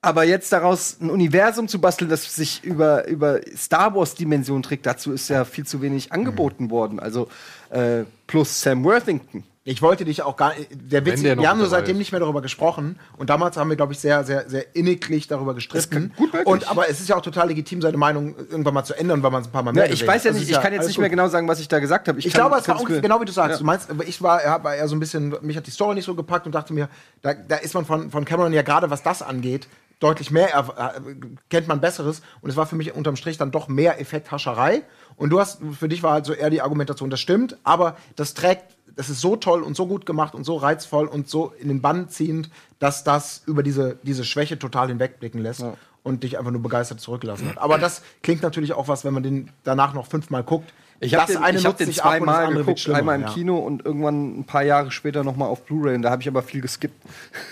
Aber 0.00 0.24
jetzt 0.24 0.52
daraus 0.52 0.98
ein 1.00 1.10
Universum 1.10 1.68
zu 1.68 1.80
basteln, 1.80 2.10
das 2.10 2.34
sich 2.34 2.64
über, 2.64 3.06
über 3.08 3.40
Star 3.56 3.94
Wars-Dimensionen 3.94 4.62
trägt, 4.62 4.86
dazu 4.86 5.12
ist 5.12 5.28
ja 5.28 5.44
viel 5.44 5.66
zu 5.66 5.80
wenig 5.82 6.12
angeboten 6.12 6.70
worden. 6.70 6.98
Also 6.98 7.28
äh, 7.70 8.04
plus 8.26 8.60
Sam 8.62 8.84
Worthington. 8.84 9.44
Ich 9.66 9.80
wollte 9.80 10.04
dich 10.04 10.20
auch 10.20 10.36
gar 10.36 10.52
der 10.70 11.06
Witz, 11.06 11.14
Wenn 11.16 11.22
der 11.22 11.36
noch 11.36 11.42
wir 11.42 11.48
haben 11.48 11.56
nur 11.58 11.68
seitdem 11.68 11.96
ist. 11.96 12.00
nicht 12.00 12.12
mehr 12.12 12.20
darüber 12.20 12.42
gesprochen 12.42 12.98
und 13.16 13.30
damals 13.30 13.56
haben 13.56 13.70
wir 13.70 13.76
glaube 13.76 13.94
ich 13.94 13.98
sehr 13.98 14.22
sehr 14.22 14.46
sehr 14.46 14.76
inniglich 14.76 15.26
darüber 15.26 15.54
gestritten. 15.54 16.12
gut 16.18 16.34
möglich. 16.34 16.46
und 16.46 16.70
aber 16.70 16.90
es 16.90 17.00
ist 17.00 17.08
ja 17.08 17.16
auch 17.16 17.22
total 17.22 17.48
legitim 17.48 17.80
seine 17.80 17.96
Meinung 17.96 18.36
irgendwann 18.36 18.74
mal 18.74 18.84
zu 18.84 18.92
ändern, 18.92 19.22
weil 19.22 19.30
man 19.30 19.40
es 19.40 19.48
ein 19.48 19.52
paar 19.52 19.62
Mal 19.62 19.72
mehr 19.72 19.86
Ja, 19.86 19.92
ich 19.92 20.06
weiß 20.06 20.24
ja 20.24 20.32
nicht, 20.32 20.50
ich 20.50 20.60
kann 20.60 20.74
jetzt 20.74 20.86
nicht 20.86 20.96
gut. 20.96 21.00
mehr 21.00 21.08
genau 21.08 21.28
sagen, 21.28 21.48
was 21.48 21.60
ich 21.60 21.68
da 21.68 21.78
gesagt 21.78 22.08
habe. 22.08 22.18
Ich, 22.18 22.26
kann- 22.26 22.32
glaube, 22.50 22.56
es 22.60 22.68
war 22.68 22.84
ge- 22.84 23.00
genau 23.00 23.20
wie 23.22 23.24
du 23.24 23.32
sagst. 23.32 23.52
Ja. 23.52 23.58
Du 23.58 23.64
meinst, 23.64 23.88
ich 24.06 24.20
war, 24.20 24.44
ja, 24.44 24.60
eher 24.74 24.86
so 24.86 24.94
ein 24.96 25.00
bisschen, 25.00 25.34
mich 25.40 25.56
hat 25.56 25.66
die 25.66 25.70
Story 25.70 25.94
nicht 25.94 26.04
so 26.04 26.14
gepackt 26.14 26.44
und 26.44 26.54
dachte 26.54 26.74
mir, 26.74 26.90
da, 27.22 27.32
da 27.32 27.56
ist 27.56 27.72
man 27.72 27.86
von, 27.86 28.10
von 28.10 28.26
Cameron 28.26 28.52
ja 28.52 28.60
gerade, 28.60 28.90
was 28.90 29.02
das 29.02 29.22
angeht, 29.22 29.66
deutlich 29.98 30.30
mehr, 30.30 30.48
äh, 30.58 31.00
kennt 31.48 31.68
man 31.68 31.80
Besseres. 31.80 32.20
Und 32.42 32.50
es 32.50 32.56
war 32.56 32.66
für 32.66 32.76
mich 32.76 32.92
unterm 32.94 33.16
Strich 33.16 33.38
dann 33.38 33.50
doch 33.50 33.68
mehr 33.68 33.98
Effekthascherei. 33.98 34.82
Und 35.16 35.30
du 35.30 35.40
hast, 35.40 35.60
für 35.78 35.88
dich 35.88 36.02
war 36.02 36.12
halt 36.12 36.26
so 36.26 36.34
eher 36.34 36.50
die 36.50 36.60
Argumentation, 36.60 37.08
das 37.08 37.20
stimmt, 37.20 37.56
aber 37.64 37.96
das 38.16 38.34
trägt, 38.34 38.73
das 38.96 39.10
ist 39.10 39.20
so 39.20 39.36
toll 39.36 39.62
und 39.62 39.76
so 39.76 39.86
gut 39.86 40.06
gemacht 40.06 40.34
und 40.34 40.44
so 40.44 40.56
reizvoll 40.56 41.06
und 41.06 41.28
so 41.28 41.52
in 41.58 41.68
den 41.68 41.80
Bann 41.80 42.08
ziehend, 42.08 42.50
dass 42.78 43.04
das 43.04 43.42
über 43.46 43.62
diese, 43.62 43.96
diese 44.02 44.24
Schwäche 44.24 44.58
total 44.58 44.88
hinwegblicken 44.88 45.40
lässt. 45.40 45.64
Und 46.02 46.22
dich 46.22 46.38
einfach 46.38 46.50
nur 46.50 46.60
begeistert 46.60 47.00
zurückgelassen 47.00 47.48
hat. 47.48 47.56
Aber 47.56 47.78
das 47.78 48.02
klingt 48.22 48.42
natürlich 48.42 48.74
auch 48.74 48.88
was, 48.88 49.06
wenn 49.06 49.14
man 49.14 49.22
den 49.22 49.48
danach 49.62 49.94
noch 49.94 50.06
fünfmal 50.06 50.42
guckt. 50.42 50.70
Ich 51.00 51.14
habe 51.14 51.26
Das 51.26 51.36
den, 51.36 51.44
eine 51.44 51.58
ich 51.58 51.64
hab 51.64 51.78
den 51.78 51.92
zweimal 51.92 52.52
geguckt, 52.52 52.80
schlimmer, 52.80 52.98
einmal 52.98 53.16
im 53.16 53.22
ja. 53.22 53.28
Kino 53.32 53.56
und 53.56 53.84
irgendwann 53.84 54.40
ein 54.40 54.44
paar 54.44 54.62
Jahre 54.62 54.90
später 54.90 55.24
noch 55.24 55.36
mal 55.36 55.46
auf 55.46 55.62
Blu-ray. 55.64 55.94
Und 55.94 56.02
da 56.02 56.10
habe 56.10 56.22
ich 56.22 56.28
aber 56.28 56.42
viel 56.42 56.60
geskippt. 56.60 56.94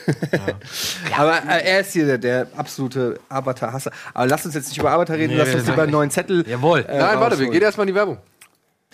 aber 1.17 1.37
äh, 1.49 1.65
er 1.65 1.81
ist 1.81 1.93
hier 1.93 2.05
der, 2.07 2.19
der 2.19 2.47
absolute 2.57 3.21
Avatar-Hasser. 3.29 3.91
Aber 4.15 4.27
lass 4.27 4.45
uns 4.45 4.55
jetzt 4.55 4.69
nicht 4.69 4.79
über 4.79 4.91
Avatar 4.91 5.17
reden, 5.17 5.33
Nee, 5.33 5.39
lass 5.39 5.55
uns 5.55 5.67
lieber 5.67 5.83
einen 5.83 5.93
neuen 5.93 6.11
Zettel. 6.11 6.47
Jawohl. 6.47 6.81
äh, 6.81 6.99
Nein, 6.99 7.21
warte, 7.21 7.39
wir 7.39 7.49
gehen 7.49 7.63
erstmal 7.63 7.87
in 7.87 7.95
die 7.95 7.97
Werbung. 7.97 8.19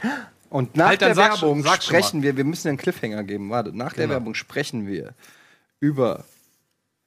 Und 0.50 0.76
nach 0.76 0.88
Halt, 0.88 1.00
der 1.02 1.14
sag 1.14 1.32
Werbung 1.32 1.62
sag 1.62 1.82
sprechen 1.82 2.22
wir, 2.22 2.36
wir 2.36 2.44
müssen 2.44 2.68
einen 2.68 2.78
Cliffhanger 2.78 3.22
geben. 3.24 3.50
Warte, 3.50 3.76
nach 3.76 3.92
der 3.92 4.04
Genau. 4.06 4.14
Werbung 4.14 4.34
sprechen 4.34 4.86
wir 4.86 5.14
über 5.80 6.24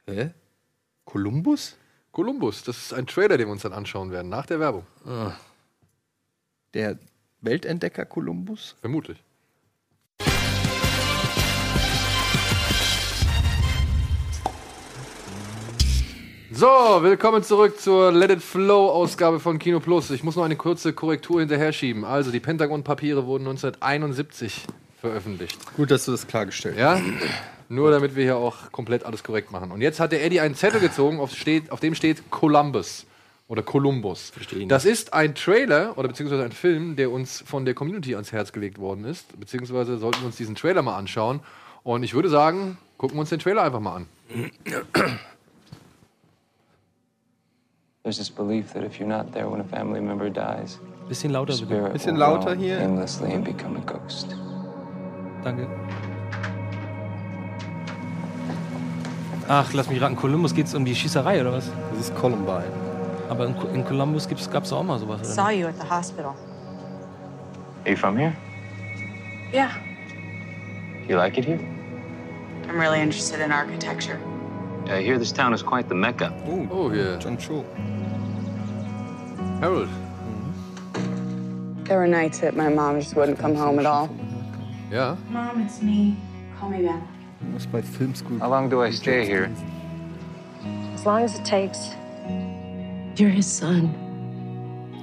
Hä? 0.05 0.31
Columbus? 1.05 1.75
Columbus, 2.11 2.63
das 2.63 2.77
ist 2.77 2.93
ein 2.93 3.07
Trailer, 3.07 3.37
den 3.37 3.47
wir 3.47 3.51
uns 3.53 3.61
dann 3.61 3.73
anschauen 3.73 4.11
werden, 4.11 4.29
nach 4.29 4.45
der 4.45 4.59
Werbung. 4.59 4.85
Der 6.73 6.97
Weltentdecker 7.41 8.05
Columbus? 8.05 8.75
Vermutlich. 8.81 9.23
So, 16.53 16.67
willkommen 16.67 17.43
zurück 17.43 17.79
zur 17.79 18.11
Let 18.11 18.29
It 18.29 18.41
Flow 18.41 18.89
Ausgabe 18.89 19.39
von 19.39 19.57
Kino 19.57 19.79
Plus. 19.79 20.11
Ich 20.11 20.21
muss 20.21 20.35
noch 20.35 20.43
eine 20.43 20.57
kurze 20.57 20.91
Korrektur 20.91 21.39
hinterher 21.39 21.71
schieben. 21.71 22.03
Also, 22.03 22.29
die 22.29 22.41
Pentagon-Papiere 22.41 23.25
wurden 23.25 23.47
1971 23.47 24.65
veröffentlicht. 24.99 25.57
Gut, 25.77 25.91
dass 25.91 26.03
du 26.03 26.11
das 26.11 26.27
klargestellt 26.27 26.75
hast. 26.77 26.99
Ja? 26.99 27.13
Nur 27.69 27.89
damit 27.91 28.17
wir 28.17 28.25
hier 28.25 28.35
auch 28.35 28.69
komplett 28.73 29.05
alles 29.05 29.23
korrekt 29.23 29.53
machen. 29.53 29.71
Und 29.71 29.79
jetzt 29.79 30.01
hat 30.01 30.11
der 30.11 30.25
Eddie 30.25 30.41
einen 30.41 30.55
Zettel 30.55 30.81
gezogen, 30.81 31.21
auf, 31.21 31.33
steht, 31.33 31.71
auf 31.71 31.79
dem 31.79 31.95
steht 31.95 32.29
Columbus. 32.31 33.05
Oder 33.47 33.63
Columbus. 33.63 34.33
Das 34.67 34.83
ist 34.83 35.13
ein 35.13 35.35
Trailer 35.35 35.97
oder 35.97 36.09
beziehungsweise 36.09 36.43
ein 36.43 36.51
Film, 36.51 36.97
der 36.97 37.11
uns 37.11 37.45
von 37.47 37.63
der 37.63 37.75
Community 37.75 38.13
ans 38.13 38.33
Herz 38.33 38.51
gelegt 38.51 38.77
worden 38.77 39.05
ist. 39.05 39.39
Beziehungsweise 39.39 39.97
sollten 39.97 40.19
wir 40.19 40.25
uns 40.25 40.35
diesen 40.35 40.55
Trailer 40.55 40.81
mal 40.81 40.97
anschauen. 40.97 41.39
Und 41.83 42.03
ich 42.03 42.13
würde 42.13 42.27
sagen, 42.27 42.77
gucken 42.97 43.15
wir 43.15 43.21
uns 43.21 43.29
den 43.29 43.39
Trailer 43.39 43.63
einfach 43.63 43.79
mal 43.79 43.95
an. 43.95 44.07
There's 48.03 48.17
this 48.17 48.29
belief 48.29 48.73
that 48.73 48.83
if 48.83 48.99
you're 48.99 49.07
not 49.07 49.31
there 49.31 49.47
when 49.47 49.61
a 49.61 49.63
family 49.63 49.99
member 50.01 50.29
dies, 50.29 50.79
Bisschen 51.07 51.31
lauter 51.33 51.53
the 51.53 51.65
bitte. 51.65 51.67
spirit 51.69 51.93
Bisschen 51.93 52.13
will 52.15 52.19
lauter 52.21 52.49
roam 52.51 52.59
hier. 52.59 52.79
aimlessly 52.79 53.31
and 53.33 53.43
become 53.45 53.75
a 53.77 53.81
ghost. 53.81 54.35
Danke. 55.43 55.67
Ach, 59.47 59.71
lass 59.73 59.89
mich 59.89 60.01
raten. 60.01 60.15
Columbus 60.15 60.53
geht's 60.55 60.73
um 60.73 60.85
die 60.85 60.95
Schießerei 60.95 61.41
oder 61.41 61.53
was? 61.53 61.69
Das 61.91 61.99
ist 62.09 62.15
Columbine. 62.15 62.71
Aber 63.29 63.45
in, 63.45 63.55
Co- 63.57 63.67
in 63.67 63.85
Columbus 63.85 64.27
gibt's, 64.27 64.49
gab's 64.49 64.71
auch 64.73 64.83
mal 64.83 64.97
sowas. 64.97 65.19
Oder? 65.21 65.25
Saw 65.29 65.49
you 65.51 65.67
at 65.67 65.75
the 65.79 65.87
hospital. 65.87 66.33
Are 67.85 67.91
you 67.91 67.95
from 67.97 68.17
here? 68.17 68.33
Yeah. 69.53 69.69
Do 71.07 71.13
you 71.13 71.17
like 71.17 71.37
it 71.37 71.45
here? 71.45 71.59
I'm 72.69 72.79
really 72.79 73.01
interested 73.01 73.41
in 73.41 73.51
architecture. 73.51 74.17
I 74.87 75.01
hear 75.01 75.17
this 75.17 75.31
town 75.31 75.53
is 75.53 75.63
quite 75.63 75.87
the 75.87 75.95
mecca. 75.95 76.33
Oh, 76.71 76.89
hier. 76.89 77.17
John 77.17 77.37
Cho. 77.37 77.65
Harold. 79.59 79.89
There 81.85 81.97
were 81.97 82.07
nights 82.07 82.39
that 82.39 82.55
my 82.55 82.69
mom 82.69 82.99
just 82.99 83.15
wouldn't 83.15 83.37
come 83.37 83.55
home 83.55 83.79
at 83.79 83.85
all. 83.85 84.09
Yeah? 84.89 85.15
Mom, 85.29 85.61
it's 85.61 85.81
me. 85.81 86.17
Call 86.59 86.69
me 86.69 86.85
back. 86.85 87.01
Was 87.53 87.65
bei 87.65 87.81
Filmschool. 87.81 88.39
How 88.39 88.49
long 88.49 88.69
do 88.69 88.81
I 88.81 88.91
stay 88.91 89.25
here? 89.25 89.49
As 90.93 91.05
long 91.05 91.23
as 91.23 91.37
it 91.37 91.45
takes. 91.45 91.95
You're 93.15 93.29
his 93.29 93.47
son. 93.47 93.93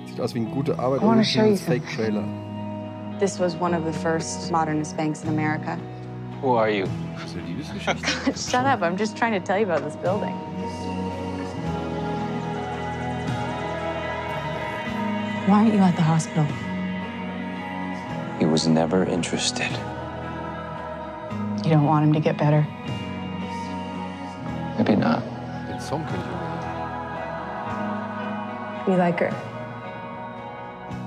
Sieht 0.07 0.21
aus 0.21 0.35
wie 0.35 0.41
eine 0.41 0.51
gute 0.51 0.79
Arbeit 0.79 1.03
I 1.03 1.05
wanna 1.05 1.25
show 1.25 1.45
you 1.45 1.53
ein 1.53 1.57
Fake-Trailer. 1.57 2.25
This 3.19 3.39
was 3.39 3.55
one 3.57 3.75
of 3.75 3.85
the 3.85 3.93
first 3.93 4.51
modernist 4.51 4.97
banks 4.97 5.23
in 5.23 5.29
America. 5.29 5.79
Who 6.41 6.55
are 6.55 6.71
you? 6.71 6.87
Das 7.15 7.31
ist 7.31 7.37
eine 7.37 7.47
Liebesgeschichte. 7.47 8.39
Shut 8.39 8.65
up, 8.65 8.83
I'm 8.83 8.97
just 8.97 9.17
trying 9.17 9.33
to 9.33 9.41
tell 9.41 9.59
you 9.59 9.65
about 9.65 9.83
this 9.83 9.97
building. 9.97 10.35
Why 15.49 15.61
aren't 15.61 15.75
you 15.75 15.81
at 15.81 15.97
the 15.97 16.03
hospital? 16.03 16.45
He 18.39 18.45
was 18.45 18.69
never 18.69 19.05
interested. 19.05 19.71
You 21.65 21.71
don't 21.71 21.87
want 21.87 22.05
him 22.05 22.13
to 22.13 22.21
get 22.21 22.37
better? 22.37 22.67
Maybe 24.77 24.95
not. 24.95 25.23
Den 25.67 25.81
Song 25.81 26.05
kenn. 26.07 26.21
You 28.87 28.97
like 28.97 29.19
her? 29.19 29.33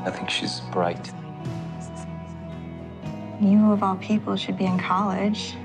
I 0.05 0.11
think 0.11 0.29
she's 0.29 0.59
bright. 0.71 1.11
You, 3.41 3.71
of 3.71 3.81
all 3.81 3.95
people, 3.95 4.35
should 4.35 4.55
be 4.55 4.65
in 4.65 4.77
college. 4.77 5.55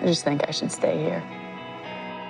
I 0.00 0.06
just 0.06 0.24
think 0.24 0.48
I 0.48 0.50
should 0.50 0.72
stay 0.72 0.96
here. 0.96 1.22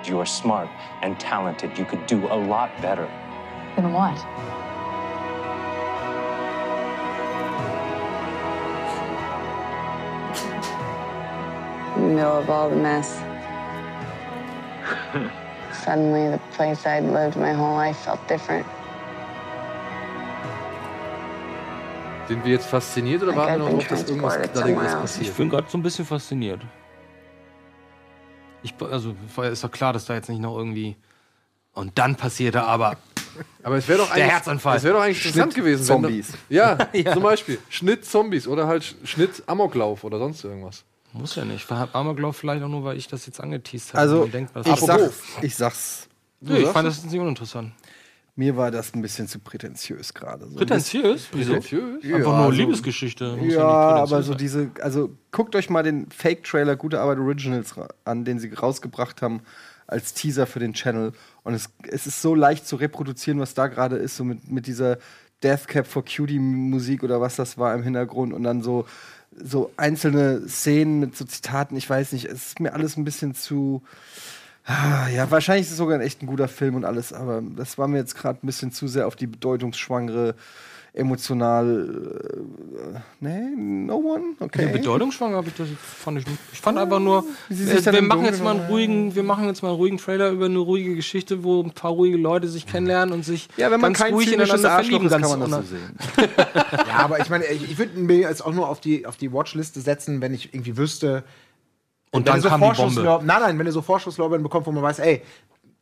You 0.03 0.19
are 0.19 0.25
smart 0.25 0.67
and 1.01 1.17
talented. 1.17 1.77
You 1.77 1.85
could 1.85 2.05
do 2.07 2.27
a 2.27 2.35
lot 2.35 2.69
better. 2.81 3.09
Than 3.77 3.93
what? 3.93 4.17
In 11.95 12.09
the 12.09 12.15
middle 12.15 12.37
of 12.37 12.49
all 12.49 12.69
the 12.69 12.75
mess. 12.75 13.13
Suddenly, 15.85 16.31
the 16.31 16.41
place 16.51 16.85
I'd 16.85 17.05
lived 17.05 17.37
my 17.37 17.53
whole 17.53 17.75
life 17.75 17.97
felt 17.99 18.27
different. 18.27 18.67
Sind 22.27 22.43
wir 22.43 22.51
jetzt 22.51 22.65
fasziniert 22.67 23.23
oder 23.23 23.35
warten 23.35 23.53
wir 23.61 23.69
noch 23.69 23.77
drauf, 23.77 23.87
dass 23.87 24.03
irgendwas 24.09 24.33
somewhere 24.33 24.81
else. 24.81 24.87
Ich 24.87 24.99
passiert? 25.01 25.37
bin 25.37 25.49
gerade 25.49 25.67
so 25.69 25.77
ein 25.77 25.83
bisschen 25.83 26.05
fasziniert. 26.05 26.61
Ich, 28.63 28.73
also, 28.81 29.15
vorher 29.33 29.53
ist 29.53 29.63
doch 29.63 29.71
klar, 29.71 29.93
dass 29.93 30.05
da 30.05 30.15
jetzt 30.15 30.29
nicht 30.29 30.41
noch 30.41 30.57
irgendwie. 30.57 30.95
Und 31.73 31.97
dann 31.97 32.15
passierte 32.15 32.63
aber. 32.63 32.97
Aber 33.61 33.77
es 33.77 33.87
wäre 33.87 33.99
doch 33.99 34.07
Der 34.07 34.15
eigentlich, 34.15 34.31
Herzanfall. 34.31 34.77
Es 34.77 34.83
wäre 34.83 34.95
doch 34.95 35.01
eigentlich 35.03 35.23
interessant 35.23 35.53
gewesen, 35.53 35.79
wenn 35.87 36.01
Zombies. 36.01 36.31
da- 36.49 36.89
Ja, 36.93 37.13
zum 37.13 37.21
Beispiel 37.23 37.59
Schnitt 37.69 38.03
Zombies 38.03 38.47
oder 38.47 38.65
halt 38.67 38.95
Schnitt 39.03 39.43
Amoklauf 39.45 40.03
oder 40.03 40.17
sonst 40.17 40.43
irgendwas. 40.43 40.83
Muss 41.13 41.35
ja 41.35 41.45
nicht. 41.45 41.69
War 41.69 41.87
Amoklauf 41.93 42.35
vielleicht 42.35 42.63
auch 42.63 42.67
nur, 42.67 42.83
weil 42.83 42.97
ich 42.97 43.07
das 43.07 43.25
jetzt 43.27 43.39
angeteased 43.39 43.89
habe. 43.93 44.01
Also, 44.01 44.25
denkt, 44.25 44.53
was 44.55 44.65
ich, 44.65 44.71
Apropos. 44.73 45.13
sag, 45.35 45.43
ich 45.43 45.55
sag's. 45.55 46.07
Nee, 46.41 46.59
ich 46.59 46.67
fand 46.69 46.87
das 46.87 47.03
nicht 47.03 47.19
uninteressant. 47.19 47.71
Mir 48.39 48.55
war 48.55 48.69
das 48.71 48.93
ein 48.93 49.01
bisschen 49.01 49.27
zu 49.27 49.39
prätentiös 49.39 50.13
gerade. 50.13 50.47
So 50.47 50.55
Prätentiös? 50.57 51.27
Wieso? 51.33 51.53
Prätentiös? 51.53 52.03
Ja, 52.03 52.15
Einfach 52.17 52.37
nur 52.37 52.45
so- 52.45 52.51
Liebesgeschichte. 52.51 53.35
Muss 53.35 53.51
Ja, 53.53 53.93
nicht 53.93 54.11
aber 54.13 54.21
so 54.23 54.31
sein. 54.33 54.37
diese, 54.37 54.71
also 54.79 55.09
guckt 55.31 55.55
euch 55.55 55.69
mal 55.71 55.81
den 55.83 56.09
Fake-Trailer 56.11 56.75
Gute 56.75 57.01
Arbeit 57.01 57.17
Originals 57.17 57.73
an, 58.05 58.25
den 58.25 58.37
sie 58.39 58.53
rausgebracht 58.53 59.21
haben 59.23 59.41
als 59.87 60.13
Teaser 60.13 60.45
für 60.45 60.59
den 60.59 60.73
Channel. 60.73 61.13
Und 61.43 61.55
es, 61.55 61.69
es 61.89 62.05
ist 62.05 62.21
so 62.21 62.35
leicht 62.35 62.67
zu 62.67 62.75
reproduzieren, 62.75 63.39
was 63.39 63.55
da 63.55 63.67
gerade 63.67 63.95
ist, 63.95 64.15
so 64.17 64.23
mit, 64.23 64.51
mit 64.51 64.67
dieser 64.67 64.99
Death 65.43 65.67
Cap 65.67 65.87
for 65.87 66.05
Cutie 66.05 66.39
Musik 66.39 67.03
oder 67.03 67.19
was 67.19 67.35
das 67.37 67.57
war 67.57 67.73
im 67.73 67.81
Hintergrund 67.83 68.33
und 68.33 68.43
dann 68.43 68.61
so, 68.61 68.85
so 69.35 69.71
einzelne 69.77 70.47
Szenen 70.47 70.99
mit 70.99 71.15
so 71.17 71.25
Zitaten. 71.25 71.75
Ich 71.75 71.89
weiß 71.89 72.11
nicht, 72.11 72.25
es 72.25 72.47
ist 72.47 72.59
mir 72.59 72.73
alles 72.73 72.97
ein 72.97 73.03
bisschen 73.03 73.33
zu. 73.33 73.81
Ah, 74.67 75.07
Ja, 75.09 75.31
wahrscheinlich 75.31 75.65
ist 75.67 75.71
es 75.71 75.77
sogar 75.77 75.95
ein 75.95 76.01
echt 76.01 76.21
ein 76.21 76.27
guter 76.27 76.47
Film 76.49 76.75
und 76.75 76.83
alles, 76.85 77.13
aber 77.13 77.41
das 77.55 77.77
war 77.77 77.87
mir 77.87 77.97
jetzt 77.97 78.15
gerade 78.15 78.39
ein 78.43 78.45
bisschen 78.47 78.71
zu 78.71 78.87
sehr 78.87 79.07
auf 79.07 79.15
die 79.15 79.27
bedeutungsschwangere, 79.27 80.35
emotional. 80.93 82.35
Äh, 82.95 82.99
nee, 83.19 83.55
no 83.55 83.95
one? 83.97 84.23
Okay. 84.39 84.65
Ja, 84.65 84.71
bedeutungsschwanger 84.71 85.37
habe 85.37 85.47
ich 85.47 85.53
das 85.53 85.67
fand 85.79 86.19
ich 86.19 86.27
nicht. 86.27 86.39
Ich 86.51 86.59
fand 86.59 86.77
einfach 86.77 86.99
nur, 86.99 87.23
äh, 87.49 87.55
wir 87.93 88.01
machen 88.01 88.25
jetzt 88.25 88.43
mal 88.43 88.57
einen 88.57 88.65
ruhigen, 88.67 89.15
wir 89.15 89.23
machen 89.23 89.45
jetzt 89.45 89.61
mal 89.61 89.69
einen 89.69 89.77
ruhigen 89.77 89.97
Trailer 89.99 90.31
über 90.31 90.45
eine 90.45 90.57
ruhige 90.57 90.95
Geschichte, 90.95 91.43
wo 91.43 91.61
ein 91.61 91.71
paar 91.71 91.91
ruhige 91.91 92.17
Leute 92.17 92.47
sich 92.47 92.65
kennenlernen 92.65 93.13
und 93.13 93.23
sich 93.23 93.47
Ja, 93.57 93.71
wenn 93.71 93.79
man 93.79 93.93
ganz 93.93 94.03
kein 94.03 94.13
ruhig 94.13 94.33
ineinander 94.33 94.69
verlieben. 94.71 95.05
ist, 95.05 95.11
kann 95.11 95.39
man 95.39 95.39
das 95.39 95.51
so 95.51 95.61
sehen. 95.61 95.95
Ja, 96.87 96.95
aber 97.03 97.19
ich 97.19 97.29
meine, 97.29 97.45
ich, 97.45 97.63
ich 97.71 97.77
würde 97.77 97.97
mir 97.99 98.17
jetzt 98.17 98.43
auch 98.43 98.53
nur 98.53 98.67
auf 98.67 98.81
die, 98.81 99.05
auf 99.05 99.17
die 99.17 99.31
Watchliste 99.31 99.79
setzen, 99.81 100.19
wenn 100.19 100.33
ich 100.33 100.53
irgendwie 100.53 100.77
wüsste. 100.77 101.23
Und 102.11 102.25
wenn 102.25 102.33
dann 102.33 102.41
so 102.41 102.49
kam 102.49 102.61
die 102.61 102.71
Bombe. 102.75 103.19
Nein, 103.23 103.41
nein, 103.41 103.59
wenn 103.59 103.65
ihr 103.65 103.71
so 103.71 103.81
Vorschusslorbeeren 103.81 104.43
bekommt, 104.43 104.65
wo 104.65 104.71
man 104.71 104.83
weiß, 104.83 104.99
ey, 104.99 105.21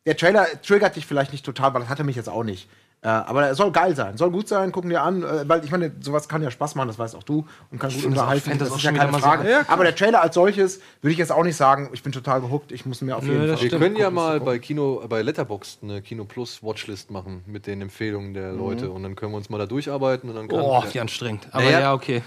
der 0.06 0.18
Trailer 0.18 0.46
triggert 0.62 0.96
dich 0.96 1.06
vielleicht 1.06 1.32
nicht 1.32 1.46
total, 1.46 1.74
weil 1.74 1.82
das 1.82 1.90
hatte 1.90 2.04
mich 2.04 2.16
jetzt 2.16 2.30
auch 2.30 2.44
nicht. 2.44 2.68
Äh, 3.02 3.08
aber 3.10 3.46
er 3.46 3.54
soll 3.54 3.72
geil 3.72 3.96
sein, 3.96 4.18
soll 4.18 4.32
gut 4.32 4.48
sein, 4.48 4.72
gucken 4.72 4.90
dir 4.90 5.04
an, 5.04 5.22
äh, 5.22 5.48
weil 5.48 5.64
ich 5.64 5.70
meine, 5.70 5.92
sowas 6.00 6.28
kann 6.28 6.42
ja 6.42 6.50
Spaß 6.50 6.74
machen, 6.74 6.88
das 6.88 6.98
weißt 6.98 7.16
auch 7.16 7.22
du 7.22 7.46
und 7.70 7.78
kann 7.78 7.90
gut 7.92 8.00
das 8.00 8.04
auch- 8.06 8.08
unterhalten. 8.10 8.50
das 8.58 8.70
Das 8.70 8.78
ist 8.78 8.84
ja 8.84 8.92
keine 8.94 9.12
mal 9.12 9.20
Frage. 9.20 9.44
so- 9.44 9.50
Ja, 9.50 9.62
aber 9.68 9.84
der 9.84 9.96
Trailer 9.96 10.22
als 10.24 10.34
solches 10.34 10.80
würde 11.02 11.12
ich 11.12 11.20
jetzt 11.20 11.32
auch 11.32 11.44
nicht 11.44 11.56
sagen, 11.56 11.90
ich 11.94 12.02
bin 12.02 12.12
total 12.12 12.42
gehuckt, 12.42 12.72
ich 12.72 12.88
muss 12.88 13.02
mir 13.02 13.16
auf 13.16 13.24
Nö, 13.24 13.34
jeden 13.34 13.48
das 13.48 13.60
Fall. 13.60 13.72
Wir 13.72 13.78
können 13.80 13.96
ja 13.96 14.06
gucken, 14.06 14.16
mal 14.16 14.32
gucken. 14.40 14.46
bei 14.46 14.60
Kino, 14.60 15.04
bei 15.08 15.22
Letterboxd 15.22 15.84
eine 15.84 16.02
Kino 16.02 16.26
Plus 16.26 16.64
Watchlist 16.64 17.12
machen 17.12 17.44
mit 17.46 17.68
den 17.68 17.82
Empfehlungen 17.82 18.34
der 18.34 18.54
Leute 18.54 18.90
und 18.90 19.04
dann 19.04 19.16
können 19.16 19.34
wir 19.34 19.38
uns 19.38 19.52
mal 19.52 19.60
da 19.60 19.68
durcharbeiten 19.68 20.30
und 20.30 20.36
dann 20.36 20.48
kann 20.48 20.60
Oh, 20.62 20.82
ja, 20.84 20.92
wie 20.94 21.00
anstrengend. 21.00 21.48
Aber 21.52 21.64
Naja. 21.64 21.80
ja, 21.82 21.94
okay. 21.94 22.24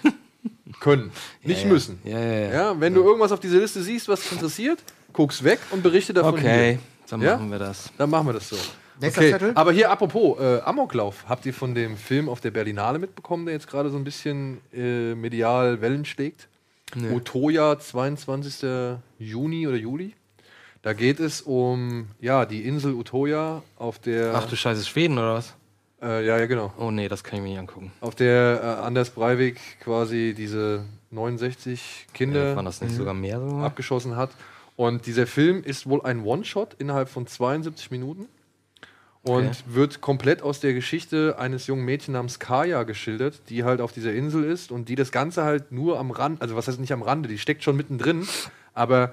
Können, 0.81 1.11
nicht 1.43 1.63
ja. 1.65 1.69
müssen. 1.69 1.99
Ja, 2.05 2.19
ja, 2.19 2.33
ja. 2.41 2.53
Ja, 2.53 2.81
wenn 2.81 2.95
du 2.95 3.03
irgendwas 3.05 3.33
auf 3.33 3.41
dieser 3.41 3.59
Liste 3.59 3.83
siehst, 3.83 4.09
was 4.09 4.21
dich 4.23 4.33
interessiert, 4.33 4.79
guck's 5.13 5.43
weg 5.43 5.59
und 5.71 5.83
berichte 5.83 6.13
davon 6.13 6.35
Okay, 6.35 6.73
hier. 6.73 6.79
dann 7.11 7.21
Ja? 7.23 7.37
machen 7.37 7.51
wir 7.51 7.59
das. 7.59 7.91
Dann 7.99 8.11
machen 8.11 8.27
wir 8.27 8.33
das 8.35 8.49
so. 8.49 8.57
Nächster 9.01 9.21
Okay, 9.21 9.31
Zettel. 9.31 9.53
aber 9.55 9.71
hier 9.73 9.91
apropos 9.93 10.41
äh, 10.41 10.61
Amoklauf, 10.63 11.25
habt 11.29 11.47
ihr 11.47 11.55
von 11.55 11.73
dem 11.75 11.97
Film 11.97 12.29
auf 12.29 12.41
der 12.41 12.51
Berlinale 12.51 12.99
mitbekommen, 12.99 13.47
der 13.47 13.55
jetzt 13.55 13.69
gerade 13.69 13.91
so 13.91 13.97
ein 13.97 14.03
bisschen 14.03 14.59
äh, 14.75 15.15
medial 15.15 15.81
Wellen 15.81 16.05
schlägt? 16.05 16.49
Nee. 16.97 17.11
Utoya, 17.15 17.79
22. 17.79 18.67
Juni 19.19 19.69
oder 19.69 19.77
Juli. 19.77 20.15
Da 20.83 20.95
geht 20.95 21.21
es 21.21 21.43
um 21.43 22.09
ja 22.21 22.45
die 22.47 22.65
Insel 22.65 22.95
Utoya 22.95 23.63
auf 23.77 23.99
der 23.99 24.35
Ach 24.35 24.47
du 24.49 24.57
Scheiße, 24.57 24.85
Schweden 24.85 25.19
oder 25.19 25.35
was? 25.35 25.55
Äh, 26.03 26.25
ja 26.27 26.39
ja 26.39 26.47
genau 26.47 26.73
Oh 26.79 26.91
nee, 26.91 27.09
das 27.09 27.25
kann 27.25 27.37
ich 27.39 27.43
mir 27.43 27.49
nicht 27.51 27.59
angucken. 27.59 27.93
auf 28.01 28.15
der 28.15 28.61
äh, 28.63 28.85
Anders 28.87 29.11
Breivik 29.11 29.59
quasi 29.81 30.35
diese 30.37 30.85
69 31.11 32.07
Kinder 32.15 32.55
Waren 32.57 32.65
das 32.65 32.81
nicht 32.81 32.95
sogar 32.95 33.15
mehr 33.15 33.41
so? 33.41 33.59
abgeschossen 33.59 34.17
hat. 34.17 34.31
Und 34.77 35.07
dieser 35.07 35.27
Film 35.27 35.63
ist 35.65 35.89
wohl 35.89 36.03
ein 36.03 36.23
One-Shot 36.25 36.75
innerhalb 36.79 37.09
von 37.09 37.27
72 37.27 37.91
Minuten 37.91 38.27
und 39.23 39.47
Okay. 39.47 39.53
wird 39.67 40.01
komplett 40.01 40.43
aus 40.43 40.61
der 40.61 40.73
Geschichte 40.75 41.37
eines 41.39 41.67
jungen 41.67 41.85
Mädchens 41.85 42.13
namens 42.15 42.39
Kaya 42.39 42.85
geschildert, 42.85 43.41
die 43.49 43.65
halt 43.65 43.81
auf 43.81 43.93
dieser 43.93 44.13
Insel 44.15 44.45
ist 44.45 44.71
und 44.71 44.89
die 44.89 44.95
das 44.95 45.11
Ganze 45.11 45.43
halt 45.43 45.73
nur 45.73 45.99
am 45.99 46.13
Rand, 46.13 46.41
also 46.41 46.55
was 46.55 46.69
heißt 46.69 46.79
nicht 46.79 46.93
am 46.93 47.03
Rande, 47.03 47.29
die 47.29 47.39
steckt 47.39 47.65
schon 47.65 47.77
mittendrin, 47.77 48.27
aber 48.75 49.13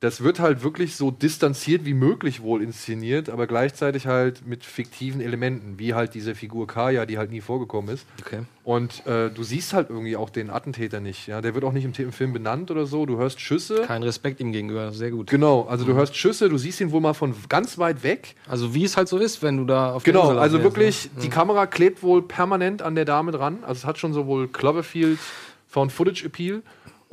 das 0.00 0.22
wird 0.22 0.38
halt 0.38 0.62
wirklich 0.62 0.96
so 0.96 1.10
distanziert 1.10 1.86
wie 1.86 1.94
möglich 1.94 2.42
wohl 2.42 2.62
inszeniert, 2.62 3.30
aber 3.30 3.46
gleichzeitig 3.46 4.06
halt 4.06 4.46
mit 4.46 4.62
fiktiven 4.64 5.20
Elementen, 5.20 5.78
wie 5.78 5.94
halt 5.94 6.14
diese 6.14 6.34
Figur 6.34 6.66
Kaya, 6.66 7.06
die 7.06 7.16
halt 7.16 7.30
nie 7.30 7.40
vorgekommen 7.40 7.94
ist. 7.94 8.04
Okay. 8.20 8.40
Und 8.64 9.06
äh, 9.06 9.30
du 9.30 9.42
siehst 9.42 9.72
halt 9.72 9.88
irgendwie 9.88 10.16
auch 10.16 10.28
den 10.28 10.50
Attentäter 10.50 11.00
nicht. 11.00 11.26
Ja? 11.26 11.40
Der 11.40 11.54
wird 11.54 11.64
auch 11.64 11.72
nicht 11.72 11.84
im, 11.84 11.92
im 12.04 12.12
Film 12.12 12.32
benannt 12.32 12.70
oder 12.70 12.84
so. 12.86 13.06
Du 13.06 13.16
hörst 13.16 13.40
Schüsse. 13.40 13.82
Kein 13.86 14.02
Respekt 14.02 14.40
ihm 14.40 14.52
gegenüber, 14.52 14.92
sehr 14.92 15.10
gut. 15.10 15.30
Genau, 15.30 15.62
also 15.62 15.84
du 15.84 15.94
hörst 15.94 16.16
Schüsse, 16.16 16.48
du 16.50 16.58
siehst 16.58 16.80
ihn 16.80 16.90
wohl 16.90 17.00
mal 17.00 17.14
von 17.14 17.34
ganz 17.48 17.78
weit 17.78 18.02
weg. 18.02 18.34
Also 18.46 18.74
wie 18.74 18.84
es 18.84 18.96
halt 18.96 19.08
so 19.08 19.16
ist, 19.16 19.42
wenn 19.42 19.56
du 19.56 19.64
da 19.64 19.92
auf 19.94 20.02
der 20.02 20.12
Genau, 20.12 20.24
Insel 20.24 20.38
also 20.38 20.56
abwärst, 20.58 20.76
wirklich, 20.76 21.10
ne? 21.14 21.22
die 21.22 21.28
Kamera 21.30 21.66
klebt 21.66 22.02
wohl 22.02 22.22
permanent 22.22 22.82
an 22.82 22.94
der 22.94 23.04
Dame 23.06 23.32
dran. 23.32 23.58
Also 23.62 23.78
es 23.78 23.84
hat 23.86 23.98
schon 23.98 24.12
sowohl 24.12 24.48
Cloverfield 24.48 25.18
Found 25.68 25.92
Footage 25.92 26.24
Appeal. 26.24 26.62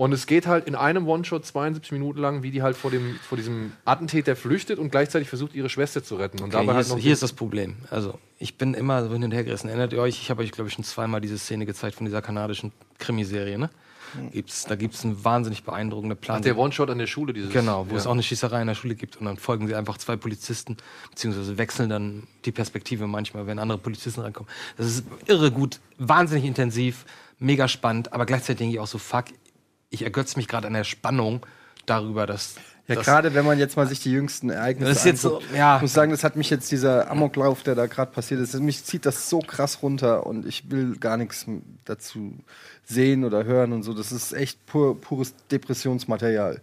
Und 0.02 0.14
es 0.14 0.26
geht 0.26 0.48
halt 0.48 0.66
in 0.66 0.74
einem 0.74 1.08
One-Shot 1.08 1.46
72 1.46 1.92
Minuten 1.92 2.18
lang, 2.18 2.42
wie 2.42 2.50
die 2.50 2.64
halt 2.64 2.76
vor, 2.76 2.90
dem, 2.90 3.20
vor 3.22 3.38
diesem 3.38 3.74
Attentäter 3.86 4.36
flüchtet 4.36 4.80
und 4.80 4.90
gleichzeitig 4.90 5.30
versucht, 5.30 5.54
ihre 5.54 5.70
Schwester 5.70 6.04
zu 6.04 6.16
retten. 6.16 6.40
Und 6.40 6.46
Okay, 6.46 6.54
dabei 6.54 6.64
hier, 6.64 6.74
halt 6.74 6.88
ist, 6.88 6.98
hier 6.98 7.14
ist 7.14 7.22
das 7.22 7.34
Problem. 7.34 7.76
Also, 7.92 8.18
ich 8.40 8.58
bin 8.58 8.74
immer 8.74 9.04
so 9.04 9.14
hin 9.14 9.24
und 9.24 9.32
her 9.32 9.44
gerissen. 9.44 9.68
Erinnert 9.68 9.94
ihr 9.94 10.02
euch? 10.02 10.20
Ich 10.20 10.32
habe 10.32 10.42
euch, 10.42 10.52
glaube 10.52 10.70
ich, 10.70 10.74
schon 10.74 10.84
zweimal 10.84 11.22
diese 11.22 11.38
Szene 11.38 11.68
gezeigt 11.68 11.98
von 11.98 12.08
dieser 12.08 12.24
kanadischen 12.24 12.72
Krimiserie, 12.98 13.60
ne? 13.60 13.70
Gibt's, 14.32 14.66
da 14.66 14.76
gibt 14.76 14.96
es 14.96 15.06
einen 15.06 15.24
wahnsinnig 15.24 15.66
beeindruckenden 15.66 16.18
Plan. 16.18 16.38
Ach, 16.40 16.42
der 16.42 16.58
One-Shot 16.58 16.90
an 16.90 16.98
der 16.98 17.06
Schule, 17.06 17.32
dieses. 17.32 17.52
Genau, 17.52 17.86
wo 17.88 17.92
ja. 17.92 18.00
es 18.00 18.08
auch 18.08 18.14
eine 18.14 18.24
Schießerei 18.24 18.60
in 18.60 18.68
der 18.68 18.76
Schule 18.76 18.96
gibt 18.96 19.18
und 19.18 19.26
dann 19.28 19.38
folgen 19.38 19.68
sie 19.68 19.76
einfach 19.76 20.00
zwei 20.00 20.16
Polizisten, 20.16 20.78
beziehungsweise 21.12 21.60
wechseln 21.60 21.92
dann 21.92 22.24
die 22.46 22.52
Perspektive 22.52 23.06
manchmal, 23.06 23.46
wenn 23.46 23.60
andere 23.60 23.78
Polizisten 23.78 24.22
reinkommen. 24.22 24.52
Das 24.78 24.88
ist 24.88 25.06
irre 25.28 25.52
gut, 25.52 25.80
wahnsinnig 26.00 26.46
intensiv, 26.46 27.06
mega 27.38 27.68
spannend, 27.68 28.14
aber 28.14 28.26
gleichzeitig 28.26 28.58
denke 28.58 28.74
ich 28.74 28.80
auch 28.80 28.88
so, 28.88 28.98
fuck, 28.98 29.26
ich 29.92 30.02
ergötze 30.02 30.40
mich 30.40 30.48
gerade 30.48 30.66
an 30.66 30.74
der 30.74 30.84
Spannung 30.84 31.46
darüber, 31.86 32.26
dass. 32.26 32.56
Ja, 32.88 32.96
gerade 32.96 33.34
wenn 33.36 33.46
man 33.46 33.60
jetzt 33.60 33.78
mal 33.78 33.88
sich 33.88 34.00
die 34.00 34.12
jüngsten 34.12 34.50
Ereignisse 34.50 34.90
Das 34.90 34.98
ist 35.00 35.06
jetzt 35.06 35.22
so, 35.22 35.38
anguckt. 35.38 35.56
ja. 35.56 35.76
Ich 35.76 35.82
muss 35.84 35.94
sagen, 35.94 36.12
das 36.12 36.24
hat 36.24 36.36
mich 36.36 36.50
jetzt 36.50 36.72
dieser 36.72 37.10
Amoklauf, 37.12 37.64
der 37.64 37.76
da 37.76 37.86
gerade 37.86 38.12
passiert 38.12 38.42
ist, 38.42 38.60
mich 38.60 38.84
zieht 38.84 39.06
das 39.06 39.30
so 39.30 39.40
krass 39.40 39.82
runter 39.84 40.26
und 40.26 40.46
ich 40.46 40.72
will 40.72 40.98
gar 40.98 41.16
nichts 41.16 41.46
dazu 41.86 42.34
sehen 42.84 43.24
oder 43.24 43.44
hören 43.44 43.72
und 43.72 43.84
so. 43.84 43.94
Das 43.94 44.12
ist 44.12 44.34
echt 44.34 44.66
pur, 44.66 45.00
pures 45.00 45.36
Depressionsmaterial. 45.52 46.60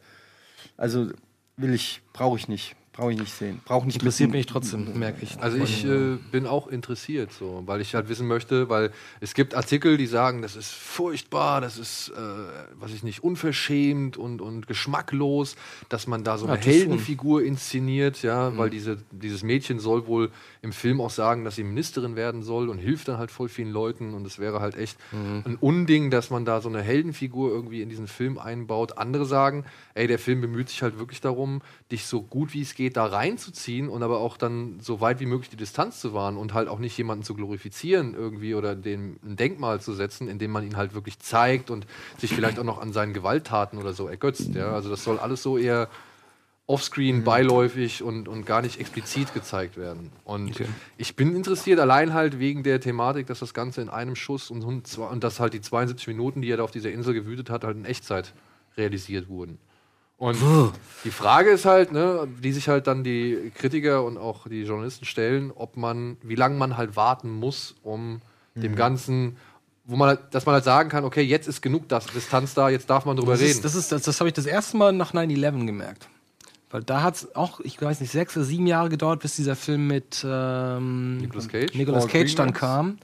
Also 0.77 1.11
will 1.57 1.73
ich, 1.73 2.03
brauche 2.13 2.37
ich 2.37 2.49
nicht. 2.49 2.75
Brauche 2.99 3.13
ich 3.13 3.19
nicht 3.21 3.33
sehen. 3.33 3.61
Brauche 3.65 3.87
nicht 3.87 3.95
Interessiert 3.95 4.33
mich 4.33 4.47
trotzdem, 4.47 4.99
merke 4.99 5.23
ich. 5.23 5.39
Also 5.39 5.57
ich 5.59 5.85
äh, 5.85 6.17
bin 6.33 6.49
auch 6.49 6.67
interessiert, 6.67 7.31
so, 7.33 7.63
weil 7.65 7.81
ich 7.81 7.95
halt 7.95 8.09
wissen 8.09 8.27
möchte, 8.27 8.69
weil 8.69 8.91
es 9.21 9.35
gibt 9.35 9.55
Artikel, 9.55 9.97
die 9.97 10.07
sagen, 10.07 10.43
das 10.43 10.57
ist 10.57 10.73
furchtbar, 10.73 11.61
das 11.61 11.79
ist, 11.79 12.09
äh, 12.09 12.21
was 12.81 12.93
ich 12.93 13.05
nicht, 13.05 13.23
unverschämt 13.23 14.17
und, 14.17 14.41
und 14.41 14.67
geschmacklos, 14.67 15.55
dass 15.89 16.09
man 16.09 16.25
da 16.25 16.39
so 16.39 16.47
Ja, 16.47 16.55
eine 16.55 16.63
schon. 16.63 16.73
Heldenfigur 16.73 17.45
inszeniert, 17.45 18.23
ja, 18.25 18.59
weil 18.59 18.69
diese, 18.69 18.99
dieses 19.13 19.45
Mädchen 19.45 19.79
soll 19.79 20.09
wohl 20.09 20.33
im 20.63 20.73
Film 20.73 21.01
auch 21.01 21.11
sagen, 21.11 21.45
dass 21.45 21.57
sie 21.57 21.65
Ministerin 21.65 22.17
werden 22.17 22.43
soll 22.43 22.69
und 22.69 22.79
hilft 22.79 23.09
dann 23.09 23.19
halt 23.19 23.31
voll 23.31 23.49
vielen 23.49 23.71
Leuten 23.71 24.15
und 24.15 24.27
es 24.27 24.39
wäre 24.39 24.61
halt 24.61 24.77
echt 24.77 24.99
ein 25.13 25.57
Unding, 25.61 26.11
dass 26.11 26.31
man 26.31 26.45
da 26.45 26.61
so 26.61 26.69
eine 26.69 26.83
Heldenfigur 26.83 27.51
irgendwie 27.51 27.83
in 27.83 27.89
diesen 27.89 28.09
Film 28.09 28.39
einbaut. 28.39 28.99
Andere 28.99 29.25
sagen, 29.25 29.65
ey, 29.95 30.07
der 30.07 30.19
Film 30.19 30.41
bemüht 30.41 30.69
sich 30.69 30.83
halt 30.83 30.99
wirklich 30.99 31.21
darum, 31.21 31.63
dich 31.93 32.07
so 32.07 32.23
gut 32.23 32.55
wie 32.55 32.63
es 32.63 32.75
geht 32.75 32.97
da 32.97 33.07
reinzuziehen 33.07 33.89
und 33.89 34.03
aber 34.03 34.19
auch 34.21 34.37
dann 34.37 34.81
so 34.81 35.01
weit 35.01 35.21
wie 35.21 35.27
möglich 35.27 35.51
die 35.51 35.57
Distanz 35.57 36.01
zu 36.01 36.15
wahren 36.15 36.37
und 36.37 36.55
halt 36.55 36.69
auch 36.69 36.79
nicht 36.79 36.97
jemanden 36.97 37.25
zu 37.25 37.35
glorifizieren 37.35 38.15
irgendwie 38.15 38.55
oder 38.55 38.75
dem 38.75 39.19
ein 39.25 39.37
Denkmal 39.37 39.81
zu 39.81 39.93
setzen, 39.93 40.29
indem 40.29 40.51
man 40.51 40.65
ihn 40.65 40.77
halt 40.77 40.95
wirklich 40.95 41.19
zeigt 41.19 41.71
und 41.71 41.87
sich 42.19 42.35
vielleicht 42.35 42.59
auch 42.59 42.65
noch 42.65 42.81
an 42.81 42.93
seinen 42.93 43.13
Gewalttaten 43.13 43.79
oder 43.79 43.93
so 43.93 44.09
ergötzt. 44.09 44.55
Ja? 44.55 44.73
Also 44.73 44.91
das 44.91 45.05
soll 45.05 45.19
alles 45.19 45.43
so 45.43 45.59
eher 45.59 45.89
offscreen, 46.69 47.25
beiläufig 47.25 48.03
und, 48.03 48.29
und 48.29 48.45
gar 48.45 48.61
nicht 48.61 48.79
explizit 48.79 49.33
gezeigt 49.33 49.79
werden. 49.79 50.11
Und 50.25 50.63
ich 50.99 51.17
bin 51.17 51.35
interessiert, 51.35 51.81
allein 51.81 52.13
halt 52.13 52.39
wegen 52.39 52.63
der 52.63 52.79
Thematik, 52.79 53.27
dass 53.27 53.39
das 53.39 53.55
Ganze 53.55 53.81
in 53.81 53.89
einem 53.89 54.15
Schuss 54.15 54.51
und, 54.51 54.63
und, 54.63 54.99
und 54.99 55.25
dass 55.25 55.41
halt 55.41 55.55
die 55.55 55.63
72 55.63 56.07
Minuten, 56.09 56.43
die 56.43 56.51
er 56.51 56.59
da 56.59 56.65
auf 56.65 56.71
dieser 56.71 56.93
Insel 56.93 57.15
gewütet 57.15 57.49
hat, 57.49 57.65
halt 57.65 57.79
in 57.79 57.87
Echtzeit 57.87 58.35
realisiert 58.77 59.31
wurden. 59.31 59.59
Und 60.19 60.37
die 61.05 61.11
Frage 61.11 61.49
ist 61.51 61.65
halt, 61.65 61.93
ne, 61.93 62.29
die 62.43 62.53
sich 62.53 62.69
halt 62.69 62.87
dann 62.87 63.03
die 63.03 63.51
Kritiker 63.55 64.05
und 64.05 64.19
auch 64.19 64.47
die 64.47 64.65
Journalisten 64.65 65.07
stellen, 65.07 65.51
ob 65.55 65.77
man, 65.77 66.19
wie 66.23 66.35
lange 66.35 66.59
man 66.59 66.77
halt 66.77 66.97
warten 66.97 67.31
muss, 67.31 67.77
um 67.83 68.21
dem 68.57 68.75
Ganzen, 68.77 69.37
wo 69.87 69.97
man 69.97 70.09
halt, 70.09 70.21
dass 70.33 70.45
man 70.45 70.55
halt 70.55 70.65
sagen 70.65 70.91
kann, 70.91 71.05
okay, 71.05 71.23
jetzt 71.23 71.47
ist 71.47 71.63
genug 71.63 71.89
das 71.89 72.07
Distanz 72.07 72.53
da, 72.53 72.69
jetzt 72.69 72.91
darf 72.91 73.07
man 73.07 73.17
drüber 73.17 73.33
Das, 73.33 73.41
reden. 73.41 73.53
ist, 73.53 73.65
das, 73.65 73.75
ist, 73.75 73.91
das, 73.93 74.03
das 74.03 74.21
habe 74.21 74.29
ich 74.29 74.35
das 74.35 74.47
erste 74.47 74.77
Mal 74.77 74.93
nach 74.93 75.15
9-11 75.15 75.65
gemerkt. 75.65 76.09
Weil 76.71 76.83
da 76.83 77.03
hat 77.03 77.17
es 77.17 77.35
auch, 77.35 77.61
ich 77.61 77.81
weiß 77.81 78.01
nicht, 78.01 78.13
sechs 78.13 78.37
oder 78.37 78.45
sieben 78.45 78.67
Jahre 78.67 78.89
gedauert, 78.89 79.21
bis 79.21 79.37
dieser 79.37 79.57
Film 79.57 79.87
mit 79.87 80.25
ähm, 80.29 81.19
Nicolas 81.19 81.49
Cage? 81.49 81.75
Nicolas 81.75 82.07
Cage 82.09 82.35
dann 82.35 82.53
kam. 82.53 82.99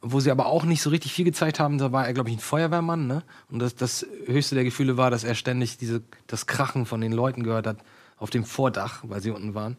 Wo 0.00 0.20
sie 0.20 0.30
aber 0.30 0.46
auch 0.46 0.64
nicht 0.64 0.80
so 0.80 0.88
richtig 0.88 1.12
viel 1.12 1.26
gezeigt 1.26 1.60
haben, 1.60 1.76
da 1.76 1.92
war 1.92 2.06
er, 2.06 2.14
glaube 2.14 2.30
ich, 2.30 2.36
ein 2.36 2.40
Feuerwehrmann, 2.40 3.06
ne? 3.06 3.22
Und 3.50 3.58
das, 3.58 3.74
das 3.74 4.06
höchste 4.24 4.54
der 4.54 4.64
Gefühle 4.64 4.96
war, 4.96 5.10
dass 5.10 5.22
er 5.22 5.34
ständig 5.34 5.76
diese, 5.76 6.00
das 6.26 6.46
Krachen 6.46 6.86
von 6.86 7.02
den 7.02 7.12
Leuten 7.12 7.42
gehört 7.42 7.66
hat 7.66 7.76
auf 8.16 8.30
dem 8.30 8.44
Vordach, 8.44 9.00
weil 9.02 9.20
sie 9.20 9.30
unten 9.30 9.54
waren. 9.54 9.76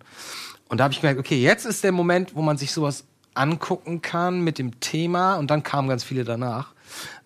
Und 0.70 0.80
da 0.80 0.84
habe 0.84 0.94
ich 0.94 1.02
gemerkt, 1.02 1.20
okay, 1.20 1.42
jetzt 1.42 1.66
ist 1.66 1.84
der 1.84 1.92
Moment, 1.92 2.36
wo 2.36 2.44
man 2.44 2.58
sich 2.58 2.72
sowas 2.72 3.06
angucken 3.34 4.02
kann 4.02 4.42
mit 4.42 4.60
dem 4.60 4.80
Thema 4.80 5.36
und 5.36 5.50
dann 5.50 5.64
kamen 5.64 5.88
ganz 5.88 6.04
viele 6.04 6.26
danach. 6.26 6.74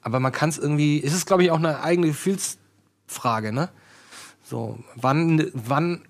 Aber 0.02 0.20
man 0.20 0.32
kann 0.32 0.50
es 0.50 0.58
irgendwie, 0.58 1.04
es 1.04 1.14
ist, 1.14 1.26
glaube 1.26 1.44
ich, 1.44 1.52
auch 1.52 1.58
eine 1.58 1.82
eigene 1.82 2.08
Gefühlsfrage, 2.08 3.52
ne? 3.52 3.70
So, 4.46 4.78
wann, 4.96 5.50
wann 5.54 6.02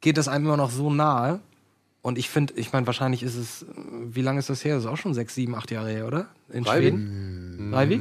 geht 0.00 0.18
das 0.18 0.28
einem 0.28 0.44
immer 0.46 0.56
noch 0.58 0.70
so 0.70 0.92
nahe? 0.92 1.40
Und 2.02 2.18
ich 2.18 2.28
finde, 2.28 2.54
ich 2.54 2.72
meine, 2.72 2.84
wahrscheinlich 2.88 3.22
ist 3.22 3.36
es, 3.36 3.62
äh, 3.62 3.66
wie 4.10 4.22
lange 4.22 4.40
ist 4.40 4.50
das 4.50 4.64
her? 4.64 4.74
Das 4.74 4.84
ist 4.84 4.90
auch 4.90 4.96
schon 4.96 5.14
sechs, 5.14 5.36
sieben, 5.36 5.54
acht 5.54 5.70
Jahre 5.70 5.88
her, 5.90 6.06
oder? 6.08 6.26
In 6.52 6.64
Breivik? 6.64 6.88
Schweden? 6.94 7.68
Breivik? 7.70 8.00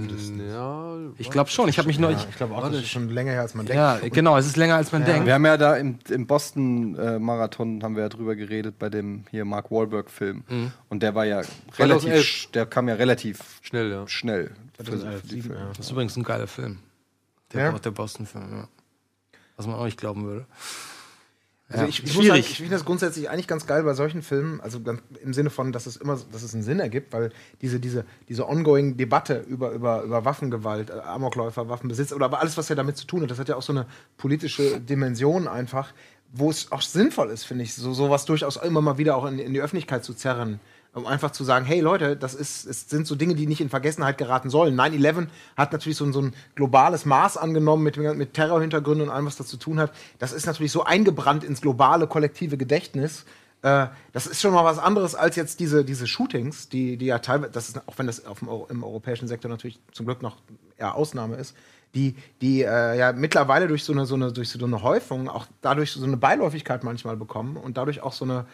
ja, 0.49 0.95
Ich 1.19 1.30
glaube 1.30 1.51
schon. 1.51 1.69
Ich 1.69 1.78
habe 1.78 1.88
mich 1.88 1.99
neulich. 1.99 2.17
Ich 2.32 2.36
glaube 2.36 2.55
auch, 2.55 2.63
das 2.67 2.78
ist 2.78 2.89
schon 2.89 3.09
länger 3.09 3.32
her, 3.34 3.41
als 3.41 3.53
man 3.53 3.67
denkt. 3.67 3.78
Ja, 3.78 3.99
genau. 4.09 4.36
Es 4.38 4.47
ist 4.47 4.57
länger, 4.57 4.76
als 4.76 4.91
man 4.91 5.05
denkt. 5.05 5.28
Wir 5.28 5.36
haben 5.36 5.45
ja 5.45 5.55
da 5.55 5.76
im, 5.78 5.99
im 6.09 6.26
Boston-Marathon 6.26 7.84
haben 7.84 7.95
wir 7.95 8.03
ja 8.03 8.09
drüber 8.09 8.36
geredet 8.36 8.80
bei 8.80 8.89
dem 8.89 9.26
hier 9.30 9.45
Mark 9.45 9.72
Wahlberg-Film. 9.72 10.43
Und 10.89 11.03
der 11.03 11.15
war 11.15 11.26
ja 11.26 11.41
relativ, 11.78 12.01
2011. 12.01 12.24
sch- 12.26 12.51
der 12.53 12.65
kam 12.65 12.88
ja 12.89 12.95
relativ 12.95 13.39
schnell, 13.61 13.91
ja. 13.91 14.07
schnell. 14.07 14.51
Für, 14.78 14.84
für 14.86 14.91
die 14.91 14.97
2011, 14.97 15.43
Filme. 15.45 15.55
ja. 15.59 15.67
Das 15.69 15.80
ist 15.86 15.91
übrigens 15.91 16.17
ein 16.17 16.24
geiler 16.24 16.47
Film. 16.47 16.80
Der, 17.53 17.65
Ja? 17.72 17.80
Der 17.80 17.91
Boston-Film, 17.91 18.45
ja. 18.51 18.67
Was 19.58 19.68
man 19.68 19.76
auch 19.76 19.86
nicht 19.86 19.99
glauben 19.99 20.26
würde. 20.26 20.45
Also 21.72 21.84
Ja. 21.84 21.89
ich, 21.89 22.04
ich, 22.04 22.14
sagen, 22.14 22.39
ich 22.39 22.58
finde 22.58 22.72
das 22.72 22.84
grundsätzlich 22.84 23.30
eigentlich 23.30 23.47
ganz 23.47 23.66
geil 23.66 23.84
bei 23.84 23.93
solchen 23.93 24.22
Filmen, 24.22 24.60
also 24.60 24.82
ganz, 24.82 25.02
im 25.24 25.34
Sinne 25.34 25.49
von, 25.49 25.72
dass 25.72 25.86
es 25.86 25.95
immer, 25.95 26.20
dass 26.32 26.43
es 26.43 26.54
einen 26.54 26.64
Sinn 26.64 26.80
ergibt, 26.80 27.14
weil 27.14 27.32
diese, 27.62 27.80
diese, 27.80 28.06
diese 28.28 28.47
ongoing 28.47 28.97
Debatte 28.97 29.45
über, 29.47 29.72
über, 29.72 30.04
über 30.04 30.26
Waffengewalt, 30.26 30.89
äh, 30.89 30.93
Amokläufer, 30.93 31.70
Waffenbesitz 31.70 32.12
oder 32.12 32.26
aber 32.26 32.41
alles, 32.41 32.58
was 32.58 32.68
ja 32.68 32.76
damit 32.76 32.97
zu 32.97 33.08
tun 33.08 33.22
hat, 33.22 33.32
das 33.32 33.39
hat 33.39 33.47
ja 33.47 33.56
auch 33.56 33.62
so 33.62 33.72
eine 33.72 33.86
politische 34.18 34.82
Dimension 34.82 35.47
einfach, 35.47 35.93
wo 36.34 36.49
es 36.49 36.72
auch 36.72 36.82
sinnvoll 36.82 37.30
ist, 37.30 37.45
finde 37.45 37.64
ich, 37.64 37.74
so 37.74 37.93
sowas 37.93 38.26
durchaus 38.26 38.58
immer 38.58 38.82
mal 38.82 38.97
wieder 38.97 39.16
auch 39.16 39.26
in, 39.26 39.39
in 39.39 39.54
die 39.54 39.62
Öffentlichkeit 39.62 40.04
zu 40.04 40.14
zerren. 40.14 40.60
Um 40.93 41.05
einfach 41.07 41.31
zu 41.31 41.45
sagen, 41.45 41.63
hey 41.65 41.79
Leute, 41.79 42.17
das 42.17 42.33
ist, 42.33 42.65
es 42.65 42.89
sind 42.89 43.07
so 43.07 43.15
Dinge, 43.15 43.33
die 43.33 43.47
nicht 43.47 43.61
in 43.61 43.69
Vergessenheit 43.69 44.17
geraten 44.17 44.49
sollen. 44.49 44.75
9-11 44.75 45.27
hat 45.55 45.71
natürlich 45.71 45.97
so, 45.97 46.03
ein- 46.03 46.11
so 46.11 46.21
ein 46.21 46.33
globales 46.55 47.05
Maß 47.05 47.37
angenommen 47.37 47.81
mit, 47.83 47.95
mit 47.95 48.33
Terrorhintergründen 48.33 49.07
und 49.07 49.13
allem, 49.13 49.25
was 49.25 49.37
das 49.37 49.47
zu 49.47 49.55
tun 49.55 49.79
hat. 49.79 49.93
Das 50.19 50.33
ist 50.33 50.45
natürlich 50.47 50.73
so 50.73 50.83
eingebrannt 50.83 51.45
ins 51.45 51.61
globale, 51.61 52.07
kollektive 52.07 52.57
Gedächtnis. 52.57 53.23
Äh, 53.61 53.87
das 54.11 54.27
ist 54.27 54.41
schon 54.41 54.53
mal 54.53 54.65
was 54.65 54.79
anderes 54.79 55.15
als 55.15 55.37
jetzt 55.37 55.61
diese, 55.61 55.85
diese 55.85 56.07
Shootings, 56.07 56.67
die, 56.67 56.97
die 56.97 57.05
ja 57.05 57.19
teilweise, 57.19 57.53
das 57.53 57.69
ist, 57.69 57.87
auch 57.87 57.97
wenn 57.97 58.07
das 58.07 58.25
auf 58.25 58.39
dem, 58.39 58.49
Eu- 58.49 58.65
im 58.69 58.83
europäischen 58.83 59.29
Sektor 59.29 59.49
natürlich 59.49 59.79
zum 59.93 60.05
Glück 60.05 60.21
noch 60.21 60.35
eher 60.77 60.95
Ausnahme 60.95 61.35
ist, 61.37 61.55
die, 61.95 62.15
die 62.41 62.63
äh, 62.63 62.97
ja 62.97 63.13
mittlerweile 63.13 63.69
durch 63.69 63.85
so, 63.85 63.93
eine, 63.93 64.05
so, 64.05 64.15
eine, 64.15 64.33
durch 64.33 64.49
so 64.49 64.65
eine 64.65 64.81
Häufung 64.81 65.29
auch 65.29 65.45
dadurch 65.61 65.91
so 65.91 66.03
eine 66.03 66.17
Beiläufigkeit 66.17 66.83
manchmal 66.83 67.15
bekommen 67.15 67.55
und 67.55 67.77
dadurch 67.77 68.01
auch 68.01 68.13
so 68.13 68.25
eine 68.25 68.45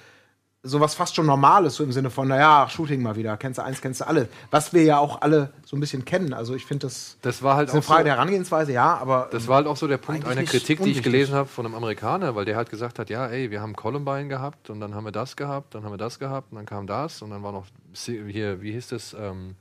sowas 0.64 0.96
fast 0.96 1.16
schon 1.16 1.26
Normales, 1.26 1.76
so 1.76 1.84
im 1.84 1.92
Sinne 1.92 2.10
von, 2.10 2.28
naja, 2.28 2.68
Shooting 2.70 3.02
mal 3.02 3.16
wieder, 3.16 3.38
kennst 3.38 3.58
du 3.58 3.64
eins, 3.64 3.80
kennst 3.80 4.02
du 4.02 4.08
alle. 4.08 4.28
Was 4.52 4.74
wir 4.74 4.84
ja 4.84 4.98
auch 4.98 5.22
alle 5.22 5.54
so 5.66 5.78
ein 5.78 5.80
bisschen 5.80 6.04
kennen. 6.04 6.34
Also 6.34 6.56
ich 6.56 6.66
finde, 6.66 6.88
das, 6.88 7.18
Das 7.22 7.42
war 7.42 7.56
halt 7.56 7.70
ist 7.70 7.74
eine 7.74 7.82
Frage 7.82 8.02
so- 8.02 8.04
der 8.06 8.14
Herangehensweise, 8.16 8.74
ja, 8.74 8.98
aber 8.98 9.30
Das 9.32 9.48
war 9.48 9.58
halt 9.58 9.68
auch 9.68 9.78
so 9.78 9.88
der 9.88 9.98
Punkt 9.98 10.26
einer 10.26 10.44
Kritik, 10.44 10.82
die 10.84 10.92
ich 10.92 11.04
gelesen 11.04 11.34
habe 11.36 11.48
von 11.48 11.66
einem 11.66 11.76
Amerikaner, 11.76 12.36
weil 12.36 12.46
der 12.46 12.58
halt 12.58 12.70
gesagt 12.70 13.00
hat, 13.00 13.10
ja, 13.10 13.28
ey, 13.28 13.50
wir 13.52 13.62
haben 13.62 13.76
Columbine 13.76 14.28
gehabt 14.28 14.70
und 14.70 14.80
dann 14.82 14.94
haben 14.94 15.06
wir 15.06 15.12
das 15.12 15.36
gehabt, 15.36 15.74
dann 15.76 15.84
haben 15.84 15.94
wir 15.94 15.98
das 15.98 16.20
gehabt 16.20 16.52
und 16.52 16.58
dann 16.58 16.66
kam 16.66 16.86
das 16.88 17.22
und 17.22 17.30
dann 17.30 17.44
war 17.44 17.52
noch 17.54 17.66
hier, 17.94 18.62
wie 18.62 18.74
hieß 18.74 18.90
das, 18.90 19.16
ähm, 19.18 19.56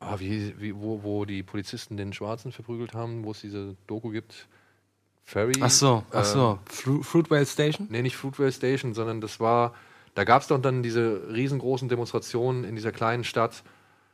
ah, 0.00 0.16
wie, 0.18 0.54
wie, 0.58 0.74
wo, 0.74 1.02
wo 1.02 1.24
die 1.24 1.42
Polizisten 1.42 1.96
den 1.96 2.12
Schwarzen 2.12 2.50
verprügelt 2.50 2.94
haben, 2.94 3.24
wo 3.24 3.30
es 3.32 3.40
diese 3.40 3.76
Doku 3.86 4.10
gibt. 4.10 4.48
Ferry. 5.24 5.52
Ach 5.60 5.70
so, 5.70 6.02
ach 6.12 6.22
äh, 6.22 6.24
so. 6.24 6.58
Fru 6.66 7.02
Fruitvale 7.02 7.46
Station? 7.46 7.86
Nee, 7.90 8.02
nicht 8.02 8.16
Fruitvale 8.16 8.52
Station, 8.52 8.94
sondern 8.94 9.20
das 9.20 9.38
war, 9.40 9.74
da 10.14 10.24
gab 10.24 10.42
es 10.42 10.48
doch 10.48 10.60
dann 10.60 10.82
diese 10.82 11.22
riesengroßen 11.32 11.88
Demonstrationen 11.88 12.64
in 12.64 12.74
dieser 12.74 12.92
kleinen 12.92 13.24
Stadt. 13.24 13.62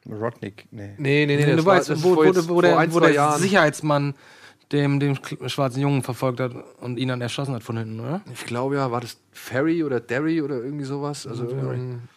Rodnick, 0.08 0.66
nee. 0.70 0.94
Nee, 0.98 1.26
nee, 1.26 1.36
nee, 1.36 1.46
du 1.46 1.56
das 1.56 1.64
war, 1.64 1.76
weißt, 1.76 1.90
das 1.90 2.02
wo, 2.02 2.16
wo, 2.16 2.24
jetzt- 2.24 2.48
wo, 2.48 2.60
der, 2.60 2.78
ein, 2.78 2.92
wo 2.94 3.00
der. 3.00 3.32
Sicherheitsmann 3.32 4.14
dem, 4.72 5.00
dem 5.00 5.14
sch- 5.14 5.48
schwarzen 5.48 5.80
Jungen 5.80 6.02
verfolgt 6.02 6.40
hat 6.40 6.52
und 6.80 6.98
ihn 6.98 7.08
dann 7.08 7.20
erschossen 7.20 7.54
hat 7.54 7.62
von 7.62 7.76
hinten, 7.76 8.00
oder? 8.00 8.20
Ich 8.32 8.46
glaube 8.46 8.76
ja, 8.76 8.90
war 8.90 9.00
das 9.00 9.16
Ferry 9.32 9.82
oder 9.84 10.00
Derry 10.00 10.42
oder 10.42 10.56
irgendwie 10.56 10.84
sowas. 10.84 11.26
Also 11.26 11.44
irgendein- 11.44 12.08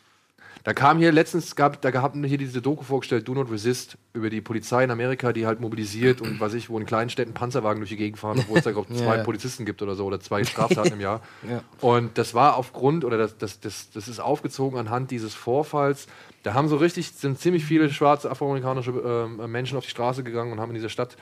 da 0.63 0.73
kam 0.73 0.97
hier 0.97 1.11
letztens, 1.11 1.55
gab, 1.55 1.81
da 1.81 1.93
haben 2.01 2.23
hier 2.23 2.37
diese 2.37 2.61
Doku 2.61 2.83
vorgestellt, 2.83 3.27
Do 3.27 3.33
Not 3.33 3.49
Resist, 3.51 3.97
über 4.13 4.29
die 4.29 4.41
Polizei 4.41 4.83
in 4.83 4.91
Amerika, 4.91 5.31
die 5.31 5.45
halt 5.45 5.59
mobilisiert 5.61 6.21
und 6.21 6.39
weiß 6.39 6.53
ich, 6.53 6.69
wo 6.69 6.77
in 6.77 6.85
kleinen 6.85 7.09
Städten 7.09 7.33
Panzerwagen 7.33 7.79
durch 7.79 7.89
die 7.89 7.97
Gegend 7.97 8.19
fahren, 8.19 8.39
obwohl 8.39 8.57
es 8.57 8.65
da, 8.65 8.71
glaube 8.71 8.87
ich, 8.93 8.99
Ja, 8.99 9.05
zwei 9.05 9.17
ja. 9.17 9.23
Polizisten 9.23 9.65
gibt 9.65 9.81
oder 9.81 9.95
so 9.95 10.05
oder 10.05 10.19
zwei 10.19 10.43
Straftaten 10.45 10.93
im 10.93 11.01
Jahr. 11.01 11.21
Ja. 11.49 11.63
Und 11.81 12.17
das 12.17 12.33
war 12.33 12.57
aufgrund, 12.57 13.05
oder 13.05 13.17
das, 13.17 13.37
das, 13.37 13.59
das, 13.59 13.89
das 13.91 14.07
ist 14.07 14.19
aufgezogen 14.19 14.77
anhand 14.77 15.11
dieses 15.11 15.33
Vorfalls. 15.33 16.07
Da 16.43 16.53
haben 16.53 16.67
so 16.67 16.77
richtig, 16.77 17.11
sind 17.11 17.39
ziemlich 17.39 17.65
viele 17.65 17.89
schwarze 17.91 18.29
afroamerikanische 18.29 18.91
ähm, 18.91 19.51
Menschen 19.51 19.77
auf 19.77 19.85
die 19.85 19.91
Straße 19.91 20.23
gegangen 20.23 20.51
und 20.51 20.59
haben 20.59 20.69
in 20.69 20.75
dieser 20.75 20.89
Stadt, 20.89 21.15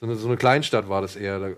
so 0.00 0.06
eine, 0.06 0.16
so 0.16 0.26
eine 0.28 0.36
Kleinstadt 0.36 0.88
war 0.88 1.00
das 1.00 1.16
eher. 1.16 1.38
Da 1.38 1.48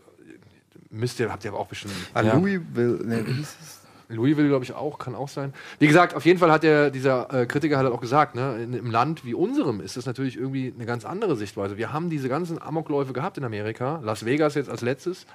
müsst 0.91 1.19
ihr, 1.19 1.31
habt 1.31 1.45
ihr 1.45 1.51
aber 1.51 1.61
auch 1.61 1.67
bestimmt. 1.67 1.95
Ah, 2.13 2.21
Louisville, 2.21 3.01
nee, 3.05 3.27
wie 3.27 3.33
hieß 3.33 3.57
es? 3.61 3.84
Louisville, 4.09 4.49
glaube 4.49 4.65
ich, 4.65 4.73
auch, 4.73 4.99
kann 4.99 5.15
auch 5.15 5.29
sein. 5.29 5.53
Wie 5.79 5.87
gesagt, 5.87 6.15
auf 6.15 6.25
jeden 6.25 6.39
Fall 6.39 6.51
hat 6.51 6.63
der, 6.63 6.91
dieser 6.91 7.33
äh, 7.33 7.47
Kritiker 7.47 7.77
halt 7.79 7.91
auch 7.91 8.01
gesagt, 8.01 8.35
ne, 8.35 8.63
in, 8.63 8.75
im 8.75 8.91
Land 8.91 9.25
wie 9.25 9.35
unserem 9.35 9.81
ist 9.81 9.97
das 9.97 10.07
natürlich 10.07 10.37
irgendwie 10.37 10.73
eine 10.75 10.87
ganz 10.87 11.05
andere 11.05 11.37
Sichtweise. 11.37 11.77
Wir 11.77 11.93
haben 11.93 12.11
diese 12.11 12.29
ganzen 12.29 12.61
Amokläufe 12.61 13.13
gehabt 13.13 13.39
in 13.39 13.45
Amerika, 13.45 14.01
Las 14.03 14.25
Vegas 14.25 14.55
jetzt 14.55 14.71
als 14.71 14.83
letztes, 14.83 15.27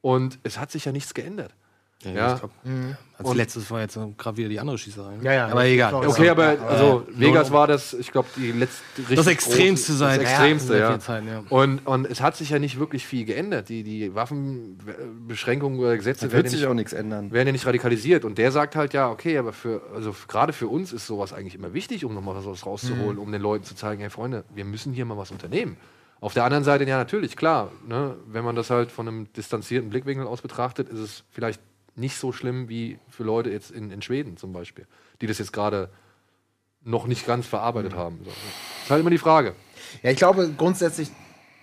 und 0.00 0.38
es 0.42 0.58
hat 0.58 0.70
sich 0.70 0.84
ja 0.84 0.92
nichts 0.92 1.14
geändert. 1.14 1.54
Ja, 2.04 2.34
ich 2.34 2.40
glaub, 2.40 2.50
Als 3.18 3.28
Und- 3.30 3.36
letztes 3.38 3.70
war 3.70 3.80
jetzt 3.80 3.98
gerade 4.18 4.36
wieder 4.36 4.50
die 4.50 4.60
andere 4.60 4.76
Schießerei. 4.76 5.16
ne? 5.16 5.24
Ja, 5.24 5.32
ja, 5.32 5.46
aber 5.48 5.64
egal. 5.64 5.94
auch- 5.94 6.06
Okay, 6.06 6.28
aber 6.28 6.54
Ja, 6.54 6.66
also 6.66 7.06
äh, 7.08 7.20
Vegas 7.20 7.50
war 7.50 7.66
das, 7.66 7.94
ich 7.94 8.12
glaube, 8.12 8.28
die 8.36 8.52
letzte 8.52 8.82
richtig 8.98 9.16
Das 9.16 9.26
Extremste 9.26 9.92
große- 9.92 9.96
seit 9.96 10.20
das 10.22 10.28
Extremste, 10.30 10.74
ja, 10.78 10.90
ja. 10.98 11.18
ja. 11.20 11.42
Und, 11.48 11.86
und 11.86 12.04
es 12.06 12.20
hat 12.20 12.36
sich 12.36 12.50
ja 12.50 12.58
nicht 12.58 12.78
wirklich 12.78 13.06
viel 13.06 13.24
geändert. 13.24 13.70
Die, 13.70 13.82
die 13.82 14.14
Waffenbeschränkungen 14.14 15.78
oder 15.80 15.96
Gesetze 15.96 16.22
werden 16.24 16.32
wird 16.32 16.44
ja 16.46 16.50
sich 16.50 16.60
nicht 16.60 16.68
auch 16.68 16.74
nichts 16.74 16.92
ändern. 16.92 17.30
werden 17.32 17.46
ja 17.48 17.52
nicht 17.52 17.66
radikalisiert. 17.66 18.24
Und 18.24 18.38
der 18.38 18.52
sagt 18.52 18.76
halt, 18.76 18.92
ja, 18.92 19.10
okay, 19.10 19.38
aber 19.38 19.52
für, 19.52 19.80
also 19.94 20.14
gerade 20.28 20.52
für 20.52 20.68
uns 20.68 20.92
ist 20.92 21.06
sowas 21.06 21.32
eigentlich 21.32 21.54
immer 21.54 21.72
wichtig, 21.72 22.04
um 22.04 22.14
nochmal 22.14 22.34
was 22.36 22.44
Mhm. 22.44 22.68
rauszuholen, 22.68 23.18
um 23.18 23.32
den 23.32 23.40
Leuten 23.42 23.64
zu 23.64 23.74
zeigen, 23.74 24.00
hey 24.00 24.10
Freunde, 24.10 24.44
wir 24.54 24.64
müssen 24.64 24.92
hier 24.92 25.04
mal 25.06 25.16
was 25.16 25.30
unternehmen. 25.30 25.76
Auf 26.20 26.34
der 26.34 26.44
anderen 26.44 26.64
Seite, 26.64 26.84
ja, 26.84 26.96
natürlich, 26.96 27.36
klar, 27.36 27.70
ne, 27.86 28.16
wenn 28.26 28.44
man 28.44 28.56
das 28.56 28.70
halt 28.70 28.90
von 28.90 29.06
einem 29.06 29.32
distanzierten 29.34 29.90
Blickwinkel 29.90 30.26
aus 30.26 30.40
betrachtet, 30.40 30.88
ist 30.88 30.98
es 30.98 31.24
vielleicht 31.30 31.60
nicht 31.96 32.16
so 32.16 32.32
schlimm 32.32 32.68
wie 32.68 32.98
für 33.08 33.24
Leute 33.24 33.50
jetzt 33.50 33.70
in, 33.70 33.90
in 33.90 34.02
Schweden 34.02 34.36
zum 34.36 34.52
Beispiel, 34.52 34.86
die 35.20 35.26
das 35.26 35.38
jetzt 35.38 35.52
gerade 35.52 35.90
noch 36.82 37.06
nicht 37.06 37.26
ganz 37.26 37.46
verarbeitet 37.46 37.94
haben. 37.94 38.18
So. 38.24 38.30
Das 38.30 38.84
ist 38.84 38.90
halt 38.90 39.00
immer 39.00 39.10
die 39.10 39.18
Frage. 39.18 39.54
Ja, 40.02 40.10
ich 40.10 40.18
glaube 40.18 40.50
grundsätzlich 40.56 41.10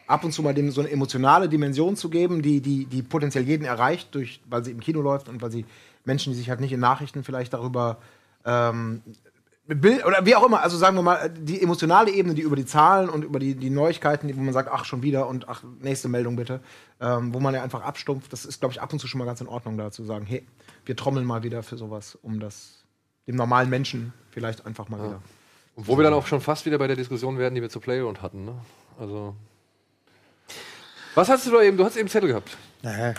ab 0.07 0.23
und 0.23 0.31
zu 0.31 0.43
mal 0.43 0.53
dem 0.53 0.71
so 0.71 0.81
eine 0.81 0.91
emotionale 0.91 1.47
Dimension 1.47 1.95
zu 1.95 2.09
geben, 2.09 2.41
die, 2.41 2.61
die, 2.61 2.86
die 2.86 3.01
potenziell 3.01 3.45
jeden 3.45 3.63
erreicht, 3.63 4.13
durch, 4.15 4.41
weil 4.49 4.63
sie 4.65 4.71
im 4.71 4.79
Kino 4.79 5.01
läuft 5.01 5.29
und 5.29 5.41
weil 5.41 5.51
sie 5.51 5.65
Menschen, 6.03 6.34
die 6.34 6.38
sich 6.38 6.49
halt 6.49 6.59
nicht 6.59 6.73
in 6.73 6.79
Nachrichten 6.79 7.23
vielleicht 7.23 7.53
darüber 7.53 7.99
ähm, 8.45 9.01
Bild 9.66 10.05
oder 10.05 10.26
wie 10.26 10.36
auch 10.36 10.45
immer, 10.45 10.61
also 10.61 10.78
sagen 10.78 10.95
wir 10.97 11.03
mal, 11.03 11.30
die 11.30 11.61
emotionale 11.61 12.11
Ebene, 12.11 12.34
die 12.36 12.41
über 12.41 12.57
die 12.57 12.66
Zahlen 12.66 13.09
und 13.09 13.24
über 13.24 13.39
die, 13.39 13.55
die 13.55 13.70
Neuigkeiten, 13.70 14.36
wo 14.36 14.41
man 14.41 14.53
sagt, 14.53 14.70
ach, 14.70 14.84
schon 14.84 15.03
wieder 15.03 15.28
und 15.28 15.47
ach, 15.47 15.64
nächste 15.80 16.09
Meldung 16.09 16.36
bitte, 16.36 16.59
ähm, 16.99 17.34
wo 17.34 17.39
man 17.39 17.53
ja 17.53 17.64
einfach 17.64 17.82
abstumpft, 17.82 18.34
das 18.34 18.43
ist, 18.43 18.59
glaube 18.59 18.74
ich, 18.74 18.82
ab 18.82 18.91
und 18.91 18.99
zu 18.99 19.07
schon 19.07 19.20
mal 19.20 19.26
ganz 19.26 19.39
in 19.39 19.47
Ordnung, 19.47 19.78
da 19.78 19.89
zu 19.89 20.03
sagen, 20.03 20.26
hey, 20.26 20.45
wir 20.86 20.97
trommeln 20.97 21.26
mal 21.26 21.43
wieder 21.43 21.64
für 21.64 21.78
sowas, 21.78 22.18
um 22.22 22.41
das 22.41 22.84
dem 23.26 23.36
normalen 23.38 23.70
Menschen 23.70 24.11
vielleicht 24.32 24.66
einfach 24.66 24.89
mal 24.89 24.99
wieder. 24.99 25.22
Und 25.76 25.88
wo 25.88 25.97
wir 25.97 26.03
dann 26.03 26.14
auch 26.14 26.28
schon 26.28 26.41
fast 26.41 26.66
wieder 26.66 26.78
bei 26.78 26.88
der 26.88 26.97
Diskussion 26.97 27.38
werden, 27.38 27.55
die 27.55 27.61
wir 27.61 27.70
zu 27.70 27.80
Playground 27.80 28.22
hatten. 28.22 28.43
Ne? 28.43 28.55
Also. 28.99 29.34
Was 31.16 31.30
hast 31.30 31.47
du 31.47 31.51
da 31.51 31.61
eben? 31.61 31.78
Du 31.78 31.86
hast 31.86 31.95
eben 31.95 32.09
Zettel 32.09 32.30
gehabt. 32.30 32.57
Nee, 32.82 33.14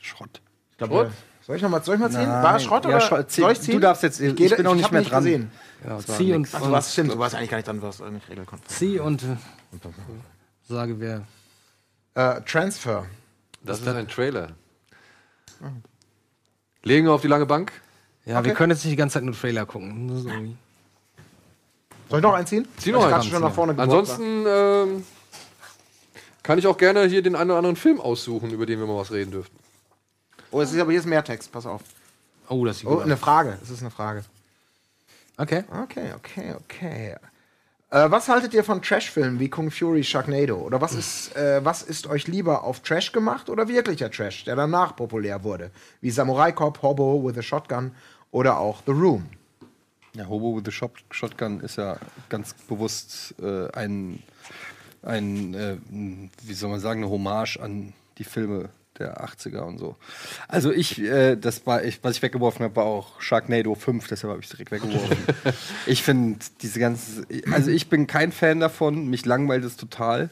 Schrott. 0.00 0.40
Ich 0.70 0.78
glaub, 0.78 0.90
Schrott? 0.90 1.06
wir- 1.08 1.29
Soll 1.50 1.56
ich 1.56 1.62
noch 1.64 1.70
mal, 1.70 1.82
soll 1.82 1.96
ich 1.96 2.00
mal 2.00 2.10
ziehen? 2.12 2.28
Nein. 2.28 2.44
War 2.44 2.54
es 2.54 2.62
Schrott 2.62 2.84
Ja, 2.84 2.90
oder 2.90 3.00
Schrott, 3.00 3.28
zieh. 3.28 3.40
soll 3.40 3.50
ich 3.50 3.60
ziehen? 3.60 3.74
Du 3.74 3.80
darfst 3.80 4.04
jetzt- 4.04 4.20
ich 4.20 4.36
gehe- 4.36 4.50
bin 4.54 4.64
auch 4.68 4.76
nicht 4.76 4.92
mehr 4.92 5.02
dran. 5.02 5.24
Gesehen. 5.24 5.50
Ja, 5.84 5.98
zieh 5.98 6.32
und, 6.32 6.48
Ach, 6.52 6.62
du 6.62 6.70
warst, 6.70 6.92
stimmt, 6.92 7.12
du 7.12 7.18
warst 7.18 7.34
eigentlich 7.34 7.50
gar 7.50 7.56
nicht 7.56 7.66
dran, 7.66 7.78
du 7.78 7.82
warst 7.82 7.98
nicht 8.08 8.28
regelkonform. 8.28 8.68
zieh 8.68 9.00
und 9.00 9.24
äh, 9.24 9.26
sage 10.68 11.00
wer. 11.00 11.22
Äh, 12.14 12.40
Transfer. 12.42 13.04
Das 13.64 13.80
ist 13.80 13.88
ein 13.88 14.06
Trailer. 14.06 14.50
Legen 16.84 17.06
wir 17.06 17.14
auf 17.14 17.22
die 17.22 17.26
lange 17.26 17.46
Bank. 17.46 17.72
Ja, 18.26 18.38
Okay. 18.38 18.46
wir 18.50 18.54
können 18.54 18.70
jetzt 18.70 18.84
nicht 18.84 18.92
die 18.92 18.96
ganze 18.96 19.14
Zeit 19.14 19.24
nur 19.24 19.34
Trailer 19.34 19.66
gucken. 19.66 20.08
So. 20.22 20.28
Soll 22.10 22.18
ich 22.20 22.22
noch 22.22 22.34
einziehen? 22.34 22.68
Zieh 22.76 22.92
noch 22.92 23.08
Ich 23.08 23.12
einen. 23.12 23.24
schon 23.24 23.40
nach 23.42 23.52
vorne 23.52 23.74
Ansonsten 23.76 24.44
ähm, 24.46 25.04
kann 26.44 26.60
ich 26.60 26.68
auch 26.68 26.78
gerne 26.78 27.06
hier 27.06 27.22
den 27.22 27.34
einen 27.34 27.50
oder 27.50 27.58
anderen 27.58 27.74
Film 27.74 28.00
aussuchen, 28.00 28.50
über 28.52 28.66
den 28.66 28.78
wir 28.78 28.86
mal 28.86 28.96
was 28.98 29.10
reden 29.10 29.32
dürften. 29.32 29.56
Oh, 30.50 30.60
es 30.60 30.72
ist 30.72 30.80
aber 30.80 30.90
hier 30.90 31.00
ist 31.00 31.06
mehr 31.06 31.24
Text, 31.24 31.50
pass 31.52 31.66
auf. 31.66 31.82
Oh, 32.48 32.64
das 32.64 32.78
sieht 32.78 32.88
Oh, 32.88 32.96
gut 32.96 33.04
eine 33.04 33.14
aus. 33.14 33.20
Frage. 33.20 33.58
Es 33.62 33.70
ist 33.70 33.80
eine 33.80 33.90
Frage. 33.90 34.24
Okay. 35.36 35.64
Okay, 35.82 36.12
okay, 36.16 36.54
okay. 36.54 37.16
Äh, 37.90 38.10
was 38.10 38.28
haltet 38.28 38.54
ihr 38.54 38.62
von 38.62 38.82
Trash-Filmen 38.82 39.40
wie 39.40 39.48
Kung 39.48 39.70
Fury 39.70 40.04
Sharknado? 40.04 40.56
Oder 40.56 40.80
was 40.80 40.94
ist, 40.94 41.34
äh, 41.36 41.64
was 41.64 41.82
ist 41.82 42.06
euch 42.06 42.26
lieber 42.28 42.62
auf 42.64 42.80
Trash 42.80 43.10
gemacht 43.12 43.48
oder 43.48 43.66
wirklicher 43.68 44.10
Trash, 44.10 44.44
der 44.44 44.54
danach 44.56 44.94
populär 44.94 45.42
wurde? 45.42 45.70
Wie 46.00 46.10
Samurai 46.10 46.52
Cop, 46.52 46.82
Hobo 46.82 47.24
with 47.26 47.36
a 47.38 47.42
Shotgun 47.42 47.92
oder 48.30 48.58
auch 48.58 48.82
The 48.86 48.92
Room? 48.92 49.26
Ja, 50.14 50.26
Hobo 50.28 50.56
with 50.56 50.64
the 50.66 50.72
Shot 50.72 50.92
Shotgun 51.10 51.60
ist 51.60 51.76
ja 51.76 51.96
ganz 52.28 52.54
bewusst 52.54 53.34
äh, 53.40 53.70
ein, 53.72 54.22
ein 55.02 55.54
äh, 55.54 55.76
wie 56.42 56.54
soll 56.54 56.70
man 56.70 56.80
sagen, 56.80 57.02
eine 57.02 57.10
Hommage 57.10 57.58
an 57.60 57.92
die 58.18 58.24
Filme 58.24 58.68
der 59.00 59.24
80er 59.24 59.60
und 59.60 59.78
so. 59.78 59.96
Also 60.46 60.70
ich, 60.70 61.00
äh, 61.00 61.36
das 61.36 61.66
war, 61.66 61.82
ich, 61.84 62.02
was 62.04 62.16
ich 62.16 62.22
weggeworfen 62.22 62.64
habe, 62.64 62.76
war 62.76 62.84
auch 62.84 63.20
Sharknado 63.20 63.74
5, 63.74 64.06
deshalb 64.06 64.32
habe 64.32 64.42
ich 64.42 64.48
direkt 64.48 64.70
weggeworfen. 64.70 65.16
ich 65.86 66.02
finde 66.02 66.38
diese 66.62 66.78
ganze, 66.78 67.26
also 67.50 67.70
ich 67.70 67.88
bin 67.88 68.06
kein 68.06 68.30
Fan 68.30 68.60
davon, 68.60 69.08
mich 69.08 69.26
langweilt 69.26 69.64
es 69.64 69.76
total. 69.76 70.30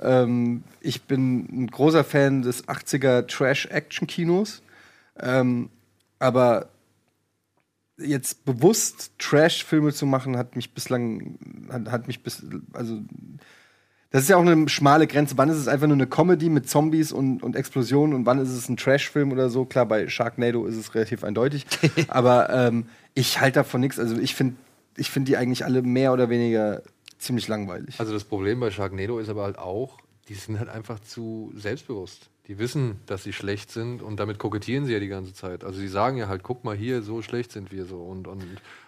Ähm, 0.00 0.64
ich 0.80 1.02
bin 1.02 1.64
ein 1.64 1.66
großer 1.68 2.04
Fan 2.04 2.42
des 2.42 2.66
80er 2.66 3.26
Trash-Action-Kinos. 3.26 4.62
Ähm, 5.18 5.70
aber 6.18 6.68
jetzt 7.98 8.44
bewusst 8.44 9.12
Trash-Filme 9.18 9.92
zu 9.92 10.06
machen, 10.06 10.36
hat 10.36 10.56
mich 10.56 10.72
bislang, 10.72 11.38
hat, 11.70 11.90
hat 11.90 12.06
mich 12.06 12.22
bis, 12.22 12.44
also 12.72 13.00
das 14.10 14.22
ist 14.22 14.28
ja 14.28 14.36
auch 14.36 14.44
eine 14.44 14.68
schmale 14.68 15.06
Grenze. 15.06 15.38
Wann 15.38 15.48
ist 15.48 15.56
es 15.56 15.68
einfach 15.68 15.86
nur 15.86 15.94
eine 15.94 16.06
Comedy 16.06 16.48
mit 16.48 16.68
Zombies 16.68 17.12
und, 17.12 17.42
und 17.42 17.54
Explosionen 17.54 18.14
und 18.14 18.26
wann 18.26 18.38
ist 18.38 18.50
es 18.50 18.68
ein 18.68 18.76
Trash-Film 18.76 19.30
oder 19.30 19.50
so? 19.50 19.64
Klar, 19.64 19.86
bei 19.86 20.08
Sharknado 20.08 20.66
ist 20.66 20.76
es 20.76 20.94
relativ 20.94 21.22
eindeutig. 21.22 21.66
Aber 22.08 22.50
ähm, 22.50 22.86
ich 23.14 23.40
halte 23.40 23.60
davon 23.60 23.80
nichts. 23.80 24.00
Also 24.00 24.16
ich 24.18 24.34
finde 24.34 24.56
ich 24.96 25.10
find 25.10 25.28
die 25.28 25.36
eigentlich 25.36 25.64
alle 25.64 25.82
mehr 25.82 26.12
oder 26.12 26.28
weniger 26.28 26.82
ziemlich 27.18 27.46
langweilig. 27.46 28.00
Also 28.00 28.12
das 28.12 28.24
Problem 28.24 28.58
bei 28.58 28.70
Sharknado 28.70 29.18
ist 29.18 29.28
aber 29.28 29.44
halt 29.44 29.58
auch, 29.58 29.98
die 30.28 30.34
sind 30.34 30.58
halt 30.58 30.68
einfach 30.68 31.00
zu 31.00 31.52
selbstbewusst. 31.54 32.30
Die 32.48 32.58
wissen, 32.58 33.00
dass 33.06 33.22
sie 33.22 33.32
schlecht 33.32 33.70
sind 33.70 34.02
und 34.02 34.18
damit 34.18 34.38
kokettieren 34.38 34.84
sie 34.84 34.92
ja 34.92 34.98
die 34.98 35.08
ganze 35.08 35.32
Zeit. 35.34 35.62
Also 35.62 35.78
sie 35.78 35.88
sagen 35.88 36.16
ja 36.16 36.26
halt, 36.26 36.42
guck 36.42 36.64
mal 36.64 36.76
hier, 36.76 37.02
so 37.02 37.22
schlecht 37.22 37.52
sind 37.52 37.70
wir 37.70 37.84
so 37.84 37.98
und, 37.98 38.26
und 38.26 38.42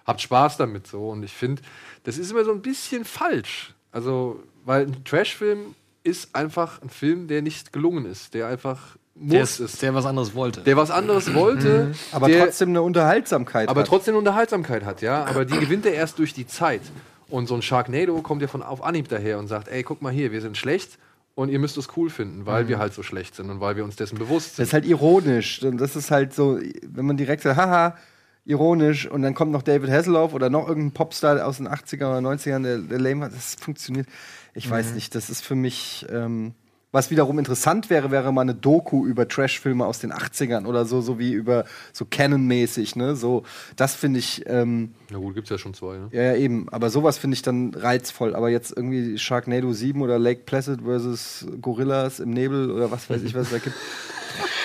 habt 0.04 0.20
Spaß 0.20 0.56
damit 0.56 0.88
so. 0.88 1.10
Und 1.10 1.22
ich 1.22 1.32
finde, 1.32 1.62
das 2.02 2.18
ist 2.18 2.32
immer 2.32 2.44
so 2.44 2.50
ein 2.50 2.62
bisschen 2.62 3.04
falsch. 3.04 3.74
Also, 3.92 4.42
weil 4.64 4.86
ein 4.86 5.04
Trashfilm 5.04 5.74
ist 6.02 6.34
einfach 6.34 6.82
ein 6.82 6.88
Film, 6.90 7.28
der 7.28 7.42
nicht 7.42 7.72
gelungen 7.72 8.06
ist, 8.06 8.34
der 8.34 8.48
einfach 8.48 8.96
Der, 9.14 9.40
Muss 9.40 9.60
ist, 9.60 9.82
der 9.82 9.94
was 9.94 10.04
anderes 10.06 10.34
wollte. 10.34 10.62
Der 10.62 10.76
was 10.76 10.90
anderes 10.90 11.32
wollte, 11.34 11.92
aber 12.10 12.26
der, 12.28 12.44
trotzdem 12.46 12.70
eine 12.70 12.82
Unterhaltsamkeit. 12.82 13.68
aber 13.68 13.82
hat. 13.82 13.86
trotzdem 13.88 14.12
eine 14.14 14.18
Unterhaltsamkeit 14.18 14.84
hat, 14.84 15.02
ja. 15.02 15.24
Aber 15.26 15.44
die 15.44 15.58
gewinnt 15.58 15.86
er 15.86 15.94
erst 15.94 16.18
durch 16.18 16.32
die 16.34 16.46
Zeit. 16.46 16.80
Und 17.28 17.46
so 17.46 17.54
ein 17.54 17.62
Sharknado 17.62 18.20
kommt 18.22 18.42
ja 18.42 18.48
von 18.48 18.62
auf 18.62 18.82
Anhieb 18.82 19.08
daher 19.08 19.38
und 19.38 19.46
sagt, 19.48 19.68
ey, 19.68 19.82
guck 19.84 20.02
mal 20.02 20.12
hier, 20.12 20.32
wir 20.32 20.40
sind 20.40 20.56
schlecht 20.56 20.98
und 21.34 21.48
ihr 21.48 21.58
müsst 21.58 21.78
es 21.78 21.88
cool 21.96 22.10
finden, 22.10 22.44
weil 22.44 22.68
wir 22.68 22.78
halt 22.78 22.92
so 22.92 23.02
schlecht 23.02 23.36
sind 23.36 23.48
und 23.48 23.60
weil 23.60 23.74
wir 23.76 23.84
uns 23.84 23.96
dessen 23.96 24.18
bewusst 24.18 24.50
Das 24.50 24.56
sind. 24.56 24.64
ist 24.64 24.72
halt 24.74 24.84
ironisch. 24.86 25.62
Und 25.62 25.78
das 25.78 25.96
ist 25.96 26.10
halt 26.10 26.34
so, 26.34 26.58
wenn 26.86 27.06
man 27.06 27.16
direkt 27.16 27.42
sagt, 27.42 27.56
haha, 27.58 27.96
ironisch, 28.44 29.08
und 29.08 29.22
dann 29.22 29.34
kommt 29.34 29.52
noch 29.52 29.62
David 29.62 29.90
Hasselhoff 29.90 30.34
oder 30.34 30.50
noch 30.50 30.66
irgendein 30.68 30.92
Popstar 30.92 31.46
aus 31.46 31.58
den 31.58 31.68
80er 31.68 32.18
oder 32.18 32.28
90ern, 32.28 32.62
der, 32.62 32.78
der 32.78 32.98
lame 32.98 33.26
hat, 33.26 33.34
das 33.34 33.54
funktioniert. 33.54 34.06
Ich 34.54 34.68
weiß 34.68 34.94
nicht, 34.94 35.14
das 35.14 35.30
ist 35.30 35.44
für 35.44 35.54
mich. 35.54 36.06
Ähm, 36.10 36.54
was 36.94 37.10
wiederum 37.10 37.38
interessant 37.38 37.88
wäre, 37.88 38.10
wäre 38.10 38.34
mal 38.34 38.42
eine 38.42 38.54
Doku 38.54 39.06
über 39.06 39.26
Trashfilme 39.26 39.86
aus 39.86 40.00
den 40.00 40.12
80ern 40.12 40.66
oder 40.66 40.84
so, 40.84 41.00
so 41.00 41.18
wie 41.18 41.32
über 41.32 41.64
so 41.94 42.04
Canon-mäßig, 42.04 42.96
ne? 42.96 43.16
So, 43.16 43.44
das 43.76 43.94
finde 43.94 44.18
ich, 44.18 44.44
ähm, 44.46 44.92
Na 45.10 45.16
gut, 45.16 45.34
gibt's 45.34 45.48
ja 45.48 45.56
schon 45.56 45.72
zwei, 45.72 45.96
ne? 45.96 46.08
ja, 46.12 46.22
ja, 46.22 46.36
eben. 46.36 46.68
Aber 46.68 46.90
sowas 46.90 47.16
finde 47.16 47.34
ich 47.34 47.40
dann 47.40 47.72
reizvoll. 47.72 48.36
Aber 48.36 48.50
jetzt 48.50 48.76
irgendwie 48.76 49.16
Sharknado 49.16 49.72
7 49.72 50.02
oder 50.02 50.18
Lake 50.18 50.42
Placid 50.44 50.82
versus 50.82 51.46
Gorillas 51.62 52.20
im 52.20 52.28
Nebel 52.28 52.70
oder 52.70 52.90
was 52.90 53.08
weiß 53.08 53.22
ich, 53.22 53.34
was 53.34 53.44
es 53.46 53.52
da 53.52 53.58
gibt. 53.58 53.76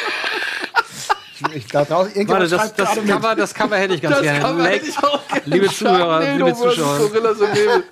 Ich, 1.54 1.68
da 1.68 1.86
draußen, 1.86 2.16
irgendjemand 2.16 2.30
Warte, 2.30 2.50
das, 2.50 2.62
schreibt 2.62 2.80
das. 2.80 3.06
Cover, 3.06 3.36
das 3.36 3.54
Cover 3.54 3.78
hätte 3.78 3.94
ich 3.96 4.02
ganz 4.02 4.22
gerne. 4.22 4.40
Cover 4.40 4.64
Lake, 4.64 4.76
hätte 4.76 4.86
ich 4.88 4.98
auch 4.98 5.28
gerne. 5.28 5.44
liebe 5.46 5.68
Zuhörer, 5.68 6.22
Sharknado 6.22 6.46
liebe 6.46 6.58
Zuschauer. 6.58 6.98
Gorillas 7.00 7.42
im 7.42 7.52
Nebel. 7.52 7.84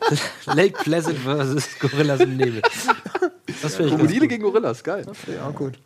Lake 0.46 0.84
Pleasant 0.84 1.20
versus 1.20 1.80
Gorillas 1.80 2.20
im 2.22 2.38
Nebel. 2.38 2.62
Das 3.62 3.78
ganz 3.78 3.90
Krokodile 3.90 4.28
gegen 4.28 4.44
Gorillas, 4.44 4.84
geil. 4.84 5.06
Ja, 5.28 5.50
gut. 5.52 5.80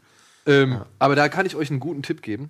Ähm, 0.46 0.82
Aber 0.98 1.16
da 1.16 1.30
kann 1.30 1.46
ich 1.46 1.56
euch 1.56 1.70
einen 1.70 1.80
guten 1.80 2.04
Tipp 2.04 2.22
geben. 2.22 2.50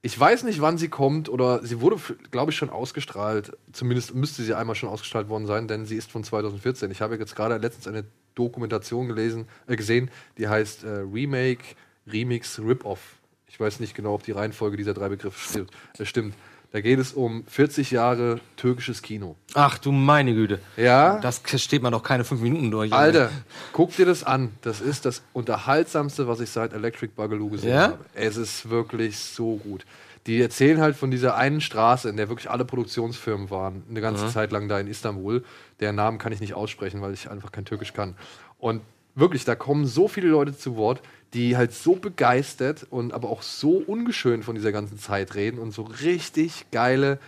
Ich 0.00 0.18
weiß 0.18 0.44
nicht, 0.44 0.60
wann 0.60 0.78
sie 0.78 0.88
kommt 0.88 1.28
oder 1.28 1.64
sie 1.64 1.80
wurde, 1.80 1.96
glaube 2.30 2.52
ich, 2.52 2.56
schon 2.56 2.70
ausgestrahlt. 2.70 3.56
Zumindest 3.72 4.14
müsste 4.14 4.42
sie 4.42 4.54
einmal 4.54 4.76
schon 4.76 4.88
ausgestrahlt 4.88 5.28
worden 5.28 5.46
sein, 5.46 5.66
denn 5.66 5.86
sie 5.86 5.96
ist 5.96 6.10
von 6.10 6.22
2014. 6.22 6.90
Ich 6.90 7.00
habe 7.00 7.16
jetzt 7.16 7.34
gerade 7.34 7.56
letztens 7.56 7.88
eine 7.88 8.04
Dokumentation 8.34 9.08
gelesen, 9.08 9.48
äh, 9.66 9.74
gesehen, 9.74 10.10
die 10.38 10.46
heißt 10.46 10.84
äh, 10.84 10.88
Remake, 11.12 11.64
Remix, 12.06 12.60
Rip-Off. 12.60 13.17
Ich 13.58 13.60
weiß 13.60 13.80
nicht 13.80 13.96
genau, 13.96 14.14
ob 14.14 14.22
die 14.22 14.30
Reihenfolge 14.30 14.76
dieser 14.76 14.94
drei 14.94 15.08
Begriffe 15.08 15.36
stimmt. 15.50 15.70
Äh, 15.98 16.04
stimmt. 16.04 16.34
Da 16.70 16.80
geht 16.80 17.00
es 17.00 17.12
um 17.12 17.42
40 17.48 17.90
Jahre 17.90 18.38
türkisches 18.56 19.02
Kino. 19.02 19.34
Ach 19.54 19.78
du 19.78 19.90
meine 19.90 20.32
Güte. 20.32 20.60
Ja, 20.76 21.18
Das 21.18 21.42
steht 21.56 21.82
man 21.82 21.90
doch 21.90 22.04
keine 22.04 22.22
fünf 22.22 22.40
Minuten 22.40 22.70
durch. 22.70 22.92
Alter, 22.92 23.30
guck 23.72 23.96
dir 23.96 24.06
das 24.06 24.22
an. 24.22 24.52
Das 24.62 24.80
ist 24.80 25.06
das 25.06 25.22
unterhaltsamste, 25.32 26.28
was 26.28 26.38
ich 26.38 26.50
seit 26.50 26.72
Electric 26.72 27.14
Boogaloo 27.16 27.50
gesehen 27.50 27.70
Ja? 27.70 27.82
habe. 27.82 27.98
Es 28.14 28.36
ist 28.36 28.70
wirklich 28.70 29.18
so 29.18 29.56
gut. 29.56 29.84
Die 30.28 30.40
erzählen 30.40 30.80
halt 30.80 30.94
von 30.94 31.10
dieser 31.10 31.34
einen 31.36 31.60
Straße, 31.60 32.08
in 32.08 32.16
der 32.16 32.28
wirklich 32.28 32.48
alle 32.48 32.64
Produktionsfirmen 32.64 33.50
waren, 33.50 33.82
eine 33.90 34.00
ganze 34.00 34.28
Zeit 34.28 34.52
lang 34.52 34.68
da 34.68 34.78
in 34.78 34.86
Istanbul. 34.86 35.42
Deren 35.80 35.96
Namen 35.96 36.18
kann 36.18 36.30
ich 36.30 36.38
nicht 36.40 36.54
aussprechen, 36.54 37.00
weil 37.02 37.12
ich 37.12 37.28
einfach 37.28 37.50
kein 37.50 37.64
Türkisch 37.64 37.92
kann. 37.92 38.14
Und 38.58 38.82
wirklich, 39.16 39.44
da 39.44 39.56
kommen 39.56 39.84
so 39.84 40.06
viele 40.06 40.28
Leute 40.28 40.56
zu 40.56 40.76
Wort, 40.76 41.00
die 41.34 41.56
halt 41.56 41.72
so 41.72 41.94
begeistert 41.94 42.86
und 42.90 43.12
aber 43.12 43.28
auch 43.28 43.42
so 43.42 43.82
ungeschönt 43.86 44.44
von 44.44 44.54
dieser 44.54 44.72
ganzen 44.72 44.98
Zeit 44.98 45.34
reden 45.34 45.58
und 45.58 45.72
so 45.72 45.82
richtig 45.82 46.66
geile 46.70 47.18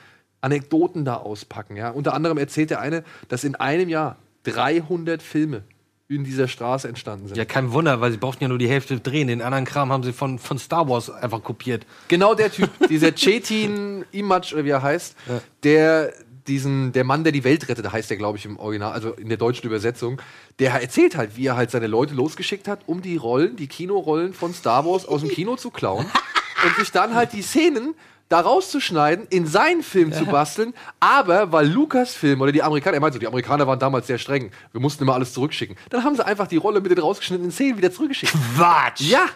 Anekdoten 0.40 1.04
da 1.04 1.16
auspacken. 1.16 1.76
Ja? 1.76 1.90
Unter 1.90 2.14
anderem 2.14 2.38
erzählt 2.38 2.70
der 2.70 2.80
eine, 2.80 3.04
dass 3.28 3.44
in 3.44 3.56
einem 3.56 3.88
Jahr 3.88 4.16
300 4.44 5.22
Filme 5.22 5.62
in 6.08 6.24
dieser 6.24 6.48
Straße 6.48 6.88
entstanden 6.88 7.28
sind. 7.28 7.36
Ja, 7.36 7.44
kein 7.44 7.72
Wunder, 7.72 8.00
weil 8.00 8.10
sie 8.10 8.16
brauchten 8.16 8.42
ja 8.42 8.48
nur 8.48 8.58
die 8.58 8.68
Hälfte 8.68 8.98
drehen. 8.98 9.28
Den 9.28 9.42
anderen 9.42 9.64
Kram 9.64 9.92
haben 9.92 10.02
sie 10.02 10.12
von, 10.12 10.40
von 10.40 10.58
Star 10.58 10.88
Wars 10.88 11.08
einfach 11.08 11.42
kopiert. 11.42 11.86
Genau 12.08 12.34
der 12.34 12.50
Typ, 12.50 12.68
dieser 12.88 13.12
Chetin 13.12 14.04
Image, 14.10 14.52
oder 14.52 14.64
wie 14.64 14.70
er 14.70 14.82
heißt, 14.82 15.14
der 15.62 16.12
diesen, 16.46 16.92
der 16.92 17.04
Mann, 17.04 17.24
der 17.24 17.32
die 17.32 17.44
Welt 17.44 17.68
rettet, 17.68 17.90
heißt 17.90 18.10
der, 18.10 18.16
glaube 18.16 18.38
ich, 18.38 18.44
im 18.44 18.58
Original, 18.58 18.92
also 18.92 19.12
in 19.12 19.28
der 19.28 19.38
deutschen 19.38 19.66
Übersetzung, 19.66 20.20
der 20.58 20.72
erzählt 20.72 21.16
halt, 21.16 21.36
wie 21.36 21.46
er 21.46 21.56
halt 21.56 21.70
seine 21.70 21.86
Leute 21.86 22.14
losgeschickt 22.14 22.68
hat, 22.68 22.80
um 22.86 23.02
die 23.02 23.16
Rollen, 23.16 23.56
die 23.56 23.66
Kinorollen 23.66 24.32
von 24.32 24.54
Star 24.54 24.84
Wars 24.84 25.06
aus 25.06 25.20
dem 25.20 25.30
Kino 25.30 25.56
zu 25.56 25.70
klauen 25.70 26.06
und 26.64 26.76
sich 26.76 26.90
dann 26.90 27.14
halt 27.14 27.32
die 27.32 27.42
Szenen 27.42 27.94
da 28.30 28.40
rauszuschneiden, 28.40 29.26
in 29.28 29.44
seinen 29.44 29.82
Film 29.82 30.12
zu 30.12 30.24
basteln, 30.24 30.72
aber 31.00 31.50
weil 31.50 31.66
Lucasfilm 31.66 32.40
oder 32.40 32.52
die 32.52 32.62
Amerikaner, 32.62 32.96
er 32.96 33.00
meinte 33.00 33.14
so, 33.14 33.18
die 33.18 33.26
Amerikaner 33.26 33.66
waren 33.66 33.80
damals 33.80 34.06
sehr 34.06 34.18
streng, 34.18 34.52
wir 34.70 34.80
mussten 34.80 35.02
immer 35.02 35.14
alles 35.14 35.32
zurückschicken. 35.32 35.76
Dann 35.90 36.04
haben 36.04 36.14
sie 36.14 36.24
einfach 36.24 36.46
die 36.46 36.56
Rolle 36.56 36.80
mit 36.80 36.92
den 36.92 37.00
rausgeschnittenen 37.00 37.50
Szenen 37.50 37.76
wieder 37.76 37.90
zurückgeschickt. 37.90 38.32
Quatsch! 38.54 39.00
Ja, 39.00 39.26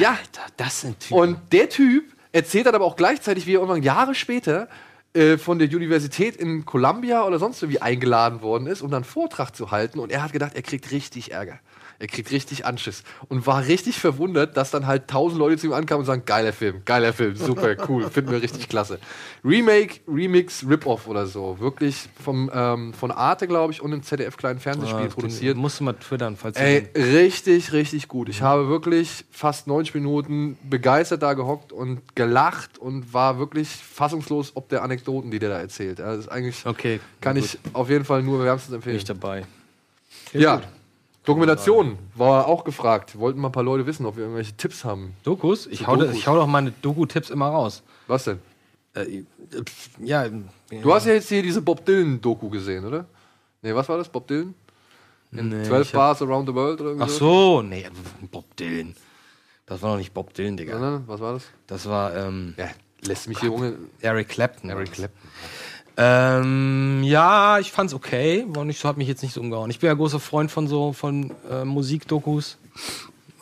ja. 0.00 0.10
Alter, 0.10 0.42
das 0.56 0.80
sind 0.80 0.98
Typen. 0.98 1.16
Und 1.16 1.38
der 1.52 1.68
Typ 1.68 2.04
erzählt 2.32 2.66
dann 2.66 2.74
aber 2.74 2.84
auch 2.84 2.96
gleichzeitig, 2.96 3.46
wie 3.46 3.52
er 3.52 3.60
irgendwann 3.60 3.84
Jahre 3.84 4.16
später 4.16 4.68
äh, 5.16 5.38
von 5.38 5.58
der 5.58 5.68
Universität 5.68 6.36
in 6.36 6.66
Columbia 6.66 7.24
oder 7.24 7.38
sonst 7.38 7.62
irgendwie 7.62 7.80
eingeladen 7.80 8.42
worden 8.42 8.66
ist, 8.66 8.82
um 8.82 8.90
dann 8.90 8.98
einen 9.02 9.04
Vortrag 9.04 9.56
zu 9.56 9.70
halten. 9.70 9.98
Und 9.98 10.12
er 10.12 10.22
hat 10.22 10.32
gedacht, 10.32 10.54
er 10.54 10.62
kriegt 10.62 10.90
richtig 10.90 11.32
Ärger. 11.32 11.58
Er 11.98 12.06
kriegt 12.08 12.30
richtig 12.30 12.66
Anschiss. 12.66 13.02
Und 13.28 13.46
war 13.46 13.66
richtig 13.66 13.98
verwundert, 13.98 14.56
dass 14.56 14.70
dann 14.70 14.86
halt 14.86 15.08
tausend 15.08 15.38
Leute 15.38 15.56
zu 15.56 15.66
ihm 15.68 15.72
ankamen 15.72 16.00
und 16.00 16.06
sagen, 16.06 16.22
geiler 16.26 16.52
Film, 16.52 16.82
geiler 16.84 17.12
Film, 17.12 17.36
super, 17.36 17.74
cool, 17.88 18.10
finden 18.10 18.30
wir 18.30 18.42
richtig 18.42 18.68
klasse. 18.68 18.98
Remake, 19.44 20.00
Remix, 20.06 20.64
Rip-Off 20.68 21.06
oder 21.06 21.26
so. 21.26 21.58
Wirklich 21.58 22.08
vom, 22.22 22.50
ähm, 22.52 22.92
von 22.92 23.10
Arte, 23.10 23.46
glaube 23.46 23.72
ich, 23.72 23.80
und 23.80 23.92
einem 23.92 24.02
ZDF-kleinen 24.02 24.60
Fernsehspiel 24.60 25.06
Ah, 25.06 25.08
produziert. 25.08 25.56
Den 25.56 25.60
musst 25.60 25.80
du 25.80 25.84
mal 25.84 25.94
twittern, 25.94 26.36
falls 26.36 26.56
Ey, 26.58 26.88
richtig, 26.96 27.72
richtig 27.72 28.08
gut. 28.08 28.28
Ich 28.28 28.42
habe 28.42 28.68
wirklich 28.68 29.24
fast 29.30 29.66
90 29.66 29.94
Minuten 29.94 30.58
begeistert 30.68 31.22
da 31.22 31.34
gehockt 31.34 31.72
und 31.72 32.14
gelacht 32.14 32.78
und 32.78 33.14
war 33.14 33.38
wirklich 33.38 33.68
fassungslos 33.68 34.52
ob 34.54 34.68
der 34.68 34.82
Anekdoten, 34.82 35.30
die 35.30 35.38
der 35.38 35.48
da 35.50 35.58
erzählt. 35.60 36.00
Also 36.00 36.16
das 36.16 36.26
ist 36.26 36.32
eigentlich 36.32 36.66
Okay, 36.66 37.00
kann 37.20 37.36
na 37.36 37.44
ich 37.44 37.58
auf 37.72 37.88
jeden 37.88 38.04
Fall 38.04 38.22
nur 38.22 38.42
wärmstens 38.44 38.74
empfehlen. 38.74 38.96
ich 38.96 39.04
dabei. 39.04 39.44
Ja. 40.32 40.60
Dokumentation 41.26 41.98
war 42.14 42.46
auch 42.46 42.64
gefragt. 42.64 43.18
Wollten 43.18 43.40
mal 43.40 43.48
ein 43.48 43.52
paar 43.52 43.62
Leute 43.62 43.84
wissen, 43.86 44.06
ob 44.06 44.16
wir 44.16 44.22
irgendwelche 44.24 44.56
Tipps 44.56 44.84
haben. 44.84 45.14
Dokus? 45.24 45.66
Ich 45.66 45.86
hau, 45.86 45.96
Dokus. 45.96 46.14
ich 46.16 46.26
hau 46.26 46.34
doch 46.36 46.46
meine 46.46 46.72
Doku-Tipps 46.82 47.30
immer 47.30 47.48
raus. 47.48 47.82
Was 48.06 48.24
denn? 48.24 48.38
Äh, 48.94 49.22
pf, 49.62 49.90
ja, 50.02 50.26
Du 50.82 50.94
hast 50.94 51.06
ja 51.06 51.12
jetzt 51.12 51.28
hier 51.28 51.42
diese 51.42 51.60
Bob 51.62 51.84
Dylan-Doku 51.84 52.48
gesehen, 52.48 52.84
oder? 52.86 53.04
Nee, 53.62 53.74
was 53.74 53.88
war 53.88 53.98
das? 53.98 54.08
Bob 54.08 54.26
Dylan? 54.26 54.54
In 55.32 55.48
Nee, 55.48 55.64
12 55.64 55.88
ich 55.88 55.94
hab- 55.94 55.98
Bars 55.98 56.22
Around 56.22 56.48
the 56.48 56.54
World 56.54 56.80
oder 56.80 56.90
irgendwie 56.90 57.04
Ach 57.04 57.10
so? 57.10 57.56
so, 57.58 57.62
nee, 57.62 57.86
Bob 58.30 58.56
Dylan. 58.56 58.94
Das 59.66 59.82
war 59.82 59.90
doch 59.92 59.98
nicht 59.98 60.14
Bob 60.14 60.32
Dylan, 60.34 60.56
Digga. 60.56 60.74
Sondern, 60.74 61.04
was 61.08 61.20
war 61.20 61.32
das? 61.34 61.42
Das 61.66 61.86
war 61.86 62.14
ähm, 62.16 62.54
Ja, 62.56 62.68
lässt 63.02 63.28
mich 63.28 63.38
hier 63.40 63.48
Junge. 63.50 63.74
Eric 64.00 64.28
Clapton. 64.28 64.70
Eric 64.70 64.92
Clapton. 64.92 65.28
Ähm, 65.96 67.02
ja, 67.04 67.58
ich 67.58 67.72
fand's 67.72 67.94
okay. 67.94 68.44
War 68.48 68.64
nicht, 68.64 68.80
so, 68.80 68.88
hat 68.88 68.98
mich 68.98 69.08
jetzt 69.08 69.22
nicht 69.22 69.32
so 69.32 69.40
umgehauen. 69.40 69.70
Ich 69.70 69.78
bin 69.78 69.88
ja 69.88 69.94
großer 69.94 70.20
Freund 70.20 70.50
von 70.50 70.68
so 70.68 70.92
von 70.92 71.32
äh, 71.50 71.64
Musikdokus. 71.64 72.58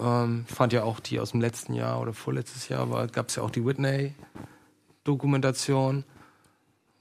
Ähm, 0.01 0.45
fand 0.53 0.73
ja 0.73 0.85
auch 0.85 1.01
die 1.01 1.19
aus 1.21 1.33
dem 1.33 1.41
letzten 1.41 1.75
Jahr 1.75 2.01
oder 2.01 2.13
vorletztes 2.13 2.69
Jahr 2.69 2.91
war, 2.91 3.07
gab's 3.07 3.37
ja 3.37 3.43
auch 3.43 3.51
die 3.51 3.65
Whitney-Dokumentation. 3.65 6.05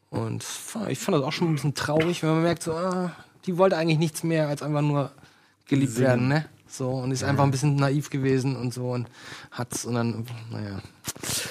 Und 0.10 0.46
ich 0.90 1.00
fand 1.00 1.18
das 1.18 1.24
auch 1.24 1.32
schon 1.32 1.50
ein 1.50 1.56
bisschen 1.56 1.74
traurig, 1.74 2.22
wenn 2.22 2.30
man 2.30 2.44
merkt, 2.44 2.62
so, 2.64 2.74
ah, 2.74 3.12
die 3.46 3.58
wollte 3.58 3.78
eigentlich 3.78 3.98
nichts 3.98 4.22
mehr 4.24 4.48
als 4.48 4.62
einfach 4.62 4.84
nur 4.84 5.12
geliebt 5.66 5.98
werden, 5.98 6.28
ne? 6.28 6.46
So, 6.74 6.90
und 6.90 7.12
ist 7.12 7.24
einfach 7.24 7.44
ein 7.44 7.52
bisschen 7.52 7.76
naiv 7.76 8.10
gewesen 8.10 8.56
und 8.56 8.74
so 8.74 8.90
und 8.90 9.08
hat's 9.52 9.86
und 9.86 9.94
dann, 9.94 10.26
naja, 10.50 10.82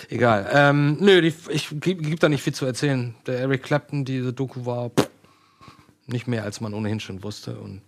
egal. 0.08 0.50
Ähm, 0.52 0.96
nö, 0.98 1.20
die, 1.20 1.32
ich 1.50 1.68
gebe 1.70 2.02
geb 2.02 2.18
da 2.18 2.28
nicht 2.28 2.42
viel 2.42 2.54
zu 2.54 2.66
erzählen. 2.66 3.14
Der 3.26 3.38
Eric 3.38 3.62
Clapton, 3.62 4.04
diese 4.04 4.32
Doku 4.32 4.66
war 4.66 4.90
pff, 4.90 5.08
nicht 6.08 6.26
mehr, 6.26 6.42
als 6.42 6.60
man 6.60 6.74
ohnehin 6.74 6.98
schon 6.98 7.22
wusste 7.22 7.56
und 7.56 7.82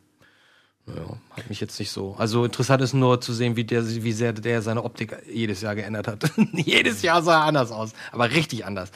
ja, 0.86 1.16
hat 1.36 1.48
mich 1.48 1.60
jetzt 1.60 1.76
nicht 1.80 1.90
so. 1.90 2.14
Also 2.18 2.44
interessant 2.44 2.80
ist 2.82 2.92
nur 2.92 3.20
zu 3.20 3.32
sehen, 3.32 3.56
wie, 3.56 3.64
der, 3.64 3.84
wie 3.84 4.12
sehr 4.12 4.32
der 4.32 4.62
seine 4.62 4.84
Optik 4.84 5.16
jedes 5.28 5.60
Jahr 5.60 5.74
geändert 5.74 6.06
hat. 6.06 6.30
jedes 6.52 7.02
Jahr 7.02 7.20
sah 7.20 7.40
er 7.40 7.44
anders 7.46 7.72
aus, 7.72 7.94
aber 8.12 8.30
richtig 8.30 8.64
anders. 8.64 8.92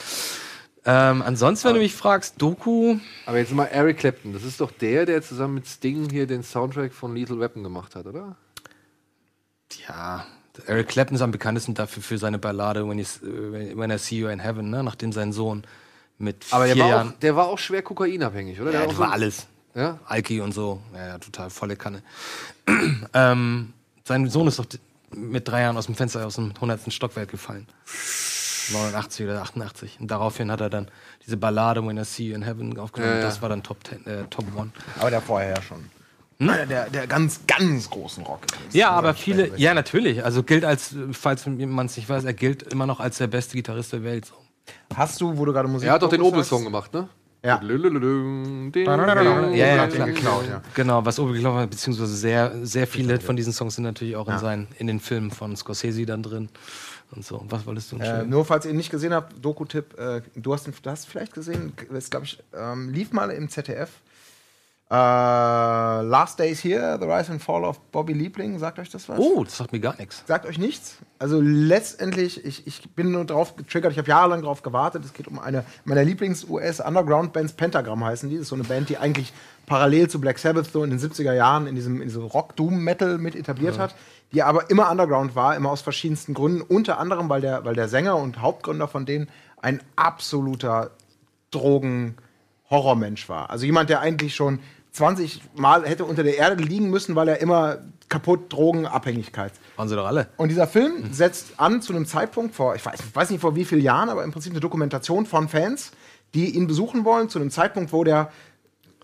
Ähm, 0.90 1.20
ansonsten, 1.20 1.68
wenn 1.68 1.74
du 1.74 1.80
mich 1.80 1.94
fragst, 1.94 2.40
Doku, 2.40 2.96
Aber 3.26 3.36
jetzt 3.36 3.52
mal 3.52 3.66
Eric 3.66 3.98
Clapton, 3.98 4.32
das 4.32 4.42
ist 4.42 4.58
doch 4.60 4.70
der, 4.70 5.04
der 5.04 5.20
zusammen 5.20 5.54
mit 5.56 5.66
Sting 5.66 6.08
hier 6.08 6.26
den 6.26 6.42
Soundtrack 6.42 6.94
von 6.94 7.14
Lethal 7.14 7.38
Weapon 7.38 7.62
gemacht 7.62 7.94
hat, 7.94 8.06
oder? 8.06 8.36
ja, 9.86 10.24
Eric 10.66 10.88
Clapton 10.88 11.14
ist 11.16 11.20
am 11.22 11.30
bekanntesten 11.30 11.74
dafür 11.74 12.02
für 12.02 12.16
seine 12.18 12.38
Ballade 12.38 12.88
When, 12.88 12.98
äh, 12.98 13.04
When 13.76 13.90
I 13.90 13.98
See 13.98 14.16
You 14.18 14.28
in 14.28 14.40
Heaven, 14.40 14.70
ne? 14.70 14.82
nachdem 14.82 15.12
sein 15.12 15.32
Sohn 15.32 15.62
mit 16.16 16.46
Aber 16.50 16.64
der 16.64 16.74
vier 16.74 16.84
war, 16.84 16.90
Jahren. 16.90 17.08
auch, 17.10 17.18
der 17.20 17.36
war 17.36 17.46
auch 17.48 17.58
schwer 17.58 17.82
kokainabhängig, 17.82 18.58
oder? 18.60 18.72
ja, 18.72 18.80
der 18.86 18.98
war 18.98 19.08
so- 19.08 19.12
alles. 19.12 19.46
Ja? 19.74 19.98
Alki 20.06 20.40
und 20.40 20.52
so. 20.52 20.80
Ja, 20.94 21.06
ja, 21.06 21.18
total 21.18 21.50
volle 21.50 21.76
Kanne. 21.76 22.02
ähm, 23.14 23.72
sein 24.04 24.28
Sohn 24.30 24.48
ist 24.48 24.58
doch 24.58 24.66
mit 25.14 25.46
drei 25.46 25.60
Jahren 25.60 25.76
aus 25.76 25.86
dem 25.86 25.94
Fenster 25.94 26.26
aus 26.26 26.34
dem 26.36 26.52
100. 26.54 26.92
Stockwerk 26.92 27.30
gefallen. 27.30 27.66
89 28.72 29.26
oder 29.26 29.42
88. 29.42 29.98
Und 30.00 30.10
daraufhin 30.10 30.50
hat 30.50 30.60
er 30.60 30.70
dann 30.70 30.88
diese 31.24 31.36
Ballade 31.36 31.86
When 31.86 31.98
I 31.98 32.04
See 32.04 32.28
You 32.28 32.34
in 32.34 32.42
Heaven 32.42 32.78
aufgenommen. 32.78 33.14
Ja, 33.14 33.18
ja. 33.18 33.24
Das 33.24 33.42
war 33.42 33.48
dann 33.48 33.62
Top, 33.62 33.78
10, 33.86 34.06
äh, 34.06 34.24
Top 34.30 34.44
One. 34.56 34.70
Aber 34.98 35.10
der 35.10 35.20
vorher 35.20 35.50
ja 35.50 35.62
schon. 35.62 35.84
Einer 36.40 36.66
der, 36.66 36.88
der 36.88 37.06
ganz, 37.08 37.40
ganz 37.48 37.90
großen 37.90 38.22
Rock. 38.22 38.42
Ja, 38.72 38.90
aber 38.90 39.14
viele, 39.14 39.56
ja, 39.56 39.74
natürlich. 39.74 40.24
Also 40.24 40.44
gilt 40.44 40.64
als, 40.64 40.94
falls 41.10 41.46
man 41.46 41.86
es 41.86 41.96
nicht 41.96 42.08
weiß, 42.08 42.24
er 42.24 42.32
gilt 42.32 42.62
immer 42.62 42.86
noch 42.86 43.00
als 43.00 43.18
der 43.18 43.26
beste 43.26 43.56
Gitarrist 43.56 43.92
der 43.92 44.04
Welt. 44.04 44.26
So. 44.26 44.34
Hast 44.94 45.20
du, 45.20 45.36
wo 45.36 45.44
du 45.44 45.52
gerade 45.52 45.68
Musik 45.68 45.88
Er 45.88 45.94
hat 45.94 46.02
doch 46.02 46.10
den 46.10 46.22
Opel-Song 46.22 46.62
gemacht, 46.62 46.92
ne? 46.94 47.08
Ja. 47.44 47.60
Ja, 47.62 47.76
ja, 49.66 49.86
klar. 49.86 50.06
den 50.06 50.14
geklaut, 50.14 50.44
ja. 50.48 50.60
Genau, 50.74 51.04
was 51.04 51.20
Obi 51.20 51.34
geklaut 51.34 51.56
hat, 51.56 51.70
beziehungsweise 51.70 52.14
sehr, 52.16 52.52
sehr 52.66 52.86
viele 52.86 53.20
von 53.20 53.36
diesen 53.36 53.52
Songs 53.52 53.76
sind 53.76 53.84
natürlich 53.84 54.16
auch 54.16 54.28
in, 54.28 54.38
seinen, 54.38 54.66
in 54.78 54.88
den 54.88 54.98
Filmen 54.98 55.30
von 55.30 55.56
Scorsese 55.56 56.04
dann 56.04 56.22
drin. 56.24 56.48
Und 57.10 57.24
so. 57.24 57.42
Was 57.48 57.64
wolltest 57.66 57.90
du 57.92 57.96
Äh, 57.96 58.00
erzählen? 58.00 58.28
nur 58.30 58.44
falls 58.44 58.64
ihr 58.66 58.70
ihn 58.72 58.76
nicht 58.76 58.90
gesehen 58.90 59.14
habt, 59.14 59.42
Doku-Tipp, 59.44 59.98
äh, 59.98 60.20
du 60.36 60.52
hast 60.52 60.66
ihn 60.66 60.74
du 60.82 60.90
hast 60.90 61.06
vielleicht 61.08 61.32
gesehen, 61.32 61.72
das 61.90 62.10
glaube 62.10 62.26
ich, 62.26 62.42
ähm, 62.54 62.90
lief 62.90 63.12
mal 63.12 63.30
im 63.30 63.48
ZDF. 63.48 63.88
Äh, 64.90 64.94
Last 64.94 66.38
Days 66.38 66.64
Here, 66.64 66.96
The 66.98 67.06
Rise 67.06 67.30
and 67.32 67.42
Fall 67.42 67.62
of 67.64 67.78
Bobby 67.92 68.14
Liebling, 68.14 68.58
sagt 68.58 68.78
euch 68.78 68.88
das 68.88 69.06
was? 69.08 69.18
Oh, 69.18 69.44
das 69.44 69.58
sagt 69.58 69.72
mir 69.72 69.80
gar 69.80 69.94
nichts. 69.98 70.22
Sagt 70.26 70.46
euch 70.46 70.58
nichts? 70.58 70.96
Also 71.18 71.40
letztendlich, 71.42 72.42
ich, 72.44 72.66
ich 72.66 72.88
bin 72.94 73.10
nur 73.10 73.26
drauf 73.26 73.54
getriggert, 73.56 73.92
ich 73.92 73.98
habe 73.98 74.08
jahrelang 74.08 74.40
drauf 74.40 74.62
gewartet. 74.62 75.04
Es 75.04 75.12
geht 75.12 75.28
um 75.28 75.38
eine 75.38 75.64
meiner 75.84 76.04
Lieblings-US-Underground-Bands, 76.04 77.52
Pentagram 77.54 78.02
heißen 78.04 78.30
die. 78.30 78.36
Das 78.36 78.42
ist 78.44 78.48
so 78.48 78.54
eine 78.54 78.64
Band, 78.64 78.88
die 78.88 78.96
eigentlich 78.96 79.32
parallel 79.68 80.08
zu 80.08 80.20
Black 80.20 80.38
Sabbath 80.38 80.72
so 80.72 80.82
in 80.82 80.90
den 80.90 80.98
70er 80.98 81.32
Jahren 81.32 81.66
in 81.66 81.74
diesem, 81.74 82.00
in 82.00 82.08
diesem 82.08 82.24
Rock-Doom-Metal 82.24 83.18
mit 83.18 83.36
etabliert 83.36 83.78
hat, 83.78 83.94
die 84.32 84.42
aber 84.42 84.70
immer 84.70 84.90
Underground 84.90 85.36
war, 85.36 85.54
immer 85.54 85.70
aus 85.70 85.82
verschiedensten 85.82 86.34
Gründen. 86.34 86.62
Unter 86.62 86.98
anderem, 86.98 87.28
weil 87.28 87.40
der, 87.40 87.64
weil 87.64 87.74
der 87.74 87.88
Sänger 87.88 88.16
und 88.16 88.40
Hauptgründer 88.40 88.88
von 88.88 89.06
denen 89.06 89.28
ein 89.60 89.82
absoluter 89.94 90.90
Drogen-Horrormensch 91.50 93.28
war. 93.28 93.50
Also 93.50 93.66
jemand, 93.66 93.90
der 93.90 94.00
eigentlich 94.00 94.34
schon 94.34 94.60
20 94.92 95.42
Mal 95.54 95.84
hätte 95.84 96.04
unter 96.04 96.22
der 96.22 96.38
Erde 96.38 96.62
liegen 96.62 96.90
müssen, 96.90 97.14
weil 97.14 97.28
er 97.28 97.40
immer 97.40 97.78
kaputt 98.08 98.52
Drogenabhängigkeit. 98.52 99.52
Waren 99.76 99.88
sie 99.88 99.96
doch 99.96 100.06
alle. 100.06 100.28
Und 100.38 100.48
dieser 100.48 100.66
Film 100.66 101.12
setzt 101.12 101.60
an 101.60 101.82
zu 101.82 101.92
einem 101.92 102.06
Zeitpunkt 102.06 102.54
vor, 102.54 102.74
ich 102.74 102.84
weiß, 102.84 103.00
ich 103.00 103.14
weiß 103.14 103.30
nicht 103.30 103.40
vor 103.40 103.54
wie 103.54 103.64
vielen 103.64 103.82
Jahren, 103.82 104.08
aber 104.08 104.24
im 104.24 104.32
Prinzip 104.32 104.52
eine 104.52 104.60
Dokumentation 104.60 105.26
von 105.26 105.48
Fans, 105.48 105.92
die 106.34 106.56
ihn 106.56 106.66
besuchen 106.66 107.04
wollen, 107.04 107.28
zu 107.28 107.38
einem 107.38 107.50
Zeitpunkt, 107.50 107.92
wo 107.92 108.04
der 108.04 108.30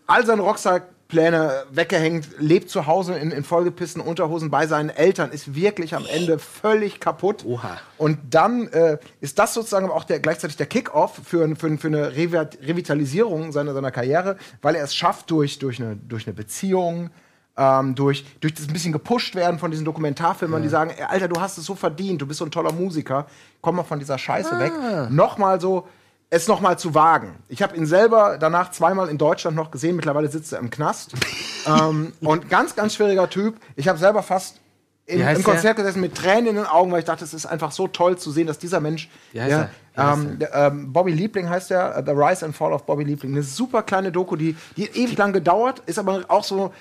all 0.06 0.26
seine 0.26 0.42
Rockstar-Pläne 0.42 1.64
weggehängt, 1.70 2.28
lebt 2.38 2.70
zu 2.70 2.86
Hause 2.86 3.14
in, 3.14 3.30
in 3.30 3.44
vollgepissten 3.44 4.02
Unterhosen 4.02 4.50
bei 4.50 4.66
seinen 4.66 4.90
Eltern, 4.90 5.30
ist 5.30 5.54
wirklich 5.54 5.94
am 5.94 6.06
Ende 6.06 6.38
völlig 6.38 7.00
kaputt. 7.00 7.44
Oha. 7.44 7.78
Und 7.98 8.18
dann 8.30 8.68
äh, 8.68 8.98
ist 9.20 9.38
das 9.38 9.54
sozusagen 9.54 9.90
auch 9.90 10.04
der, 10.04 10.20
gleichzeitig 10.20 10.56
der 10.56 10.66
Kick-Off 10.66 11.20
für, 11.24 11.56
für, 11.56 11.78
für 11.78 11.88
eine 11.88 12.10
Revi- 12.10 12.66
Revitalisierung 12.66 13.52
seiner, 13.52 13.72
seiner 13.74 13.90
Karriere, 13.90 14.36
weil 14.62 14.74
er 14.74 14.84
es 14.84 14.94
schafft, 14.94 15.30
durch, 15.30 15.58
durch, 15.58 15.80
eine, 15.80 15.96
durch 15.96 16.26
eine 16.26 16.34
Beziehung, 16.34 17.10
ähm, 17.56 17.94
durch, 17.94 18.24
durch 18.40 18.54
das 18.54 18.66
ein 18.66 18.72
bisschen 18.72 18.92
gepusht 18.92 19.36
werden 19.36 19.58
von 19.60 19.70
diesen 19.70 19.84
Dokumentarfilmern, 19.84 20.62
die 20.62 20.68
sagen, 20.68 20.92
Alter, 21.06 21.28
du 21.28 21.40
hast 21.40 21.56
es 21.56 21.64
so 21.64 21.74
verdient, 21.76 22.20
du 22.20 22.26
bist 22.26 22.38
so 22.40 22.44
ein 22.44 22.50
toller 22.50 22.72
Musiker, 22.72 23.26
komm 23.60 23.76
mal 23.76 23.84
von 23.84 24.00
dieser 24.00 24.18
Scheiße 24.18 24.58
weg. 24.58 24.72
Nochmal 25.10 25.60
so, 25.60 25.86
es 26.34 26.48
nochmal 26.48 26.76
zu 26.78 26.94
wagen. 26.94 27.36
Ich 27.48 27.62
habe 27.62 27.76
ihn 27.76 27.86
selber 27.86 28.38
danach 28.38 28.72
zweimal 28.72 29.08
in 29.08 29.18
Deutschland 29.18 29.56
noch 29.56 29.70
gesehen, 29.70 29.94
mittlerweile 29.94 30.28
sitzt 30.28 30.52
er 30.52 30.58
im 30.58 30.68
Knast. 30.68 31.12
ähm, 31.66 32.12
und 32.20 32.50
ganz, 32.50 32.74
ganz 32.74 32.94
schwieriger 32.94 33.30
Typ. 33.30 33.56
Ich 33.76 33.86
habe 33.86 33.98
selber 33.98 34.22
fast 34.24 34.60
im, 35.06 35.20
im? 35.20 35.44
Konzert 35.44 35.76
gesessen 35.76 36.00
mit 36.00 36.16
Tränen 36.16 36.48
in 36.48 36.56
den 36.56 36.66
Augen, 36.66 36.90
weil 36.90 37.00
ich 37.00 37.04
dachte, 37.04 37.24
es 37.24 37.34
ist 37.34 37.46
einfach 37.46 37.70
so 37.70 37.86
toll 37.86 38.18
zu 38.18 38.32
sehen, 38.32 38.48
dass 38.48 38.58
dieser 38.58 38.80
Mensch, 38.80 39.08
Wie 39.32 39.40
heißt 39.40 39.50
der, 39.50 39.70
er? 39.94 40.12
Ähm, 40.12 40.38
der, 40.40 40.54
ähm, 40.54 40.92
Bobby 40.92 41.12
Liebling 41.12 41.48
heißt 41.48 41.70
der, 41.70 41.96
äh, 41.96 42.02
The 42.04 42.12
Rise 42.12 42.44
and 42.44 42.56
Fall 42.56 42.72
of 42.72 42.84
Bobby 42.84 43.04
Liebling, 43.04 43.32
eine 43.32 43.42
super 43.44 43.82
kleine 43.82 44.10
Doku, 44.10 44.34
die, 44.34 44.56
die 44.76 44.86
ewig 44.86 45.16
lang 45.16 45.32
gedauert, 45.32 45.82
ist 45.86 46.00
aber 46.00 46.24
auch 46.28 46.42
so, 46.42 46.72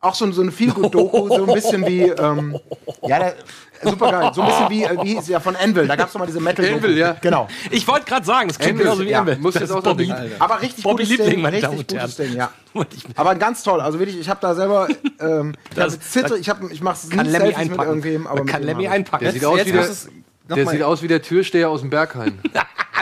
auch 0.00 0.14
so, 0.14 0.30
so 0.32 0.42
eine 0.42 0.52
Feelgood-Doku, 0.52 1.28
so 1.28 1.44
ein 1.46 1.54
bisschen 1.54 1.84
wie, 1.86 2.02
ähm, 2.08 2.58
ja, 3.06 3.18
der, 3.18 3.34
super 3.82 4.10
geil, 4.12 4.30
so 4.34 4.42
ein 4.42 4.48
bisschen 4.48 4.70
wie, 4.70 4.84
äh, 4.84 4.96
wie 5.02 5.14
hieß 5.16 5.28
ja 5.28 5.40
von 5.40 5.56
Anvil, 5.56 5.86
da 5.88 5.96
gab 5.96 6.08
es 6.08 6.14
mal 6.14 6.26
diese 6.26 6.40
metal 6.40 6.64
Anvil, 6.72 6.96
ja. 6.96 7.16
Genau. 7.20 7.48
Ich 7.70 7.86
wollte 7.88 8.04
gerade 8.06 8.24
sagen, 8.24 8.48
das 8.48 8.58
klingt 8.58 8.78
genauso 8.78 9.02
wie 9.02 9.10
ja, 9.10 9.20
Anvil. 9.20 9.38
muss 9.38 9.54
Das 9.54 9.62
jetzt 9.64 9.72
auch 9.72 9.82
Bobby. 9.82 10.10
Alter. 10.12 10.36
Aber 10.38 10.62
richtig 10.62 10.84
Bobby 10.84 11.02
gutes 11.02 11.08
Liebling, 11.10 11.30
Ding, 11.30 11.40
meine 11.42 11.56
richtig 11.56 11.68
Damen 11.70 11.78
und 11.80 11.88
gutes 11.88 12.18
Herren. 12.18 12.30
Ding, 12.30 12.38
ja. 12.38 12.50
Ich- 12.94 13.04
Aber 13.18 13.34
ganz 13.34 13.62
toll, 13.64 13.80
also 13.80 13.98
wirklich, 13.98 14.18
ich 14.20 14.28
habe 14.28 14.38
da 14.40 14.54
selber, 14.54 14.86
ähm, 15.20 15.54
Das- 15.74 15.98
das, 15.98 16.10
zitter, 16.10 16.36
ich, 16.36 16.48
hab, 16.48 16.62
ich 16.70 16.80
mach's 16.80 17.08
nie 17.08 17.16
Kann 17.16 17.26
Lemmy 17.26 17.46
mit 17.48 17.56
einpacken. 17.56 17.88
irgendwem, 17.88 18.26
aber 18.28 18.44
kann 18.46 18.62
Lemmy 18.62 18.84
ich- 18.84 18.90
einpacken. 18.90 19.24
Der 19.24 19.32
sieht 19.32 19.44
aus 19.44 19.64
wie 19.64 19.72
der, 19.72 19.80
es 19.82 20.08
Der 20.48 20.66
sieht 20.66 20.82
aus 20.82 21.02
wie 21.02 21.08
der 21.08 21.22
Türsteher 21.22 21.70
aus 21.70 21.80
dem 21.80 21.90
Berghain. 21.90 22.38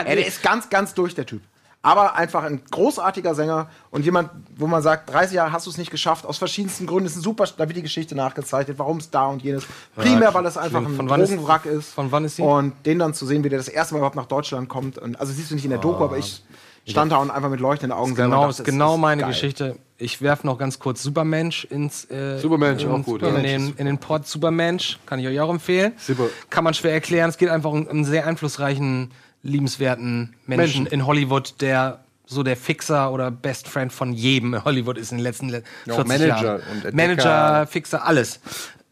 Ey, 0.05 0.15
der 0.15 0.25
ist 0.27 0.41
ganz, 0.41 0.69
ganz 0.69 0.93
durch, 0.95 1.13
der 1.15 1.25
Typ. 1.27 1.41
Aber 1.83 2.15
einfach 2.15 2.43
ein 2.43 2.61
großartiger 2.69 3.33
Sänger 3.35 3.69
und 3.91 4.03
jemand, 4.03 4.29
wo 4.57 4.67
man 4.67 4.81
sagt, 4.81 5.11
30 5.13 5.35
Jahre 5.35 5.51
hast 5.53 5.67
du 5.67 5.69
es 5.69 5.77
nicht 5.77 5.91
geschafft, 5.91 6.25
aus 6.25 6.37
verschiedensten 6.37 6.85
Gründen. 6.87 7.05
Ist 7.05 7.15
ein 7.15 7.21
super, 7.21 7.45
da 7.55 7.65
wird 7.67 7.77
die 7.77 7.81
Geschichte 7.83 8.13
nachgezeichnet, 8.15 8.77
warum 8.79 8.97
es 8.97 9.09
da 9.09 9.27
und 9.27 9.41
jenes. 9.43 9.63
Primär, 9.95 10.33
weil 10.33 10.45
es 10.47 10.57
einfach 10.57 10.79
ein 10.85 10.95
Von 10.95 11.09
wann 11.09 11.21
ist- 11.21 11.29
Drogenwrack 11.31 11.65
ist. 11.65 11.93
von 11.93 12.11
wann 12.11 12.25
ist 12.25 12.35
sie? 12.37 12.41
Und 12.41 12.73
den 12.85 12.99
dann 12.99 13.13
zu 13.13 13.25
sehen, 13.25 13.43
wie 13.43 13.49
der 13.49 13.59
das 13.59 13.67
erste 13.69 13.93
Mal 13.93 13.99
überhaupt 13.99 14.15
nach 14.17 14.25
Deutschland 14.25 14.67
kommt. 14.67 14.97
Und, 14.97 15.19
also 15.19 15.31
siehst 15.31 15.51
du 15.51 15.55
nicht 15.55 15.63
in 15.65 15.69
der 15.69 15.79
Doku, 15.79 16.03
aber 16.03 16.17
ich 16.17 16.43
stand 16.85 17.11
da 17.11 17.17
und 17.17 17.31
einfach 17.31 17.49
mit 17.49 17.59
leuchtenden 17.59 17.97
Augen 17.97 18.15
selber 18.15 18.35
Genau, 18.35 18.49
ist 18.49 18.59
dachte, 18.59 18.69
es 18.69 18.73
genau 18.75 18.95
ist 18.95 19.01
meine 19.01 19.21
geil. 19.21 19.31
Geschichte. 19.31 19.77
Ich 19.99 20.21
werfe 20.21 20.45
noch 20.45 20.57
ganz 20.57 20.79
kurz 20.79 21.01
Supermensch 21.03 21.65
ins 21.65 22.05
äh, 22.11 22.37
Supermensch, 22.39 22.83
ins- 22.83 22.91
auch 22.91 23.03
gut, 23.03 23.21
In, 23.23 23.35
ja. 23.35 23.41
den, 23.41 23.73
in 23.77 23.85
den 23.85 23.97
Port 23.97 24.27
Supermensch, 24.27 24.99
kann 25.05 25.19
ich 25.19 25.27
euch 25.27 25.39
auch 25.39 25.49
empfehlen. 25.49 25.93
Super. 25.97 26.25
Kann 26.49 26.63
man 26.63 26.73
schwer 26.73 26.93
erklären. 26.93 27.29
Es 27.29 27.37
geht 27.37 27.49
einfach 27.49 27.71
um 27.71 27.87
einen 27.87 28.03
sehr 28.05 28.27
einflussreichen, 28.27 29.11
liebenswerten 29.47 30.35
Menschen, 30.45 30.83
Menschen. 30.83 30.87
in 30.87 31.05
Hollywood, 31.05 31.55
der 31.61 32.03
so 32.25 32.43
der 32.43 32.57
Fixer 32.57 33.11
oder 33.13 33.31
Best 33.31 33.67
Friend 33.67 33.91
von 33.91 34.11
jedem 34.13 34.53
in 34.53 34.65
Hollywood 34.65 34.97
ist 34.97 35.11
in 35.11 35.17
den 35.17 35.23
letzten 35.23 35.49
le- 35.49 35.63
40 35.85 36.07
Manager 36.07 36.27
Jahren. 36.43 36.61
und. 36.83 36.93
Manager, 36.93 37.67
Fixer, 37.67 38.05
alles. 38.05 38.39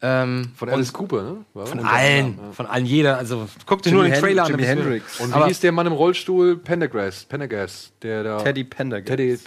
Ähm, 0.02 0.52
Von 0.56 0.69
Alice 0.69 0.94
Cooper, 0.94 1.23
ne? 1.23 1.38
War 1.53 1.65
von 1.65 1.80
allen, 1.80 2.38
ja. 2.38 2.52
von 2.52 2.65
allen, 2.65 2.86
jeder. 2.86 3.18
Also 3.18 3.48
guck 3.65 3.82
dir 3.82 3.91
nur 3.91 4.03
den 4.03 4.11
Hen- 4.11 4.22
Trailer 4.22 4.44
an. 4.44 4.52
Jimi 4.52 4.64
Hendrix. 4.64 5.19
Und 5.19 5.30
wie 5.30 5.34
Aber- 5.34 5.48
hieß 5.48 5.61
der 5.61 5.72
Mann 5.72 5.88
im 5.88 5.94
Rollstuhl? 5.94 6.57
Pendergrass. 6.57 7.23
Pendergrass. 7.26 7.91
Der 8.03 8.23
da. 8.23 8.38
Teddy 8.38 8.65
Pendergrass. 8.65 9.07
Teddy, 9.07 9.38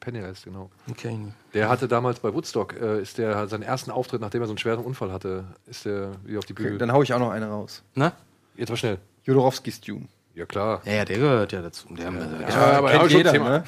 Pendergrass, 0.00 0.44
genau. 0.44 0.70
Okay. 0.90 1.18
Der 1.52 1.68
hatte 1.68 1.88
damals 1.88 2.20
bei 2.20 2.32
Woodstock, 2.32 2.74
äh, 2.80 3.02
ist 3.02 3.18
der 3.18 3.48
seinen 3.48 3.62
ersten 3.64 3.90
Auftritt, 3.90 4.20
nachdem 4.20 4.40
er 4.42 4.46
so 4.46 4.52
einen 4.52 4.58
schweren 4.58 4.84
Unfall 4.84 5.12
hatte, 5.12 5.44
ist 5.66 5.84
der 5.84 6.12
wieder 6.24 6.38
auf 6.38 6.46
die 6.46 6.52
Bühne. 6.54 6.78
Dann 6.78 6.92
hau 6.92 7.02
ich 7.02 7.12
auch 7.12 7.18
noch 7.18 7.30
eine 7.30 7.46
raus. 7.48 7.82
Ne? 7.94 8.12
Jetzt 8.56 8.70
mal 8.70 8.76
schnell. 8.76 8.98
Jodorowskis 9.24 9.80
Dune. 9.80 10.06
Ja, 10.36 10.44
klar. 10.44 10.82
Ja, 10.84 10.92
ja, 10.92 11.04
der 11.06 11.16
gehört 11.18 11.52
ja 11.52 11.62
dazu. 11.62 11.88
Der, 11.94 12.12
Ja, 12.46 12.76
aber 12.78 12.90
Kennt 12.90 13.10
jeder, 13.10 13.32
Thema. 13.32 13.48
ne? 13.48 13.64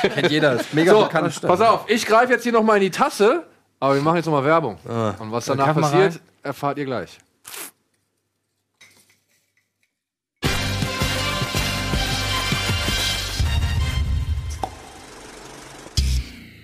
Kennt 0.14 0.30
jeder. 0.30 0.54
Ist 0.58 0.72
mega 0.72 0.92
So, 0.92 1.02
bekannt. 1.02 1.38
pass 1.42 1.60
auf, 1.60 1.84
ich 1.90 2.06
greife 2.06 2.32
jetzt 2.32 2.42
hier 2.42 2.52
noch 2.52 2.62
mal 2.62 2.76
in 2.76 2.80
die 2.84 2.90
Tasse, 2.90 3.44
aber 3.80 3.94
wir 3.94 4.00
machen 4.00 4.16
jetzt 4.16 4.24
noch 4.24 4.32
mal 4.32 4.44
Werbung. 4.44 4.78
Ah. 4.88 5.12
Und 5.18 5.30
was 5.30 5.44
danach 5.44 5.74
passiert, 5.78 6.20
erfahrt 6.42 6.78
ihr 6.78 6.86
gleich. 6.86 7.18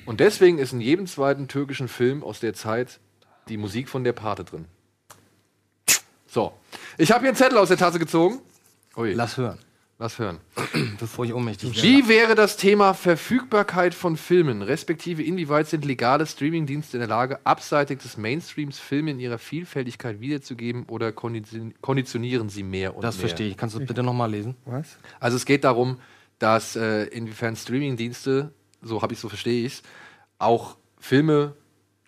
Und 0.06 0.20
deswegen 0.20 0.58
ist 0.58 0.72
in 0.72 0.80
jedem 0.80 1.06
zweiten 1.06 1.46
türkischen 1.48 1.88
Film 1.88 2.22
aus 2.24 2.40
der 2.40 2.54
Zeit 2.54 2.98
die 3.48 3.56
Musik 3.56 3.88
von 3.88 4.02
der 4.04 4.12
Pate 4.12 4.44
drin. 4.44 4.66
So, 6.26 6.52
ich 6.98 7.10
habe 7.12 7.20
hier 7.20 7.28
einen 7.30 7.36
Zettel 7.36 7.58
aus 7.58 7.68
der 7.68 7.76
Tasse 7.76 7.98
gezogen. 7.98 8.40
Ui, 8.96 9.12
Lass 9.12 9.36
hören, 9.36 9.58
lass 9.98 10.18
hören. 10.18 10.38
bevor 10.98 11.24
ich 11.24 11.32
ohnmächtig 11.32 11.70
werde. 11.76 11.82
Wie 11.86 12.08
wäre 12.08 12.34
das 12.34 12.56
Thema 12.56 12.92
Verfügbarkeit 12.94 13.94
von 13.94 14.16
Filmen, 14.16 14.62
respektive 14.62 15.22
inwieweit 15.22 15.68
sind 15.68 15.84
legale 15.84 16.26
Streamingdienste 16.26 16.96
in 16.96 17.00
der 17.00 17.08
Lage, 17.08 17.38
abseitig 17.44 18.00
des 18.00 18.16
Mainstreams 18.16 18.78
Filme 18.78 19.12
in 19.12 19.20
ihrer 19.20 19.38
Vielfältigkeit 19.38 20.20
wiederzugeben 20.20 20.84
oder 20.88 21.12
konditionieren 21.12 22.48
sie 22.48 22.62
mehr 22.62 22.94
und 22.96 23.02
Das 23.04 23.16
mehr? 23.16 23.20
verstehe 23.28 23.48
ich. 23.48 23.56
Kannst 23.56 23.76
du 23.76 23.80
bitte 23.80 24.02
nochmal 24.02 24.30
lesen? 24.30 24.56
Was? 24.64 24.98
Also 25.20 25.36
es 25.36 25.44
geht 25.46 25.64
darum, 25.64 25.98
dass 26.38 26.74
äh, 26.76 27.04
inwiefern 27.04 27.54
Streamingdienste, 27.56 28.52
so 28.82 29.02
habe 29.02 29.12
ich 29.14 29.20
so 29.20 29.28
verstehe 29.28 29.66
ich 29.66 29.82
auch 30.38 30.76
Filme 30.98 31.54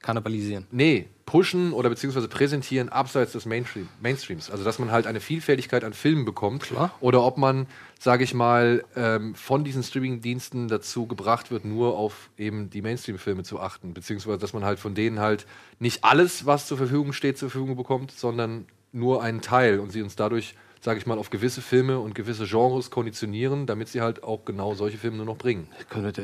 Kannibalisieren. 0.01 0.67
nee, 0.71 1.09
pushen 1.33 1.73
oder 1.73 1.89
beziehungsweise 1.89 2.29
präsentieren 2.29 2.91
abseits 2.91 3.33
des 3.33 3.47
Mainstream, 3.47 3.89
Mainstreams. 4.03 4.51
Also 4.51 4.65
dass 4.65 4.79
man 4.79 4.91
halt 4.91 5.07
eine 5.07 5.19
Vielfältigkeit 5.19 5.83
an 5.83 5.95
Filmen 5.95 6.27
bekommt. 6.27 6.65
Klar. 6.65 6.95
Oder 7.01 7.23
ob 7.23 7.39
man, 7.39 7.67
sage 7.99 8.23
ich 8.23 8.35
mal, 8.35 8.85
ähm, 8.97 9.35
von 9.35 9.65
diesen 9.65 9.83
Streaming-Diensten 9.83 10.69
dazu 10.69 11.07
gebracht 11.07 11.51
wird, 11.51 11.65
nur 11.65 11.97
auf 11.97 12.29
eben 12.37 12.69
die 12.69 12.83
Mainstream-Filme 12.83 13.45
zu 13.45 13.61
achten. 13.61 13.95
Beziehungsweise 13.95 14.37
dass 14.37 14.53
man 14.53 14.63
halt 14.63 14.79
von 14.79 14.95
denen 14.95 15.21
halt 15.21 15.47
nicht 15.79 16.05
alles, 16.05 16.45
was 16.45 16.67
zur 16.67 16.77
Verfügung 16.77 17.15
steht, 17.15 17.39
zur 17.39 17.49
Verfügung 17.49 17.77
bekommt, 17.77 18.11
sondern 18.11 18.67
nur 18.93 19.23
einen 19.23 19.41
Teil 19.41 19.81
und 19.81 19.91
sie 19.91 20.03
uns 20.03 20.17
dadurch, 20.17 20.55
sage 20.83 20.99
ich 20.99 21.07
mal, 21.07 21.17
auf 21.17 21.31
gewisse 21.31 21.63
Filme 21.63 21.99
und 21.99 22.15
gewisse 22.15 22.45
Genres 22.45 22.91
konditionieren, 22.91 23.65
damit 23.65 23.89
sie 23.89 24.03
halt 24.03 24.23
auch 24.23 24.45
genau 24.45 24.75
solche 24.75 24.99
Filme 24.99 25.17
nur 25.17 25.27
noch 25.27 25.39
bringen. 25.39 25.67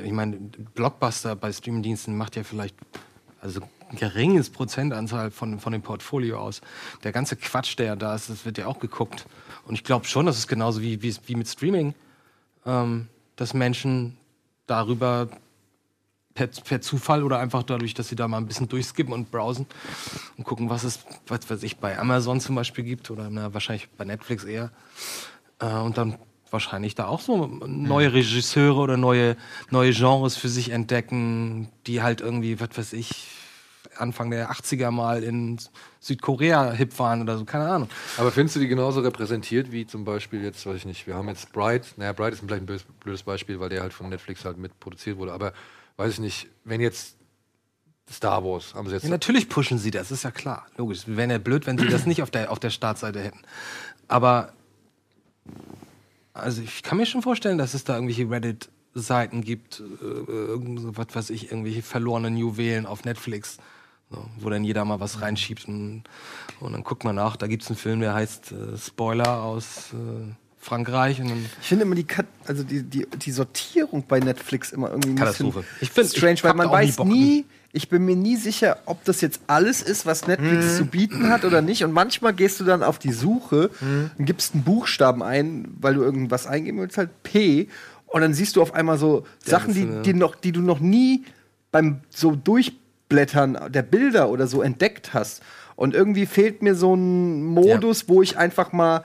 Ich 0.05 0.12
meine, 0.12 0.36
Blockbuster 0.74 1.35
bei 1.35 1.51
Streamingdiensten 1.51 2.14
macht 2.14 2.36
ja 2.36 2.44
vielleicht 2.44 2.76
also 3.40 3.62
geringes 3.93 4.51
Prozentanzahl 4.51 5.31
von, 5.31 5.60
von 5.60 5.73
dem 5.73 5.82
Portfolio 5.82 6.39
aus. 6.39 6.60
Der 7.05 7.12
ganze 7.12 7.36
Quatsch, 7.36 7.78
der 7.78 7.97
da 7.97 8.15
ist, 8.15 8.31
das 8.31 8.44
wird 8.44 8.59
ja 8.59 8.66
auch 8.66 8.78
geguckt. 8.78 9.27
Und 9.66 9.74
ich 9.74 9.85
glaube 9.85 10.06
schon, 10.06 10.27
dass 10.27 10.39
es 10.39 10.47
genauso 10.47 10.82
wie, 10.82 11.02
wie, 11.02 11.15
wie 11.27 11.35
mit 11.35 11.48
Streaming, 11.48 11.94
ähm, 12.66 13.09
dass 13.36 13.55
Menschen 13.55 14.16
darüber 14.66 15.28
per, 16.35 16.47
per 16.47 16.81
Zufall 16.81 17.23
oder 17.24 17.39
einfach 17.40 17.65
dadurch, 17.65 17.94
dass 17.94 18.09
sie 18.09 18.16
da 18.16 18.28
mal 18.28 18.39
ein 18.39 18.47
bisschen 18.47 18.69
durchskippen 18.69 19.12
und 19.12 19.31
browsen 19.31 19.66
und 20.36 20.44
gucken, 20.44 20.70
was 20.70 20.85
es, 20.85 21.01
was 21.27 21.48
weiß 21.51 21.62
ich, 21.65 21.78
bei 21.78 21.98
Amazon 21.98 22.40
zum 22.40 22.55
Beispiel 22.55 22.85
gibt 22.85 23.10
oder 23.10 23.28
na, 23.31 23.52
wahrscheinlich 23.55 23.89
bei 23.97 24.05
Netflix 24.05 24.44
eher. 24.44 24.70
Äh, 25.59 25.66
und 25.74 25.98
dann 25.98 26.19
wahrscheinlich 26.51 26.94
da 26.94 27.06
auch 27.06 27.20
so 27.20 27.47
neue 27.47 28.12
Regisseure 28.12 28.78
oder 28.78 28.97
neue, 28.97 29.36
neue 29.70 29.93
Genres 29.93 30.36
für 30.36 30.48
sich 30.48 30.70
entdecken, 30.70 31.69
die 31.86 32.02
halt 32.02 32.20
irgendwie, 32.20 32.60
was 32.60 32.70
weiß 32.77 32.93
ich, 32.94 33.27
Anfang 33.99 34.31
der 34.31 34.51
80er 34.51 34.91
mal 34.91 35.23
in 35.23 35.59
Südkorea 36.01 36.73
hip 36.73 36.99
waren 36.99 37.23
oder 37.23 37.39
so, 37.39 37.45
keine 37.45 37.69
Ahnung. 37.69 37.89
Aber 38.16 38.31
findest 38.31 38.57
du 38.57 38.61
die 38.61 38.69
genauso 38.69 39.01
repräsentiert 39.01 39.73
wie 39.73 39.87
zum 39.87 40.05
Beispiel 40.05 40.43
jetzt, 40.43 40.65
weiß 40.66 40.77
ich 40.77 40.87
nicht, 40.87 41.07
wir 41.07 41.15
haben 41.15 41.29
jetzt 41.29 41.53
Bright, 41.53 41.95
naja, 41.97 42.12
Bright 42.12 42.33
ist 42.33 42.41
vielleicht 42.41 42.69
ein 42.69 42.81
blödes 43.01 43.23
Beispiel, 43.23 43.61
weil 43.61 43.69
der 43.69 43.83
halt 43.83 43.93
von 43.93 44.09
Netflix 44.09 44.45
halt 44.45 44.59
mit 44.59 44.79
produziert 44.81 45.19
wurde, 45.19 45.33
aber 45.33 45.53
weiß 45.97 46.15
ich 46.15 46.20
nicht, 46.20 46.49
wenn 46.65 46.81
jetzt 46.81 47.16
Star 48.11 48.43
Wars 48.45 48.75
haben 48.75 48.89
sie 48.89 48.95
jetzt. 48.95 49.03
Ja, 49.03 49.11
natürlich 49.11 49.49
pushen 49.49 49.79
sie 49.79 49.91
das, 49.91 50.11
ist 50.11 50.23
ja 50.23 50.31
klar. 50.31 50.66
Logisch. 50.77 51.03
Wäre 51.07 51.31
ja 51.31 51.39
blöd, 51.39 51.66
wenn 51.66 51.77
sie 51.77 51.89
das 51.89 52.07
nicht 52.07 52.23
auf 52.23 52.31
der, 52.31 52.51
auf 52.51 52.59
der 52.59 52.70
Startseite 52.70 53.20
hätten. 53.20 53.41
Aber 54.07 54.53
also 56.33 56.62
ich 56.62 56.83
kann 56.83 56.99
mir 56.99 57.07
schon 57.07 57.23
vorstellen, 57.23 57.59
dass 57.59 57.75
es 57.75 57.85
da 57.85 57.95
irgendwelche 57.95 58.31
Reddit-Seiten 58.31 59.43
gibt, 59.43 59.81
äh, 59.81 59.83
was 59.83 61.15
weiß 61.15 61.31
ich, 61.31 61.51
irgendwelche 61.51 61.83
verlorenen 61.83 62.37
Juwelen 62.37 62.87
auf 62.87 63.05
Netflix, 63.05 63.59
so, 64.10 64.24
wo 64.39 64.48
dann 64.51 64.64
jeder 64.64 64.85
mal 64.85 65.01
was 65.01 65.20
reinschiebt 65.20 65.68
und, 65.68 66.05
und 66.60 66.72
dann 66.72 66.82
guckt 66.85 67.05
man 67.05 67.14
nach, 67.16 67.36
da 67.36 67.47
gibt 67.47 67.62
es 67.62 67.68
einen 67.68 67.76
Film, 67.76 68.01
der 68.01 68.14
heißt 68.14 68.52
äh, 68.52 68.76
Spoiler 68.78 69.43
aus 69.43 69.93
äh, 69.93 70.32
Frankreich 70.60 71.20
Ich 71.60 71.66
finde 71.68 71.85
immer 71.85 71.94
die, 71.94 72.05
Kat 72.05 72.26
also 72.47 72.62
die, 72.64 72.82
die, 72.82 73.06
die 73.06 73.30
Sortierung 73.30 74.05
bei 74.09 74.18
Netflix 74.20 74.72
immer 74.72 74.90
irgendwie 74.90 75.10
ein 75.10 75.16
Katastrophe. 75.16 75.60
bisschen 75.60 75.76
Ich 75.80 75.90
find- 75.90 76.10
strange, 76.10 76.32
ich 76.35 76.44
weil 76.44 76.55
man 76.55 76.70
weiß 76.70 76.98
nie, 77.05 77.44
ich 77.72 77.89
bin 77.90 78.05
mir 78.05 78.16
nie 78.16 78.36
sicher, 78.36 78.78
ob 78.86 79.05
das 79.05 79.20
jetzt 79.20 79.40
alles 79.47 79.82
ist, 79.82 80.05
was 80.06 80.26
Netflix 80.26 80.78
zu 80.78 80.86
bieten 80.86 81.28
hat 81.28 81.44
oder 81.44 81.60
nicht. 81.62 81.85
Und 81.85 81.93
manchmal 81.93 82.32
gehst 82.32 82.59
du 82.60 82.64
dann 82.64 82.82
auf 82.82 82.98
die 82.98 83.12
Suche 83.12 83.70
und 84.18 84.24
gibst 84.24 84.55
einen 84.55 84.64
Buchstaben 84.64 85.22
ein, 85.22 85.68
weil 85.78 85.94
du 85.94 86.02
irgendwas 86.02 86.47
eingeben 86.47 86.78
willst, 86.80 86.97
halt 86.98 87.22
P. 87.22 87.68
Und 88.06 88.22
dann 88.22 88.32
siehst 88.35 88.56
du 88.56 88.62
auf 88.62 88.72
einmal 88.74 88.97
so 88.98 89.26
Sachen, 89.44 89.74
die, 89.74 89.86
die, 90.02 90.14
noch, 90.14 90.35
die 90.35 90.52
du 90.52 90.60
noch 90.62 90.80
nie 90.80 91.24
beim 91.70 92.01
so 92.09 92.35
Durchblättern 93.09 93.72
der 93.72 93.82
Bilder 93.82 94.28
oder 94.28 94.47
so 94.47 94.62
entdeckt 94.62 95.14
hast. 95.14 95.43
Und 95.76 95.94
irgendwie 95.94 96.26
fehlt 96.26 96.62
mir 96.62 96.74
so 96.74 96.94
ein 96.94 97.44
Modus, 97.44 98.09
wo 98.09 98.22
ich 98.22 98.36
einfach 98.36 98.72
mal 98.72 99.05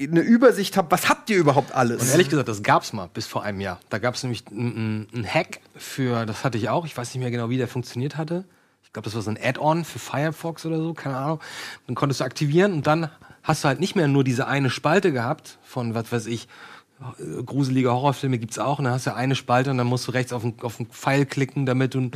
eine 0.00 0.20
Übersicht 0.20 0.76
habe, 0.76 0.90
was 0.90 1.08
habt 1.08 1.30
ihr 1.30 1.36
überhaupt 1.36 1.74
alles? 1.74 2.02
Und 2.02 2.08
ehrlich 2.10 2.28
gesagt, 2.28 2.48
das 2.48 2.62
gab's 2.62 2.92
mal 2.92 3.08
bis 3.12 3.26
vor 3.26 3.42
einem 3.44 3.60
Jahr. 3.60 3.78
Da 3.88 3.98
gab's 3.98 4.22
nämlich 4.22 4.44
einen 4.50 5.26
Hack 5.26 5.60
für, 5.76 6.26
das 6.26 6.44
hatte 6.44 6.58
ich 6.58 6.68
auch, 6.68 6.86
ich 6.86 6.96
weiß 6.96 7.14
nicht 7.14 7.22
mehr 7.22 7.30
genau, 7.30 7.50
wie 7.50 7.58
der 7.58 7.68
funktioniert 7.68 8.16
hatte. 8.16 8.44
Ich 8.82 8.92
glaube, 8.92 9.04
das 9.04 9.14
war 9.14 9.22
so 9.22 9.30
ein 9.30 9.38
Add-on 9.40 9.84
für 9.84 9.98
Firefox 9.98 10.66
oder 10.66 10.78
so, 10.78 10.92
keine 10.92 11.16
Ahnung. 11.16 11.40
Dann 11.86 11.94
konntest 11.94 12.20
du 12.20 12.24
aktivieren 12.24 12.72
und 12.72 12.86
dann 12.86 13.10
hast 13.42 13.64
du 13.64 13.68
halt 13.68 13.80
nicht 13.80 13.96
mehr 13.96 14.08
nur 14.08 14.24
diese 14.24 14.46
eine 14.46 14.70
Spalte 14.70 15.12
gehabt 15.12 15.58
von, 15.62 15.94
was 15.94 16.10
weiß 16.10 16.26
ich, 16.26 16.48
gruselige 17.44 17.90
Horrorfilme 17.92 18.38
gibt's 18.38 18.58
auch. 18.58 18.78
Und 18.78 18.84
dann 18.84 18.94
hast 18.94 19.06
du 19.06 19.14
eine 19.14 19.34
Spalte 19.34 19.70
und 19.70 19.78
dann 19.78 19.86
musst 19.86 20.06
du 20.08 20.12
rechts 20.12 20.32
auf 20.32 20.42
den, 20.42 20.54
auf 20.62 20.76
den 20.76 20.86
Pfeil 20.86 21.26
klicken, 21.26 21.66
damit 21.66 21.94
du, 21.94 22.10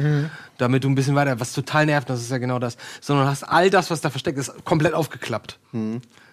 damit 0.58 0.84
du 0.84 0.88
ein 0.88 0.94
bisschen 0.94 1.14
weiter, 1.14 1.38
was 1.40 1.52
total 1.52 1.86
nervt, 1.86 2.08
das 2.10 2.20
ist 2.20 2.30
ja 2.30 2.38
genau 2.38 2.58
das. 2.58 2.76
Sondern 3.00 3.26
hast 3.26 3.42
all 3.44 3.70
das, 3.70 3.90
was 3.90 4.00
da 4.00 4.10
versteckt 4.10 4.38
ist, 4.38 4.64
komplett 4.64 4.94
aufgeklappt. 4.94 5.58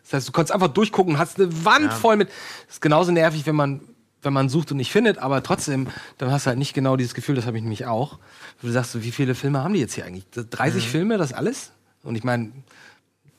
Das 0.04 0.14
heißt, 0.14 0.28
du 0.28 0.32
konntest 0.32 0.54
einfach 0.54 0.68
durchgucken, 0.68 1.18
hast 1.18 1.40
eine 1.40 1.66
Wand 1.66 1.94
voll 1.94 2.18
mit. 2.18 2.30
Das 2.68 2.76
ist 2.76 2.82
genauso 2.82 3.12
nervig, 3.12 3.46
wenn 3.46 3.56
man, 3.56 3.82
wenn 4.22 4.34
man 4.34 4.50
sucht 4.50 4.72
und 4.72 4.78
nicht 4.78 4.92
findet, 4.92 5.18
aber 5.18 5.44
trotzdem, 5.44 5.88
dann 6.18 6.32
hast 6.32 6.46
du 6.46 6.50
halt 6.50 6.60
nicht 6.60 6.74
genau 6.74 6.98
dieses 6.98 7.14
Gefühl, 7.14 7.36
das 7.36 7.46
habe 7.46 7.58
ich 7.58 7.64
nämlich 7.64 7.86
auch. 7.86 8.20
Du 8.62 8.70
sagst 8.70 9.02
wie 9.02 9.12
viele 9.12 9.36
Filme 9.36 9.64
haben 9.64 9.74
die 9.74 9.80
jetzt 9.80 9.94
hier 9.94 10.06
eigentlich? 10.06 10.26
30 10.32 10.88
Filme, 10.90 11.18
das 11.18 11.34
alles? 11.34 11.72
Und 12.04 12.16
ich 12.16 12.24
meine, 12.24 12.52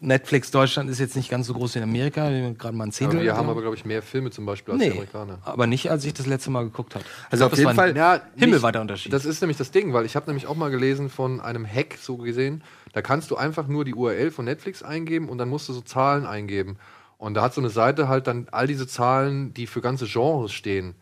Netflix 0.04 0.50
Deutschland 0.50 0.90
ist 0.90 0.98
jetzt 1.00 1.16
nicht 1.16 1.30
ganz 1.30 1.46
so 1.46 1.54
groß 1.54 1.74
wie 1.74 1.78
in 1.78 1.84
Amerika, 1.84 2.28
gerade 2.28 2.76
mal 2.76 2.84
ein 2.84 2.92
Zehntel. 2.92 3.22
Wir 3.22 3.36
haben 3.36 3.48
aber, 3.48 3.60
glaube 3.62 3.76
ich, 3.76 3.84
mehr 3.84 4.02
Filme 4.02 4.30
zum 4.30 4.46
Beispiel 4.46 4.72
als 4.74 4.80
nee, 4.80 4.90
die 4.90 4.92
Amerikaner. 4.92 5.38
aber 5.44 5.66
nicht, 5.66 5.90
als 5.90 6.04
ich 6.04 6.14
das 6.14 6.26
letzte 6.26 6.50
Mal 6.50 6.64
geguckt 6.64 6.94
habe. 6.94 7.04
Also 7.30 7.46
auf 7.46 7.56
jeden 7.56 7.74
Fall- 7.74 7.96
Ja, 7.96 8.20
himmelweiter 8.36 8.80
Unterschied. 8.80 9.12
Das 9.12 9.24
ist 9.24 9.40
nämlich 9.40 9.56
das 9.56 9.70
Ding, 9.70 9.92
weil 9.92 10.04
ich 10.04 10.16
habe 10.16 10.26
nämlich 10.26 10.46
auch 10.46 10.56
mal 10.56 10.70
gelesen 10.70 11.08
von 11.08 11.40
einem 11.40 11.66
Hack, 11.66 11.96
so 12.00 12.16
gesehen. 12.18 12.62
Da 12.92 13.02
kannst 13.02 13.30
du 13.30 13.36
einfach 13.36 13.66
nur 13.66 13.84
die 13.84 13.94
URL 13.94 14.30
von 14.30 14.44
Netflix 14.44 14.82
eingeben 14.82 15.28
und 15.28 15.38
dann 15.38 15.48
musst 15.48 15.68
du 15.68 15.72
so 15.72 15.80
Zahlen 15.80 16.26
eingeben. 16.26 16.76
Und 17.18 17.34
da 17.34 17.42
hat 17.42 17.54
so 17.54 17.60
eine 17.60 17.70
Seite 17.70 18.08
halt 18.08 18.26
dann 18.26 18.48
all 18.52 18.66
diese 18.66 18.86
Zahlen, 18.86 19.54
die 19.54 19.66
für 19.66 19.80
ganze 19.80 20.06
Genres 20.06 20.52
stehen, 20.52 20.94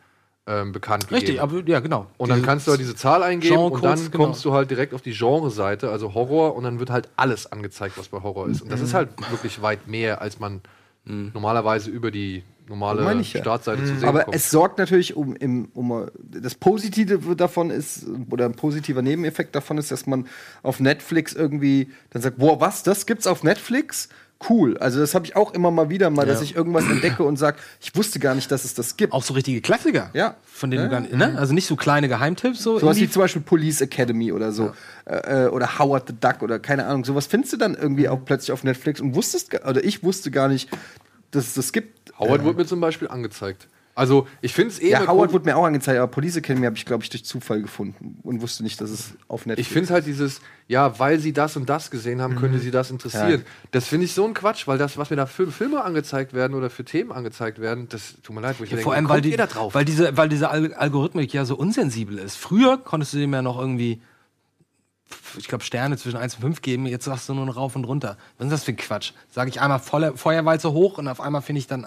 ähm, 0.46 0.72
bekannt 0.72 1.04
Richtig, 1.10 1.36
gegeben. 1.36 1.40
aber 1.40 1.62
ja, 1.68 1.80
genau. 1.80 2.06
Und 2.18 2.28
dann 2.30 2.38
Diese 2.38 2.46
kannst 2.46 2.66
du 2.66 2.72
halt 2.72 2.80
diese 2.80 2.96
Zahl 2.96 3.22
eingeben 3.22 3.56
und 3.56 3.70
Genrecodes, 3.80 4.02
dann 4.04 4.10
genau. 4.10 4.24
kommst 4.24 4.44
du 4.44 4.52
halt 4.52 4.70
direkt 4.70 4.92
auf 4.92 5.02
die 5.02 5.12
Genre-Seite, 5.12 5.90
also 5.90 6.14
Horror, 6.14 6.56
und 6.56 6.64
dann 6.64 6.78
wird 6.80 6.90
halt 6.90 7.08
alles 7.16 7.50
angezeigt, 7.50 7.96
was 7.96 8.08
bei 8.08 8.22
Horror 8.22 8.48
ist. 8.48 8.60
Und 8.62 8.70
das 8.72 8.80
Mhm. 8.80 8.86
ist 8.86 8.94
halt 8.94 9.08
wirklich 9.30 9.62
weit 9.62 9.86
mehr, 9.86 10.20
als 10.20 10.40
man 10.40 10.60
normalerweise 11.04 11.90
über 11.90 12.10
die 12.12 12.44
normale 12.68 13.20
ich 13.20 13.32
ja. 13.32 13.40
Startseite 13.40 13.84
zu 13.84 13.96
sehen 13.98 14.08
Aber 14.08 14.20
bekommt. 14.20 14.36
es 14.36 14.50
sorgt 14.50 14.78
natürlich 14.78 15.16
um, 15.16 15.34
im, 15.34 15.68
um 15.74 16.06
das 16.22 16.54
Positive 16.54 17.34
davon 17.34 17.70
ist 17.70 18.06
oder 18.30 18.44
ein 18.46 18.54
positiver 18.54 19.02
Nebeneffekt 19.02 19.54
davon 19.54 19.78
ist, 19.78 19.90
dass 19.90 20.06
man 20.06 20.26
auf 20.62 20.78
Netflix 20.78 21.32
irgendwie 21.34 21.90
dann 22.10 22.22
sagt, 22.22 22.38
boah, 22.38 22.60
was, 22.60 22.84
das 22.84 23.06
gibt's 23.06 23.26
auf 23.26 23.42
Netflix? 23.42 24.08
Cool. 24.48 24.76
Also 24.78 25.00
das 25.00 25.14
habe 25.14 25.24
ich 25.26 25.36
auch 25.36 25.54
immer 25.54 25.70
mal 25.70 25.88
wieder 25.90 26.10
mal, 26.10 26.26
dass 26.26 26.42
ich 26.42 26.56
irgendwas 26.56 26.84
entdecke 26.84 27.22
und 27.22 27.36
sage, 27.36 27.58
ich 27.80 27.94
wusste 27.94 28.18
gar 28.18 28.34
nicht, 28.34 28.50
dass 28.50 28.64
es 28.64 28.74
das 28.74 28.96
gibt. 28.96 29.12
Auch 29.12 29.22
so 29.22 29.34
richtige 29.34 29.60
Klassiker. 29.60 30.10
Ja. 30.14 30.36
Von 30.44 30.70
denen 30.70 30.82
Ja. 30.82 30.88
du 30.88 30.92
gar 30.92 31.00
nicht, 31.00 31.14
ne? 31.14 31.38
Also 31.38 31.54
nicht 31.54 31.66
so 31.66 31.76
kleine 31.76 32.08
Geheimtipps, 32.08 32.62
so. 32.62 32.78
Sowas 32.78 32.96
wie 32.98 33.08
zum 33.08 33.22
Beispiel 33.22 33.42
Police 33.42 33.80
Academy 33.80 34.32
oder 34.32 34.52
so. 34.52 34.72
Äh, 35.04 35.44
äh, 35.44 35.48
oder 35.48 35.78
Howard 35.78 36.08
the 36.08 36.14
Duck 36.20 36.42
oder 36.42 36.58
keine 36.58 36.86
Ahnung. 36.86 37.04
Sowas 37.04 37.26
findest 37.26 37.52
du 37.52 37.56
dann 37.56 37.74
irgendwie 37.74 38.08
auch 38.08 38.24
plötzlich 38.24 38.52
auf 38.52 38.64
Netflix 38.64 39.00
und 39.00 39.14
wusstest, 39.14 39.54
oder 39.66 39.82
ich 39.84 40.02
wusste 40.02 40.30
gar 40.30 40.48
nicht, 40.48 40.68
dass 41.30 41.46
es 41.48 41.54
das 41.54 41.72
gibt. 41.72 42.12
Howard 42.18 42.44
wurde 42.44 42.58
mir 42.58 42.66
zum 42.66 42.80
Beispiel 42.80 43.08
angezeigt. 43.08 43.68
Also, 43.94 44.26
ich 44.40 44.54
finde 44.54 44.70
es 44.70 44.80
eh 44.80 44.90
Ja, 44.90 45.00
immer 45.00 45.12
Howard 45.12 45.32
wurde 45.32 45.44
mir 45.44 45.56
auch 45.56 45.64
angezeigt, 45.64 45.98
aber 45.98 46.10
Police 46.10 46.36
Academy 46.36 46.64
habe 46.64 46.76
ich, 46.76 46.86
glaube 46.86 47.04
ich, 47.04 47.10
durch 47.10 47.24
Zufall 47.24 47.60
gefunden 47.60 48.18
und 48.22 48.40
wusste 48.40 48.62
nicht, 48.62 48.80
dass 48.80 48.88
es 48.88 49.14
auf 49.28 49.44
Netflix 49.44 49.68
Ich 49.68 49.72
finde 49.72 49.92
halt 49.92 50.06
dieses, 50.06 50.40
ja, 50.66 50.98
weil 50.98 51.18
sie 51.18 51.34
das 51.34 51.56
und 51.56 51.68
das 51.68 51.90
gesehen 51.90 52.22
haben, 52.22 52.36
könnte 52.36 52.58
sie 52.58 52.70
das 52.70 52.90
interessieren. 52.90 53.42
Ja. 53.44 53.66
Das 53.70 53.86
finde 53.86 54.06
ich 54.06 54.14
so 54.14 54.26
ein 54.26 54.32
Quatsch, 54.32 54.66
weil 54.66 54.78
das, 54.78 54.96
was 54.96 55.10
mir 55.10 55.16
da 55.16 55.26
für 55.26 55.50
Filme 55.52 55.84
angezeigt 55.84 56.32
werden 56.32 56.54
oder 56.54 56.70
für 56.70 56.84
Themen 56.84 57.12
angezeigt 57.12 57.60
werden, 57.60 57.88
das 57.90 58.14
tut 58.22 58.34
mir 58.34 58.40
leid, 58.40 58.56
wo 58.58 58.64
ich 58.64 58.70
Vor 58.70 58.76
denke, 58.78 58.92
allem, 58.92 59.04
wie 59.04 59.08
weil, 59.10 59.20
die, 59.20 59.30
ihr 59.32 59.36
da 59.36 59.46
drauf? 59.46 59.74
weil 59.74 59.84
diese, 59.84 60.16
weil 60.16 60.30
diese 60.30 60.48
Al 60.48 60.72
Algorithmik 60.72 61.34
ja 61.34 61.44
so 61.44 61.56
unsensibel 61.56 62.18
ist. 62.18 62.36
Früher 62.36 62.78
konntest 62.78 63.12
du 63.12 63.18
dem 63.18 63.34
ja 63.34 63.42
noch 63.42 63.58
irgendwie, 63.58 64.00
ich 65.36 65.48
glaube, 65.48 65.64
Sterne 65.64 65.98
zwischen 65.98 66.16
1 66.16 66.36
und 66.36 66.40
5 66.40 66.62
geben, 66.62 66.86
jetzt 66.86 67.04
sagst 67.04 67.28
du 67.28 67.34
nur 67.34 67.44
noch 67.44 67.56
rauf 67.56 67.76
und 67.76 67.84
runter. 67.84 68.16
Was 68.38 68.46
ist 68.46 68.52
das 68.52 68.64
für 68.64 68.72
ein 68.72 68.76
Quatsch? 68.76 69.12
Sage 69.30 69.50
ich 69.50 69.60
einmal 69.60 69.80
voller 69.80 70.16
Feuerwalze 70.16 70.72
hoch 70.72 70.96
und 70.96 71.08
auf 71.08 71.20
einmal 71.20 71.42
finde 71.42 71.58
ich 71.58 71.66
dann 71.66 71.86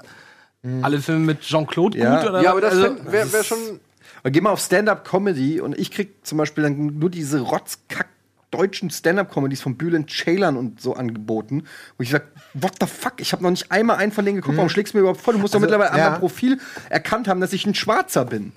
alle 0.82 1.00
Filme 1.00 1.26
mit 1.26 1.42
Jean-Claude 1.42 1.98
Ja. 1.98 2.20
gut? 2.20 2.30
Oder? 2.30 2.42
ja, 2.42 2.52
aber 2.52 2.62
das 2.62 2.74
also, 2.76 2.98
wäre 3.12 3.32
wär, 3.32 3.44
schon. 3.44 3.80
Geh 4.24 4.42
mal 4.42 4.50
auf 4.52 4.60
Stand-Up-Comedy 4.60 5.62
und 5.62 5.78
ich 5.78 5.92
krieg 5.92 6.16
zum 6.24 6.40
Beispiel 6.40 6.64
dann 6.64 6.98
nur 6.98 7.10
diese 7.12 7.42
rotzkack 7.42 8.08
deutschen 8.52 8.90
Stand-Up-Comedies 8.90 9.62
von 9.62 9.76
Bülent 9.76 10.10
Ceylan 10.10 10.56
und 10.56 10.80
so 10.80 10.94
angeboten, 10.94 11.64
wo 11.98 12.04
ich 12.04 12.10
sag, 12.10 12.24
what 12.54 12.74
the 12.80 12.88
fuck, 12.88 13.14
ich 13.18 13.34
habe 13.34 13.44
noch 13.44 13.50
nicht 13.50 13.72
einmal 13.72 13.98
einen 13.98 14.12
von 14.12 14.24
denen 14.24 14.38
geguckt, 14.38 14.56
warum 14.58 14.70
schlägst 14.70 14.94
du 14.94 14.98
mir 14.98 15.02
überhaupt 15.02 15.22
vor? 15.22 15.34
Du 15.34 15.40
musst 15.40 15.54
doch 15.54 15.60
Also, 15.60 15.66
mittlerweile 15.66 15.92
an 15.92 16.00
ja. 16.00 16.10
meinem 16.12 16.20
Profil 16.20 16.60
erkannt 16.90 17.28
haben, 17.28 17.42
dass 17.42 17.52
ich 17.54 17.66
ein 17.66 17.76
Schwarzer 17.76 18.26
bin. 18.26 18.54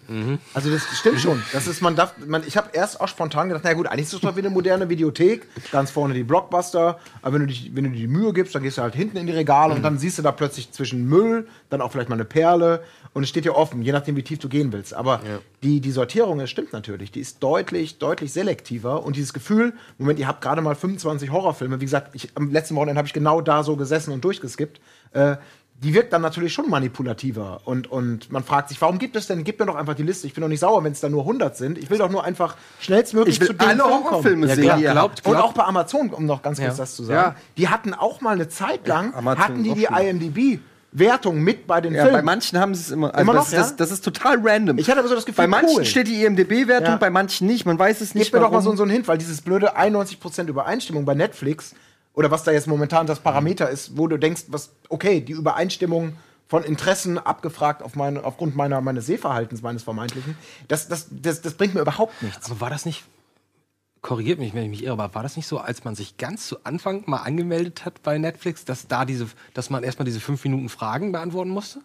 Also 0.54 0.70
das 0.70 0.82
stimmt 0.96 1.20
schon. 1.20 1.42
Das 1.52 1.66
ist, 1.66 1.80
man 1.80 1.96
darf, 1.96 2.14
man, 2.26 2.42
ich 2.46 2.56
habe 2.56 2.70
erst 2.72 3.00
auch 3.00 3.08
spontan 3.08 3.48
gedacht, 3.48 3.64
na 3.64 3.72
gut, 3.72 3.86
eigentlich 3.86 4.04
ist 4.04 4.14
das 4.14 4.20
doch 4.20 4.36
wie 4.36 4.40
eine 4.40 4.50
moderne 4.50 4.88
Videothek. 4.88 5.46
Ganz 5.72 5.90
vorne 5.90 6.14
die 6.14 6.22
Blockbuster. 6.24 6.98
Aber 7.22 7.34
wenn 7.34 7.40
du, 7.40 7.46
dich, 7.46 7.74
wenn 7.74 7.84
du 7.84 7.90
dir 7.90 7.96
die 7.96 8.06
Mühe 8.06 8.32
gibst, 8.32 8.54
dann 8.54 8.62
gehst 8.62 8.78
du 8.78 8.82
halt 8.82 8.94
hinten 8.94 9.16
in 9.16 9.26
die 9.26 9.32
Regale 9.32 9.74
und 9.74 9.82
dann 9.82 9.98
siehst 9.98 10.18
du 10.18 10.22
da 10.22 10.32
plötzlich 10.32 10.70
zwischen 10.70 11.08
Müll, 11.08 11.48
dann 11.70 11.80
auch 11.80 11.90
vielleicht 11.92 12.08
mal 12.08 12.14
eine 12.14 12.24
Perle. 12.24 12.82
Und 13.14 13.22
es 13.22 13.30
steht 13.30 13.46
ja 13.46 13.52
offen, 13.52 13.82
je 13.82 13.90
nachdem, 13.92 14.16
wie 14.16 14.22
tief 14.22 14.38
du 14.38 14.48
gehen 14.48 14.72
willst. 14.72 14.94
Aber 14.94 15.20
die, 15.62 15.80
die 15.80 15.90
Sortierung, 15.90 16.40
es 16.40 16.50
stimmt 16.50 16.72
natürlich, 16.72 17.10
die 17.10 17.20
ist 17.20 17.42
deutlich, 17.42 17.98
deutlich 17.98 18.32
selektiver. 18.32 19.02
Und 19.02 19.16
dieses 19.16 19.32
Gefühl, 19.32 19.72
Moment, 19.98 20.18
ihr 20.18 20.26
habt 20.28 20.40
gerade 20.40 20.60
mal 20.62 20.74
25 20.74 21.30
Horrorfilme. 21.30 21.80
Wie 21.80 21.84
gesagt, 21.84 22.14
ich, 22.14 22.30
am 22.34 22.50
letzten 22.50 22.74
Wochenende 22.76 22.98
habe 22.98 23.06
ich 23.06 23.12
genau 23.14 23.40
da 23.40 23.62
so 23.62 23.76
gesessen 23.76 24.12
und 24.12 24.24
durchgeskippt. 24.24 24.80
Äh, 25.12 25.36
die 25.80 25.94
wirkt 25.94 26.12
dann 26.12 26.22
natürlich 26.22 26.52
schon 26.52 26.68
manipulativer. 26.68 27.60
Und, 27.64 27.88
und 27.90 28.32
man 28.32 28.42
fragt 28.42 28.68
sich, 28.68 28.80
warum 28.80 28.98
gibt 28.98 29.14
es 29.14 29.28
denn, 29.28 29.44
gib 29.44 29.60
mir 29.60 29.66
doch 29.66 29.76
einfach 29.76 29.94
die 29.94 30.02
Liste. 30.02 30.26
Ich 30.26 30.34
bin 30.34 30.42
doch 30.42 30.48
nicht 30.48 30.58
sauer, 30.60 30.82
wenn 30.82 30.90
es 30.90 30.98
da 31.00 31.08
nur 31.08 31.20
100 31.22 31.56
sind. 31.56 31.78
Ich 31.78 31.88
will 31.88 31.98
doch 31.98 32.10
nur 32.10 32.24
einfach 32.24 32.56
schnellstmöglich 32.80 33.36
Ich 33.36 33.40
will 33.40 33.46
zu 33.48 33.52
dem 33.54 33.68
alle 33.68 33.82
Film 33.82 33.92
Horrorfilme 34.04 34.54
sehen, 34.54 34.64
Ja, 34.64 34.92
glaubt, 34.92 35.18
habt. 35.18 35.26
Und 35.26 35.36
auch 35.36 35.52
bei 35.52 35.62
Amazon, 35.62 36.10
um 36.10 36.26
noch 36.26 36.42
ganz 36.42 36.58
kurz 36.58 36.76
Ja. 36.76 36.82
das 36.82 36.96
zu 36.96 37.04
sagen, 37.04 37.34
Ja. 37.36 37.42
die 37.56 37.68
hatten 37.68 37.94
auch 37.94 38.20
mal 38.20 38.32
eine 38.34 38.48
Zeit 38.48 38.88
lang, 38.88 39.14
hatten 39.14 39.62
die 39.62 39.74
die 39.74 39.88
auch 39.88 39.92
IMDb-Wertung 40.98 41.40
mit 41.40 41.66
bei 41.66 41.80
den 41.80 41.94
Ja, 41.94 42.02
Filmen. 42.04 42.18
bei 42.18 42.22
manchen 42.22 42.58
haben 42.58 42.74
sie 42.74 42.82
es 42.82 42.90
immer. 42.90 43.14
Also 43.14 43.20
Immer 43.22 43.32
das, 43.34 43.46
noch, 43.46 43.52
ja? 43.52 43.58
das, 43.60 43.76
das 43.76 43.90
ist 43.90 44.04
total 44.04 44.38
random. 44.42 44.78
Ich 44.78 44.88
hatte 44.88 45.00
aber 45.00 45.08
so 45.08 45.14
das 45.14 45.24
Gefühl, 45.26 45.44
bei 45.44 45.46
manchen 45.48 45.78
cool. 45.78 45.84
steht 45.84 46.08
die 46.08 46.24
IMDb-Wertung, 46.24 46.90
Ja. 46.94 46.96
bei 46.96 47.10
manchen 47.10 47.46
nicht. 47.46 47.66
Man 47.66 47.78
weiß 47.78 48.00
es 48.00 48.14
nicht. 48.14 48.26
Gib 48.26 48.34
mir 48.34 48.40
doch 48.40 48.50
mal 48.52 48.62
so, 48.62 48.74
so 48.76 48.82
einen 48.82 48.92
Hint, 48.92 49.08
weil 49.08 49.18
dieses 49.18 49.40
blöde 49.40 49.76
91% 49.76 50.46
Übereinstimmung 50.48 51.04
bei 51.04 51.14
Netflix 51.14 51.74
oder 52.14 52.30
was 52.30 52.42
da 52.44 52.50
jetzt 52.50 52.66
momentan 52.66 53.06
das 53.06 53.20
Parameter 53.20 53.70
ist, 53.70 53.96
wo 53.96 54.06
du 54.08 54.16
denkst, 54.16 54.44
was, 54.48 54.70
okay, 54.88 55.20
die 55.20 55.32
Übereinstimmung 55.32 56.14
von 56.48 56.64
Interessen 56.64 57.18
abgefragt 57.18 57.82
auf 57.82 57.94
meine, 57.94 58.24
aufgrund 58.24 58.56
meiner, 58.56 58.80
meines 58.80 59.06
Sehverhaltens, 59.06 59.62
meines 59.62 59.82
vermeintlichen, 59.82 60.36
das, 60.66 60.88
das, 60.88 61.06
das, 61.10 61.42
das 61.42 61.54
bringt 61.54 61.74
mir 61.74 61.80
überhaupt 61.82 62.22
nichts. 62.22 62.50
Aber 62.50 62.60
war 62.62 62.70
das 62.70 62.86
nicht, 62.86 63.04
korrigiert 64.08 64.38
mich, 64.38 64.54
wenn 64.54 64.62
ich 64.62 64.70
mich 64.70 64.84
irre, 64.84 64.94
aber 64.94 65.14
war 65.14 65.22
das 65.22 65.36
nicht 65.36 65.46
so, 65.46 65.58
als 65.58 65.84
man 65.84 65.94
sich 65.94 66.16
ganz 66.16 66.46
zu 66.46 66.64
Anfang 66.64 67.02
mal 67.04 67.18
angemeldet 67.18 67.84
hat 67.84 68.02
bei 68.02 68.16
Netflix, 68.16 68.64
dass 68.64 68.88
da 68.88 69.04
diese, 69.04 69.26
dass 69.52 69.68
man 69.68 69.84
erstmal 69.84 70.06
diese 70.06 70.18
fünf 70.18 70.42
Minuten 70.44 70.70
Fragen 70.70 71.12
beantworten 71.12 71.50
musste? 71.50 71.80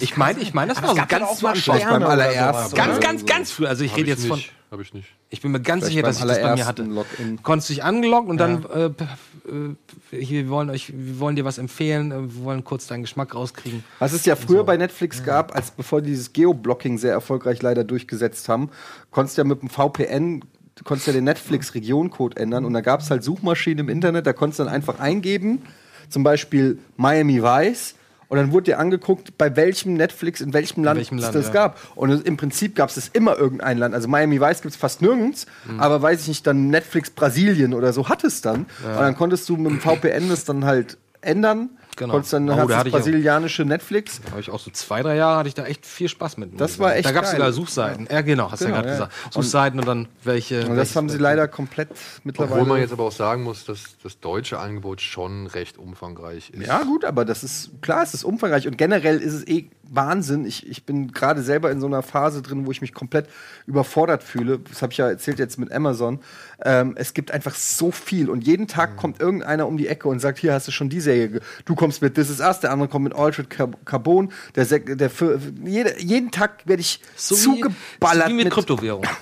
Ich 0.00 0.18
meine, 0.18 0.38
ich 0.40 0.52
meine, 0.52 0.74
das 0.74 0.82
war 0.82 0.90
es 0.90 0.98
so 0.98 1.06
ganz 1.08 1.24
auch 1.24 1.36
zu 1.36 1.44
mal 1.44 1.52
Anfang. 1.52 1.80
Beim 1.80 2.02
allerersten. 2.02 2.76
Ganz, 2.76 3.00
ganz, 3.00 3.24
ganz 3.24 3.52
früh. 3.52 3.66
Also 3.66 3.84
ich 3.84 3.96
rede 3.96 4.10
jetzt 4.10 4.26
von. 4.26 4.36
nicht. 4.36 4.52
Hab 4.70 4.80
ich 4.80 4.92
nicht. 4.92 5.08
Ich 5.30 5.40
bin 5.40 5.50
mir 5.50 5.60
ganz 5.60 5.84
Vielleicht 5.84 5.94
sicher, 5.94 6.02
dass 6.06 6.16
ich 6.16 6.22
beim 6.22 6.28
das 6.28 6.42
bei 6.42 6.56
mir 6.56 6.66
hatte. 6.66 6.82
Login. 6.82 7.42
Konntest 7.42 7.70
dich 7.70 7.82
angeloggt 7.82 8.28
und 8.28 8.36
dann 8.36 8.62
äh, 8.66 8.84
äh, 8.84 10.22
hier, 10.22 10.44
wir 10.44 10.50
wollen 10.50 10.68
euch, 10.68 10.92
wir 10.94 11.20
wollen 11.20 11.36
dir 11.36 11.46
was 11.46 11.56
empfehlen, 11.56 12.12
äh, 12.12 12.34
wir 12.34 12.44
wollen 12.44 12.64
kurz 12.64 12.86
deinen 12.86 13.00
Geschmack 13.00 13.34
rauskriegen. 13.34 13.82
Was 13.98 14.12
es 14.12 14.26
ja 14.26 14.36
früher 14.36 14.62
bei 14.62 14.76
Netflix 14.76 15.24
gab, 15.24 15.56
als 15.56 15.70
bevor 15.70 16.02
die 16.02 16.10
dieses 16.10 16.34
Geoblocking 16.34 16.98
sehr 16.98 17.12
erfolgreich 17.12 17.62
leider 17.62 17.82
durchgesetzt 17.82 18.50
haben, 18.50 18.70
konntest 19.10 19.38
du 19.38 19.40
ja 19.40 19.48
mit 19.48 19.62
dem 19.62 19.70
VPN 19.70 20.44
du 20.80 20.84
konntest 20.84 21.06
ja 21.08 21.12
den 21.12 21.24
Netflix-Regioncode 21.24 22.38
ändern 22.38 22.64
und 22.64 22.72
da 22.72 22.80
gab 22.80 23.00
es 23.00 23.10
halt 23.10 23.22
Suchmaschinen 23.22 23.80
im 23.80 23.88
Internet, 23.90 24.26
da 24.26 24.32
konntest 24.32 24.60
du 24.60 24.64
dann 24.64 24.72
einfach 24.72 24.98
eingeben, 24.98 25.60
zum 26.08 26.22
Beispiel 26.24 26.78
Miami 26.96 27.42
Vice 27.42 27.96
und 28.28 28.38
dann 28.38 28.50
wurde 28.52 28.64
dir 28.64 28.78
angeguckt, 28.78 29.36
bei 29.36 29.54
welchem 29.56 29.92
Netflix 29.94 30.40
in 30.40 30.54
welchem 30.54 30.82
Land, 30.82 30.96
welchem 30.98 31.18
es 31.18 31.30
das 31.32 31.48
ja. 31.48 31.52
gab. 31.52 31.78
Und 31.96 32.26
im 32.26 32.36
Prinzip 32.38 32.76
gab 32.76 32.88
es 32.88 32.94
das 32.94 33.08
immer 33.08 33.36
irgendein 33.36 33.76
Land. 33.76 33.94
Also 33.94 34.08
Miami 34.08 34.40
Vice 34.40 34.62
gibt 34.62 34.72
es 34.72 34.80
fast 34.80 35.02
nirgends, 35.02 35.46
Mhm. 35.66 35.80
aber 35.80 36.00
weiß 36.00 36.22
ich 36.22 36.28
nicht, 36.28 36.46
dann 36.46 36.68
Netflix 36.68 37.10
Brasilien 37.10 37.74
oder 37.74 37.92
so 37.92 38.08
hat 38.08 38.24
es 38.24 38.40
dann. 38.40 38.60
Und 38.84 39.00
dann 39.00 39.16
konntest 39.16 39.48
du 39.48 39.56
mit 39.56 39.70
dem 39.70 39.80
VPN 39.80 40.28
das 40.30 40.44
dann 40.44 40.64
halt 40.64 40.96
ändern. 41.20 41.70
Genau. 41.96 42.14
Konntest 42.14 42.32
dann 42.32 42.48
Oh, 42.48 42.52
hast 42.56 42.70
da 42.70 42.76
das 42.78 42.86
ich 42.86 42.92
auch- 42.94 42.96
brasilianische 42.98 43.64
Netflix. 43.64 44.20
Da 44.24 44.30
habe 44.30 44.40
ich 44.40 44.50
auch 44.50 44.58
so 44.60 44.70
zwei, 44.70 45.02
drei 45.02 45.16
Jahre 45.16 45.38
hatte 45.38 45.48
ich 45.48 45.54
da 45.54 45.64
echt 45.66 45.84
viel 45.84 46.08
Spaß 46.08 46.38
mit. 46.38 46.58
Das 46.58 46.78
war 46.78 46.94
echt 46.96 47.04
Da 47.06 47.12
gab 47.12 47.24
es 47.24 47.32
sogar 47.32 47.52
Suchseiten. 47.52 48.08
Ja, 48.10 48.22
genau, 48.22 48.50
hast 48.50 48.60
du 48.62 48.66
Genau, 48.66 48.76
ja 48.78 48.82
gerade 48.82 48.98
ja. 49.00 49.06
gesagt. 49.06 49.34
Suchseiten 49.34 49.78
und 49.80 49.86
dann 49.86 50.08
welche. 50.24 50.66
Und 50.66 50.76
das 50.76 50.96
haben 50.96 51.08
sie 51.10 51.18
leider 51.18 51.46
komplett 51.48 51.88
mittlerweile. 52.24 52.60
Obwohl 52.60 52.68
man 52.68 52.80
jetzt 52.80 52.92
aber 52.92 53.04
auch 53.04 53.12
sagen 53.12 53.42
muss, 53.42 53.64
dass 53.66 53.96
das 54.02 54.18
deutsche 54.20 54.58
Angebot 54.58 55.00
schon 55.02 55.46
recht 55.46 55.76
umfangreich 55.78 56.50
ist. 56.50 56.66
ja, 56.66 56.82
gut, 56.84 57.04
aber 57.04 57.24
das 57.24 57.44
ist 57.44 57.70
klar, 57.82 58.02
es 58.02 58.14
ist 58.14 58.24
umfangreich 58.24 58.66
und 58.66 58.78
generell 58.78 59.18
ist 59.18 59.34
es 59.34 59.46
eh 59.46 59.68
Wahnsinn. 59.92 60.46
Ich, 60.46 60.66
ich 60.68 60.84
bin 60.86 61.10
gerade 61.12 61.42
selber 61.42 61.70
in 61.72 61.80
so 61.80 61.86
einer 61.88 62.02
Phase 62.02 62.42
drin, 62.42 62.64
wo 62.64 62.70
ich 62.70 62.80
mich 62.80 62.94
komplett 62.94 63.26
überfordert 63.66 64.22
fühle. 64.22 64.60
Das 64.60 64.82
habe 64.82 64.92
ich 64.92 64.98
ja 64.98 65.08
erzählt 65.10 65.38
jetzt 65.40 65.58
mit 65.58 65.72
Amazon. 65.72 66.20
Ähm, 66.64 66.94
es 66.96 67.14
gibt 67.14 67.30
einfach 67.30 67.54
so 67.54 67.90
viel 67.90 68.28
und 68.30 68.46
jeden 68.46 68.66
Tag 68.68 68.96
kommt 68.96 69.20
irgendeiner 69.20 69.66
um 69.66 69.76
die 69.76 69.88
Ecke 69.88 70.08
und 70.08 70.20
sagt: 70.20 70.38
Hier 70.38 70.52
hast 70.52 70.68
du 70.68 70.72
schon 70.72 70.88
die 70.88 71.00
Serie. 71.00 71.40
Du 71.64 71.74
kommst 71.74 72.02
mit 72.02 72.14
This 72.14 72.30
Is 72.30 72.40
Us, 72.40 72.60
der 72.60 72.70
andere 72.72 72.88
kommt 72.88 73.04
mit 73.04 73.14
Altered 73.14 73.48
Car- 73.50 73.70
Carbon. 73.84 74.32
Der, 74.56 74.66
Sek- 74.66 74.96
der 74.96 75.10
für, 75.10 75.38
jede, 75.64 76.00
jeden 76.00 76.30
Tag 76.30 76.66
werde 76.66 76.80
ich 76.82 77.00
so 77.16 77.34
wie- 77.36 77.40
zugeballert 77.40 78.26
so 78.28 78.30
wie 78.30 78.44
mit, 78.44 78.50
Kryptowährung. 78.52 79.04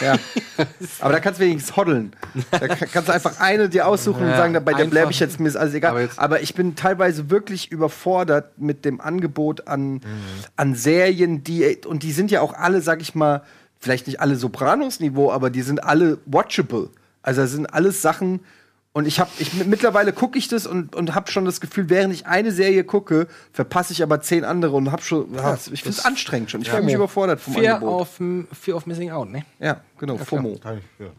Ja. 0.00 0.16
Aber 1.00 1.12
da 1.12 1.20
kannst 1.20 1.40
du 1.40 1.44
wenigstens 1.44 1.76
hoddeln. 1.76 2.12
Da 2.50 2.68
ka- 2.68 2.86
kannst 2.90 3.08
du 3.10 3.12
einfach 3.12 3.38
eine 3.38 3.68
dir 3.68 3.86
aussuchen 3.86 4.22
und 4.22 4.30
sagen, 4.30 4.54
bei 4.64 4.72
der 4.72 4.86
bleibe 4.86 5.10
ich 5.10 5.20
jetzt, 5.20 5.38
mir 5.40 5.48
ist 5.48 5.56
alles 5.56 5.74
egal. 5.74 5.90
Aber 5.90 6.08
Aber, 6.16 6.40
ich 6.40 6.54
bin 6.54 6.74
teilweise 6.74 7.28
wirklich 7.28 7.70
überfordert 7.70 8.58
mit 8.58 8.86
dem 8.86 9.02
Angebot 9.02 9.66
an, 9.68 10.00
an 10.56 10.74
Serien, 10.74 11.44
die, 11.44 11.80
und 11.86 12.02
die 12.02 12.12
sind 12.12 12.30
ja 12.30 12.40
auch 12.40 12.54
alle, 12.54 12.80
sag 12.80 13.02
ich 13.02 13.14
mal, 13.14 13.42
vielleicht 13.80 14.06
nicht 14.06 14.20
alle 14.20 14.36
Sopranos-Niveau, 14.36 15.32
aber 15.32 15.50
die 15.50 15.62
sind 15.62 15.82
alle 15.82 16.18
watchable. 16.26 16.90
Also 17.22 17.42
das 17.42 17.50
sind 17.50 17.66
alles 17.66 18.00
Sachen, 18.02 18.40
und 18.92 19.06
ich 19.06 19.20
habe, 19.20 19.30
ich 19.38 19.54
mittlerweile 19.66 20.12
gucke 20.12 20.36
ich 20.36 20.48
das 20.48 20.66
und, 20.66 20.96
und 20.96 21.14
habe 21.14 21.30
schon 21.30 21.44
das 21.44 21.60
Gefühl, 21.60 21.88
während 21.88 22.12
ich 22.12 22.26
eine 22.26 22.50
Serie 22.50 22.82
gucke, 22.82 23.28
verpasse 23.52 23.92
ich 23.92 24.02
aber 24.02 24.20
zehn 24.20 24.44
andere 24.44 24.74
und 24.74 24.90
habe 24.90 25.02
schon, 25.02 25.32
ich 25.72 25.82
finde 25.82 25.96
es 25.96 26.04
anstrengend 26.04 26.50
schon. 26.50 26.62
Ich 26.62 26.70
fühle 26.70 26.82
mich 26.82 26.94
überfordert 26.94 27.40
vom 27.40 27.54
Fear 27.54 27.76
Angebot. 27.76 28.00
of, 28.00 28.20
Fear 28.52 28.76
of 28.76 28.86
Missing 28.86 29.10
Out, 29.10 29.30
ne? 29.30 29.44
Ja, 29.60 29.80
genau, 29.96 30.16
FOMO. 30.16 30.58
Kann 30.58 30.78
ich, 30.78 30.84
ja. 30.98 31.12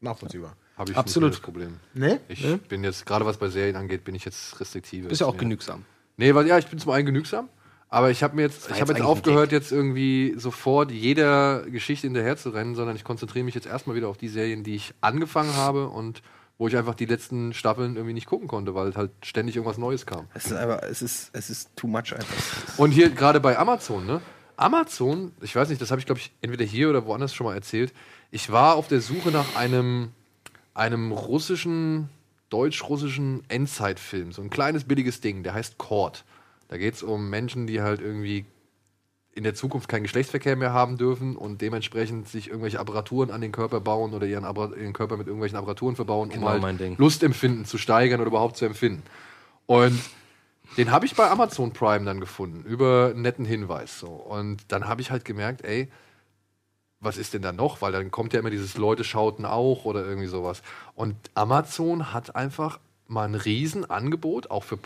Nachvollziehbar. 0.00 0.54
habe 0.76 0.92
ich 0.92 0.96
Absolut. 0.96 1.30
nicht 1.30 1.40
das 1.40 1.44
Problem. 1.44 1.80
Ne? 1.92 2.20
Ich 2.28 2.46
bin 2.68 2.84
jetzt, 2.84 3.04
gerade 3.04 3.26
was 3.26 3.36
bei 3.36 3.48
Serien 3.48 3.74
angeht, 3.74 4.04
bin 4.04 4.14
ich 4.14 4.24
jetzt 4.24 4.60
restriktiv. 4.60 5.06
Ist 5.06 5.20
ja 5.20 5.26
auch 5.26 5.36
genügsam. 5.36 5.84
Nee, 6.16 6.32
weil 6.36 6.46
ja, 6.46 6.56
ich 6.56 6.68
bin 6.68 6.78
zum 6.78 6.92
einen 6.92 7.06
genügsam, 7.06 7.48
aber 7.88 8.10
ich 8.10 8.22
habe 8.22 8.36
mir 8.36 8.42
jetzt, 8.42 8.70
ich 8.70 8.80
habe 8.80 8.92
jetzt 8.92 9.02
aufgehört, 9.02 9.50
jetzt 9.50 9.72
irgendwie 9.72 10.34
sofort 10.36 10.90
jeder 10.90 11.62
Geschichte 11.62 12.06
hinterher 12.06 12.36
zu 12.36 12.50
rennen, 12.50 12.74
sondern 12.74 12.96
ich 12.96 13.04
konzentriere 13.04 13.44
mich 13.44 13.54
jetzt 13.54 13.66
erstmal 13.66 13.96
wieder 13.96 14.08
auf 14.08 14.18
die 14.18 14.28
Serien, 14.28 14.62
die 14.62 14.74
ich 14.74 14.94
angefangen 15.00 15.56
habe 15.56 15.88
und 15.88 16.22
wo 16.58 16.66
ich 16.68 16.76
einfach 16.76 16.94
die 16.94 17.06
letzten 17.06 17.54
Staffeln 17.54 17.94
irgendwie 17.96 18.14
nicht 18.14 18.26
gucken 18.26 18.48
konnte, 18.48 18.74
weil 18.74 18.94
halt 18.94 19.12
ständig 19.22 19.56
irgendwas 19.56 19.78
Neues 19.78 20.06
kam. 20.06 20.26
Es 20.34 20.46
ist 20.46 20.52
aber, 20.52 20.82
es 20.82 21.02
ist, 21.02 21.30
es 21.32 21.50
ist 21.50 21.74
too 21.76 21.86
much 21.86 22.12
einfach. 22.12 22.78
Und 22.78 22.90
hier 22.90 23.10
gerade 23.10 23.40
bei 23.40 23.56
Amazon, 23.56 24.04
ne? 24.04 24.20
Amazon, 24.56 25.32
ich 25.40 25.54
weiß 25.54 25.68
nicht, 25.68 25.80
das 25.80 25.92
habe 25.92 26.00
ich 26.00 26.06
glaube 26.06 26.20
ich 26.20 26.32
entweder 26.42 26.64
hier 26.64 26.90
oder 26.90 27.06
woanders 27.06 27.32
schon 27.32 27.46
mal 27.46 27.54
erzählt. 27.54 27.92
Ich 28.32 28.50
war 28.50 28.74
auf 28.74 28.88
der 28.88 29.00
Suche 29.00 29.30
nach 29.30 29.54
einem, 29.54 30.10
einem 30.74 31.12
russischen, 31.12 32.08
deutsch-russischen 32.50 33.44
Endzeitfilm. 33.48 34.32
So 34.32 34.42
ein 34.42 34.50
kleines 34.50 34.84
billiges 34.84 35.20
Ding, 35.20 35.44
der 35.44 35.54
heißt 35.54 35.78
Cord. 35.78 36.24
Da 36.68 36.76
geht 36.76 36.94
es 36.94 37.02
um 37.02 37.30
Menschen, 37.30 37.66
die 37.66 37.80
halt 37.80 38.00
irgendwie 38.00 38.44
in 39.32 39.44
der 39.44 39.54
Zukunft 39.54 39.88
keinen 39.88 40.02
Geschlechtsverkehr 40.02 40.56
mehr 40.56 40.72
haben 40.72 40.96
dürfen 40.96 41.36
und 41.36 41.60
dementsprechend 41.60 42.28
sich 42.28 42.48
irgendwelche 42.48 42.80
Apparaturen 42.80 43.30
an 43.30 43.40
den 43.40 43.52
Körper 43.52 43.80
bauen 43.80 44.12
oder 44.12 44.26
ihren, 44.26 44.44
Appara- 44.44 44.76
ihren 44.76 44.92
Körper 44.92 45.16
mit 45.16 45.26
irgendwelchen 45.28 45.56
Apparaturen 45.56 45.96
verbauen, 45.96 46.28
Genau 46.30 46.46
um 46.46 46.52
halt 46.52 46.62
mein 46.62 46.78
Ding. 46.78 46.96
Lustempfinden 46.98 47.64
zu 47.64 47.78
steigern 47.78 48.20
oder 48.20 48.28
überhaupt 48.28 48.56
zu 48.56 48.64
empfinden. 48.64 49.02
Und 49.66 50.00
den 50.76 50.90
habe 50.90 51.06
ich 51.06 51.14
bei 51.14 51.30
Amazon 51.30 51.72
Prime 51.72 52.04
dann 52.04 52.20
gefunden, 52.20 52.64
über 52.64 53.10
einen 53.12 53.22
netten 53.22 53.44
Hinweis. 53.44 53.98
So. 54.00 54.08
Und 54.08 54.62
dann 54.68 54.88
habe 54.88 55.00
ich 55.00 55.10
halt 55.10 55.24
gemerkt, 55.24 55.64
ey, 55.64 55.88
was 57.00 57.16
ist 57.16 57.32
denn 57.32 57.42
da 57.42 57.52
noch? 57.52 57.80
Weil 57.80 57.92
dann 57.92 58.10
kommt 58.10 58.32
ja 58.32 58.40
immer 58.40 58.50
dieses 58.50 58.76
Leute 58.76 59.04
schauten 59.04 59.44
auch 59.44 59.84
oder 59.84 60.04
irgendwie 60.04 60.26
sowas. 60.26 60.62
Und 60.96 61.14
Amazon 61.34 62.12
hat 62.12 62.34
einfach 62.34 62.80
mal 63.06 63.28
ein 63.28 63.36
Riesenangebot, 63.36 64.50
auch 64.50 64.64
für 64.64 64.76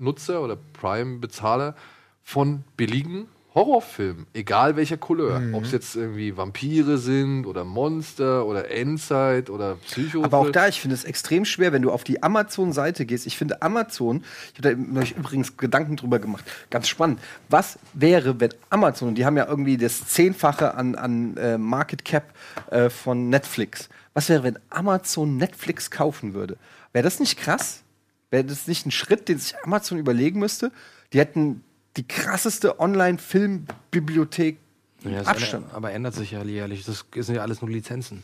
Prime-Nutzer 0.00 0.42
oder 0.42 0.56
Prime-Bezahler, 0.56 1.74
von 2.22 2.64
billigen 2.76 3.28
Horrorfilmen, 3.54 4.26
egal 4.32 4.76
welcher 4.76 4.96
Couleur. 4.96 5.42
Ob 5.52 5.64
es 5.64 5.72
jetzt 5.72 5.96
irgendwie 5.96 6.36
Vampire 6.36 6.98
sind 6.98 7.46
oder 7.46 7.64
Monster 7.64 8.46
oder 8.46 8.70
Endzeit 8.70 9.50
oder 9.50 9.74
Psycho. 9.74 10.22
Aber 10.22 10.38
auch 10.38 10.50
da, 10.50 10.68
ich 10.68 10.80
finde 10.80 10.94
es 10.94 11.02
extrem 11.02 11.44
schwer, 11.44 11.72
wenn 11.72 11.82
du 11.82 11.90
auf 11.90 12.04
die 12.04 12.22
Amazon-Seite 12.22 13.06
gehst. 13.06 13.26
Ich 13.26 13.36
finde 13.36 13.60
Amazon, 13.60 14.22
ich 14.52 14.64
habe 14.64 14.76
da 14.76 15.02
übrigens 15.18 15.56
Gedanken 15.56 15.96
drüber 15.96 16.20
gemacht, 16.20 16.44
ganz 16.70 16.86
spannend. 16.86 17.18
Was 17.48 17.78
wäre, 17.92 18.38
wenn 18.38 18.54
Amazon, 18.68 19.08
und 19.08 19.14
die 19.16 19.26
haben 19.26 19.36
ja 19.36 19.48
irgendwie 19.48 19.76
das 19.76 20.06
Zehnfache 20.06 20.74
an, 20.74 20.94
an 20.94 21.36
äh, 21.36 21.58
Market 21.58 22.04
Cap 22.04 22.32
äh, 22.70 22.88
von 22.88 23.30
Netflix, 23.30 23.88
was 24.14 24.28
wäre, 24.28 24.44
wenn 24.44 24.58
Amazon 24.68 25.36
Netflix 25.38 25.90
kaufen 25.90 26.34
würde? 26.34 26.56
Wäre 26.92 27.02
das 27.02 27.18
nicht 27.18 27.36
krass? 27.36 27.82
Wäre 28.30 28.44
das 28.44 28.66
nicht 28.66 28.86
ein 28.86 28.90
Schritt, 28.90 29.28
den 29.28 29.38
sich 29.38 29.54
Amazon 29.64 29.98
überlegen 29.98 30.38
müsste? 30.38 30.70
Die 31.12 31.18
hätten 31.18 31.62
die 31.96 32.06
krasseste 32.06 32.78
Online-Filmbibliothek 32.78 34.58
Ja, 35.04 35.22
Abstand. 35.22 35.64
ändert, 35.64 35.74
aber 35.74 35.92
ändert 35.92 36.14
sich 36.14 36.30
ja 36.30 36.42
jährlich. 36.44 36.84
Das 36.84 37.04
sind 37.14 37.34
ja 37.34 37.42
alles 37.42 37.60
nur 37.62 37.70
Lizenzen. 37.70 38.22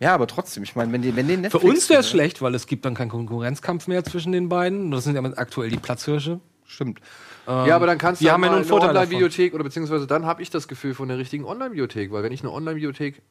Ja, 0.00 0.14
aber 0.14 0.26
trotzdem, 0.26 0.62
ich 0.62 0.74
meine, 0.74 0.92
wenn 0.92 1.02
die, 1.02 1.14
wenn 1.14 1.28
die 1.28 1.34
Für 1.34 1.40
Netflix 1.42 1.64
uns 1.64 1.88
wäre 1.88 2.00
es 2.00 2.10
schlecht, 2.10 2.42
weil 2.42 2.54
es 2.54 2.66
gibt 2.66 2.84
dann 2.84 2.94
keinen 2.94 3.10
Konkurrenzkampf 3.10 3.86
mehr 3.86 4.02
zwischen 4.04 4.32
den 4.32 4.48
beiden. 4.48 4.90
Das 4.90 5.04
sind 5.04 5.14
ja 5.14 5.22
aktuell 5.36 5.70
die 5.70 5.76
Platzhirsche. 5.78 6.40
Stimmt. 6.64 7.00
Ja, 7.46 7.76
aber 7.76 7.86
dann 7.86 7.98
kannst 7.98 8.20
du 8.20 8.28
haben 8.28 8.42
ja 8.42 8.48
einen 8.48 8.56
eine 8.58 8.64
Vorteil. 8.64 8.90
Online-Bibliothek 8.90 9.54
oder 9.54 9.62
beziehungsweise 9.62 10.08
dann 10.08 10.26
habe 10.26 10.42
ich 10.42 10.50
das 10.50 10.66
Gefühl 10.66 10.94
von 10.94 11.06
der 11.06 11.16
richtigen 11.16 11.44
Online-Bibliothek, 11.44 12.10
weil 12.10 12.24
wenn 12.24 12.32
ich 12.32 12.40
eine 12.40 12.50
Online-Bibliothek 12.50 13.22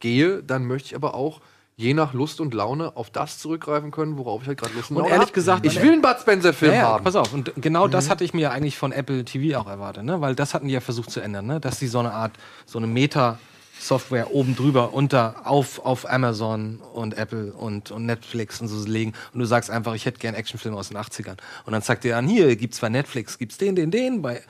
gehe, 0.00 0.42
dann 0.42 0.64
möchte 0.64 0.86
ich 0.86 0.94
aber 0.96 1.14
auch 1.14 1.42
je 1.78 1.94
nach 1.94 2.12
Lust 2.12 2.40
und 2.40 2.52
Laune 2.54 2.96
auf 2.96 3.08
das 3.08 3.38
zurückgreifen 3.38 3.92
können, 3.92 4.18
worauf 4.18 4.42
ich 4.42 4.48
halt 4.48 4.58
gerade 4.58 4.74
Lust 4.74 4.90
und 4.90 4.96
Und 4.96 5.02
Laune 5.04 5.14
ehrlich 5.14 5.28
hab. 5.28 5.34
gesagt, 5.34 5.64
ich 5.64 5.80
will 5.80 5.92
einen 5.92 6.02
Bud 6.02 6.16
Spencer-Film 6.20 6.72
Ja, 6.72 6.78
ja, 6.78 6.88
haben. 6.88 7.04
pass 7.04 7.14
auf. 7.16 7.32
Und 7.32 7.52
genau 7.56 7.86
das 7.88 8.10
hatte 8.10 8.24
ich 8.24 8.34
mir 8.34 8.40
ja 8.42 8.50
eigentlich 8.50 8.76
von 8.76 8.90
Apple 8.92 9.24
TV 9.24 9.58
auch 9.58 9.68
erwartet, 9.68 10.04
ne? 10.04 10.20
Weil 10.20 10.34
das 10.34 10.54
hatten 10.54 10.66
die 10.66 10.74
ja 10.74 10.80
versucht 10.80 11.10
zu 11.10 11.20
ändern, 11.20 11.46
ne? 11.46 11.60
Dass 11.60 11.78
die 11.78 11.86
so 11.86 12.00
eine 12.00 12.12
Art, 12.12 12.32
so 12.66 12.78
eine 12.78 12.88
Meta-Software 12.88 14.34
oben 14.34 14.56
drüber, 14.56 14.92
unter, 14.92 15.36
auf, 15.44 15.78
auf 15.84 16.10
Amazon 16.10 16.80
und 16.94 17.16
Apple 17.16 17.52
und, 17.52 17.92
und 17.92 18.06
Netflix 18.06 18.60
und 18.60 18.66
so 18.66 18.84
legen. 18.84 19.12
Und 19.32 19.38
du 19.38 19.46
sagst 19.46 19.70
einfach, 19.70 19.94
ich 19.94 20.04
hätte 20.04 20.18
gern 20.18 20.34
Actionfilme 20.34 20.76
aus 20.76 20.88
den 20.88 20.96
80ern. 20.96 21.36
Und 21.64 21.72
dann 21.72 21.82
zeigt 21.82 22.02
dir 22.02 22.16
an, 22.16 22.26
hier 22.26 22.56
gibt's 22.56 22.80
bei 22.80 22.88
Netflix, 22.88 23.38
gibt's 23.38 23.56
den, 23.56 23.76
den, 23.76 23.92
den, 23.92 24.20
bei, 24.20 24.42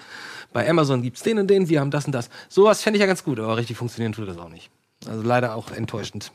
bei 0.54 0.68
Amazon 0.68 1.02
gibt's 1.02 1.22
den 1.22 1.38
und 1.38 1.48
den, 1.48 1.68
wir 1.68 1.80
haben 1.80 1.90
das 1.90 2.06
und 2.06 2.12
das. 2.12 2.30
Sowas 2.48 2.82
fände 2.82 2.96
ich 2.96 3.00
ja 3.02 3.06
ganz 3.06 3.22
gut, 3.22 3.38
aber 3.38 3.58
richtig 3.58 3.76
funktionieren 3.76 4.12
tut 4.14 4.28
das 4.28 4.38
auch 4.38 4.48
nicht. 4.48 4.70
Also 5.06 5.20
leider 5.22 5.54
auch 5.54 5.70
enttäuschend. 5.72 6.32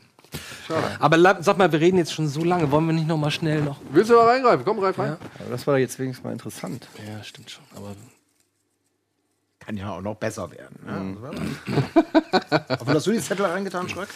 Aber 0.98 1.42
sag 1.42 1.58
mal, 1.58 1.70
wir 1.70 1.80
reden 1.80 1.98
jetzt 1.98 2.12
schon 2.12 2.28
so 2.28 2.42
lange. 2.44 2.70
Wollen 2.70 2.86
wir 2.86 2.92
nicht 2.94 3.06
noch 3.06 3.16
mal 3.18 3.30
schnell 3.30 3.62
noch? 3.62 3.78
Willst 3.90 4.10
du 4.10 4.14
mal 4.14 4.26
reingreifen? 4.26 4.64
Komm, 4.64 4.78
greif 4.78 4.98
rein. 4.98 5.10
Ja. 5.10 5.18
Aber 5.40 5.50
das 5.50 5.66
war 5.66 5.78
jetzt 5.78 5.98
wenigstens 5.98 6.24
mal 6.24 6.32
interessant. 6.32 6.88
Ja, 7.06 7.22
stimmt 7.22 7.50
schon. 7.50 7.64
Aber 7.76 7.94
Kann 9.60 9.76
ja 9.76 9.90
auch 9.92 10.00
noch 10.02 10.16
besser 10.16 10.50
werden. 10.50 10.78
Ne? 10.84 11.16
Aber 12.68 12.94
hast 12.94 13.06
du 13.06 13.12
die 13.12 13.20
Zettel 13.20 13.46
reingetan, 13.46 13.88
Schröck? 13.88 14.08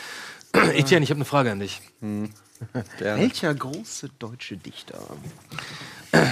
Etienne, 0.52 1.02
ich 1.04 1.10
habe 1.10 1.18
eine 1.18 1.24
Frage 1.24 1.52
an 1.52 1.60
dich. 1.60 1.80
Gerne. 2.00 3.20
Welcher 3.20 3.54
große 3.54 4.10
deutsche 4.18 4.56
Dichter? 4.56 4.98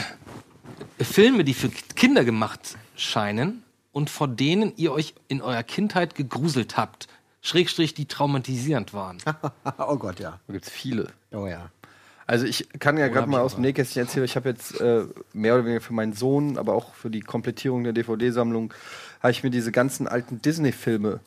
Filme, 1.01 1.45
die 1.45 1.55
für 1.55 1.69
Kinder 1.69 2.25
gemacht 2.25 2.77
scheinen 2.97 3.63
und 3.93 4.11
vor 4.11 4.29
denen 4.29 4.73
ihr 4.77 4.93
euch 4.93 5.15
in 5.29 5.41
eurer 5.43 5.63
Kindheit 5.63 6.15
gegruselt 6.15 6.77
habt, 6.77 7.09
Schrägstrich, 7.47 7.95
die 7.95 8.07
traumatisierend 8.07 8.93
waren. 8.93 9.19
oh 9.79 9.97
Gott, 9.97 10.19
ja. 10.19 10.41
Da 10.47 10.53
gibt's 10.53 10.71
viele. 10.71 11.09
Oh 11.33 11.47
ja. 11.47 11.71
Also 12.27 12.45
ich 12.45 12.69
kann 12.81 12.99
ja 12.99 13.07
gerade 13.07 13.29
mal 13.29 13.41
aus 13.41 13.55
dem. 13.55 13.63
Nähkästchen 13.63 14.03
erzählen, 14.03 14.25
ich 14.25 14.35
habe 14.35 14.49
jetzt 14.49 14.81
äh, 14.81 15.05
mehr 15.33 15.55
oder 15.55 15.65
weniger 15.65 15.81
für 15.81 15.93
meinen 15.93 16.13
Sohn, 16.13 16.59
aber 16.59 16.75
auch 16.75 16.93
für 16.95 17.09
die 17.09 17.21
Komplettierung 17.21 17.85
der 17.85 17.93
DVD-Sammlung, 17.93 18.75
habe 19.23 19.31
ich 19.31 19.45
mir 19.45 19.51
diese 19.51 19.71
ganzen 19.71 20.09
alten 20.09 20.43
Disney-Filme, 20.43 21.21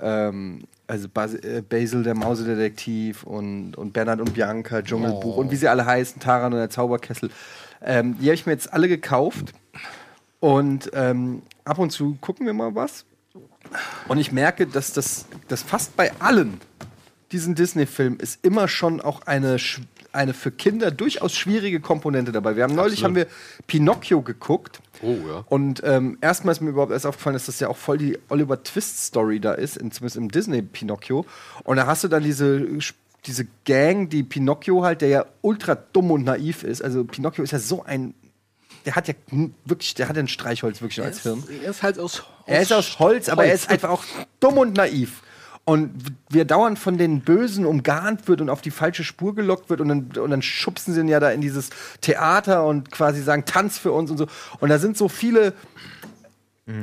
ähm, 0.00 0.68
also 0.86 1.08
Bas 1.08 1.34
äh, 1.34 1.64
Basil 1.68 2.04
der 2.04 2.14
Mausedetektiv 2.14 3.24
und, 3.24 3.76
und 3.76 3.92
Bernhard 3.92 4.20
und 4.20 4.34
Bianca, 4.34 4.82
Dschungelbuch 4.82 5.36
und 5.36 5.50
wie 5.50 5.56
sie 5.56 5.66
alle 5.66 5.84
heißen, 5.84 6.20
Taran 6.20 6.52
und 6.52 6.60
der 6.60 6.70
Zauberkessel, 6.70 7.30
ähm, 7.82 8.16
die 8.20 8.26
habe 8.26 8.34
ich 8.34 8.46
mir 8.46 8.52
jetzt 8.52 8.72
alle 8.72 8.86
gekauft 8.86 9.52
und 10.38 10.90
ähm, 10.92 11.42
ab 11.64 11.78
und 11.78 11.90
zu 11.90 12.16
gucken 12.20 12.46
wir 12.46 12.52
mal 12.52 12.76
was. 12.76 13.04
Und 14.08 14.18
ich 14.18 14.32
merke, 14.32 14.66
dass 14.66 14.92
das 14.92 15.26
dass 15.48 15.62
fast 15.62 15.96
bei 15.96 16.12
allen 16.20 16.60
diesen 17.32 17.54
Disney-Film 17.54 18.18
ist 18.20 18.44
immer 18.44 18.68
schon 18.68 19.00
auch 19.00 19.22
eine, 19.22 19.56
eine 20.12 20.34
für 20.34 20.50
Kinder 20.50 20.90
durchaus 20.90 21.34
schwierige 21.34 21.80
Komponente 21.80 22.32
dabei. 22.32 22.56
Wir 22.56 22.62
haben 22.62 22.74
neulich 22.74 23.04
haben 23.04 23.16
wir 23.16 23.26
Pinocchio 23.66 24.22
geguckt. 24.22 24.80
Oh, 25.02 25.16
ja. 25.28 25.44
Und 25.48 25.82
ähm, 25.84 26.18
erstmal 26.20 26.52
ist 26.52 26.60
mir 26.60 26.70
überhaupt 26.70 26.92
erst 26.92 27.04
aufgefallen, 27.04 27.34
dass 27.34 27.46
das 27.46 27.60
ja 27.60 27.68
auch 27.68 27.76
voll 27.76 27.98
die 27.98 28.18
Oliver 28.28 28.62
Twist-Story 28.62 29.40
da 29.40 29.52
ist, 29.52 29.76
in, 29.76 29.90
zumindest 29.90 30.16
im 30.16 30.30
Disney-Pinocchio. 30.30 31.26
Und 31.64 31.76
da 31.76 31.86
hast 31.86 32.04
du 32.04 32.08
dann 32.08 32.22
diese, 32.22 32.64
diese 33.26 33.46
Gang, 33.64 34.08
die 34.08 34.22
Pinocchio 34.22 34.84
halt, 34.84 35.00
der 35.02 35.08
ja 35.08 35.26
ultra 35.42 35.74
dumm 35.74 36.12
und 36.12 36.24
naiv 36.24 36.62
ist. 36.62 36.82
Also 36.82 37.04
Pinocchio 37.04 37.44
ist 37.44 37.50
ja 37.50 37.58
so 37.58 37.84
ein. 37.84 38.14
Der 38.84 38.94
hat 38.94 39.08
ja 39.08 39.14
wirklich, 39.64 39.94
der 39.94 40.08
hat 40.08 40.14
ja 40.14 40.22
ein 40.22 40.28
Streichholz 40.28 40.80
wirklich 40.80 41.02
als 41.02 41.22
Hirn. 41.22 41.42
Er 41.64 41.70
ist 41.70 41.82
halt 41.82 41.98
aus, 41.98 42.22
Er 42.46 42.62
ist 42.62 42.72
aus 42.72 42.98
Holz, 42.98 43.28
aber 43.28 43.44
er 43.44 43.54
ist 43.54 43.68
einfach 43.68 43.90
auch 43.90 44.04
dumm 44.40 44.58
und 44.58 44.76
naiv. 44.76 45.22
Und 45.64 45.90
wir 46.30 46.44
dauernd 46.44 46.78
von 46.78 46.96
den 46.96 47.22
Bösen 47.22 47.66
umgarnt 47.66 48.28
wird 48.28 48.40
und 48.40 48.50
auf 48.50 48.62
die 48.62 48.70
falsche 48.70 49.02
Spur 49.02 49.34
gelockt 49.34 49.68
wird 49.68 49.80
und 49.80 49.88
dann, 49.88 50.12
und 50.16 50.30
dann 50.30 50.40
schubsen 50.40 50.94
sie 50.94 51.00
ihn 51.00 51.08
ja 51.08 51.18
da 51.18 51.30
in 51.30 51.40
dieses 51.40 51.70
Theater 52.00 52.64
und 52.64 52.92
quasi 52.92 53.20
sagen, 53.20 53.44
Tanz 53.46 53.76
für 53.76 53.90
uns 53.90 54.12
und 54.12 54.18
so. 54.18 54.28
Und 54.60 54.68
da 54.68 54.78
sind 54.78 54.96
so 54.96 55.08
viele 55.08 55.54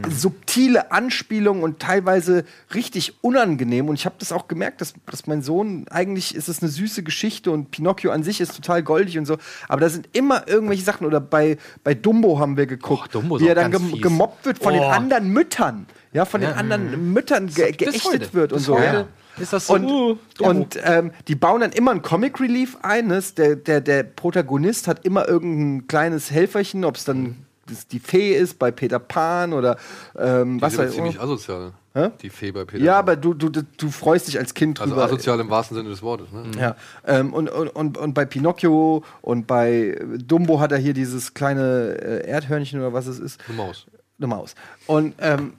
subtile 0.10 0.92
Anspielungen 0.92 1.62
und 1.62 1.80
teilweise 1.80 2.46
richtig 2.74 3.16
unangenehm. 3.22 3.90
Und 3.90 3.96
ich 3.96 4.06
habe 4.06 4.16
das 4.18 4.32
auch 4.32 4.48
gemerkt, 4.48 4.80
dass, 4.80 4.94
dass 5.12 5.28
mein 5.28 5.42
Sohn, 5.42 5.86
eigentlich 5.90 6.36
ist 6.36 6.48
es 6.48 6.62
eine 6.62 6.72
süße 6.72 7.04
Geschichte 7.04 7.52
und 7.52 7.72
Pinocchio 7.72 8.12
an 8.12 8.24
sich 8.24 8.40
ist 8.40 8.56
total 8.56 8.82
goldig 8.82 9.18
und 9.18 9.26
so. 9.26 9.38
Aber 9.68 9.82
da 9.82 9.90
sind 9.90 10.08
immer 10.14 10.48
irgendwelche 10.48 10.84
Sachen. 10.84 11.06
Oder 11.06 11.20
bei, 11.20 11.58
bei 11.84 11.94
Dumbo 11.96 12.40
haben 12.40 12.56
wir 12.56 12.66
geguckt, 12.66 13.14
Oh, 13.16 13.40
wie 13.40 13.48
er 13.48 13.56
dann 13.56 13.72
gem 13.72 13.90
fies. 13.90 14.02
gemobbt 14.02 14.46
wird 14.46 14.60
von 14.60 14.74
den 14.74 14.84
Oh. 14.84 14.88
anderen 14.88 15.28
Müttern. 15.34 15.86
Ja, 16.14 16.24
von 16.26 16.40
den 16.42 16.52
Ja. 16.52 16.56
anderen 16.56 17.12
Müttern 17.12 17.48
ge 17.48 17.72
geächtet 17.74 18.06
heute. 18.06 18.34
wird 18.34 18.54
und 18.54 18.60
Bis 18.60 18.66
so. 18.66 18.78
Ja. 18.78 19.06
ist 19.38 19.52
das 19.52 19.68
so. 19.68 19.74
Und, 19.74 19.84
Uh, 19.86 20.18
und 20.40 20.80
ähm, 20.84 21.12
die 21.28 21.36
bauen 21.36 21.60
dann 21.60 21.72
immer 21.74 21.92
ein 21.92 22.02
Comic 22.02 22.40
Relief 22.40 22.78
ein. 22.84 23.08
ne? 23.08 23.22
Der, 23.36 23.56
der, 23.58 23.82
der 23.82 24.04
Protagonist 24.04 24.88
hat 24.88 25.06
immer 25.06 25.28
irgendein 25.28 25.88
kleines 25.88 26.32
Helferchen, 26.32 26.86
ob 26.86 26.96
es 26.96 27.04
dann 27.04 27.36
das 27.68 27.88
die 27.88 28.00
Fee 28.00 28.34
ist 28.34 28.60
bei 28.60 28.72
Peter 28.72 29.00
Pan 29.00 29.54
oder 29.54 29.78
ähm, 30.18 30.58
Die 30.58 30.62
was 30.62 30.78
weiß 30.78 30.94
ziemlich 30.94 31.16
ich. 31.16 31.22
asozial. 31.22 31.74
Hä? 31.96 32.10
Die 32.22 32.30
Fee 32.30 32.52
bei 32.52 32.66
Peter. 32.66 32.84
Ja, 32.84 32.94
Pan. 32.94 33.00
aber 33.00 33.16
du, 33.16 33.34
du, 33.34 33.50
du, 33.50 33.92
freust 33.92 34.28
dich 34.28 34.40
als 34.40 34.54
Kind 34.54 34.82
Also 34.82 34.94
drüber. 34.96 35.06
asozial 35.06 35.40
im 35.40 35.50
wahrsten 35.50 35.78
Sinne 35.78 35.90
des 35.90 36.02
Wortes. 36.02 36.32
Ne? 36.32 36.44
Ja, 36.60 36.76
ähm, 37.06 37.34
und, 37.34 37.50
und, 37.50 37.70
und, 37.70 37.98
und 37.98 38.14
bei 38.14 38.26
Pinocchio 38.26 39.04
und 39.22 39.46
bei 39.48 40.00
Dumbo 40.18 40.60
hat 40.60 40.72
er 40.72 40.80
hier 40.80 40.94
dieses 40.94 41.34
kleine 41.36 41.96
äh, 42.02 42.28
Erdhörnchen 42.28 42.80
oder 42.80 42.94
was 42.94 43.06
es 43.08 43.20
ist. 43.20 43.40
Eine 43.48 43.58
Maus. 43.58 43.86
Eine 44.18 44.28
Maus. 44.28 44.56
Und 44.88 45.14
ähm, 45.20 45.54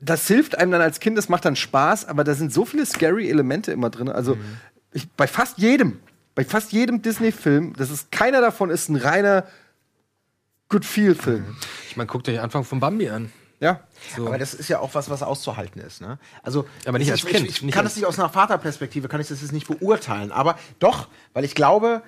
das 0.00 0.26
hilft 0.28 0.58
einem 0.58 0.72
dann 0.72 0.82
als 0.82 1.00
Kind, 1.00 1.16
das 1.18 1.28
macht 1.28 1.44
dann 1.44 1.56
Spaß, 1.56 2.06
aber 2.06 2.22
da 2.22 2.34
sind 2.34 2.52
so 2.52 2.64
viele 2.64 2.84
scary 2.86 3.28
Elemente 3.28 3.72
immer 3.72 3.90
drin. 3.90 4.08
Also 4.08 4.36
ich, 4.92 5.10
bei 5.12 5.26
fast 5.26 5.58
jedem, 5.58 5.98
bei 6.34 6.44
fast 6.44 6.72
jedem 6.72 7.02
Disney-Film, 7.02 7.72
das 7.76 7.90
ist 7.90 8.12
keiner 8.12 8.40
davon 8.40 8.70
ist 8.70 8.88
ein 8.90 8.96
reiner 8.96 9.44
Good 10.68 10.84
Feel-Film. 10.84 11.56
Ich 11.88 11.96
meine, 11.96 12.06
guckt 12.08 12.28
euch 12.28 12.40
Anfang 12.40 12.64
von 12.64 12.80
Bambi 12.80 13.08
an. 13.08 13.32
Ja. 13.60 13.80
Aber 14.16 14.38
das 14.38 14.54
ist 14.54 14.68
ja 14.68 14.78
auch 14.78 14.94
was, 14.94 15.10
was 15.10 15.22
auszuhalten 15.22 15.80
ist. 15.80 16.00
Ne? 16.00 16.18
Also, 16.42 16.66
Aber 16.86 16.98
nicht 16.98 17.08
ich, 17.08 17.12
als 17.12 17.24
ich, 17.24 17.30
Kind, 17.30 17.48
Ich, 17.48 17.62
nicht 17.62 17.74
kann 17.74 17.84
als- 17.84 17.94
das 17.94 17.96
nicht 17.96 18.06
aus 18.06 18.18
einer 18.18 18.28
Vaterperspektive, 18.28 19.08
kann 19.08 19.20
ich 19.20 19.26
das 19.28 19.40
jetzt 19.40 19.52
nicht 19.52 19.66
beurteilen. 19.66 20.30
Aber 20.30 20.56
doch, 20.78 21.08
weil 21.32 21.44
ich 21.44 21.54
glaube, 21.56 22.02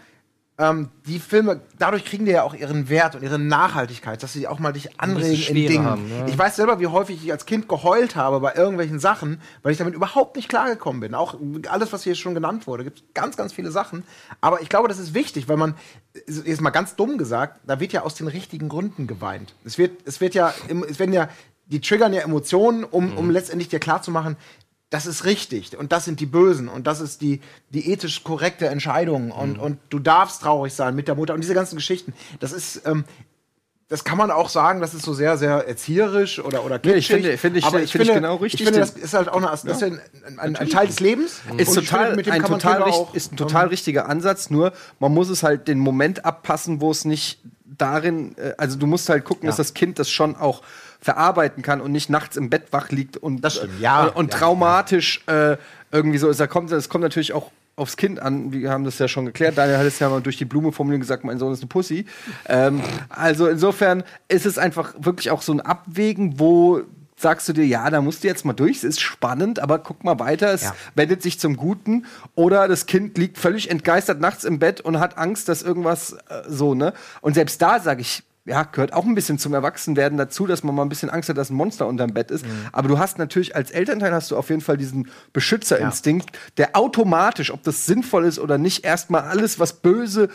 ähm, 0.60 0.90
die 1.06 1.18
Filme, 1.18 1.62
dadurch 1.78 2.04
kriegen 2.04 2.26
die 2.26 2.32
ja 2.32 2.42
auch 2.42 2.52
ihren 2.52 2.90
Wert 2.90 3.14
und 3.14 3.22
ihre 3.22 3.38
Nachhaltigkeit, 3.38 4.22
dass 4.22 4.34
sie 4.34 4.46
auch 4.46 4.58
mal 4.58 4.72
dich 4.72 5.00
anregen 5.00 5.56
in 5.56 5.68
Dingen. 5.68 5.84
haben, 5.86 6.10
ja. 6.10 6.26
Ich 6.26 6.36
weiß 6.36 6.56
selber, 6.56 6.78
wie 6.80 6.86
häufig 6.86 7.24
ich 7.24 7.32
als 7.32 7.46
Kind 7.46 7.66
geheult 7.66 8.14
habe 8.14 8.40
bei 8.40 8.54
irgendwelchen 8.54 8.98
Sachen, 8.98 9.40
weil 9.62 9.72
ich 9.72 9.78
damit 9.78 9.94
überhaupt 9.94 10.36
nicht 10.36 10.50
klargekommen 10.50 11.00
bin. 11.00 11.14
Auch 11.14 11.36
alles, 11.68 11.94
was 11.94 12.04
hier 12.04 12.14
schon 12.14 12.34
genannt 12.34 12.66
wurde, 12.66 12.84
gibt 12.84 13.14
ganz, 13.14 13.38
ganz 13.38 13.54
viele 13.54 13.70
Sachen. 13.70 14.04
Aber 14.42 14.60
ich 14.60 14.68
glaube, 14.68 14.88
das 14.88 14.98
ist 14.98 15.14
wichtig, 15.14 15.48
weil 15.48 15.56
man, 15.56 15.74
jetzt 16.26 16.60
mal 16.60 16.68
ganz 16.68 16.94
dumm 16.94 17.16
gesagt, 17.16 17.60
da 17.66 17.80
wird 17.80 17.94
ja 17.94 18.02
aus 18.02 18.14
den 18.14 18.28
richtigen 18.28 18.68
Gründen 18.68 19.06
geweint. 19.06 19.54
Es 19.64 19.78
wird, 19.78 19.92
es 20.04 20.20
wird 20.20 20.34
ja, 20.34 20.52
es 20.90 20.98
werden 20.98 21.14
ja, 21.14 21.30
die 21.70 21.80
triggern 21.80 22.12
ja 22.12 22.20
Emotionen, 22.20 22.84
um, 22.84 23.16
um 23.16 23.30
letztendlich 23.30 23.68
dir 23.68 23.78
klarzumachen, 23.78 24.36
das 24.90 25.06
ist 25.06 25.24
richtig 25.24 25.76
und 25.78 25.92
das 25.92 26.04
sind 26.04 26.18
die 26.20 26.26
Bösen 26.26 26.68
und 26.68 26.86
das 26.86 27.00
ist 27.00 27.20
die, 27.22 27.40
die 27.70 27.90
ethisch 27.92 28.24
korrekte 28.24 28.66
Entscheidung 28.66 29.30
und, 29.30 29.58
und 29.58 29.78
du 29.88 30.00
darfst 30.00 30.42
traurig 30.42 30.74
sein 30.74 30.94
mit 30.96 31.06
der 31.08 31.14
Mutter 31.14 31.32
und 31.34 31.40
diese 31.42 31.54
ganzen 31.54 31.76
Geschichten. 31.76 32.12
Das 32.40 32.52
ist, 32.52 32.82
ähm, 32.86 33.04
das 33.88 34.04
kann 34.04 34.16
man 34.18 34.30
auch 34.30 34.48
sagen, 34.48 34.80
das 34.80 34.94
ist 34.94 35.04
so 35.04 35.14
sehr, 35.14 35.36
sehr 35.36 35.66
erzieherisch 35.68 36.38
oder, 36.38 36.64
oder 36.64 36.80
Nee, 36.84 36.94
ich 36.94 37.08
kitschig. 37.08 37.24
finde- 37.24 37.38
finde 37.38 37.58
ich- 37.60 37.64
aber 37.64 37.78
finde 37.86 38.06
ich 38.08 38.12
genau 38.14 38.36
richtig. 38.36 38.60
Ich 38.60 38.66
finde, 38.66 38.80
das 38.80 38.90
ist 38.90 39.14
halt 39.14 39.28
auch 39.28 39.36
eine, 39.36 39.46
ja 39.46 39.86
ein, 39.86 40.38
ein, 40.38 40.56
ein 40.56 40.68
Teil 40.68 40.86
des 40.88 41.00
Lebens. 41.00 41.40
Ist 41.56 41.68
ich 41.76 41.86
total, 41.86 42.00
finde, 42.06 42.16
mit 42.16 42.26
dem 42.26 42.32
ein 42.34 42.44
total, 42.44 42.82
richt- 42.82 42.98
auch, 42.98 43.14
ist 43.14 43.32
ein 43.32 43.36
total 43.36 43.64
ähm, 43.64 43.68
richtiger 43.70 44.08
Ansatz, 44.08 44.50
nur 44.50 44.72
man 44.98 45.12
muss 45.12 45.28
es 45.28 45.42
halt 45.42 45.66
den 45.68 45.78
Moment 45.78 46.24
abpassen, 46.24 46.80
wo 46.80 46.90
es 46.90 47.04
nicht 47.04 47.40
darin, 47.64 48.36
äh, 48.38 48.54
also 48.58 48.76
du 48.76 48.86
musst 48.86 49.08
halt 49.08 49.24
gucken, 49.24 49.46
dass 49.46 49.56
das 49.56 49.74
Kind 49.74 49.98
das 49.98 50.10
schon 50.10 50.36
auch 50.36 50.62
verarbeiten 51.00 51.62
kann 51.62 51.80
und 51.80 51.92
nicht 51.92 52.10
nachts 52.10 52.36
im 52.36 52.50
Bett 52.50 52.64
wach 52.72 52.90
liegt 52.90 53.16
und, 53.16 53.40
Das 53.42 53.56
stimmt, 53.56 53.80
ja. 53.80 54.04
und, 54.04 54.16
und 54.16 54.32
Ja, 54.32 54.38
traumatisch 54.38 55.22
Äh, 55.26 55.56
irgendwie 55.92 56.18
so 56.18 56.28
ist. 56.28 56.38
Da 56.40 56.46
kommt, 56.46 56.70
das 56.70 56.88
kommt 56.88 57.02
natürlich 57.02 57.32
auch 57.32 57.50
aufs 57.76 57.96
Kind 57.96 58.20
an. 58.20 58.52
Wir 58.52 58.70
haben 58.70 58.84
das 58.84 58.98
ja 58.98 59.08
schon 59.08 59.24
geklärt. 59.26 59.56
Daniel 59.56 59.78
hat 59.78 59.86
es 59.86 59.98
ja 59.98 60.08
mal 60.08 60.20
durch 60.20 60.36
die 60.36 60.44
Blume 60.44 60.70
formuliert 60.72 61.00
gesagt, 61.00 61.24
mein 61.24 61.38
Sohn 61.38 61.52
ist 61.52 61.60
eine 61.60 61.68
Pussy. 61.68 62.04
Ähm, 62.46 62.82
also 63.08 63.48
insofern 63.48 64.02
ist 64.28 64.44
es 64.46 64.58
einfach 64.58 64.94
wirklich 64.98 65.30
auch 65.30 65.40
so 65.42 65.52
ein 65.52 65.60
Abwägen, 65.60 66.38
wo 66.38 66.82
sagst 67.16 67.48
du 67.48 67.52
dir, 67.52 67.66
ja, 67.66 67.90
da 67.90 68.00
musst 68.00 68.22
du 68.24 68.28
jetzt 68.28 68.44
mal 68.46 68.52
durch, 68.54 68.78
es 68.78 68.84
ist 68.84 69.00
spannend, 69.00 69.58
aber 69.58 69.78
guck 69.78 70.04
mal 70.04 70.18
weiter, 70.18 70.52
es 70.54 70.62
Ja. 70.62 70.74
wendet 70.94 71.22
sich 71.22 71.38
zum 71.38 71.56
Guten. 71.56 72.06
Oder 72.34 72.66
das 72.68 72.86
Kind 72.86 73.18
liegt 73.18 73.36
völlig 73.38 73.70
entgeistert 73.70 74.20
nachts 74.20 74.44
im 74.44 74.58
Bett 74.58 74.80
und 74.80 74.98
hat 75.00 75.18
Angst, 75.18 75.48
dass 75.48 75.62
irgendwas 75.62 76.12
äh, 76.12 76.16
so, 76.48 76.74
ne? 76.74 76.92
Und 77.20 77.34
selbst 77.34 77.60
da 77.60 77.78
sage 77.80 78.00
ich, 78.02 78.22
ja, 78.50 78.64
gehört 78.64 78.92
auch 78.92 79.06
ein 79.06 79.14
bisschen 79.14 79.38
zum 79.38 79.54
Erwachsenwerden 79.54 80.18
dazu, 80.18 80.46
dass 80.46 80.64
man 80.64 80.74
mal 80.74 80.82
ein 80.82 80.88
bisschen 80.88 81.08
Angst 81.08 81.28
hat, 81.28 81.38
dass 81.38 81.50
ein 81.50 81.54
Monster 81.54 81.86
unterm 81.86 82.12
Bett 82.12 82.32
ist. 82.32 82.44
Aber 82.72 82.88
du 82.88 82.98
hast 82.98 83.16
natürlich 83.16 83.54
als 83.54 83.70
Elternteil 83.70 84.12
hast 84.12 84.32
du 84.32 84.36
auf 84.36 84.50
jeden 84.50 84.60
Fall 84.60 84.76
diesen 84.76 85.08
Beschützerinstinkt, 85.32 86.36
der 86.56 86.76
automatisch, 86.76 87.52
ob 87.52 87.62
das 87.62 87.86
sinnvoll 87.86 88.24
ist 88.24 88.40
oder 88.40 88.58
nicht, 88.58 88.84
erstmal 88.84 89.22
alles, 89.22 89.60
was 89.60 89.74
böse 89.74 90.28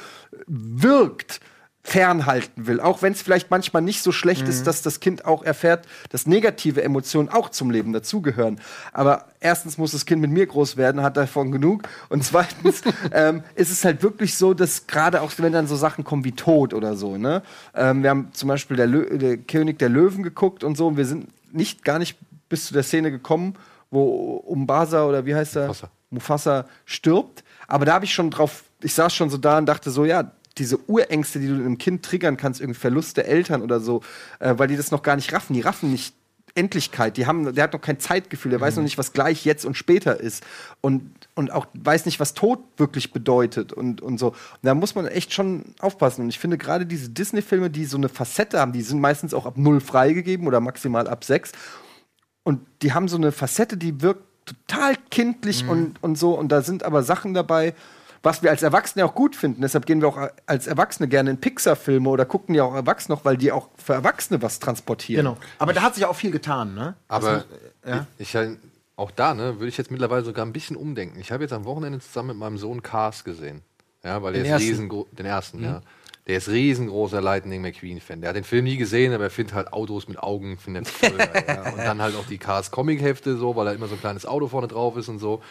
wirkt, 0.47 1.41
fernhalten 1.87 2.65
will. 2.65 2.79
Auch 2.79 3.03
wenn 3.03 3.13
es 3.13 3.21
vielleicht 3.21 3.51
manchmal 3.51 3.83
nicht 3.83 4.01
so 4.01 4.11
schlecht 4.11 4.47
ist, 4.47 4.65
dass 4.65 4.81
das 4.81 4.99
Kind 4.99 5.25
auch 5.25 5.43
erfährt, 5.43 5.85
dass 6.09 6.25
negative 6.25 6.81
Emotionen 6.81 7.29
auch 7.29 7.49
zum 7.49 7.69
Leben 7.69 7.93
dazugehören. 7.93 8.59
Aber 8.91 9.25
erstens 9.39 9.77
muss 9.77 9.91
das 9.91 10.07
Kind 10.07 10.19
mit 10.19 10.31
mir 10.31 10.47
groß 10.47 10.77
werden, 10.77 11.03
hat 11.03 11.15
davon 11.15 11.51
genug. 11.51 11.83
Und 12.09 12.23
zweitens 12.23 12.81
ähm, 13.11 13.43
ist 13.53 13.71
es 13.71 13.85
halt 13.85 14.01
wirklich 14.01 14.35
so, 14.35 14.55
dass 14.55 14.87
gerade 14.87 15.21
auch 15.21 15.31
wenn 15.37 15.53
dann 15.53 15.67
so 15.67 15.75
Sachen 15.75 16.03
kommen 16.03 16.23
wie 16.23 16.31
Tod 16.31 16.73
oder 16.73 16.95
so, 16.95 17.17
ne? 17.17 17.43
Ähm, 17.75 18.01
wir 18.01 18.09
haben 18.09 18.29
zum 18.33 18.49
Beispiel 18.49 18.77
der, 18.77 18.87
Lö 18.87 19.19
der 19.19 19.37
König 19.37 19.77
der 19.77 19.89
Löwen 19.89 20.23
geguckt 20.23 20.63
und 20.63 20.75
so 20.75 20.87
und 20.87 20.97
wir 20.97 21.05
sind 21.05 21.27
nicht 21.53 21.83
gar 21.83 21.99
nicht 21.99 22.17
bis 22.49 22.65
zu 22.65 22.73
der 22.73 22.81
Szene 22.81 23.11
gekommen, 23.11 23.57
wo 23.91 24.37
Umbasa 24.37 25.05
oder 25.05 25.27
wie 25.27 25.35
heißt 25.35 25.55
er? 25.55 25.67
Mufasa. 25.67 25.89
Mufasa 26.09 26.65
stirbt. 26.85 27.43
Aber 27.67 27.85
da 27.85 27.93
habe 27.93 28.05
ich 28.05 28.13
schon 28.13 28.31
drauf, 28.31 28.63
ich 28.81 28.95
saß 28.95 29.13
schon 29.13 29.29
so 29.29 29.37
da 29.37 29.59
und 29.59 29.67
dachte 29.67 29.91
so, 29.91 30.03
ja, 30.03 30.31
diese 30.57 30.79
Urängste, 30.87 31.39
die 31.39 31.47
du 31.47 31.55
in 31.55 31.61
einem 31.61 31.77
Kind 31.77 32.03
triggern 32.03 32.37
kannst, 32.37 32.61
irgendwie 32.61 32.79
Verlust 32.79 33.17
der 33.17 33.27
Eltern 33.27 33.61
oder 33.61 33.79
so, 33.79 34.01
äh, 34.39 34.53
weil 34.57 34.67
die 34.67 34.77
das 34.77 34.91
noch 34.91 35.03
gar 35.03 35.15
nicht 35.15 35.33
raffen. 35.33 35.53
Die 35.53 35.61
raffen 35.61 35.91
nicht 35.91 36.13
Endlichkeit. 36.55 37.17
Die 37.17 37.25
haben, 37.27 37.53
der 37.53 37.65
hat 37.65 37.73
noch 37.73 37.81
kein 37.81 37.99
Zeitgefühl. 37.99 38.49
Der 38.51 38.61
weiß 38.61 38.77
noch 38.77 38.83
nicht, 38.83 38.97
was 38.97 39.11
gleich, 39.11 39.43
jetzt 39.43 39.65
und 39.65 39.75
später 39.75 40.19
ist. 40.19 40.43
Und, 40.79 41.11
und 41.35 41.51
auch 41.51 41.67
weiß 41.73 42.05
nicht, 42.05 42.21
was 42.21 42.33
Tod 42.33 42.59
wirklich 42.77 43.11
bedeutet 43.11 43.73
und, 43.73 44.01
und 44.01 44.17
so. 44.17 44.29
Und 44.29 44.35
da 44.61 44.73
muss 44.73 44.95
man 44.95 45.05
echt 45.05 45.33
schon 45.33 45.65
aufpassen. 45.79 46.21
Und 46.21 46.29
ich 46.29 46.39
finde 46.39 46.57
gerade 46.57 46.85
diese 46.85 47.09
Disney-Filme, 47.09 47.69
die 47.69 47.83
so 47.83 47.97
eine 47.97 48.07
Facette 48.07 48.59
haben, 48.59 48.71
die 48.71 48.83
sind 48.83 49.01
meistens 49.01 49.33
auch 49.33 49.45
ab 49.45 49.57
null 49.57 49.81
freigegeben 49.81 50.47
oder 50.47 50.61
maximal 50.61 51.09
ab 51.09 51.25
sechs. 51.25 51.51
Und 52.43 52.61
die 52.81 52.93
haben 52.93 53.09
so 53.09 53.17
eine 53.17 53.33
Facette, 53.33 53.75
die 53.75 54.01
wirkt 54.01 54.23
total 54.45 54.95
kindlich 55.09 55.67
und, 55.67 56.01
und 56.01 56.17
so. 56.17 56.37
Und 56.37 56.53
da 56.53 56.61
sind 56.61 56.83
aber 56.83 57.03
Sachen 57.03 57.33
dabei, 57.33 57.73
was 58.25 58.41
wir 58.41 58.49
als 58.49 58.63
Erwachsene 58.63 59.05
auch 59.05 59.13
gut 59.13 59.35
finden. 59.35 59.61
Deshalb 59.61 59.85
gehen 59.85 60.01
wir 60.01 60.07
auch 60.07 60.29
als 60.47 60.65
Erwachsene 60.65 61.07
gerne 61.07 61.29
in 61.29 61.39
Pixar-Filme 61.39 62.09
oder 62.09 62.25
gucken 62.25 62.55
ja 62.55 62.63
auch 62.63 62.73
Erwachsene 62.73 63.15
noch, 63.15 63.23
weil 63.23 63.37
die 63.37 63.51
auch 63.51 63.69
für 63.77 63.93
Erwachsene 63.93 64.41
was 64.41 64.59
transportieren. 64.59 65.25
Genau. 65.25 65.37
Aber 65.59 65.73
da 65.73 65.83
hat 65.83 65.93
sich 65.93 66.05
auch 66.05 66.15
viel 66.15 66.31
getan, 66.31 66.73
ne? 66.73 66.95
Aber 67.07 67.45
ja. 67.87 68.07
ich, 68.17 68.33
ich, 68.33 68.57
auch 68.95 69.11
da, 69.11 69.35
ne, 69.35 69.59
würde 69.59 69.67
ich 69.67 69.77
jetzt 69.77 69.91
mittlerweile 69.91 70.23
sogar 70.23 70.43
ein 70.43 70.53
bisschen 70.53 70.75
umdenken. 70.75 71.19
Ich 71.19 71.31
habe 71.31 71.43
jetzt 71.43 71.53
am 71.53 71.65
Wochenende 71.65 71.99
zusammen 71.99 72.29
mit 72.29 72.37
meinem 72.37 72.57
Sohn 72.57 72.81
Cars 72.81 73.23
gesehen. 73.23 73.61
Ja, 74.03 74.21
weil 74.23 74.33
der 74.33 74.41
Den 74.41 74.47
ist 74.47 74.51
ersten? 74.53 74.69
riesengroß, 74.69 75.05
den 75.11 75.25
ersten, 75.25 75.63
ja. 75.63 75.81
Der 76.27 76.37
ist 76.37 76.49
riesengroßer 76.49 77.21
Lightning 77.21 77.61
McQueen-Fan. 77.61 78.21
Der 78.21 78.29
hat 78.29 78.35
den 78.35 78.43
Film 78.43 78.63
nie 78.63 78.77
gesehen, 78.77 79.13
aber 79.13 79.25
er 79.25 79.29
findet 79.29 79.53
halt 79.53 79.71
Autos 79.71 80.07
mit 80.07 80.17
Augen, 80.17 80.57
findet 80.57 80.91
er 81.01 81.47
ja. 81.47 81.71
Und 81.71 81.77
dann 81.77 82.01
halt 82.01 82.15
auch 82.15 82.25
die 82.25 82.39
Cars 82.39 82.71
Comic-Hefte 82.71 83.37
so, 83.37 83.55
weil 83.55 83.65
da 83.65 83.73
immer 83.73 83.85
so 83.85 83.93
ein 83.93 84.01
kleines 84.01 84.25
Auto 84.25 84.47
vorne 84.47 84.67
drauf 84.67 84.97
ist 84.97 85.09
und 85.09 85.19
so. 85.19 85.43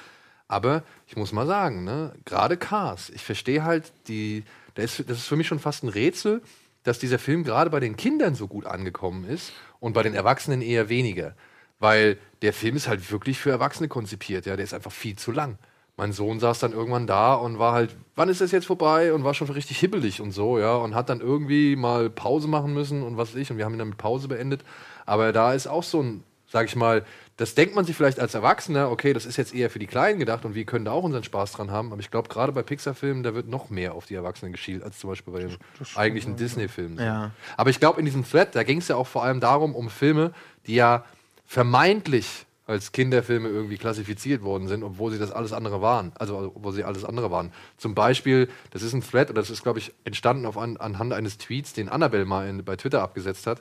Aber 0.48 0.82
ich 1.06 1.16
muss 1.16 1.32
mal 1.32 1.46
sagen, 1.46 1.84
ne, 1.84 2.12
gerade 2.24 2.56
Cars, 2.56 3.10
ich 3.10 3.22
verstehe 3.22 3.64
halt 3.64 3.92
die, 4.08 4.44
das 4.74 4.98
ist, 4.98 5.10
das 5.10 5.18
ist 5.18 5.26
für 5.26 5.36
mich 5.36 5.46
schon 5.46 5.58
fast 5.58 5.82
ein 5.82 5.88
Rätsel, 5.88 6.42
dass 6.82 6.98
dieser 6.98 7.18
Film 7.18 7.44
gerade 7.44 7.70
bei 7.70 7.80
den 7.80 7.96
Kindern 7.96 8.34
so 8.34 8.46
gut 8.46 8.66
angekommen 8.66 9.24
ist 9.24 9.52
und 9.80 9.94
bei 9.94 10.02
den 10.02 10.14
Erwachsenen 10.14 10.62
eher 10.62 10.88
weniger. 10.88 11.34
Weil 11.80 12.18
der 12.42 12.52
Film 12.52 12.76
ist 12.76 12.88
halt 12.88 13.10
wirklich 13.10 13.38
für 13.38 13.50
Erwachsene 13.50 13.88
konzipiert, 13.88 14.46
ja, 14.46 14.56
der 14.56 14.64
ist 14.64 14.74
einfach 14.74 14.92
viel 14.92 15.16
zu 15.16 15.32
lang. 15.32 15.58
Mein 15.96 16.12
Sohn 16.12 16.40
saß 16.40 16.58
dann 16.58 16.72
irgendwann 16.72 17.06
da 17.06 17.34
und 17.34 17.58
war 17.58 17.72
halt, 17.72 17.94
wann 18.16 18.28
ist 18.28 18.40
das 18.40 18.50
jetzt 18.50 18.66
vorbei? 18.66 19.12
Und 19.12 19.22
war 19.22 19.32
schon 19.32 19.48
richtig 19.48 19.78
hibbelig 19.78 20.20
und 20.20 20.32
so, 20.32 20.58
ja, 20.58 20.74
und 20.76 20.94
hat 20.94 21.08
dann 21.08 21.20
irgendwie 21.20 21.76
mal 21.76 22.10
Pause 22.10 22.48
machen 22.48 22.74
müssen 22.74 23.02
und 23.02 23.16
was 23.16 23.32
weiß 23.32 23.40
ich, 23.40 23.50
und 23.50 23.58
wir 23.58 23.64
haben 23.64 23.74
ihn 23.74 23.78
dann 23.78 23.90
mit 23.90 23.98
Pause 23.98 24.26
beendet. 24.26 24.64
Aber 25.06 25.32
da 25.32 25.52
ist 25.52 25.68
auch 25.68 25.84
so 25.84 26.02
ein, 26.02 26.24
sag 26.48 26.66
ich 26.66 26.74
mal, 26.74 27.04
das 27.36 27.54
denkt 27.54 27.74
man 27.74 27.84
sich 27.84 27.96
vielleicht 27.96 28.20
als 28.20 28.34
Erwachsener, 28.34 28.90
okay, 28.90 29.12
das 29.12 29.26
ist 29.26 29.36
jetzt 29.36 29.54
eher 29.54 29.68
für 29.68 29.80
die 29.80 29.88
Kleinen 29.88 30.20
gedacht 30.20 30.44
und 30.44 30.54
wir 30.54 30.64
können 30.64 30.84
da 30.84 30.92
auch 30.92 31.02
unseren 31.02 31.24
Spaß 31.24 31.52
dran 31.52 31.70
haben. 31.70 31.90
Aber 31.92 32.00
ich 32.00 32.10
glaube, 32.10 32.28
gerade 32.28 32.52
bei 32.52 32.62
Pixar-Filmen, 32.62 33.24
da 33.24 33.34
wird 33.34 33.48
noch 33.48 33.70
mehr 33.70 33.94
auf 33.94 34.06
die 34.06 34.14
Erwachsenen 34.14 34.52
geschielt, 34.52 34.84
als 34.84 34.98
zum 35.00 35.10
Beispiel 35.10 35.32
bei 35.32 35.40
den 35.40 35.56
eigentlichen 35.96 36.36
Disney-Filmen. 36.36 36.98
Ja. 36.98 37.32
Aber 37.56 37.70
ich 37.70 37.80
glaube, 37.80 37.98
in 37.98 38.04
diesem 38.04 38.24
Thread, 38.24 38.54
da 38.54 38.62
ging 38.62 38.78
es 38.78 38.88
ja 38.88 38.94
auch 38.94 39.08
vor 39.08 39.24
allem 39.24 39.40
darum, 39.40 39.74
um 39.74 39.90
Filme, 39.90 40.32
die 40.66 40.74
ja 40.76 41.04
vermeintlich 41.44 42.46
als 42.66 42.92
Kinderfilme 42.92 43.48
irgendwie 43.48 43.76
klassifiziert 43.76 44.42
worden 44.42 44.68
sind, 44.68 44.84
obwohl 44.84 45.10
sie 45.10 45.18
das 45.18 45.30
alles 45.30 45.52
andere 45.52 45.82
waren. 45.82 46.12
Also, 46.14 46.52
obwohl 46.54 46.72
sie 46.72 46.84
alles 46.84 47.04
andere 47.04 47.30
waren. 47.30 47.52
Zum 47.76 47.94
Beispiel, 47.94 48.48
das 48.70 48.82
ist 48.82 48.94
ein 48.94 49.02
Thread, 49.02 49.28
oder 49.28 49.42
das 49.42 49.50
ist, 49.50 49.62
glaube 49.62 49.80
ich, 49.80 49.92
entstanden 50.04 50.46
auf 50.46 50.56
an, 50.56 50.76
anhand 50.76 51.12
eines 51.12 51.36
Tweets, 51.36 51.72
den 51.72 51.88
Annabelle 51.88 52.24
mal 52.24 52.48
in, 52.48 52.64
bei 52.64 52.76
Twitter 52.76 53.02
abgesetzt 53.02 53.46
hat. 53.46 53.60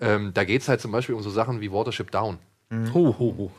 Ähm, 0.00 0.32
da 0.34 0.44
geht 0.44 0.62
es 0.62 0.68
halt 0.68 0.80
zum 0.80 0.90
Beispiel 0.90 1.14
um 1.14 1.22
so 1.22 1.30
Sachen 1.30 1.60
wie 1.60 1.70
Watership 1.70 2.10
Down. 2.10 2.38
Ho, 2.94 3.14
ho, 3.18 3.34
ho. 3.36 3.52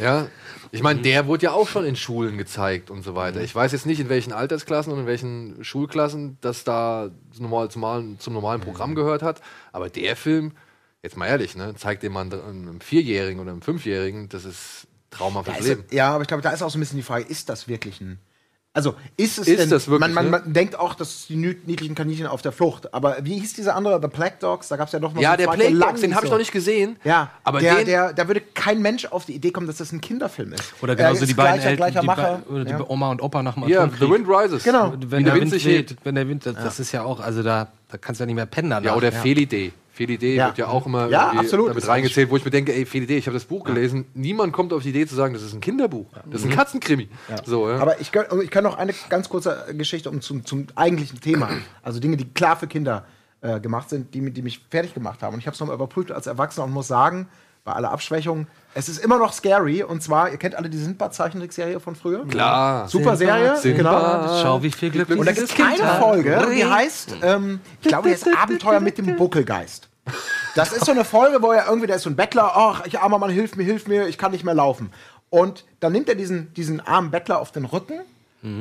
Ja, 0.00 0.26
ich 0.72 0.82
meine, 0.82 1.00
der 1.00 1.26
wurde 1.26 1.44
ja 1.44 1.52
auch 1.52 1.66
schon 1.68 1.84
in 1.86 1.96
Schulen 1.96 2.36
gezeigt 2.36 2.90
und 2.90 3.02
so 3.02 3.14
weiter. 3.14 3.40
Ich 3.40 3.54
weiß 3.54 3.72
jetzt 3.72 3.86
nicht, 3.86 3.98
in 3.98 4.08
welchen 4.10 4.32
Altersklassen 4.32 4.92
und 4.92 5.00
in 5.00 5.06
welchen 5.06 5.64
Schulklassen 5.64 6.36
das 6.42 6.64
da 6.64 7.10
normal, 7.38 7.70
zum, 7.70 7.80
normalen- 7.80 8.20
zum 8.20 8.34
normalen 8.34 8.60
Programm 8.60 8.94
gehört 8.94 9.22
hat. 9.22 9.40
Aber 9.72 9.88
der 9.88 10.16
Film, 10.16 10.52
jetzt 11.02 11.16
mal 11.16 11.26
ehrlich, 11.26 11.56
ne, 11.56 11.74
zeigt 11.76 12.02
dem 12.02 12.12
man 12.12 12.30
einem 12.32 12.80
Vierjährigen 12.82 13.40
oder 13.40 13.52
einem 13.52 13.62
Fünfjährigen, 13.62 14.28
das 14.28 14.44
ist 14.44 14.86
Trauma 15.10 15.42
fürs 15.42 15.56
Leben. 15.60 15.84
ja, 15.90 16.10
aber 16.12 16.22
ich 16.22 16.28
glaube, 16.28 16.42
da 16.42 16.50
ist 16.50 16.60
auch 16.62 16.70
so 16.70 16.76
ein 16.76 16.80
bisschen 16.80 16.98
die 16.98 17.02
Frage, 17.02 17.24
ist 17.24 17.48
das 17.48 17.68
wirklich 17.68 18.02
ein. 18.02 18.18
Also, 18.78 18.94
ist 19.16 19.38
es 19.38 19.48
Ist 19.48 19.58
denn, 19.58 19.70
das 19.70 19.88
wirklich, 19.88 20.00
man, 20.00 20.14
man, 20.14 20.24
ne? 20.26 20.30
man 20.44 20.52
denkt 20.52 20.78
auch, 20.78 20.94
das 20.94 21.10
ist 21.10 21.28
die 21.30 21.34
niedlichen 21.34 21.96
Kaninchen 21.96 22.28
auf 22.28 22.42
der 22.42 22.52
Flucht. 22.52 22.94
Aber 22.94 23.16
wie 23.22 23.40
hieß 23.40 23.54
dieser 23.54 23.74
andere, 23.74 24.00
The 24.00 24.06
Black 24.06 24.38
Dogs? 24.38 24.68
Da 24.68 24.76
gab 24.76 24.86
es 24.86 24.92
ja 24.92 25.00
doch 25.00 25.12
noch 25.12 25.20
Ja, 25.20 25.32
so 25.32 25.36
der 25.38 25.46
zwei, 25.48 25.56
Plague 25.56 25.78
Dogs, 25.80 26.00
den 26.00 26.14
habe 26.14 26.26
ich 26.26 26.30
noch 26.30 26.38
nicht 26.38 26.52
gesehen. 26.52 26.96
Ja, 27.02 27.32
aber 27.42 27.58
der, 27.58 27.74
den, 27.74 27.86
der, 27.86 28.12
da 28.12 28.28
würde 28.28 28.40
kein 28.40 28.80
Mensch 28.80 29.04
auf 29.06 29.24
die 29.24 29.34
Idee 29.34 29.50
kommen, 29.50 29.66
dass 29.66 29.78
das 29.78 29.90
ein 29.90 30.00
Kinderfilm 30.00 30.52
ist. 30.52 30.74
Oder 30.80 30.92
Äh, 30.92 30.96
genauso 30.96 31.22
ist 31.22 31.28
die 31.28 31.34
beiden 31.34 31.54
gleicher, 31.54 31.70
Eltern, 31.70 31.76
gleicher 31.76 32.00
die, 32.02 32.06
Macher. 32.06 32.42
Be 32.46 32.54
oder 32.54 32.64
die 32.64 32.70
ja. 32.70 32.88
Oma 32.88 33.10
und 33.10 33.20
Opa 33.20 33.42
nach 33.42 33.54
dem 33.54 33.68
ja. 33.68 33.88
The 33.88 34.08
Wind 34.08 34.28
Rises. 34.28 34.62
Genau. 34.62 34.92
Wenn 34.96 35.24
der 35.24 35.34
der 35.34 35.42
Wind 35.42 35.50
sich 35.50 35.64
weht, 35.64 35.90
hebt. 35.90 36.04
wenn 36.04 36.14
der 36.14 36.28
Wind, 36.28 36.46
das, 36.46 36.54
das 36.54 36.78
ist 36.78 36.92
ja 36.92 37.02
auch, 37.02 37.18
also 37.18 37.42
da, 37.42 37.66
da 37.90 37.98
kannst 37.98 38.20
du 38.20 38.22
ja 38.22 38.26
nicht 38.26 38.36
mehr 38.36 38.46
pennen 38.46 38.70
danach. 38.70 38.90
Ja, 38.90 38.96
oder 38.96 39.10
Feli 39.10 39.46
Day. 39.46 39.72
Fehlidee 39.98 40.36
Ja. 40.36 40.46
wird 40.46 40.58
ja 40.58 40.68
auch 40.68 40.86
immer 40.86 41.08
Ja, 41.08 41.30
absolut. 41.30 41.70
damit 41.70 41.86
reingezählt, 41.88 42.30
wo 42.30 42.36
ich 42.36 42.44
mir 42.44 42.52
denke, 42.52 42.72
ey, 42.72 42.86
Fehlidee, 42.86 43.16
ich 43.18 43.26
habe 43.26 43.34
das 43.34 43.44
Buch 43.46 43.64
gelesen, 43.64 44.06
niemand 44.14 44.52
kommt 44.52 44.72
auf 44.72 44.84
die 44.84 44.90
Idee 44.90 45.06
zu 45.08 45.16
sagen, 45.16 45.34
das 45.34 45.42
ist 45.42 45.52
ein 45.54 45.60
Kinderbuch, 45.60 46.06
das 46.30 46.42
ist 46.42 46.46
ein 46.46 46.54
Katzenkrimi. 46.56 47.08
So. 47.44 47.66
Aber 47.66 48.00
ich 48.00 48.12
kann, 48.12 48.26
ich 48.42 48.50
kann 48.50 48.62
noch 48.62 48.78
eine 48.78 48.94
ganz 49.08 49.28
kurze 49.28 49.66
Geschichte 49.76 50.08
um 50.08 50.20
zum, 50.20 50.44
zum 50.46 50.68
eigentlichen 50.76 51.20
Thema. 51.20 51.48
Also 51.82 51.98
Dinge, 52.00 52.16
die 52.16 52.28
klar 52.28 52.56
für 52.56 52.66
Kinder 52.68 53.06
äh, 53.40 53.58
gemacht 53.60 53.88
sind, 53.90 54.14
die, 54.14 54.30
die 54.30 54.42
mich 54.42 54.60
fertig 54.70 54.94
gemacht 54.94 55.22
haben. 55.22 55.34
Und 55.34 55.40
ich 55.40 55.46
habe 55.46 55.54
es 55.54 55.60
nochmal 55.60 55.74
überprüft 55.76 56.12
als 56.12 56.26
Erwachsener 56.26 56.66
und 56.66 56.72
muss 56.72 56.86
sagen, 56.86 57.28
bei 57.64 57.72
aller 57.72 57.90
Abschwächung, 57.90 58.46
es 58.78 58.88
ist 58.88 58.98
immer 58.98 59.18
noch 59.18 59.32
scary. 59.32 59.82
Und 59.82 60.04
zwar, 60.04 60.30
ihr 60.30 60.36
kennt 60.36 60.54
alle 60.54 60.70
die 60.70 60.78
Sindbad-Zeichentrickserie 60.78 61.80
von 61.80 61.96
früher? 61.96 62.24
Klar. 62.26 62.88
Super 62.88 63.16
Serie. 63.16 63.56
Sinbad. 63.56 63.76
Genau. 63.76 64.42
Schau, 64.42 64.62
wie 64.62 64.70
viel 64.70 64.90
Glück 64.90 65.10
Und 65.10 65.26
da 65.26 65.32
gibt 65.32 65.50
es 65.52 65.60
eine 65.60 66.00
Folge, 66.00 66.46
die 66.54 66.64
heißt, 66.64 67.16
ähm, 67.22 67.58
ich 67.82 67.88
glaube, 67.88 68.08
die 68.08 68.14
heißt 68.14 68.28
Abenteuer 68.36 68.78
mit 68.78 68.96
dem 68.98 69.16
Buckelgeist. 69.16 69.88
Das 70.54 70.72
ist 70.72 70.84
so 70.84 70.92
eine 70.92 71.04
Folge, 71.04 71.42
wo 71.42 71.50
er 71.50 71.66
irgendwie, 71.66 71.88
da 71.88 71.96
ist 71.96 72.04
so 72.04 72.10
ein 72.10 72.14
Bettler, 72.14 72.52
ach, 72.54 72.86
ich 72.86 73.00
armer 73.00 73.18
Mann, 73.18 73.30
hilf 73.30 73.56
mir, 73.56 73.64
hilf 73.64 73.88
mir, 73.88 74.06
ich 74.06 74.16
kann 74.16 74.30
nicht 74.30 74.44
mehr 74.44 74.54
laufen. 74.54 74.92
Und 75.28 75.64
dann 75.80 75.92
nimmt 75.92 76.08
er 76.08 76.14
diesen, 76.14 76.54
diesen 76.54 76.80
armen 76.80 77.10
Bettler 77.10 77.40
auf 77.40 77.50
den 77.50 77.64
Rücken 77.64 78.00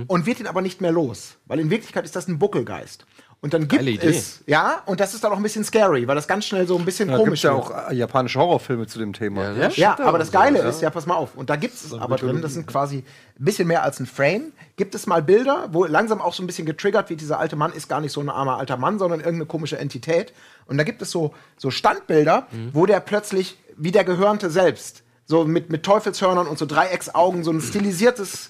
und 0.08 0.26
wird 0.26 0.40
ihn 0.40 0.48
aber 0.48 0.62
nicht 0.62 0.82
mehr 0.82 0.92
los. 0.92 1.36
Weil 1.46 1.60
in 1.60 1.70
Wirklichkeit 1.70 2.04
ist 2.04 2.16
das 2.16 2.28
ein 2.28 2.40
Buckelgeist. 2.40 3.06
Und 3.40 3.54
dann 3.54 3.68
gibt 3.68 3.74
Geile 3.74 3.92
Idee. 3.92 4.08
es, 4.08 4.42
ja, 4.48 4.82
und 4.88 5.00
das 5.00 5.14
ist 5.14 5.24
dann 5.24 5.32
auch 5.32 5.38
ein 5.38 5.44
bisschen 5.44 5.64
scary, 5.64 6.08
weil 6.08 6.16
das 6.16 6.28
ganz 6.28 6.46
schnell 6.46 6.66
so 6.66 6.76
ein 6.76 6.86
bisschen 6.86 7.08
Da 7.08 7.18
gibt 7.18 7.26
komisch 7.26 7.40
es 7.40 7.44
ja 7.44 7.54
wird. 7.54 7.66
auch 7.66 7.92
äh, 7.92 7.94
japanische 7.94 8.40
Horrorfilme 8.40 8.88
zu 8.88 8.98
dem 8.98 9.14
Thema. 9.14 9.52
Ja, 9.52 9.70
Ja, 9.70 10.00
aber 10.00 10.18
das 10.18 10.30
so, 10.30 10.34
Geile 10.34 10.60
ja. 10.60 10.68
ist, 10.68 10.82
ja, 10.82 10.90
pass 10.90 11.06
mal 11.06 11.16
auf, 11.16 11.36
und 11.36 11.52
da 11.52 11.56
gibt 11.56 11.76
es 11.76 11.94
aber 11.94 12.16
drin, 12.16 12.42
das 12.42 12.56
sind 12.56 12.66
quasi 12.66 12.98
ein 12.98 13.46
bisschen 13.46 13.68
mehr 13.68 13.84
als 13.84 14.00
ein 14.00 14.08
Frame, 14.08 14.54
gibt 14.76 14.96
es 14.96 15.06
mal 15.06 15.22
Bilder, 15.22 15.70
wo 15.72 15.86
langsam 15.86 16.20
auch 16.20 16.34
so 16.34 16.42
ein 16.42 16.48
bisschen 16.48 16.66
getriggert 16.66 17.12
wird, 17.12 17.22
dieser 17.22 17.38
alte 17.40 17.56
Mann 17.56 17.74
ist 17.74 17.88
gar 17.88 18.02
nicht 18.02 18.12
so 18.12 18.22
ein 18.22 18.30
armer 18.30 18.58
alter 18.58 18.78
Mann, 18.78 18.98
sondern 18.98 19.20
irgendeine 19.20 19.46
komische 19.46 19.78
Entität. 19.78 20.34
Und 20.66 20.80
da 20.80 20.84
gibt 20.84 21.04
es 21.04 21.12
so, 21.12 21.36
so 21.58 21.70
Standbilder, 21.70 22.48
wo 22.74 22.88
der 22.88 23.00
plötzlich 23.02 23.58
wie 23.78 23.92
der 23.92 24.04
Gehörnte 24.04 24.50
selbst, 24.50 25.04
so 25.26 25.46
mit, 25.46 25.70
mit 25.70 25.84
Teufelshörnern 25.84 26.48
und 26.48 26.58
so 26.58 26.66
Dreiecksaugen, 26.66 27.44
so 27.44 27.52
ein 27.52 27.62
stilisiertes 27.62 28.48
äh, 28.48 28.50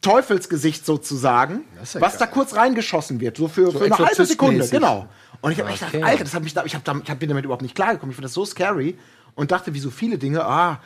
Teufelsgesicht 0.00 0.84
sozusagen, 0.84 1.64
was 1.94 2.18
da 2.18 2.26
kurz 2.26 2.54
reingeschossen 2.54 3.20
wird, 3.20 3.36
so 3.36 3.48
für, 3.48 3.72
für 3.72 3.84
eine 3.84 3.98
halbe 3.98 4.26
Sekunde, 4.26 4.68
genau. 4.68 5.08
Und 5.40 5.52
ich 5.52 5.60
habe 5.60 5.70
echt 5.70 5.90
gedacht, 5.90 6.04
Alter, 6.04 6.24
das 6.24 6.34
hat 6.34 6.42
mich 6.42 6.52
da, 6.52 6.64
ich 6.64 6.74
habe 6.74 6.84
hab 6.90 7.20
mir 7.20 7.26
damit 7.26 7.44
überhaupt 7.44 7.62
nicht 7.62 7.74
klargekommen. 7.74 8.10
Ich 8.10 8.16
finde 8.16 8.26
das 8.26 8.34
so 8.34 8.44
scary 8.44 8.98
und 9.34 9.50
dachte, 9.50 9.72
wie 9.72 9.80
so 9.80 9.90
viele 9.90 10.18
Dinge, 10.18 10.44
ah, 10.44 10.80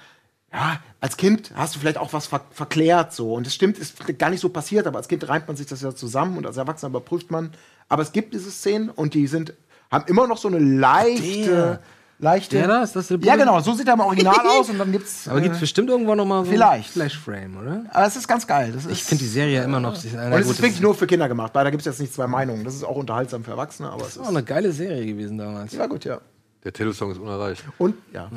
ja, 0.53 0.81
als 1.01 1.16
Kind 1.16 1.51
hast 1.57 1.75
du 1.75 1.81
vielleicht 1.81 1.99
auch 1.99 2.12
was 2.12 2.29
ver 2.29 2.43
verklärt 2.53 3.12
so. 3.12 3.35
Und 3.35 3.47
es 3.47 3.55
stimmt, 3.55 3.79
ist 3.79 4.19
gar 4.19 4.31
nicht 4.31 4.41
so 4.41 4.49
passiert, 4.49 4.87
aber 4.87 4.99
als 4.99 5.09
Kind 5.09 5.29
reimt 5.29 5.49
man 5.49 5.57
sich 5.57 5.66
das 5.66 5.83
ja 5.83 5.95
zusammen 5.95 6.39
und 6.39 6.47
als 6.47 6.57
Erwachsener 6.57 6.91
überprüft 6.91 7.33
man. 7.33 7.51
Aber 7.89 8.03
es 8.03 8.12
gibt 8.12 8.33
diese 8.33 8.51
Szenen 8.51 8.89
und 8.91 9.15
die 9.15 9.27
sind, 9.27 9.55
haben 9.91 10.05
immer 10.07 10.29
noch 10.29 10.39
so 10.39 10.47
eine 10.47 10.61
leichte, 10.61 11.81
leichte. 12.25 12.61
Da? 12.63 12.83
Ist 12.83 12.97
das 12.97 13.09
ja, 13.09 13.37
genau, 13.37 13.61
so 13.61 13.73
sieht 13.75 13.87
er 13.87 13.95
im 13.95 14.01
Original 14.01 14.35
aus 14.59 14.69
und 14.71 14.79
dann 14.79 14.91
gibt's. 14.91 15.29
Aber 15.29 15.41
gibt 15.41 15.55
es 15.55 15.61
bestimmt 15.61 15.89
irgendwann 15.91 16.17
noch 16.19 16.27
mal 16.27 16.45
so 16.45 16.51
Vielleicht. 16.51 16.91
Flashframe, 16.91 17.57
oder? 17.59 17.85
aber 17.91 18.07
es 18.07 18.17
ist 18.17 18.27
ganz 18.27 18.47
geil. 18.47 18.73
Das 18.73 18.85
ist, 18.87 18.91
Ich 18.93 19.05
finde 19.05 19.23
die 19.23 19.31
Serie 19.31 19.57
ja 19.59 19.65
immer 19.65 19.79
noch. 19.81 19.91
und 19.91 20.05
es 20.05 20.13
gute- 20.13 20.41
ist 20.41 20.63
wirklich 20.63 20.81
nur 20.81 20.95
für 20.95 21.07
Kinder 21.07 21.29
gemacht, 21.29 21.55
weil 21.55 21.63
da 21.65 21.71
gibt 21.71 21.83
es 21.83 21.87
jetzt 21.87 22.01
nicht 22.01 22.13
zwei 22.13 22.27
Meinungen. 22.27 22.65
Das 22.65 22.75
ist 22.75 22.83
auch 22.83 22.97
unterhaltsam 22.97 23.45
für 23.45 23.53
Erwachsene, 23.53 23.89
aber 23.89 23.99
es 23.99 24.03
Das 24.03 24.09
ist 24.17 24.17
ist. 24.17 24.25
auch 24.25 24.31
eine 24.31 24.43
geile 24.43 24.73
Serie 24.73 25.07
gewesen 25.07 25.39
damals. 25.39 25.73
Ja, 25.73 25.87
gut, 25.87 26.05
ja. 26.05 26.21
Der 26.65 26.73
Titelsong 26.73 27.13
ist 27.13 27.19
unerreicht, 27.19 27.63
Und, 27.79 27.95
ja. 28.13 28.31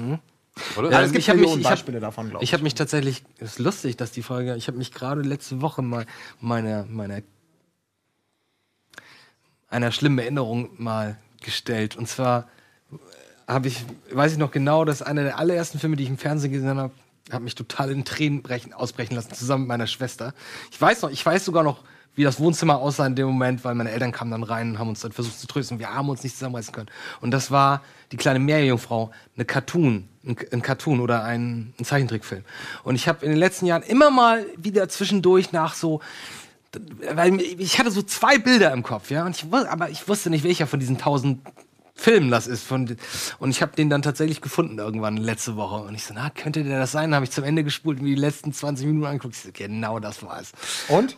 oder? 0.78 0.92
Ja, 0.92 1.02
es 1.02 1.12
gibt 1.12 1.20
ich 1.24 1.30
hab 1.30 1.36
mich- 1.38 1.42
Millionen 1.44 1.62
ich 1.62 1.66
hab- 1.68 1.74
Beispiele 1.74 2.00
davon, 2.02 2.30
glaube 2.30 2.44
ich. 2.44 2.50
Ich 2.50 2.54
habe 2.54 2.64
mich 2.64 2.76
tatsächlich, 2.76 3.24
es 3.40 3.52
ist 3.54 3.60
lustig, 3.60 3.96
dass 3.98 4.12
die 4.12 4.22
Folge, 4.22 4.56
ich 4.56 4.68
habe 4.68 4.78
mich 4.78 4.92
gerade 4.92 5.22
letzte 5.22 5.62
Woche 5.62 5.82
mal 5.82 6.06
meine, 6.42 6.86
meine, 6.90 7.24
einer 9.70 9.92
schlimmen 9.92 10.20
Erinnerung 10.20 10.70
mal 10.78 11.18
gestellt. 11.42 11.96
Und 11.96 12.08
zwar 12.08 12.48
habe 13.48 13.68
ich, 13.68 13.86
weiß 14.12 14.34
ich 14.34 14.38
noch 14.38 14.52
genau, 14.52 14.86
dass 14.86 15.02
einer 15.02 15.24
der 15.24 15.40
allerersten 15.40 15.80
Filme, 15.80 15.96
die 15.96 16.04
ich 16.04 16.10
im 16.10 16.18
Fernsehen 16.18 16.52
gesehen 16.52 16.78
habe, 16.78 16.92
hat 17.32 17.42
mich 17.42 17.56
total 17.56 17.92
in 17.92 18.06
Tränen 18.06 18.42
brechen, 18.42 18.74
ausbrechen 18.74 19.16
lassen, 19.16 19.34
zusammen 19.34 19.64
mit 19.64 19.70
meiner 19.70 19.88
Schwester. 19.88 20.34
Ich 20.72 20.80
weiß 20.80 21.02
noch, 21.02 21.10
ich 21.10 21.26
weiß 21.26 21.46
sogar 21.46 21.64
noch, 21.64 21.84
wie 22.16 22.24
das 22.24 22.40
Wohnzimmer 22.40 22.80
aussah 22.80 23.06
in 23.06 23.16
dem 23.16 23.28
Moment, 23.28 23.64
weil 23.64 23.76
meine 23.76 23.92
Eltern 23.92 24.12
kamen 24.12 24.32
dann 24.32 24.44
rein 24.44 24.72
und 24.72 24.80
haben 24.80 24.90
uns 24.90 25.02
dann 25.02 25.12
versucht 25.12 25.40
zu 25.40 25.46
trösten. 25.46 25.78
Wir 25.78 25.94
haben 25.94 26.10
uns 26.10 26.24
nicht 26.24 26.36
zusammenreißen 26.36 26.74
können. 26.74 26.90
Und 27.22 27.32
das 27.32 27.52
war 27.52 27.84
die 28.12 28.18
kleine 28.18 28.40
Meerjungfrau, 28.40 29.12
eine 29.36 29.46
Cartoon, 29.46 30.10
ein, 30.26 30.36
ein 30.52 30.62
Cartoon 30.64 31.00
oder 31.00 31.24
ein, 31.24 31.74
ein 31.80 31.86
Zeichentrickfilm. 31.86 32.44
Und 32.84 32.96
ich 32.96 33.08
habe 33.08 33.24
in 33.24 33.32
den 33.32 33.40
letzten 33.40 33.68
Jahren 33.68 33.84
immer 33.84 34.10
mal 34.10 34.46
wieder 34.58 34.90
zwischendurch 34.90 35.52
nach 35.52 35.76
so 35.76 36.02
weil 37.14 37.40
ich 37.42 37.80
hatte 37.80 37.92
so 37.92 38.02
zwei 38.02 38.38
Bilder 38.38 38.72
im 38.74 38.84
Kopf, 38.84 39.10
ja, 39.10 39.26
und 39.26 39.36
ich 39.36 39.46
aber 39.52 39.90
ich 39.90 40.08
wusste 40.08 40.30
nicht, 40.30 40.44
welcher 40.44 40.68
von 40.68 40.80
diesen 40.80 40.98
tausend 40.98 41.40
Filmen 41.98 42.30
das 42.32 42.48
ist. 42.48 42.64
Von, 42.64 42.96
und 43.40 43.50
ich 43.50 43.62
habe 43.62 43.76
den 43.76 43.90
dann 43.90 44.02
tatsächlich 44.04 44.40
gefunden 44.42 44.78
irgendwann 44.78 45.18
letzte 45.18 45.56
Woche. 45.56 45.84
Und 45.84 45.96
ich 45.96 46.04
so, 46.06 46.14
na, 46.14 46.30
könnte 46.30 46.64
der 46.64 46.80
das 46.80 46.92
sein? 46.92 47.14
Habe 47.16 47.26
ich 47.26 47.32
zum 47.32 47.44
Ende 47.44 47.64
gespult 47.64 47.98
und 48.00 48.04
mir 48.06 48.16
die 48.16 48.22
letzten 48.22 48.54
20 48.54 48.86
Minuten 48.86 49.06
angeguckt. 49.08 49.36
Ich 49.36 49.42
so, 49.42 49.50
genau 49.52 50.00
das 50.00 50.22
war 50.24 50.40
es. 50.40 50.52
Und? 50.88 51.18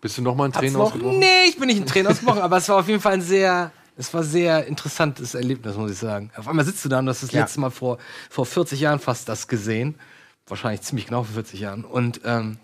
Bist 0.00 0.18
du 0.18 0.22
noch 0.22 0.34
mal 0.34 0.46
in 0.46 0.52
Tränen 0.52 0.76
ausgebrochen? 0.76 1.18
Nee, 1.20 1.46
ich 1.48 1.56
bin 1.58 1.68
nicht 1.68 1.78
in 1.78 1.86
Tränen 1.86 2.06
ausgebrochen, 2.12 2.42
aber 2.42 2.58
es 2.58 2.68
war 2.68 2.76
auf 2.80 2.88
jeden 2.88 3.00
Fall 3.00 3.14
ein 3.14 3.22
sehr, 3.22 3.70
es 3.96 4.12
war 4.12 4.22
sehr 4.24 4.66
interessantes 4.66 5.34
Erlebnis, 5.34 5.76
muss 5.76 5.92
ich 5.92 5.98
sagen. 5.98 6.30
Auf 6.36 6.48
einmal 6.48 6.64
sitzt 6.64 6.84
du 6.84 6.88
da 6.88 6.98
und 6.98 7.06
du 7.06 7.10
hast 7.10 7.22
das 7.22 7.32
Ja. 7.32 7.40
letzte 7.42 7.60
Mal 7.60 7.70
vor, 7.70 7.98
vor 8.28 8.44
40 8.44 8.80
Jahren 8.80 8.98
fast 8.98 9.28
das 9.28 9.48
gesehen. 9.48 9.94
Wahrscheinlich 10.48 10.82
ziemlich 10.82 11.06
genau 11.06 11.22
vor 11.22 11.34
40 11.34 11.60
Jahren. 11.60 11.84
Und, 11.84 12.20
ähm, 12.24 12.58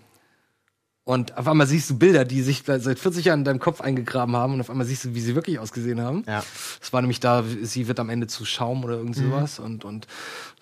und 1.09 1.35
auf 1.39 1.47
einmal 1.47 1.65
siehst 1.65 1.89
du 1.89 1.97
Bilder, 1.97 2.23
die 2.23 2.43
sich 2.43 2.61
seit 2.65 2.99
40 2.99 3.25
Jahren 3.25 3.39
in 3.39 3.43
deinem 3.45 3.57
Kopf 3.59 3.81
eingegraben 3.81 4.35
haben 4.35 4.53
und 4.53 4.61
auf 4.61 4.69
einmal 4.69 4.85
siehst 4.85 5.05
du, 5.05 5.15
wie 5.15 5.21
sie 5.21 5.33
wirklich 5.33 5.57
ausgesehen 5.57 5.99
haben. 6.01 6.23
Ja. 6.27 6.43
Es 6.79 6.93
war 6.93 7.01
nämlich 7.01 7.19
da, 7.19 7.43
sie 7.63 7.87
wird 7.87 7.99
am 7.99 8.09
Ende 8.09 8.27
zu 8.27 8.45
Schaum 8.45 8.83
oder 8.83 8.93
irgend 8.97 9.15
sowas 9.15 9.57
und, 9.57 9.85
und 9.85 10.05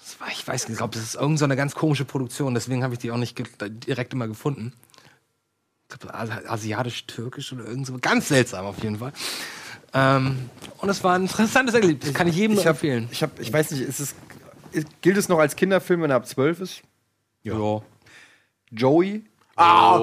es 0.01 0.17
war, 0.21 0.29
ich 0.31 0.47
weiß 0.47 0.63
nicht, 0.69 0.75
ich 0.75 0.77
glaube, 0.77 0.93
das 0.93 1.03
ist 1.03 1.15
irgend 1.15 1.37
so 1.37 1.43
eine 1.43 1.57
ganz 1.57 1.75
komische 1.75 2.05
Produktion, 2.05 2.53
deswegen 2.53 2.81
habe 2.83 2.93
ich 2.93 2.99
die 2.99 3.11
auch 3.11 3.17
nicht 3.17 3.37
direkt 3.87 4.13
immer 4.13 4.27
gefunden. 4.29 4.71
Ich 5.91 5.99
glaube, 5.99 6.15
Asi- 6.17 6.47
asiatisch-türkisch 6.47 7.51
oder 7.51 7.65
irgend 7.65 7.85
so. 7.85 7.97
Ganz 7.99 8.29
seltsam 8.29 8.65
auf 8.65 8.81
jeden 8.81 8.99
Fall. 8.99 9.11
Ähm, 9.93 10.37
und 10.77 10.87
es 10.87 11.03
war 11.03 11.15
ein 11.15 11.23
interessantes 11.23 11.75
Erlebnis. 11.75 12.13
Kann 12.13 12.27
ich 12.29 12.35
jedem 12.37 12.57
Ich, 12.57 12.65
hab, 12.65 12.75
empfehlen. 12.75 13.09
ich, 13.11 13.21
hab, 13.21 13.37
ich 13.39 13.51
weiß 13.51 13.71
nicht, 13.71 13.81
ist 13.83 13.99
es, 13.99 14.15
gilt 15.01 15.17
es 15.17 15.27
noch 15.27 15.39
als 15.39 15.57
Kinderfilm, 15.57 16.01
wenn 16.03 16.09
er 16.09 16.15
ab 16.17 16.25
12 16.27 16.61
ist? 16.61 16.81
Ja. 17.43 17.81
Joey? 18.71 19.23
Ah, 19.59 19.99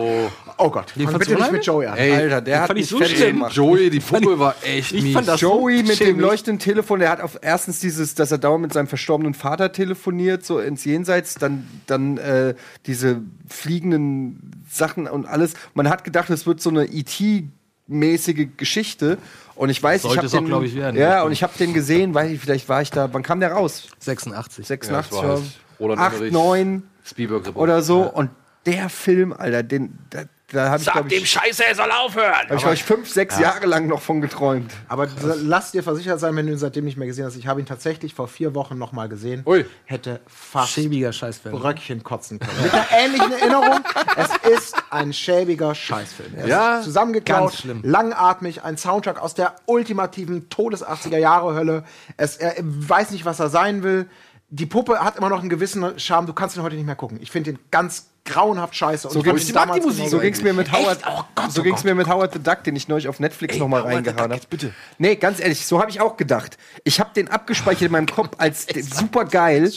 oh 0.59 0.69
Gott, 0.71 0.93
Den 0.97 1.09
fang 1.09 1.19
bitte 1.19 1.35
du 1.37 1.41
nicht 1.41 1.53
mit? 1.53 1.65
Joey 1.65 1.87
an. 1.87 1.97
Ey, 1.97 2.13
Alter, 2.13 2.41
der 2.41 2.61
hat 2.63 2.67
fand 2.67 2.79
ich 2.81 2.85
mich 2.87 2.91
so 2.91 2.99
fertig 2.99 3.19
schlimm. 3.19 3.37
gemacht. 3.37 3.53
Joey, 3.55 3.89
die 3.89 4.01
Puppe 4.01 4.37
war 4.39 4.57
echt 4.65 4.91
ich 4.93 5.03
mies. 5.05 5.15
fand 5.15 5.29
das 5.29 5.41
Joey 5.41 5.85
mit 5.85 6.01
dem 6.01 6.19
leuchtenden 6.19 6.59
Telefon, 6.59 6.99
der 6.99 7.11
hat 7.11 7.21
auf 7.21 7.39
erstens 7.41 7.79
dieses, 7.79 8.17
dass 8.17 8.33
er 8.33 8.39
dauernd 8.39 8.63
mit 8.63 8.73
seinem 8.73 8.89
verstorbenen 8.89 9.33
Vater 9.33 9.71
telefoniert, 9.71 10.45
so 10.45 10.59
ins 10.59 10.85
Jenseits, 10.85 11.35
dann, 11.37 11.69
dann 11.87 12.19
äh, 12.19 12.55
diese 12.87 13.21
fliegenden 13.49 14.65
Sachen 14.69 15.07
und 15.07 15.25
alles. 15.27 15.55
Man 15.75 15.89
hat 15.89 16.03
gedacht, 16.03 16.31
es 16.31 16.47
wird 16.49 16.61
so 16.61 16.71
eine 16.71 16.87
E.T.-mäßige 16.87 18.49
Geschichte. 18.57 19.19
Und 19.55 19.71
ich 19.71 19.81
weiß, 19.81 20.03
Sollte 20.03 20.27
ich 20.27 20.33
habe 20.33 20.43
den, 20.43 20.47
glaub 20.49 20.63
ich, 20.65 20.75
werden. 20.75 20.97
ja, 20.97 21.23
und 21.23 21.31
ich 21.31 21.45
habe 21.45 21.53
den 21.57 21.73
gesehen, 21.75 22.13
weiß 22.13 22.29
ich, 22.33 22.41
vielleicht 22.41 22.69
war 22.69 22.83
ich 22.83 22.91
da, 22.91 23.13
wann 23.13 23.23
kam 23.23 23.39
der 23.39 23.53
raus? 23.53 23.87
86. 24.01 24.67
86, 24.67 24.91
Ja, 24.91 25.23
das 25.23 25.29
war 25.29 25.37
halt 25.37 25.45
Roland 25.79 26.01
8, 26.01 26.15
Emmerich. 26.15 26.33
9 26.33 26.83
Spielberg 27.05 27.55
oder 27.57 27.81
so. 27.83 28.03
Und 28.03 28.31
der 28.67 28.89
Film, 28.89 29.33
Alter, 29.33 29.63
den, 29.63 29.99
da, 30.11 30.23
da 30.53 30.69
habe 30.71 30.83
ich, 30.83 30.91
glaube 30.93 31.13
ich, 31.15 31.31
Scheiße, 31.31 31.65
er 31.67 31.75
soll 31.75 31.91
aufhören! 31.91 32.33
hab 32.49 32.53
ich, 32.57 32.65
ich, 32.67 32.85
fünf, 32.85 33.09
sechs 33.11 33.39
Jahre 33.41 33.67
lang 33.67 33.87
noch 33.89 34.01
von 34.03 34.21
geträumt. 34.21 34.73
Aber 34.89 35.09
lass 35.43 35.73
dir 35.73 35.83
versichert 35.83 36.21
sein, 36.21 36.37
wenn 36.37 36.47
du 36.47 36.53
ihn 36.53 36.59
seitdem 36.59 36.85
nicht 36.85 36.97
mehr 36.97 37.09
gesehen 37.09 37.25
hast. 37.25 37.35
Ich 37.37 37.47
habe 37.49 37.59
ihn 37.61 37.67
tatsächlich 37.67 38.15
vor 38.15 38.29
vier 38.29 38.55
Wochen 38.55 38.79
noch 38.79 38.93
mal 38.93 39.09
gesehen. 39.09 39.43
Ui. 39.47 39.65
Hätte 39.85 40.21
fast 40.27 40.71
Schäbiger 40.73 41.13
Scheißfilm. 41.13 41.59
Bröckchen 41.59 42.03
kotzen 42.05 42.39
können. 42.39 42.63
Mit 42.63 42.73
einer 42.73 42.87
ähnlichen 42.93 43.33
Erinnerung. 43.33 43.81
Es 44.17 44.59
ist 44.61 44.77
ein 44.91 45.13
schäbiger 45.13 45.75
Scheißfilm. 45.75 46.35
Er 46.37 46.47
Ja, 46.47 46.79
ist 46.79 46.85
zusammengeklaut, 46.85 47.51
ganz 47.51 47.61
schlimm. 47.61 47.81
langatmig, 47.83 48.63
ein 48.63 48.77
Soundtrack 48.77 49.21
aus 49.21 49.35
der 49.35 49.57
ultimativen 49.67 50.49
Todes-80er-Jahre-Hölle. 50.51 51.85
Es- 52.17 52.37
Er 52.37 52.55
weiß 52.61 53.11
nicht, 53.11 53.25
was 53.25 53.41
er 53.41 53.49
sein 53.49 53.83
will. 53.83 54.07
Die 54.51 54.67
Puppe 54.67 55.01
hat 55.01 55.17
immer 55.17 55.31
noch 55.31 55.41
einen 55.41 55.49
gewissen 55.49 55.99
Charme. 55.99 56.27
Du 56.27 56.33
kannst 56.33 56.57
ihn 56.57 56.63
heute 56.63 56.77
nicht 56.77 56.87
mehr 56.87 56.95
gucken. 56.95 57.19
Ich 57.21 57.31
finde 57.33 57.51
ihn 57.51 57.59
ganz 57.73 58.11
grauenhaft 58.25 58.75
scheiße. 58.75 59.09
Und 59.09 59.15
So 59.15 59.23
Musik. 59.23 59.55
genauso 59.55 59.91
So 60.09 60.19
ging's 60.19 60.43
mir 60.43 60.53
mit. 60.55 60.73
Howard? 60.73 60.99
Oh 61.07 61.23
Gott, 61.35 61.53
so 61.53 61.61
oh 61.61 61.65
ging's 61.65 61.77
Gott. 61.79 61.85
mir 61.85 61.95
mit 61.95 62.09
Howard 62.09 62.33
the 62.33 62.39
Duck, 62.43 62.65
den 62.65 62.75
ich 62.75 62.89
neulich 62.89 63.07
auf 63.09 63.21
Netflix 63.21 63.57
noch 63.59 63.69
mal 63.69 63.83
reingehauen 63.83 64.33
habe. 64.33 64.41
bitte. 64.49 64.73
Nee, 64.99 65.17
ganz 65.17 65.41
ehrlich, 65.41 65.65
so 65.67 65.81
habe 65.81 65.91
ich 65.91 66.01
auch 66.01 66.17
gedacht. 66.17 66.57
Ich 66.85 67.01
habe 67.01 67.11
den 67.15 67.29
abgespeichert 67.29 67.83
in 67.83 67.93
meinem 67.93 68.07
Kopf 68.07 68.31
als 68.39 68.67
super 68.97 69.25
geil. 69.27 69.71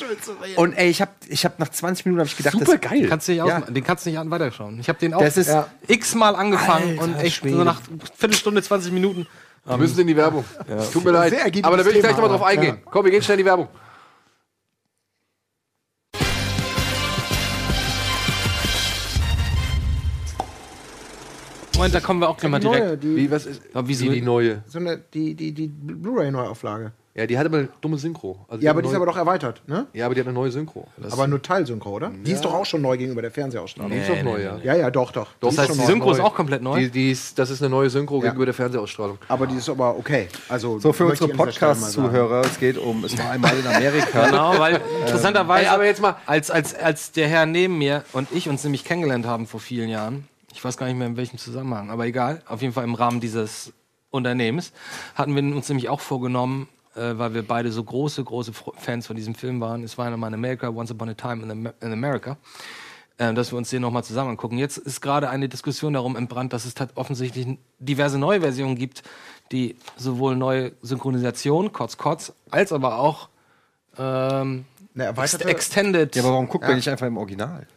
Und 0.55 0.73
ey, 0.73 0.89
ich 0.89 1.01
habe 1.01 1.11
ich 1.27 1.43
hab 1.45 1.59
nach 1.59 1.69
20 1.69 2.05
Minuten 2.05 2.21
habe 2.21 2.29
ich 2.29 2.37
gedacht, 2.37 2.53
Super 2.53 2.77
das, 2.77 2.89
geil. 2.89 3.05
Kannst 3.09 3.27
du 3.27 3.31
nicht 3.33 3.39
Ja. 3.39 3.45
ausmachen. 3.57 3.73
Den 3.73 3.83
kannst 3.83 4.05
du 4.05 4.09
nicht 4.09 4.19
an 4.19 4.31
weiterschauen. 4.31 4.79
Ich 4.79 4.87
habe 4.89 4.99
den 4.99 5.13
auch 5.13 5.19
Das 5.21 5.37
ist- 5.37 5.47
Ja. 5.49 5.67
x-mal 5.87 6.35
angefangen 6.35 6.91
Alter 6.91 7.01
und 7.03 7.15
echt 7.19 7.35
Schwede. 7.37 7.57
so 7.57 7.63
nach 7.63 7.81
Viertelstunde, 8.17 8.63
20 8.63 8.91
Minuten. 8.93 9.27
Wir 9.65 9.75
müssen 9.75 9.99
in 9.99 10.07
die 10.07 10.15
Werbung. 10.15 10.45
Tut 10.93 11.03
mir 11.03 11.11
leid. 11.11 11.33
Aber 11.63 11.75
da 11.75 11.83
will 11.83 11.93
ich 11.93 11.99
gleich 11.99 12.13
nochmal 12.13 12.29
drauf 12.29 12.43
eingehen. 12.43 12.77
Komm, 12.89 13.03
wir 13.03 13.11
gehen 13.11 13.21
schnell 13.21 13.37
in 13.37 13.43
die 13.43 13.49
Werbung. 13.49 13.67
Moment, 21.77 21.93
da 21.93 21.99
kommen 21.99 22.19
wir 22.21 22.29
auch 22.29 22.37
gleich 22.37 22.51
mal 22.51 22.59
Die 22.59 22.67
direkt. 22.67 22.85
neue, 22.85 22.97
die, 22.97 23.15
Wie, 23.15 23.31
was 23.31 23.45
ist? 23.45 23.61
Aber 23.73 23.87
wieso? 23.87 24.05
Wie 24.05 24.09
die 24.09 24.21
neue. 24.21 24.63
so 24.67 24.79
eine, 24.79 24.97
die, 25.13 25.35
die, 25.35 25.51
die 25.51 25.67
Blu-ray-Neuauflage. 25.67 26.91
Ja, 27.13 27.25
die 27.25 27.37
hat 27.37 27.45
aber 27.47 27.57
eine 27.57 27.69
dumme 27.81 27.97
Synchro. 27.97 28.37
Also 28.47 28.63
Ja, 28.63 28.69
aber 28.71 28.81
die 28.83 28.89
ist 28.89 28.93
aber 28.95 29.07
doch 29.07 29.17
erweitert, 29.17 29.61
ne? 29.67 29.87
Ja, 29.93 30.05
aber 30.05 30.13
die 30.13 30.21
hat 30.21 30.27
eine 30.27 30.35
neue 30.35 30.51
Synchro. 30.51 30.87
Aber 31.09 31.25
nur 31.27 31.41
Teilsynchro, 31.41 31.89
oder? 31.89 32.11
Die 32.23 32.31
ist 32.31 32.45
doch 32.45 32.53
auch 32.53 32.65
schon 32.65 32.81
neu 32.83 32.95
gegenüber 32.95 33.23
der 33.23 33.31
Fernsehausstrahlung. 33.31 33.91
Die 33.91 33.97
ist 33.97 34.07
doch 34.09 34.21
neu, 34.21 34.39
ja. 34.41 34.57
Ja, 34.63 34.75
ja, 34.75 34.91
doch, 34.91 35.11
doch. 35.11 35.27
Doch, 35.39 35.49
Die 35.49 35.55
Das 35.55 35.65
heißt, 35.67 35.77
die 35.79 35.81
neu. 35.81 35.87
Synchro 35.87 36.11
ist 36.11 36.19
auch 36.19 36.35
komplett 36.35 36.61
neu. 36.61 36.79
Die, 36.79 36.89
die 36.91 37.11
ist, 37.11 37.37
das 37.39 37.49
ist 37.49 37.61
eine 37.63 37.69
neue 37.71 37.89
Synchro 37.89 38.17
Ja. 38.17 38.21
gegenüber 38.25 38.45
der 38.45 38.53
Fernsehausstrahlung. 38.53 39.17
Aber 39.27 39.47
die 39.47 39.55
ist 39.55 39.67
aber 39.69 39.97
okay. 39.97 40.27
Also, 40.49 40.77
So, 40.79 40.93
für 40.93 41.05
unsere. 41.07 41.29
Podcast-Zuhörer, 41.29 42.41
es 42.41 42.59
geht 42.59 42.77
um, 42.77 43.03
es 43.03 43.17
war 43.17 43.31
einmal 43.31 43.53
in 43.57 43.65
Amerika. 43.67 44.25
Genau, 44.27 44.59
weil 44.59 44.79
interessanterweise, 45.01 45.65
Ey, 45.65 45.69
aber 45.73 45.85
jetzt 45.85 46.01
mal- 46.01 46.17
als, 46.27 46.51
als, 46.51 46.75
als 46.75 47.11
der 47.13 47.27
Herr 47.27 47.45
neben 47.47 47.77
mir 47.79 48.03
und 48.13 48.27
ich 48.31 48.47
uns 48.49 48.63
nämlich 48.63 48.83
kennengelernt 48.83 49.25
haben 49.25 49.47
vor 49.47 49.59
vielen 49.59 49.89
Jahren, 49.89 50.27
ich 50.57 50.63
weiß 50.65 50.75
gar 50.75 50.87
nicht 50.87 50.95
mehr 50.97 51.05
in 51.07 51.17
welchem 51.17 51.37
Zusammenhang, 51.37 51.91
aber 51.91 52.05
egal, 52.07 52.41
auf 52.47 52.61
jeden 52.63 52.73
Fall 52.73 52.83
im 52.83 52.95
Rahmen 52.95 53.19
dieses 53.19 53.73
Unternehmens, 54.09 54.71
hatten 55.15 55.35
wir 55.35 55.43
uns 55.55 55.69
nämlich 55.69 55.87
auch 55.89 55.99
vorgenommen, 55.99 56.67
äh, 56.95 57.17
weil 57.17 57.35
wir 57.35 57.43
beide 57.47 57.71
so 57.71 57.83
große, 57.83 58.23
große 58.23 58.53
Fans 58.77 59.05
von 59.05 59.15
diesem 59.15 59.35
Film 59.35 59.61
waren. 59.61 59.83
Es 59.83 59.97
war 59.99 60.07
einmal 60.07 60.29
in 60.29 60.33
America, 60.33 60.69
Once 60.69 60.89
Upon 60.91 61.09
a 61.09 61.13
Time 61.13 61.43
in, 61.43 61.51
Amer 61.51 61.73
in 61.79 61.93
America. 61.93 62.37
äh, 63.19 63.33
Dass 63.35 63.51
wir 63.51 63.57
uns 63.59 63.69
den 63.69 63.83
nochmal 63.83 64.03
zusammen 64.03 64.31
angucken. 64.31 64.57
Jetzt 64.57 64.77
ist 64.79 64.99
gerade 65.01 65.29
eine 65.29 65.47
Diskussion 65.47 65.93
darum 65.93 66.15
entbrannt, 66.15 66.53
dass 66.53 66.65
es 66.65 66.73
offensichtlich 66.95 67.45
diverse 67.77 68.17
neue 68.17 68.41
Versionen 68.41 68.75
gibt, 68.75 69.03
die 69.51 69.75
sowohl 69.95 70.35
neue 70.35 70.71
Synchronisation, 70.81 71.71
Kotz 71.71 71.97
Kotz, 71.97 72.33
als 72.49 72.71
aber 72.71 72.97
auch 72.97 73.29
ähm, 73.99 74.65
Ext- 74.95 75.45
Extended. 75.45 76.15
Ja, 76.15 76.23
aber 76.23 76.31
warum 76.31 76.47
guckt 76.47 76.63
Ja. 76.63 76.69
man 76.69 76.77
nicht 76.77 76.89
einfach 76.89 77.05
im 77.05 77.17
Original? 77.17 77.67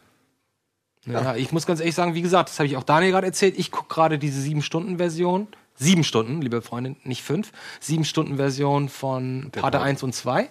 Ja, 1.06 1.34
ich 1.34 1.50
muss 1.52 1.66
ganz 1.66 1.80
ehrlich 1.80 1.94
sagen, 1.94 2.14
wie 2.14 2.22
gesagt, 2.22 2.50
das 2.50 2.58
habe 2.58 2.66
ich 2.66 2.76
auch 2.76 2.82
Daniel 2.82 3.12
gerade 3.12 3.26
erzählt. 3.26 3.58
Ich 3.58 3.70
gucke 3.70 3.92
gerade 3.92 4.18
diese 4.18 4.40
sieben 4.40 4.62
Stunden 4.62 4.98
Version. 4.98 5.48
Sieben 5.74 6.04
Stunden, 6.04 6.42
liebe 6.42 6.60
Freundin, 6.60 6.96
nicht 7.04 7.22
fünf. 7.22 7.52
Sieben 7.80 8.04
Stunden 8.04 8.36
Version 8.36 8.90
von 8.90 9.50
Pate 9.50 9.80
1 9.80 10.02
und 10.02 10.14
2. 10.14 10.50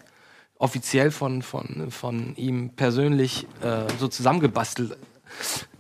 Offiziell 0.57 1.11
von, 1.11 1.43
von, 1.43 1.91
von 1.91 2.35
ihm 2.35 2.71
persönlich 2.71 3.45
äh, 3.61 3.83
so 3.99 4.07
zusammengebastelt. 4.07 4.97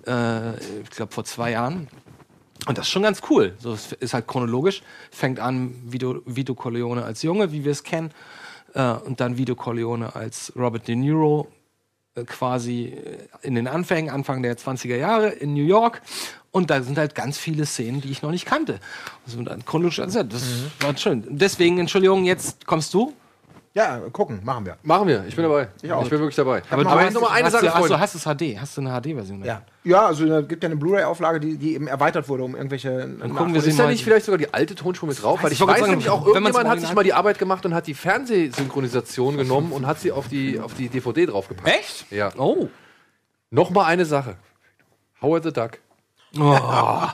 Äh, 0.05 0.55
ich 0.83 0.89
glaube 0.91 1.11
vor 1.11 1.25
zwei 1.25 1.51
Jahren. 1.51 1.87
Und 2.67 2.77
das 2.77 2.85
ist 2.85 2.91
schon 2.91 3.03
ganz 3.03 3.21
cool. 3.29 3.55
So, 3.57 3.73
es 3.73 3.91
ist 3.93 4.13
halt 4.13 4.27
chronologisch. 4.27 4.83
Fängt 5.09 5.39
an 5.39 5.73
Vito, 5.83 6.21
Vito 6.25 6.53
Corleone 6.53 7.03
als 7.03 7.23
Junge, 7.23 7.51
wie 7.51 7.65
wir 7.65 7.71
es 7.71 7.83
kennen. 7.83 8.11
Äh, 8.75 8.91
und 8.91 9.19
dann 9.19 9.37
Vito 9.37 9.55
Corleone 9.55 10.15
als 10.15 10.53
Robert 10.55 10.87
De 10.87 10.95
Niro 10.95 11.47
quasi 12.25 12.85
äh, 12.85 13.47
in 13.47 13.55
den 13.55 13.67
Anfängen, 13.67 14.09
Anfang 14.09 14.41
der 14.43 14.57
20er 14.57 14.95
Jahre 14.95 15.29
in 15.29 15.53
New 15.53 15.65
York. 15.65 16.01
Und 16.51 16.69
da 16.69 16.81
sind 16.81 16.97
halt 16.97 17.13
ganz 17.13 17.37
viele 17.37 17.65
Szenen, 17.65 18.01
die 18.01 18.09
ich 18.09 18.21
noch 18.21 18.31
nicht 18.31 18.45
kannte. 18.45 18.79
Erzählt. 19.99 20.33
das 20.33 20.43
war 20.79 20.97
schön. 20.97 21.23
Deswegen, 21.29 21.77
Entschuldigung, 21.77 22.25
jetzt 22.25 22.65
kommst 22.65 22.93
du. 22.93 23.13
Ja, 23.79 23.97
gucken, 24.11 24.41
machen 24.43 24.65
wir. 24.65 24.75
Machen 24.83 25.07
wir, 25.07 25.23
ich 25.25 25.33
bin 25.37 25.43
dabei. 25.43 25.69
Ich, 25.81 25.89
auch. 25.89 26.01
bin 26.01 26.19
wirklich 26.19 26.35
dabei. 26.35 26.61
Aber 26.69 26.85
Aber 26.85 27.01
du 27.01 27.13
noch 27.13 27.21
mal 27.21 27.29
eine 27.29 27.45
hast 27.45 27.53
Sache, 27.53 27.67
du, 27.67 27.69
achso, 27.69 27.79
Freunde. 27.79 27.99
hast 28.01 28.13
du 28.13 28.17
es 28.17 28.25
HD? 28.25 28.59
Hast 28.59 28.75
du 28.75 28.81
eine 28.81 28.99
HD-Version? 28.99 29.41
Ja, 29.45 29.61
ja 29.85 30.05
also 30.05 30.25
es 30.25 30.47
gibt 30.49 30.63
ja 30.63 30.67
eine 30.67 30.75
Blu-ray-Auflage, 30.75 31.39
die, 31.39 31.55
die 31.55 31.75
eben 31.75 31.87
erweitert 31.87 32.27
wurde 32.27 32.43
um 32.43 32.57
irgendwelche. 32.57 33.07
Dann 33.07 33.33
gucken 33.33 33.53
wir 33.53 33.61
sie 33.61 33.69
Ist 33.69 33.79
da 33.79 33.87
nicht 33.87 34.03
vielleicht 34.03 34.25
sogar 34.25 34.37
die 34.37 34.53
alte 34.53 34.75
Tonspur 34.75 35.07
mit 35.07 35.23
drauf? 35.23 35.41
Weil 35.41 35.53
ich 35.53 35.61
ich 35.61 35.65
weiß 35.65 35.79
sagen, 35.79 35.91
nämlich 35.91 36.09
auch, 36.09 36.27
irgendjemand 36.27 36.67
hat 36.67 36.81
sich 36.81 36.93
mal 36.93 37.05
die 37.05 37.13
Arbeit 37.13 37.39
gemacht 37.39 37.65
und 37.65 37.73
hat 37.73 37.87
die 37.87 37.93
Fernsehsynchronisation 37.93 39.37
genommen 39.37 39.71
und 39.71 39.87
hat 39.87 40.01
sie 40.01 40.11
auf 40.11 40.27
die, 40.27 40.59
auf 40.59 40.73
die 40.73 40.89
DVD 40.89 41.27
draufgepackt. 41.27 41.69
Echt? 41.69 42.11
Ja. 42.11 42.33
Oh. 42.37 42.67
Noch 43.49 43.69
mal 43.69 43.85
eine 43.85 44.03
Sache. 44.03 44.35
Howard 45.21 45.43
the 45.45 45.53
Duck. 45.53 45.77
oh. 46.37 46.41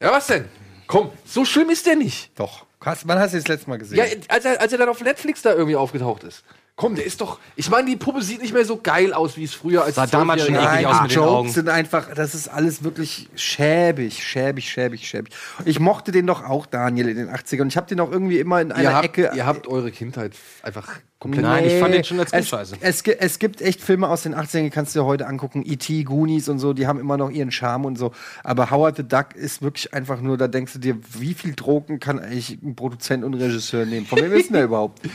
Ja, 0.00 0.10
was 0.10 0.26
denn? 0.26 0.46
Komm, 0.88 1.10
so 1.24 1.44
schlimm 1.44 1.70
ist 1.70 1.86
der 1.86 1.94
nicht. 1.94 2.36
Doch. 2.36 2.66
Hast, 2.84 3.06
wann 3.06 3.18
hast 3.18 3.32
du 3.32 3.38
das 3.38 3.48
letzte 3.48 3.70
Mal 3.70 3.78
gesehen? 3.78 3.98
Ja, 3.98 4.04
als 4.28 4.44
er, 4.44 4.60
als 4.60 4.72
er 4.72 4.78
dann 4.78 4.88
auf 4.88 5.00
Netflix 5.00 5.42
da 5.42 5.52
irgendwie 5.52 5.76
aufgetaucht 5.76 6.24
ist. 6.24 6.44
Komm, 6.74 6.94
der 6.94 7.04
ist 7.04 7.20
doch. 7.20 7.38
Ich 7.54 7.68
meine, 7.68 7.88
die 7.88 7.96
Puppe 7.96 8.22
sieht 8.22 8.40
nicht 8.40 8.54
mehr 8.54 8.64
so 8.64 8.78
geil 8.82 9.12
aus, 9.12 9.36
wie 9.36 9.44
es 9.44 9.52
früher 9.52 9.84
als 9.84 9.96
Sah 9.96 10.06
damals 10.06 10.42
schon 10.42 10.54
eklig 10.54 10.66
Nein, 10.66 10.86
aus 10.86 10.96
die 10.96 11.02
mit 11.02 11.10
den 11.10 11.16
Jokes 11.16 11.30
Augen. 11.30 11.50
sind 11.50 11.68
einfach, 11.68 12.14
das 12.14 12.34
ist 12.34 12.48
alles 12.48 12.82
wirklich 12.82 13.28
schäbig, 13.34 14.24
schäbig, 14.24 14.70
schäbig, 14.70 15.06
schäbig. 15.06 15.34
Ich 15.66 15.80
mochte 15.80 16.12
den 16.12 16.26
doch 16.26 16.42
auch, 16.48 16.64
Daniel, 16.64 17.10
in 17.10 17.16
den 17.16 17.28
80ern. 17.28 17.62
Und 17.62 17.68
ich 17.68 17.76
habe 17.76 17.86
den 17.88 18.00
auch 18.00 18.10
irgendwie 18.10 18.38
immer 18.38 18.60
in 18.62 18.72
einer 18.72 18.82
Ihr 18.82 18.94
habt, 18.94 19.04
Ecke. 19.04 19.32
ihr 19.34 19.44
habt 19.44 19.68
eure 19.68 19.90
Kindheit 19.92 20.32
einfach 20.62 20.88
komplett. 21.18 21.44
Nein, 21.44 21.66
ich 21.66 21.78
fand 21.78 21.94
den 21.94 22.04
schon 22.04 22.18
als 22.18 22.30
Kind 22.30 22.42
es, 22.42 22.48
scheiße. 22.48 22.76
Es, 22.80 23.02
es 23.02 23.38
gibt 23.38 23.60
echt 23.60 23.82
Filme 23.82 24.08
aus 24.08 24.22
den 24.22 24.34
80ern, 24.34 24.62
die 24.62 24.70
kannst 24.70 24.96
du 24.96 25.00
dir 25.00 25.04
heute 25.04 25.26
angucken. 25.26 25.62
E.T., 25.66 26.04
Goonies 26.04 26.48
und 26.48 26.58
so, 26.58 26.72
die 26.72 26.86
haben 26.86 26.98
immer 26.98 27.18
noch 27.18 27.30
ihren 27.30 27.52
Charme 27.52 27.84
und 27.84 27.98
so. 27.98 28.12
Aber 28.44 28.70
Howard 28.70 28.96
the 28.96 29.06
Duck 29.06 29.34
ist 29.34 29.60
wirklich 29.60 29.92
einfach 29.92 30.22
nur, 30.22 30.38
da 30.38 30.48
denkst 30.48 30.72
du 30.72 30.78
dir, 30.78 30.96
wie 31.20 31.34
viel 31.34 31.54
Drogen 31.54 32.00
kann 32.00 32.18
eigentlich 32.18 32.60
ein 32.62 32.74
Produzent 32.74 33.24
und 33.24 33.34
Regisseur 33.34 33.84
nehmen? 33.84 34.06
Von 34.06 34.20
wem 34.22 34.32
ist 34.32 34.48
denn 34.48 34.54
der 34.54 34.64
überhaupt? 34.64 35.00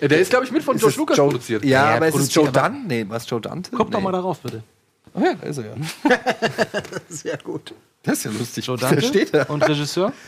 Ja, 0.00 0.08
der 0.08 0.18
ist, 0.20 0.30
glaube 0.30 0.44
ich, 0.44 0.52
mit 0.52 0.62
von 0.62 0.76
Ist 0.76 0.80
George 0.82 0.96
Lucas 0.98 1.16
Joe- 1.16 1.28
produziert. 1.28 1.64
Ja, 1.64 1.90
Ja, 1.90 1.96
aber 1.96 2.06
ist 2.08 2.14
es 2.14 2.28
produziert, 2.32 2.54
Joe 2.56 2.62
Dunn? 2.70 2.86
Nee, 2.86 3.04
was 3.08 3.28
Joe 3.28 3.40
Dante? 3.40 3.70
Guck 3.74 3.90
doch 3.90 3.98
nee. 3.98 4.04
mal 4.04 4.12
darauf, 4.12 4.38
bitte. 4.40 4.62
Oh 5.14 5.20
ja, 5.20 5.34
da 5.34 5.46
ist 5.46 5.58
er 5.58 5.64
ja. 5.64 5.74
Sehr 7.08 7.38
gut. 7.38 7.74
Das 8.02 8.18
ist 8.18 8.24
ja 8.24 8.30
lustig. 8.30 8.66
Joe 8.66 8.76
Da 8.78 8.90
Dante 8.90 9.06
steht 9.06 9.34
er. 9.34 9.48
und 9.50 9.62
Regisseur? 9.68 10.12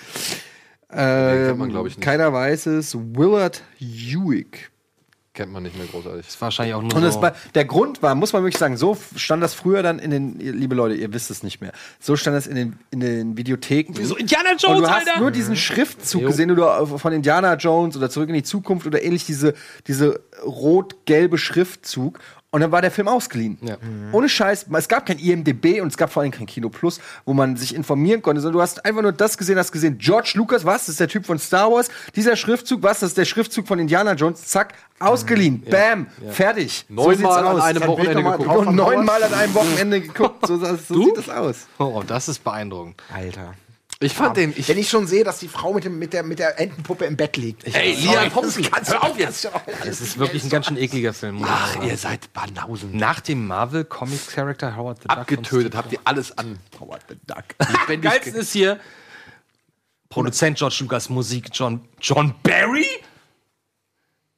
Ähm, 0.93 1.47
kennt 1.47 1.59
man, 1.61 1.69
glaub 1.69 1.87
ich, 1.87 1.97
nicht. 1.97 2.05
Keiner 2.05 2.33
weiß 2.33 2.67
es. 2.67 2.97
Willard 2.97 3.63
Hewick. 3.79 4.70
Kennt 5.41 5.55
man 5.55 5.63
nicht 5.63 5.75
mehr 5.75 5.87
großartig. 5.87 6.29
ist 6.29 6.39
wahrscheinlich 6.43 6.75
auch 6.75 6.83
nur 6.83 6.95
Und 6.95 7.03
das 7.03 7.15
so. 7.15 7.23
war, 7.23 7.33
der 7.55 7.65
Grund 7.65 8.03
war, 8.03 8.15
muss 8.15 8.35
man 8.35 8.43
wirklich 8.43 8.59
sagen, 8.59 8.77
so 8.77 8.95
stand 9.17 9.43
das 9.43 9.55
früher 9.55 9.83
dann 9.83 9.99
in 9.99 10.11
den, 10.11 10.39
liebe 10.39 10.75
Leute, 10.75 10.97
ihr 10.97 11.15
wisst 11.15 11.31
es 11.31 11.43
nicht 11.43 11.63
mehr, 11.63 11.73
so 11.99 12.15
stand 12.15 12.37
das 12.37 12.47
in 12.47 12.57
den, 12.57 12.79
in 12.91 13.01
den 13.01 13.37
Videotheken. 13.39 13.95
so 14.05 14.17
Indiana 14.17 14.51
Und 14.53 14.63
Jones, 14.63 14.81
du 14.81 14.91
hast 14.91 15.09
Alter! 15.09 15.19
nur 15.21 15.31
diesen 15.31 15.57
Schriftzug 15.57 16.27
gesehen, 16.27 16.51
oder 16.51 16.87
von 16.87 17.15
Indiana 17.15 17.55
Jones 17.55 17.97
oder 17.97 18.11
Zurück 18.11 18.29
in 18.29 18.35
die 18.35 18.43
Zukunft 18.43 18.87
oder 18.87 19.03
ähnlich 19.03 19.25
diese, 19.25 19.55
diese 19.87 20.21
rot-gelbe 20.45 21.39
Schriftzug. 21.39 22.21
Und 22.53 22.63
dann 22.63 22.73
war 22.73 22.83
der 22.83 22.91
Film 22.91 23.07
ausgeliehen. 23.07 23.59
Ja. 23.61 23.77
Ohne 24.11 24.29
Scheiß. 24.29 24.67
Es 24.73 24.89
gab 24.89 25.07
kein 25.07 25.19
IMDB 25.19 25.81
und 25.81 25.89
es 25.89 25.97
gab 25.97 26.11
vor 26.13 26.23
allem 26.23 26.33
kein 26.33 26.47
Kino 26.47 26.69
Plus, 26.69 27.01
wo 27.25 27.33
man 27.33 27.57
sich 27.57 27.75
informieren 27.75 28.23
konnte, 28.23 28.41
sondern 28.41 28.59
du 28.59 28.63
hast 28.63 28.85
einfach 28.85 29.03
nur 29.03 29.13
das 29.13 29.39
gesehen, 29.39 29.57
hast 29.57 29.71
gesehen, 29.71 29.99
George 29.99 30.33
Lucas, 30.35 30.65
was? 30.65 30.87
Das 30.87 30.89
ist 30.91 31.01
der 31.01 31.07
Typ 31.07 31.27
von 31.27 31.39
Star 31.39 31.71
Wars. 31.71 31.91
Dieser 32.17 32.35
Schriftzug, 32.35 32.83
was? 32.83 33.01
Das 33.01 33.11
ist 33.11 33.19
der 33.19 33.25
Schriftzug 33.25 33.69
von 33.69 33.79
Indiana 33.79 34.15
Jones. 34.15 34.45
Zack, 34.47 34.75
ausgeliehen. 34.99 35.63
Bam. 35.71 36.09
Fertig. 36.31 36.87
Neunmal 36.89 37.17
sieht's 37.17 37.31
an 37.31 37.61
einem 37.61 37.87
Wochenende 37.87 38.23
geguckt. 38.25 38.49
Und 38.49 38.75
neunmal 38.75 39.23
an 39.23 39.35
einem 39.35 39.55
Wochenende 39.55 40.01
geguckt. 40.01 40.47
So, 40.47 40.57
so 40.57 40.77
sieht 40.77 41.17
das 41.17 41.29
aus. 41.29 41.69
Oh, 41.79 42.03
das 42.05 42.29
ist 42.29 42.43
beeindruckend. 42.43 43.01
Alter. 43.15 43.55
Ich 44.03 44.15
fand 44.15 44.35
den. 44.39 44.55
Ich, 44.57 44.67
Wenn 44.67 44.79
ich 44.79 44.89
schon 44.89 45.07
sehe, 45.07 45.25
dass 45.25 45.41
die 45.41 45.49
Frau 45.49 45.75
mit, 45.75 45.85
dem, 45.85 45.99
mit, 45.99 46.15
der, 46.15 46.23
mit 46.23 46.39
der 46.39 46.59
Entenpuppe 46.59 47.05
im 47.05 47.17
Bett 47.19 47.37
liegt. 47.37 47.67
ey, 47.75 47.93
Liam 47.97 48.33
Thompson, 48.33 48.65
hör 48.87 49.05
auf 49.05 49.19
jetzt! 49.19 49.47
Das 49.85 50.01
ist 50.01 50.19
wirklich 50.19 50.43
ein 50.43 50.49
ganz 50.49 50.67
schön 50.67 50.79
ekliger 50.79 51.13
Film. 51.13 51.37
ich 51.39 51.45
Ach, 51.47 51.83
ihr 51.83 51.97
seid 51.99 52.33
Banausen. 52.33 52.97
Nach 52.97 53.21
dem 53.21 53.47
Marvel 53.47 53.85
Comics 53.85 54.29
Character 54.29 54.75
Howard 54.75 55.03
the 55.03 55.09
Duck. 55.09 55.19
Abgetötet 55.19 55.75
habt 55.75 55.93
ihr 55.93 55.99
alles 56.05 56.37
an. 56.39 56.59
Howard 56.81 57.03
the 57.11 57.17
Duck. 57.27 58.01
Geilsten 58.01 58.37
ist 58.37 58.53
hier 58.53 58.81
Produzent 60.09 60.57
George 60.57 60.79
Lucas, 60.81 61.11
Musik 61.11 61.49
John, 61.53 61.83
John 62.01 62.35
Barry? 62.43 62.87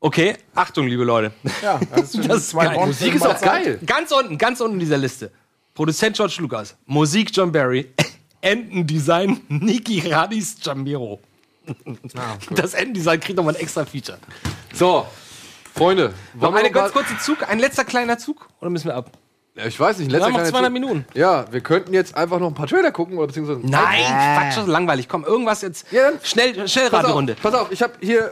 Okay, 0.01 0.37
Achtung, 0.57 0.89
liebe 0.89 1.05
Leute. 1.05 1.33
Ja, 1.63 1.79
das 1.95 2.15
ist, 2.15 2.29
Das 2.29 2.39
ist 2.49 2.53
geil. 2.55 2.71
Bond- 2.75 2.87
Musik 2.89 3.15
ist 3.15 3.25
auch 3.27 3.41
geil. 3.41 3.79
Ganz 3.87 4.11
unten, 4.11 4.37
ganz 4.37 4.61
unten 4.61 4.75
in 4.75 4.81
dieser 4.81 4.99
Liste. 4.99 5.31
Produzent 5.73 6.17
George 6.17 6.35
Lucas, 6.41 6.77
Musik 6.87 7.31
John 7.33 7.53
Barry, 7.53 7.89
Entendesign 8.43 9.41
Niki 9.49 10.01
Radis 10.01 10.57
Jamiro. 10.61 11.21
das 12.51 12.75
Entendesign 12.75 13.21
kriegt 13.21 13.37
nochmal 13.37 13.55
ein 13.55 13.61
extra 13.61 13.85
Feature. 13.87 14.19
So, 14.75 15.07
Freunde. 15.75 16.13
Noch 16.35 16.55
eine 16.55 16.71
ganz 16.71 16.93
kurze 16.93 17.17
Zug, 17.19 17.49
ein 17.49 17.59
letzter 17.59 17.85
kleiner 17.85 18.19
Zug 18.19 18.49
oder 18.61 18.69
müssen 18.69 18.87
wir 18.87 18.97
ab? 18.97 19.11
Ja, 19.55 19.67
ich 19.67 19.79
weiß 19.79 19.99
nicht, 19.99 20.11
Wir 20.11 20.19
letzter 20.19 20.27
haben 20.27 20.33
noch 20.33 20.39
kleiner 20.51 20.51
200 20.51 20.65
Zug. 20.65 20.73
Minuten. 20.73 21.07
Ja, 21.13 21.45
wir 21.53 21.61
könnten 21.61 21.93
jetzt 21.93 22.17
einfach 22.17 22.39
noch 22.39 22.49
ein 22.49 22.55
paar 22.55 22.67
Trailer 22.67 22.91
gucken 22.91 23.19
oder 23.19 23.27
beziehungsweise. 23.27 23.61
Nein, 23.63 24.03
Quatsch, 24.07 24.57
das 24.57 24.65
ist 24.65 24.67
langweilig. 24.67 25.09
Komm, 25.11 25.25
irgendwas 25.25 25.61
jetzt. 25.61 25.93
Ja, 25.93 26.11
dann- 26.11 26.21
Schnell, 26.25 26.55
Pass 26.91 27.05
auf, 27.05 27.23
pass 27.43 27.55
auf, 27.55 27.71
ich 27.71 27.83
habe 27.83 27.93
hier. 28.01 28.31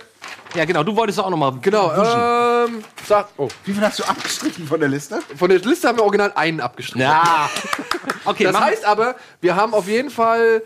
Ja, 0.54 0.64
genau, 0.64 0.82
du 0.82 0.96
wolltest 0.96 1.20
auch 1.20 1.28
noch 1.28 1.36
mal. 1.36 1.52
Genau, 1.60 1.92
ähm. 1.92 2.82
Sag, 3.06 3.28
oh, 3.36 3.48
Wie 3.64 3.72
viel 3.74 3.82
hast 3.84 3.98
du 3.98 4.04
abgestrichen 4.04 4.66
von 4.66 4.80
der 4.80 4.88
Liste? 4.88 5.20
von 5.36 5.50
der 5.50 5.58
Liste 5.58 5.88
haben 5.88 5.98
wir 5.98 6.04
original 6.04 6.32
einen 6.34 6.60
abgestrichen. 6.60 7.02
Ja. 7.02 7.50
Okay, 8.24 8.44
Das 8.44 8.52
mach- 8.52 8.62
heißt 8.62 8.84
aber, 8.84 9.16
wir 9.40 9.56
haben 9.56 9.72
auf 9.74 9.88
jeden 9.88 10.10
Fall. 10.10 10.62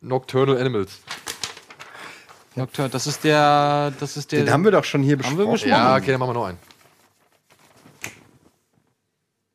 Nocturnal 0.00 0.58
Animals. 0.60 1.00
Nocturne, 2.56 2.88
das 2.90 3.06
ist 3.06 3.24
der. 3.24 3.92
Das 3.98 4.16
ist 4.16 4.30
der. 4.32 4.44
Den 4.44 4.52
haben 4.52 4.64
wir 4.64 4.70
doch 4.72 4.84
schon 4.84 5.02
hier 5.02 5.14
Haben 5.16 5.22
wir 5.38 5.46
besprochen. 5.46 5.52
besprochen? 5.52 5.70
Ja, 5.70 5.96
okay, 5.96 6.10
dann 6.12 6.20
machen 6.20 6.30
wir 6.30 6.34
noch 6.34 6.46
einen. 6.46 6.58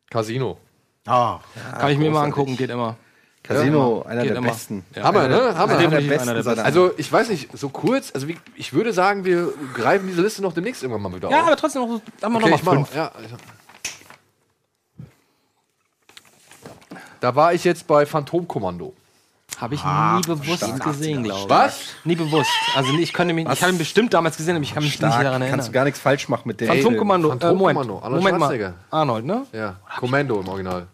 Casino. 0.09 0.57
Ah, 1.05 1.39
Kann 1.79 1.91
ich 1.91 1.97
mir 1.97 2.11
mal 2.11 2.23
angucken, 2.23 2.55
geht 2.57 2.69
immer. 2.69 2.95
Casino, 3.43 4.03
einer 4.03 4.21
Geht 4.21 4.31
der 4.31 4.37
immer. 4.37 4.49
besten. 4.49 4.85
Ja. 4.95 5.03
Hammer, 5.03 5.27
ne? 5.27 5.57
Hammer. 5.57 5.77
Einer 5.77 5.89
der 5.89 6.01
besten 6.01 6.21
einer 6.29 6.33
der 6.35 6.43
seiner 6.43 6.65
Also, 6.65 6.91
ich 6.97 7.11
weiß 7.11 7.29
nicht, 7.29 7.57
so 7.57 7.69
kurz, 7.69 8.11
also 8.13 8.27
wie, 8.27 8.37
ich 8.55 8.73
würde 8.73 8.93
sagen, 8.93 9.25
wir 9.25 9.51
greifen 9.73 10.07
diese 10.07 10.21
Liste 10.21 10.41
noch 10.43 10.53
demnächst 10.53 10.83
irgendwann 10.83 11.01
mal 11.11 11.15
wieder 11.15 11.31
Ja, 11.31 11.41
auf. 11.41 11.47
aber 11.47 11.55
trotzdem 11.57 11.81
noch, 11.81 12.01
haben 12.21 12.33
wir 12.33 12.39
Okay, 12.41 12.49
noch 12.51 12.63
mal 12.63 12.75
fünf. 12.75 12.89
noch, 12.89 12.95
ja. 12.95 13.11
also. 13.15 13.35
Da 17.21 17.35
war 17.35 17.53
ich 17.53 17.63
jetzt 17.63 17.87
bei 17.87 18.05
Phantomkommando. 18.05 18.93
Habe 19.59 19.75
ich 19.75 19.83
nie 19.83 20.21
bewusst 20.21 20.83
gesehen, 20.83 21.23
glaube 21.23 21.41
ich. 21.43 21.49
Was? 21.49 21.79
Nie 22.05 22.15
bewusst. 22.15 22.49
Also 22.75 22.93
ich 22.97 23.11
könnte 23.11 23.33
mich, 23.33 23.47
ich 23.47 23.61
habe 23.61 23.73
ihn 23.73 23.77
bestimmt 23.77 24.13
damals 24.13 24.37
gesehen, 24.37 24.55
aber 24.55 24.63
ich 24.63 24.73
kann 24.73 24.83
mich 24.83 24.93
nicht 24.93 25.03
daran 25.03 25.23
Kannst 25.25 25.39
du 25.39 25.43
erinnern. 25.45 25.71
gar 25.73 25.83
nichts 25.83 25.99
falsch 25.99 26.29
machen 26.29 26.43
mit 26.45 26.61
dem. 26.61 26.67
Phantomkommando. 26.67 27.31
Äh, 27.33 27.53
Moment, 27.53 27.77
Arnold 27.79 28.01
Moment 28.03 28.23
mal. 28.23 28.37
Schwarzenegger. 28.37 28.73
Arnold, 28.89 29.25
ne? 29.25 29.45
Ja, 29.51 29.75
Commando 29.97 30.39
im 30.39 30.47
Original. 30.47 30.87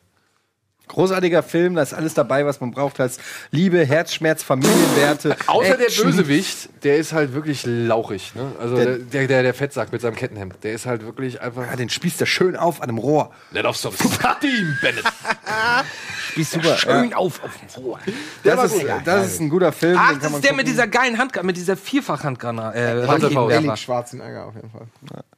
Großartiger 0.88 1.44
Film, 1.44 1.76
da 1.76 1.82
ist 1.82 1.94
alles 1.94 2.14
dabei, 2.14 2.46
was 2.46 2.62
man 2.62 2.72
braucht. 2.72 3.00
Ist 3.00 3.20
Liebe, 3.52 3.84
Herzschmerz, 3.86 4.44
Familienwerte. 4.44 5.36
Außer 5.48 5.78
der 5.78 5.88
Action. 5.88 6.06
Bösewicht, 6.06 6.70
der 6.84 6.98
ist 6.98 7.14
halt 7.14 7.34
wirklich 7.34 7.64
lauchig. 7.66 8.34
Ne? 8.36 8.52
Also 8.60 8.76
der, 8.76 8.98
der, 9.00 9.28
der, 9.28 9.44
der 9.44 9.54
Fettsack 9.54 9.92
mit 9.92 10.02
seinem 10.02 10.16
Kettenhemd, 10.16 10.56
der 10.64 10.74
ist 10.74 10.86
halt 10.86 11.04
wirklich 11.04 11.42
einfach. 11.42 11.66
Ja, 11.68 11.76
den 11.76 11.90
spießt 11.90 12.22
er 12.22 12.28
schön 12.28 12.56
auf 12.56 12.82
an 12.82 12.90
einem 12.90 12.98
Rohr. 12.98 13.32
Let 13.52 13.66
off 13.66 13.78
some 13.78 13.96
steam, 13.96 14.78
Bennett. 14.82 15.04
Spießt 16.32 16.52
super. 16.54 16.78
Schön 16.78 17.10
Ja. 17.12 17.18
auf, 17.18 17.44
auf 17.44 17.52
dem 17.58 17.84
Rohr. 17.84 18.00
Das, 18.44 18.74
ist, 18.74 18.86
das 19.06 19.26
ist 19.28 19.40
ein 19.42 19.50
guter 19.50 19.72
Film. 19.72 19.98
Ach, 20.00 20.10
den 20.10 20.14
kann 20.14 20.22
das 20.22 20.32
man 20.32 20.40
ist 20.40 20.44
der 20.46 20.52
mit 20.54 20.66
gucken. 20.66 20.72
dieser 20.74 20.88
geilen 20.88 21.18
Handgranate, 21.18 21.46
mit 21.48 21.58
dieser 21.58 21.78
Vierfach-Handgranate. 21.78 22.78
Äh. 22.78 23.04
Raketenwerfer. 23.06 23.62
Felix 23.62 23.80
Schwarzenegger 23.80 24.46
auf 24.46 24.56
jeden 24.56 24.70
Fall. 24.70 24.88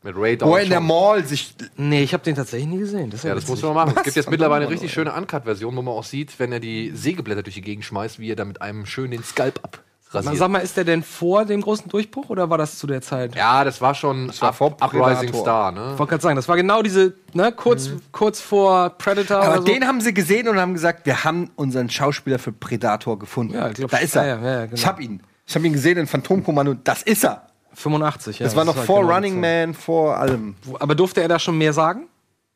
Mit 0.04 0.16
Ray 0.18 0.40
Wo 0.42 0.56
er 0.56 0.64
in 0.64 0.70
der. 0.70 0.80
Mall 0.80 1.26
sich. 1.26 1.56
Nee, 1.76 2.04
ich 2.04 2.14
habe 2.14 2.24
den 2.24 2.36
tatsächlich 2.36 2.68
nie 2.70 2.80
gesehen. 2.80 3.10
Das 3.10 3.24
Ja, 3.24 3.36
das 3.36 3.46
du 3.46 3.56
mal 3.74 3.86
machen. 3.86 3.94
Es 3.98 4.04
gibt 4.04 4.16
jetzt 4.16 4.30
mittlerweile 4.30 4.66
eine 4.66 4.74
richtig 4.74 4.92
schöne 4.94 5.14
Uncut-Version, 5.38 5.76
wo 5.76 5.82
man 5.82 5.94
auch 5.94 6.04
sieht, 6.04 6.38
wenn 6.40 6.52
er 6.52 6.60
die 6.60 6.92
Sägeblätter 6.94 7.44
durch 7.44 7.56
die 7.56 7.62
Gegend 7.62 7.86
schmeißt, 7.86 8.20
wie 8.20 8.32
er 8.32 8.36
da 8.36 8.46
mit 8.46 8.62
einem 8.62 8.86
schön 8.86 9.12
den 9.12 9.24
Skalp 9.24 9.62
Mal, 9.64 9.70
abrasiert. 10.10 10.38
Sag 10.38 10.50
mal, 10.50 10.60
ist 10.60 10.78
der 10.78 10.84
denn 10.84 11.04
vor 11.04 11.46
dem 11.46 11.62
großen 11.62 11.90
Durchbruch 11.90 12.30
oder 12.30 12.50
war 12.50 12.58
das 12.58 12.78
zu 12.80 12.88
der 12.88 13.02
Zeit? 13.02 13.36
Ja, 13.36 13.64
das 13.64 13.82
war 13.82 13.94
schon 13.94 14.32
war 14.40 14.50
Up, 14.50 14.56
vor 14.56 14.78
Uprising. 14.82 15.34
Star, 15.34 15.70
Ich 15.72 15.76
ne? 15.76 16.00
wollte 16.00 16.10
gerade 16.12 16.24
sagen, 16.24 16.36
das 16.36 16.48
war 16.48 16.56
genau 16.56 16.82
diese, 16.82 17.14
ne, 17.34 17.52
kurz, 17.52 17.90
kurz 18.12 18.40
vor 18.42 18.92
Predator 18.92 19.38
Aber 19.38 19.48
oder 19.50 19.58
so. 19.60 19.66
den 19.66 19.86
haben 19.86 20.02
sie 20.02 20.14
gesehen 20.14 20.48
und 20.48 20.58
haben 20.60 20.74
gesagt, 20.74 21.06
wir 21.06 21.24
haben 21.24 21.52
unseren 21.56 21.90
Schauspieler 21.90 22.40
für 22.40 22.52
Predator 22.52 23.20
gefunden. 23.20 23.54
Ja, 23.54 23.70
ich 23.70 23.76
glaub, 23.76 23.92
da 23.92 23.98
ist 23.98 24.16
er. 24.16 24.26
ja, 24.26 24.36
ja, 24.42 24.66
genau. 24.66 24.76
Ich 24.76 24.86
hab 24.86 25.00
ihn. 25.00 25.22
Ich 25.46 25.56
habe 25.56 25.66
ihn 25.66 25.74
gesehen 25.74 25.98
in 25.98 26.08
Phantomkommando. 26.08 26.74
Das 26.74 27.04
ist 27.04 27.24
er. 27.24 27.44
85, 27.74 28.40
ja. 28.40 28.46
Das 28.46 28.56
war 28.56 28.66
noch 28.66 28.76
halt 28.76 28.86
vor 28.86 29.02
genau 29.02 29.10
die 29.10 29.16
Running. 29.28 29.40
Man, 29.40 29.74
vor 29.74 30.18
allem. 30.18 30.56
Aber 30.80 30.96
durfte 30.96 31.22
er 31.22 31.28
da 31.28 31.38
schon 31.38 31.58
mehr 31.58 31.74
sagen? 31.74 32.08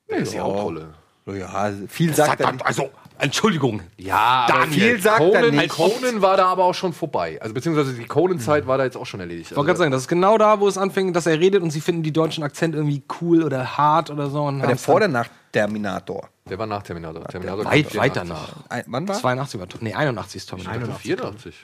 Das 0.07 0.21
ist 0.23 0.33
die 0.33 0.39
Hauptrolle. 0.39 0.93
Ja, 1.25 1.71
viel 1.87 2.13
sagt 2.13 2.39
er 2.41 2.51
nicht. 2.51 2.65
Also, 2.65 2.89
Entschuldigung. 3.19 3.81
Ja, 3.97 4.47
aber 4.49 4.61
Daniel 4.65 4.99
sagt 4.99 5.21
er 5.21 5.41
Conan, 5.41 5.55
nicht. 5.55 5.69
Conan 5.69 6.21
war 6.21 6.37
da 6.37 6.47
aber 6.47 6.63
auch 6.63 6.73
schon 6.73 6.91
vorbei. 6.91 7.37
Also 7.39 7.53
beziehungsweise 7.53 7.93
die 7.93 8.05
Conan-Zeit 8.05 8.65
war 8.65 8.79
da 8.79 8.83
jetzt 8.83 8.97
auch 8.97 9.05
schon 9.05 9.19
erledigt. 9.19 9.51
Ich 9.51 9.57
wollte 9.57 9.67
gerade 9.67 9.77
sagen, 9.77 9.91
das 9.91 10.01
ist 10.01 10.07
genau 10.07 10.39
da, 10.39 10.59
wo 10.59 10.67
es 10.67 10.77
anfängt, 10.77 11.15
dass 11.15 11.27
er 11.27 11.39
redet 11.39 11.61
und 11.61 11.69
sie 11.69 11.81
finden 11.81 12.01
die 12.01 12.11
deutschen 12.11 12.43
Akzent 12.43 12.73
irgendwie 12.73 13.03
cool 13.21 13.43
oder 13.43 13.77
hart 13.77 14.09
oder 14.09 14.29
so. 14.31 14.41
Und 14.43 14.59
Der 14.61 14.75
vor 14.75 14.95
oder 14.95 15.07
nach 15.07 15.27
Terminator? 15.51 16.29
der 16.49 16.57
war 16.57 16.65
nach 16.65 16.81
Terminator. 16.81 17.23
Terminator 17.25 17.63
weit, 17.65 17.95
weit 17.95 18.13
84. 18.13 18.13
danach. 18.23 18.53
Ein, 18.69 18.83
wann 18.87 19.07
war? 19.07 19.15
82 19.15 19.59
war 19.59 19.67
Nee, 19.81 19.93
81 19.93 20.35
ist 20.37 20.49
Terminator. 20.49 20.95
84. 20.95 21.55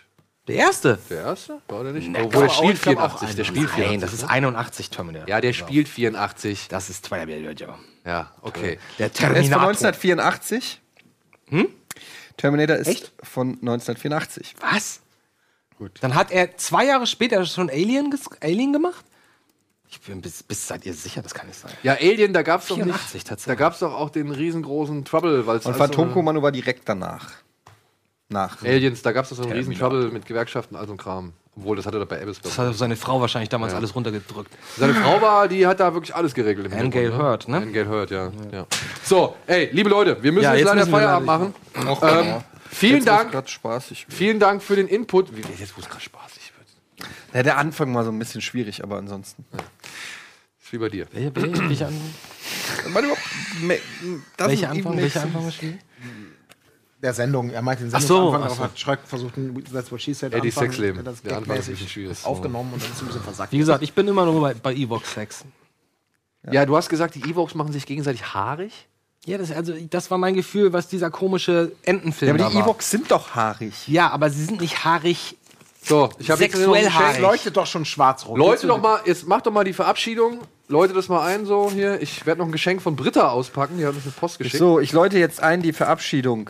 Der 0.47 0.55
erste? 0.55 0.97
Der 1.09 1.21
erste? 1.23 1.61
War 1.67 1.83
der 1.83 1.93
nicht? 1.93 2.07
Nee, 2.07 2.21
Obwohl, 2.21 2.43
der 2.43 2.49
spielt 2.49 2.73
ich 2.75 2.81
glaub 2.81 2.97
auch 2.99 3.19
84. 3.19 3.35
Der 3.35 3.43
spielt 3.43 3.69
84. 3.69 3.91
Nein, 3.91 3.99
das 3.99 4.13
ist 4.13 4.23
81 4.23 4.89
Terminator. 4.89 5.27
Ja, 5.27 5.41
der 5.41 5.53
spielt 5.53 5.89
84. 5.89 6.67
Das 6.69 6.89
ist 6.89 7.07
Terminator. 7.07 7.77
Ja, 8.05 8.31
okay. 8.41 8.79
Der 8.97 9.07
Der 9.09 9.11
ist 9.11 9.17
von 9.19 9.33
Terminator. 9.33 9.67
1984. 9.67 10.81
Hm? 11.49 11.67
Terminator 12.37 12.75
ist 12.77 13.11
von 13.23 13.49
1984. 13.55 14.55
Was? 14.61 15.01
Gut. 15.77 15.91
Dann 16.01 16.15
hat 16.15 16.31
er 16.31 16.55
zwei 16.57 16.85
Jahre 16.85 17.07
später 17.07 17.45
schon 17.45 17.69
Alien, 17.69 18.13
Alien 18.41 18.73
gemacht? 18.73 19.03
Ich 19.89 20.01
bin 20.01 20.21
bis, 20.21 20.43
bis 20.43 20.67
seid 20.67 20.85
ihr 20.85 20.93
sicher, 20.93 21.21
das 21.21 21.33
kann 21.33 21.47
nicht 21.47 21.59
sein. 21.59 21.71
Ja, 21.83 21.93
Alien, 21.93 22.33
da 22.33 22.41
gab 22.41 22.61
es 22.61 22.67
doch 22.67 22.75
84 22.75 23.13
nicht. 23.13 23.27
tatsächlich. 23.27 23.57
Da 23.57 23.63
gab 23.63 23.73
es 23.73 23.79
doch 23.79 23.93
auch 23.93 24.09
den 24.09 24.31
riesengroßen 24.31 25.05
Trouble, 25.05 25.45
weil 25.47 25.57
es 25.57 25.65
Und 25.65 25.73
also- 25.73 25.83
Phantomkommando 25.83 26.41
war 26.41 26.51
direkt 26.51 26.87
danach. 26.89 27.31
Nach. 28.29 28.61
Aliens, 28.63 29.01
da 29.01 29.11
gab 29.13 29.23
es 29.23 29.29
doch 29.29 29.37
so 29.37 29.43
einen 29.43 29.53
riesen 29.53 29.73
Trouble 29.77 30.09
mit 30.11 30.25
Gewerkschaften, 30.25 30.75
all 30.75 30.85
so 30.85 30.93
ein 30.93 30.97
Kram. 30.97 31.33
Obwohl, 31.55 31.75
das 31.77 31.85
hatte 31.87 31.97
er 31.97 32.05
bei 32.05 32.21
Abyss. 32.21 32.39
Das 32.41 32.57
hat 32.59 32.75
seine 32.75 32.95
Frau 32.95 33.19
wahrscheinlich 33.19 33.49
damals 33.49 33.73
alles 33.73 33.95
runtergedrückt. 33.95 34.51
Seine 34.77 34.93
Frau 34.93 35.19
war, 35.21 35.47
die 35.47 35.65
hat 35.65 35.79
da 35.79 35.91
wirklich 35.93 36.13
alles 36.13 36.33
geregelt. 36.35 36.67
im 36.71 36.77
Angale 36.77 37.17
Hurt, 37.17 37.47
ne? 37.47 37.57
Angale 37.57 37.87
Hurt, 37.89 38.11
ja. 38.11 38.31
ja. 38.51 38.67
So, 39.03 39.35
ey, 39.47 39.69
liebe 39.71 39.89
Leute, 39.89 40.21
wir 40.21 40.31
müssen 40.31 40.43
Ja, 40.43 40.53
jetzt, 40.53 40.67
jetzt 40.67 40.75
leider 40.75 40.85
Feierabend 40.91 41.25
machen. 41.25 41.53
Ähm, 42.03 42.43
vielen 42.69 43.03
Dank, 43.05 43.31
gerade 43.31 43.47
spaßig. 43.47 44.05
vielen 44.09 44.39
Dank 44.39 44.61
für 44.61 44.75
den 44.75 44.87
Input. 44.87 45.35
Wie, 45.35 45.41
jetzt 45.59 45.75
wo 45.75 45.81
es 45.81 45.89
gerade 45.89 46.03
spaßig 46.03 46.51
wird. 46.57 47.09
Ja, 47.33 47.41
der 47.43 47.57
Anfang 47.57 47.95
war 47.95 48.03
so 48.03 48.11
ein 48.11 48.19
bisschen 48.19 48.41
schwierig, 48.41 48.83
aber 48.83 48.97
ansonsten. 48.97 49.43
Ist 50.61 50.73
wie 50.73 50.77
bei 50.77 50.89
dir. 50.89 51.07
Welche, 51.11 51.33
welche, 51.35 51.69
welche, 51.69 51.87
An 51.87 51.99
Man 52.93 53.03
überhaupt- 53.05 53.21
me- 53.63 53.79
doesn't 54.37 54.47
welche 54.49 54.69
Anfang? 54.69 54.97
Welche. 54.97 55.21
Anfang 55.21 55.43
war 55.45 55.51
schwierig? 55.51 55.79
Der 57.01 57.13
Sendung. 57.13 57.49
Er 57.51 57.61
meinte 57.61 57.83
den 57.83 57.93
Ach 57.93 58.01
so, 58.01 58.07
Sendungsanfang, 58.07 58.41
ach 58.41 58.45
darauf 58.45 58.57
so. 58.57 58.63
hat 58.63 58.79
Schröck 58.79 58.99
versucht, 59.05 59.37
ein 59.37 59.63
That's 59.71 59.91
What 59.91 60.01
She 60.01 60.13
Said 60.13 60.33
Eddie 60.33 60.47
Anfang, 60.47 60.63
Sexleben. 60.63 61.03
Das 61.03 61.21
Der 61.21 61.37
Anfang 61.37 61.57
ist 61.57 61.67
ein 61.67 61.71
bisschen 61.73 61.87
schwierig. 61.89 62.25
aufgenommen 62.25 62.73
und 62.73 62.81
dann 62.81 62.89
ist 62.89 62.95
es 62.95 63.01
ein 63.01 63.07
bisschen 63.07 63.21
versackt. 63.23 63.51
Wie 63.51 63.57
gesagt, 63.59 63.83
ich 63.83 63.93
bin 63.93 64.07
immer 64.07 64.25
nur 64.25 64.41
bei, 64.41 64.53
bei 64.55 64.73
Evox 64.73 65.13
Sex. 65.13 65.45
Ja. 66.51 66.65
du 66.65 66.75
hast 66.75 66.89
gesagt, 66.89 67.15
die 67.15 67.21
Evox 67.29 67.53
machen 67.55 67.71
sich 67.73 67.85
gegenseitig 67.85 68.33
haarig. 68.33 68.87
Ja, 69.25 69.37
das, 69.37 69.51
also, 69.51 69.73
das 69.89 70.09
war 70.09 70.17
mein 70.17 70.35
Gefühl, 70.35 70.71
was 70.71 70.87
dieser 70.87 71.11
komische 71.11 71.73
Entenfilm 71.83 72.37
Ja, 72.37 72.45
aber 72.45 72.53
die. 72.53 72.59
Evox 72.59 72.89
sind 72.89 73.11
doch 73.11 73.35
haarig. 73.35 73.73
Ja, 73.87 74.09
aber 74.09 74.29
sie 74.29 74.43
sind 74.45 74.61
nicht 74.61 74.85
haarig. 74.85 75.35
So, 75.87 76.09
ich 76.19 76.29
habe 76.29 76.43
jetzt 76.43 76.53
noch 76.53 76.59
Sexuell 76.59 76.79
ein 76.81 76.85
Geschenk. 76.85 77.03
haarig. 77.05 77.19
leuchtet 77.21 77.57
doch 77.57 77.65
schon 77.67 77.85
schwarz-rot. 77.85 78.37
Leute 78.37 78.67
doch 78.67 78.81
mal, 78.81 78.99
jetzt 79.05 79.27
macht 79.27 79.45
doch 79.45 79.51
mal 79.51 79.63
die 79.63 79.73
Verabschiedung. 79.73 80.39
Leute 80.67 80.93
das 80.93 81.07
mal 81.07 81.25
ein, 81.25 81.45
so 81.45 81.71
hier. 81.71 82.01
Ich 82.01 82.25
werde 82.25 82.39
noch 82.39 82.47
ein 82.47 82.51
Geschenk 82.51 82.81
von 82.81 82.95
Britta 82.97 83.29
auspacken. 83.29 83.77
Die 83.77 83.85
hat 83.85 83.93
uns 83.93 84.03
eine 84.03 84.11
Post 84.11 84.37
geschickt. 84.39 84.57
So, 84.57 84.79
ich 84.81 84.91
läute 84.91 85.17
jetzt 85.17 85.41
ein 85.41 85.61
die 85.61 85.71
Verabschiedung. 85.71 86.49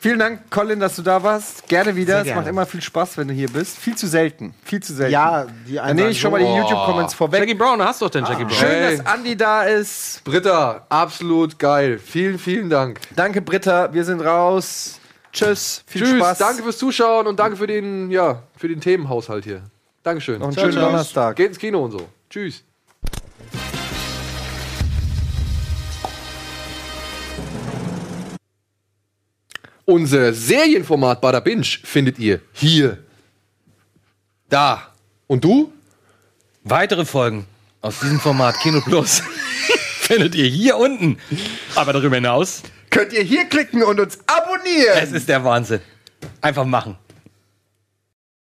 Vielen 0.00 0.18
Dank, 0.18 0.50
Colin, 0.50 0.80
dass 0.80 0.96
du 0.96 1.02
da 1.02 1.22
warst. 1.22 1.68
Gerne 1.68 1.94
wieder. 1.94 2.18
Es 2.18 2.24
gerne. 2.24 2.40
macht 2.40 2.48
immer 2.48 2.66
viel 2.66 2.82
Spaß, 2.82 3.16
wenn 3.18 3.28
du 3.28 3.34
hier 3.34 3.48
bist. 3.48 3.78
Viel 3.78 3.94
zu 3.94 4.08
selten. 4.08 4.52
Viel 4.64 4.82
zu 4.82 4.92
selten. 4.94 5.12
Ja, 5.12 5.46
die 5.68 5.74
Dann 5.76 5.94
nehme 5.94 6.08
ich 6.10 6.20
schon 6.20 6.32
mal 6.32 6.40
die 6.40 6.44
YouTube-Comments 6.52 7.14
vorweg. 7.14 7.38
Jackie 7.38 7.54
Brown, 7.54 7.78
da 7.78 7.84
hast 7.86 8.00
du 8.00 8.06
doch 8.06 8.10
den 8.10 8.24
Jackie 8.24 8.42
Brown. 8.44 8.56
Schön, 8.56 8.68
Hey. 8.68 8.96
dass 8.96 9.06
Andi 9.06 9.36
da 9.36 9.62
ist. 9.62 10.24
Britta, 10.24 10.84
absolut 10.88 11.56
geil. 11.60 12.00
Vielen, 12.04 12.40
vielen 12.40 12.68
Dank. 12.68 12.98
Danke, 13.14 13.40
Britta. 13.40 13.94
Wir 13.94 14.04
sind 14.04 14.20
raus. 14.22 14.98
Tschüss. 15.32 15.82
Viel 15.86 16.02
Tschüss, 16.02 16.16
Spaß. 16.16 16.38
danke 16.38 16.62
fürs 16.62 16.78
Zuschauen 16.78 17.26
und 17.26 17.38
danke 17.38 17.56
für 17.56 17.66
den, 17.66 18.10
ja, 18.10 18.42
für 18.56 18.68
den 18.68 18.80
Themenhaushalt 18.80 19.44
hier. 19.44 19.62
Dankeschön. 20.02 20.38
Noch 20.38 20.48
einen 20.48 20.56
schönen 20.56 20.74
Donnerstag. 20.74 21.36
Geht 21.36 21.48
ins 21.48 21.58
Kino 21.58 21.82
und 21.84 21.92
so. 21.92 22.08
Tschüss. 22.28 22.64
Unser 29.84 30.32
Serienformat 30.32 31.20
Bada 31.20 31.40
Binge 31.40 31.64
findet 31.82 32.18
ihr 32.18 32.40
hier. 32.52 32.98
Da. 34.48 34.92
Und 35.26 35.44
du? 35.44 35.72
Weitere 36.62 37.04
Folgen 37.04 37.46
aus 37.80 37.98
diesem 38.00 38.20
Format 38.20 38.58
Kino 38.60 38.80
Plus 38.80 39.22
findet 40.00 40.34
ihr 40.34 40.46
hier 40.46 40.76
unten. 40.76 41.18
Aber 41.74 41.92
darüber 41.92 42.16
hinaus, 42.16 42.62
Könnt 42.92 43.14
ihr 43.14 43.22
hier 43.22 43.46
klicken 43.46 43.82
und 43.82 43.98
uns 43.98 44.18
abonnieren. 44.26 44.98
es 45.02 45.12
ist 45.12 45.28
der 45.28 45.42
Wahnsinn. 45.42 45.80
Einfach 46.42 46.66
machen. 46.66 46.98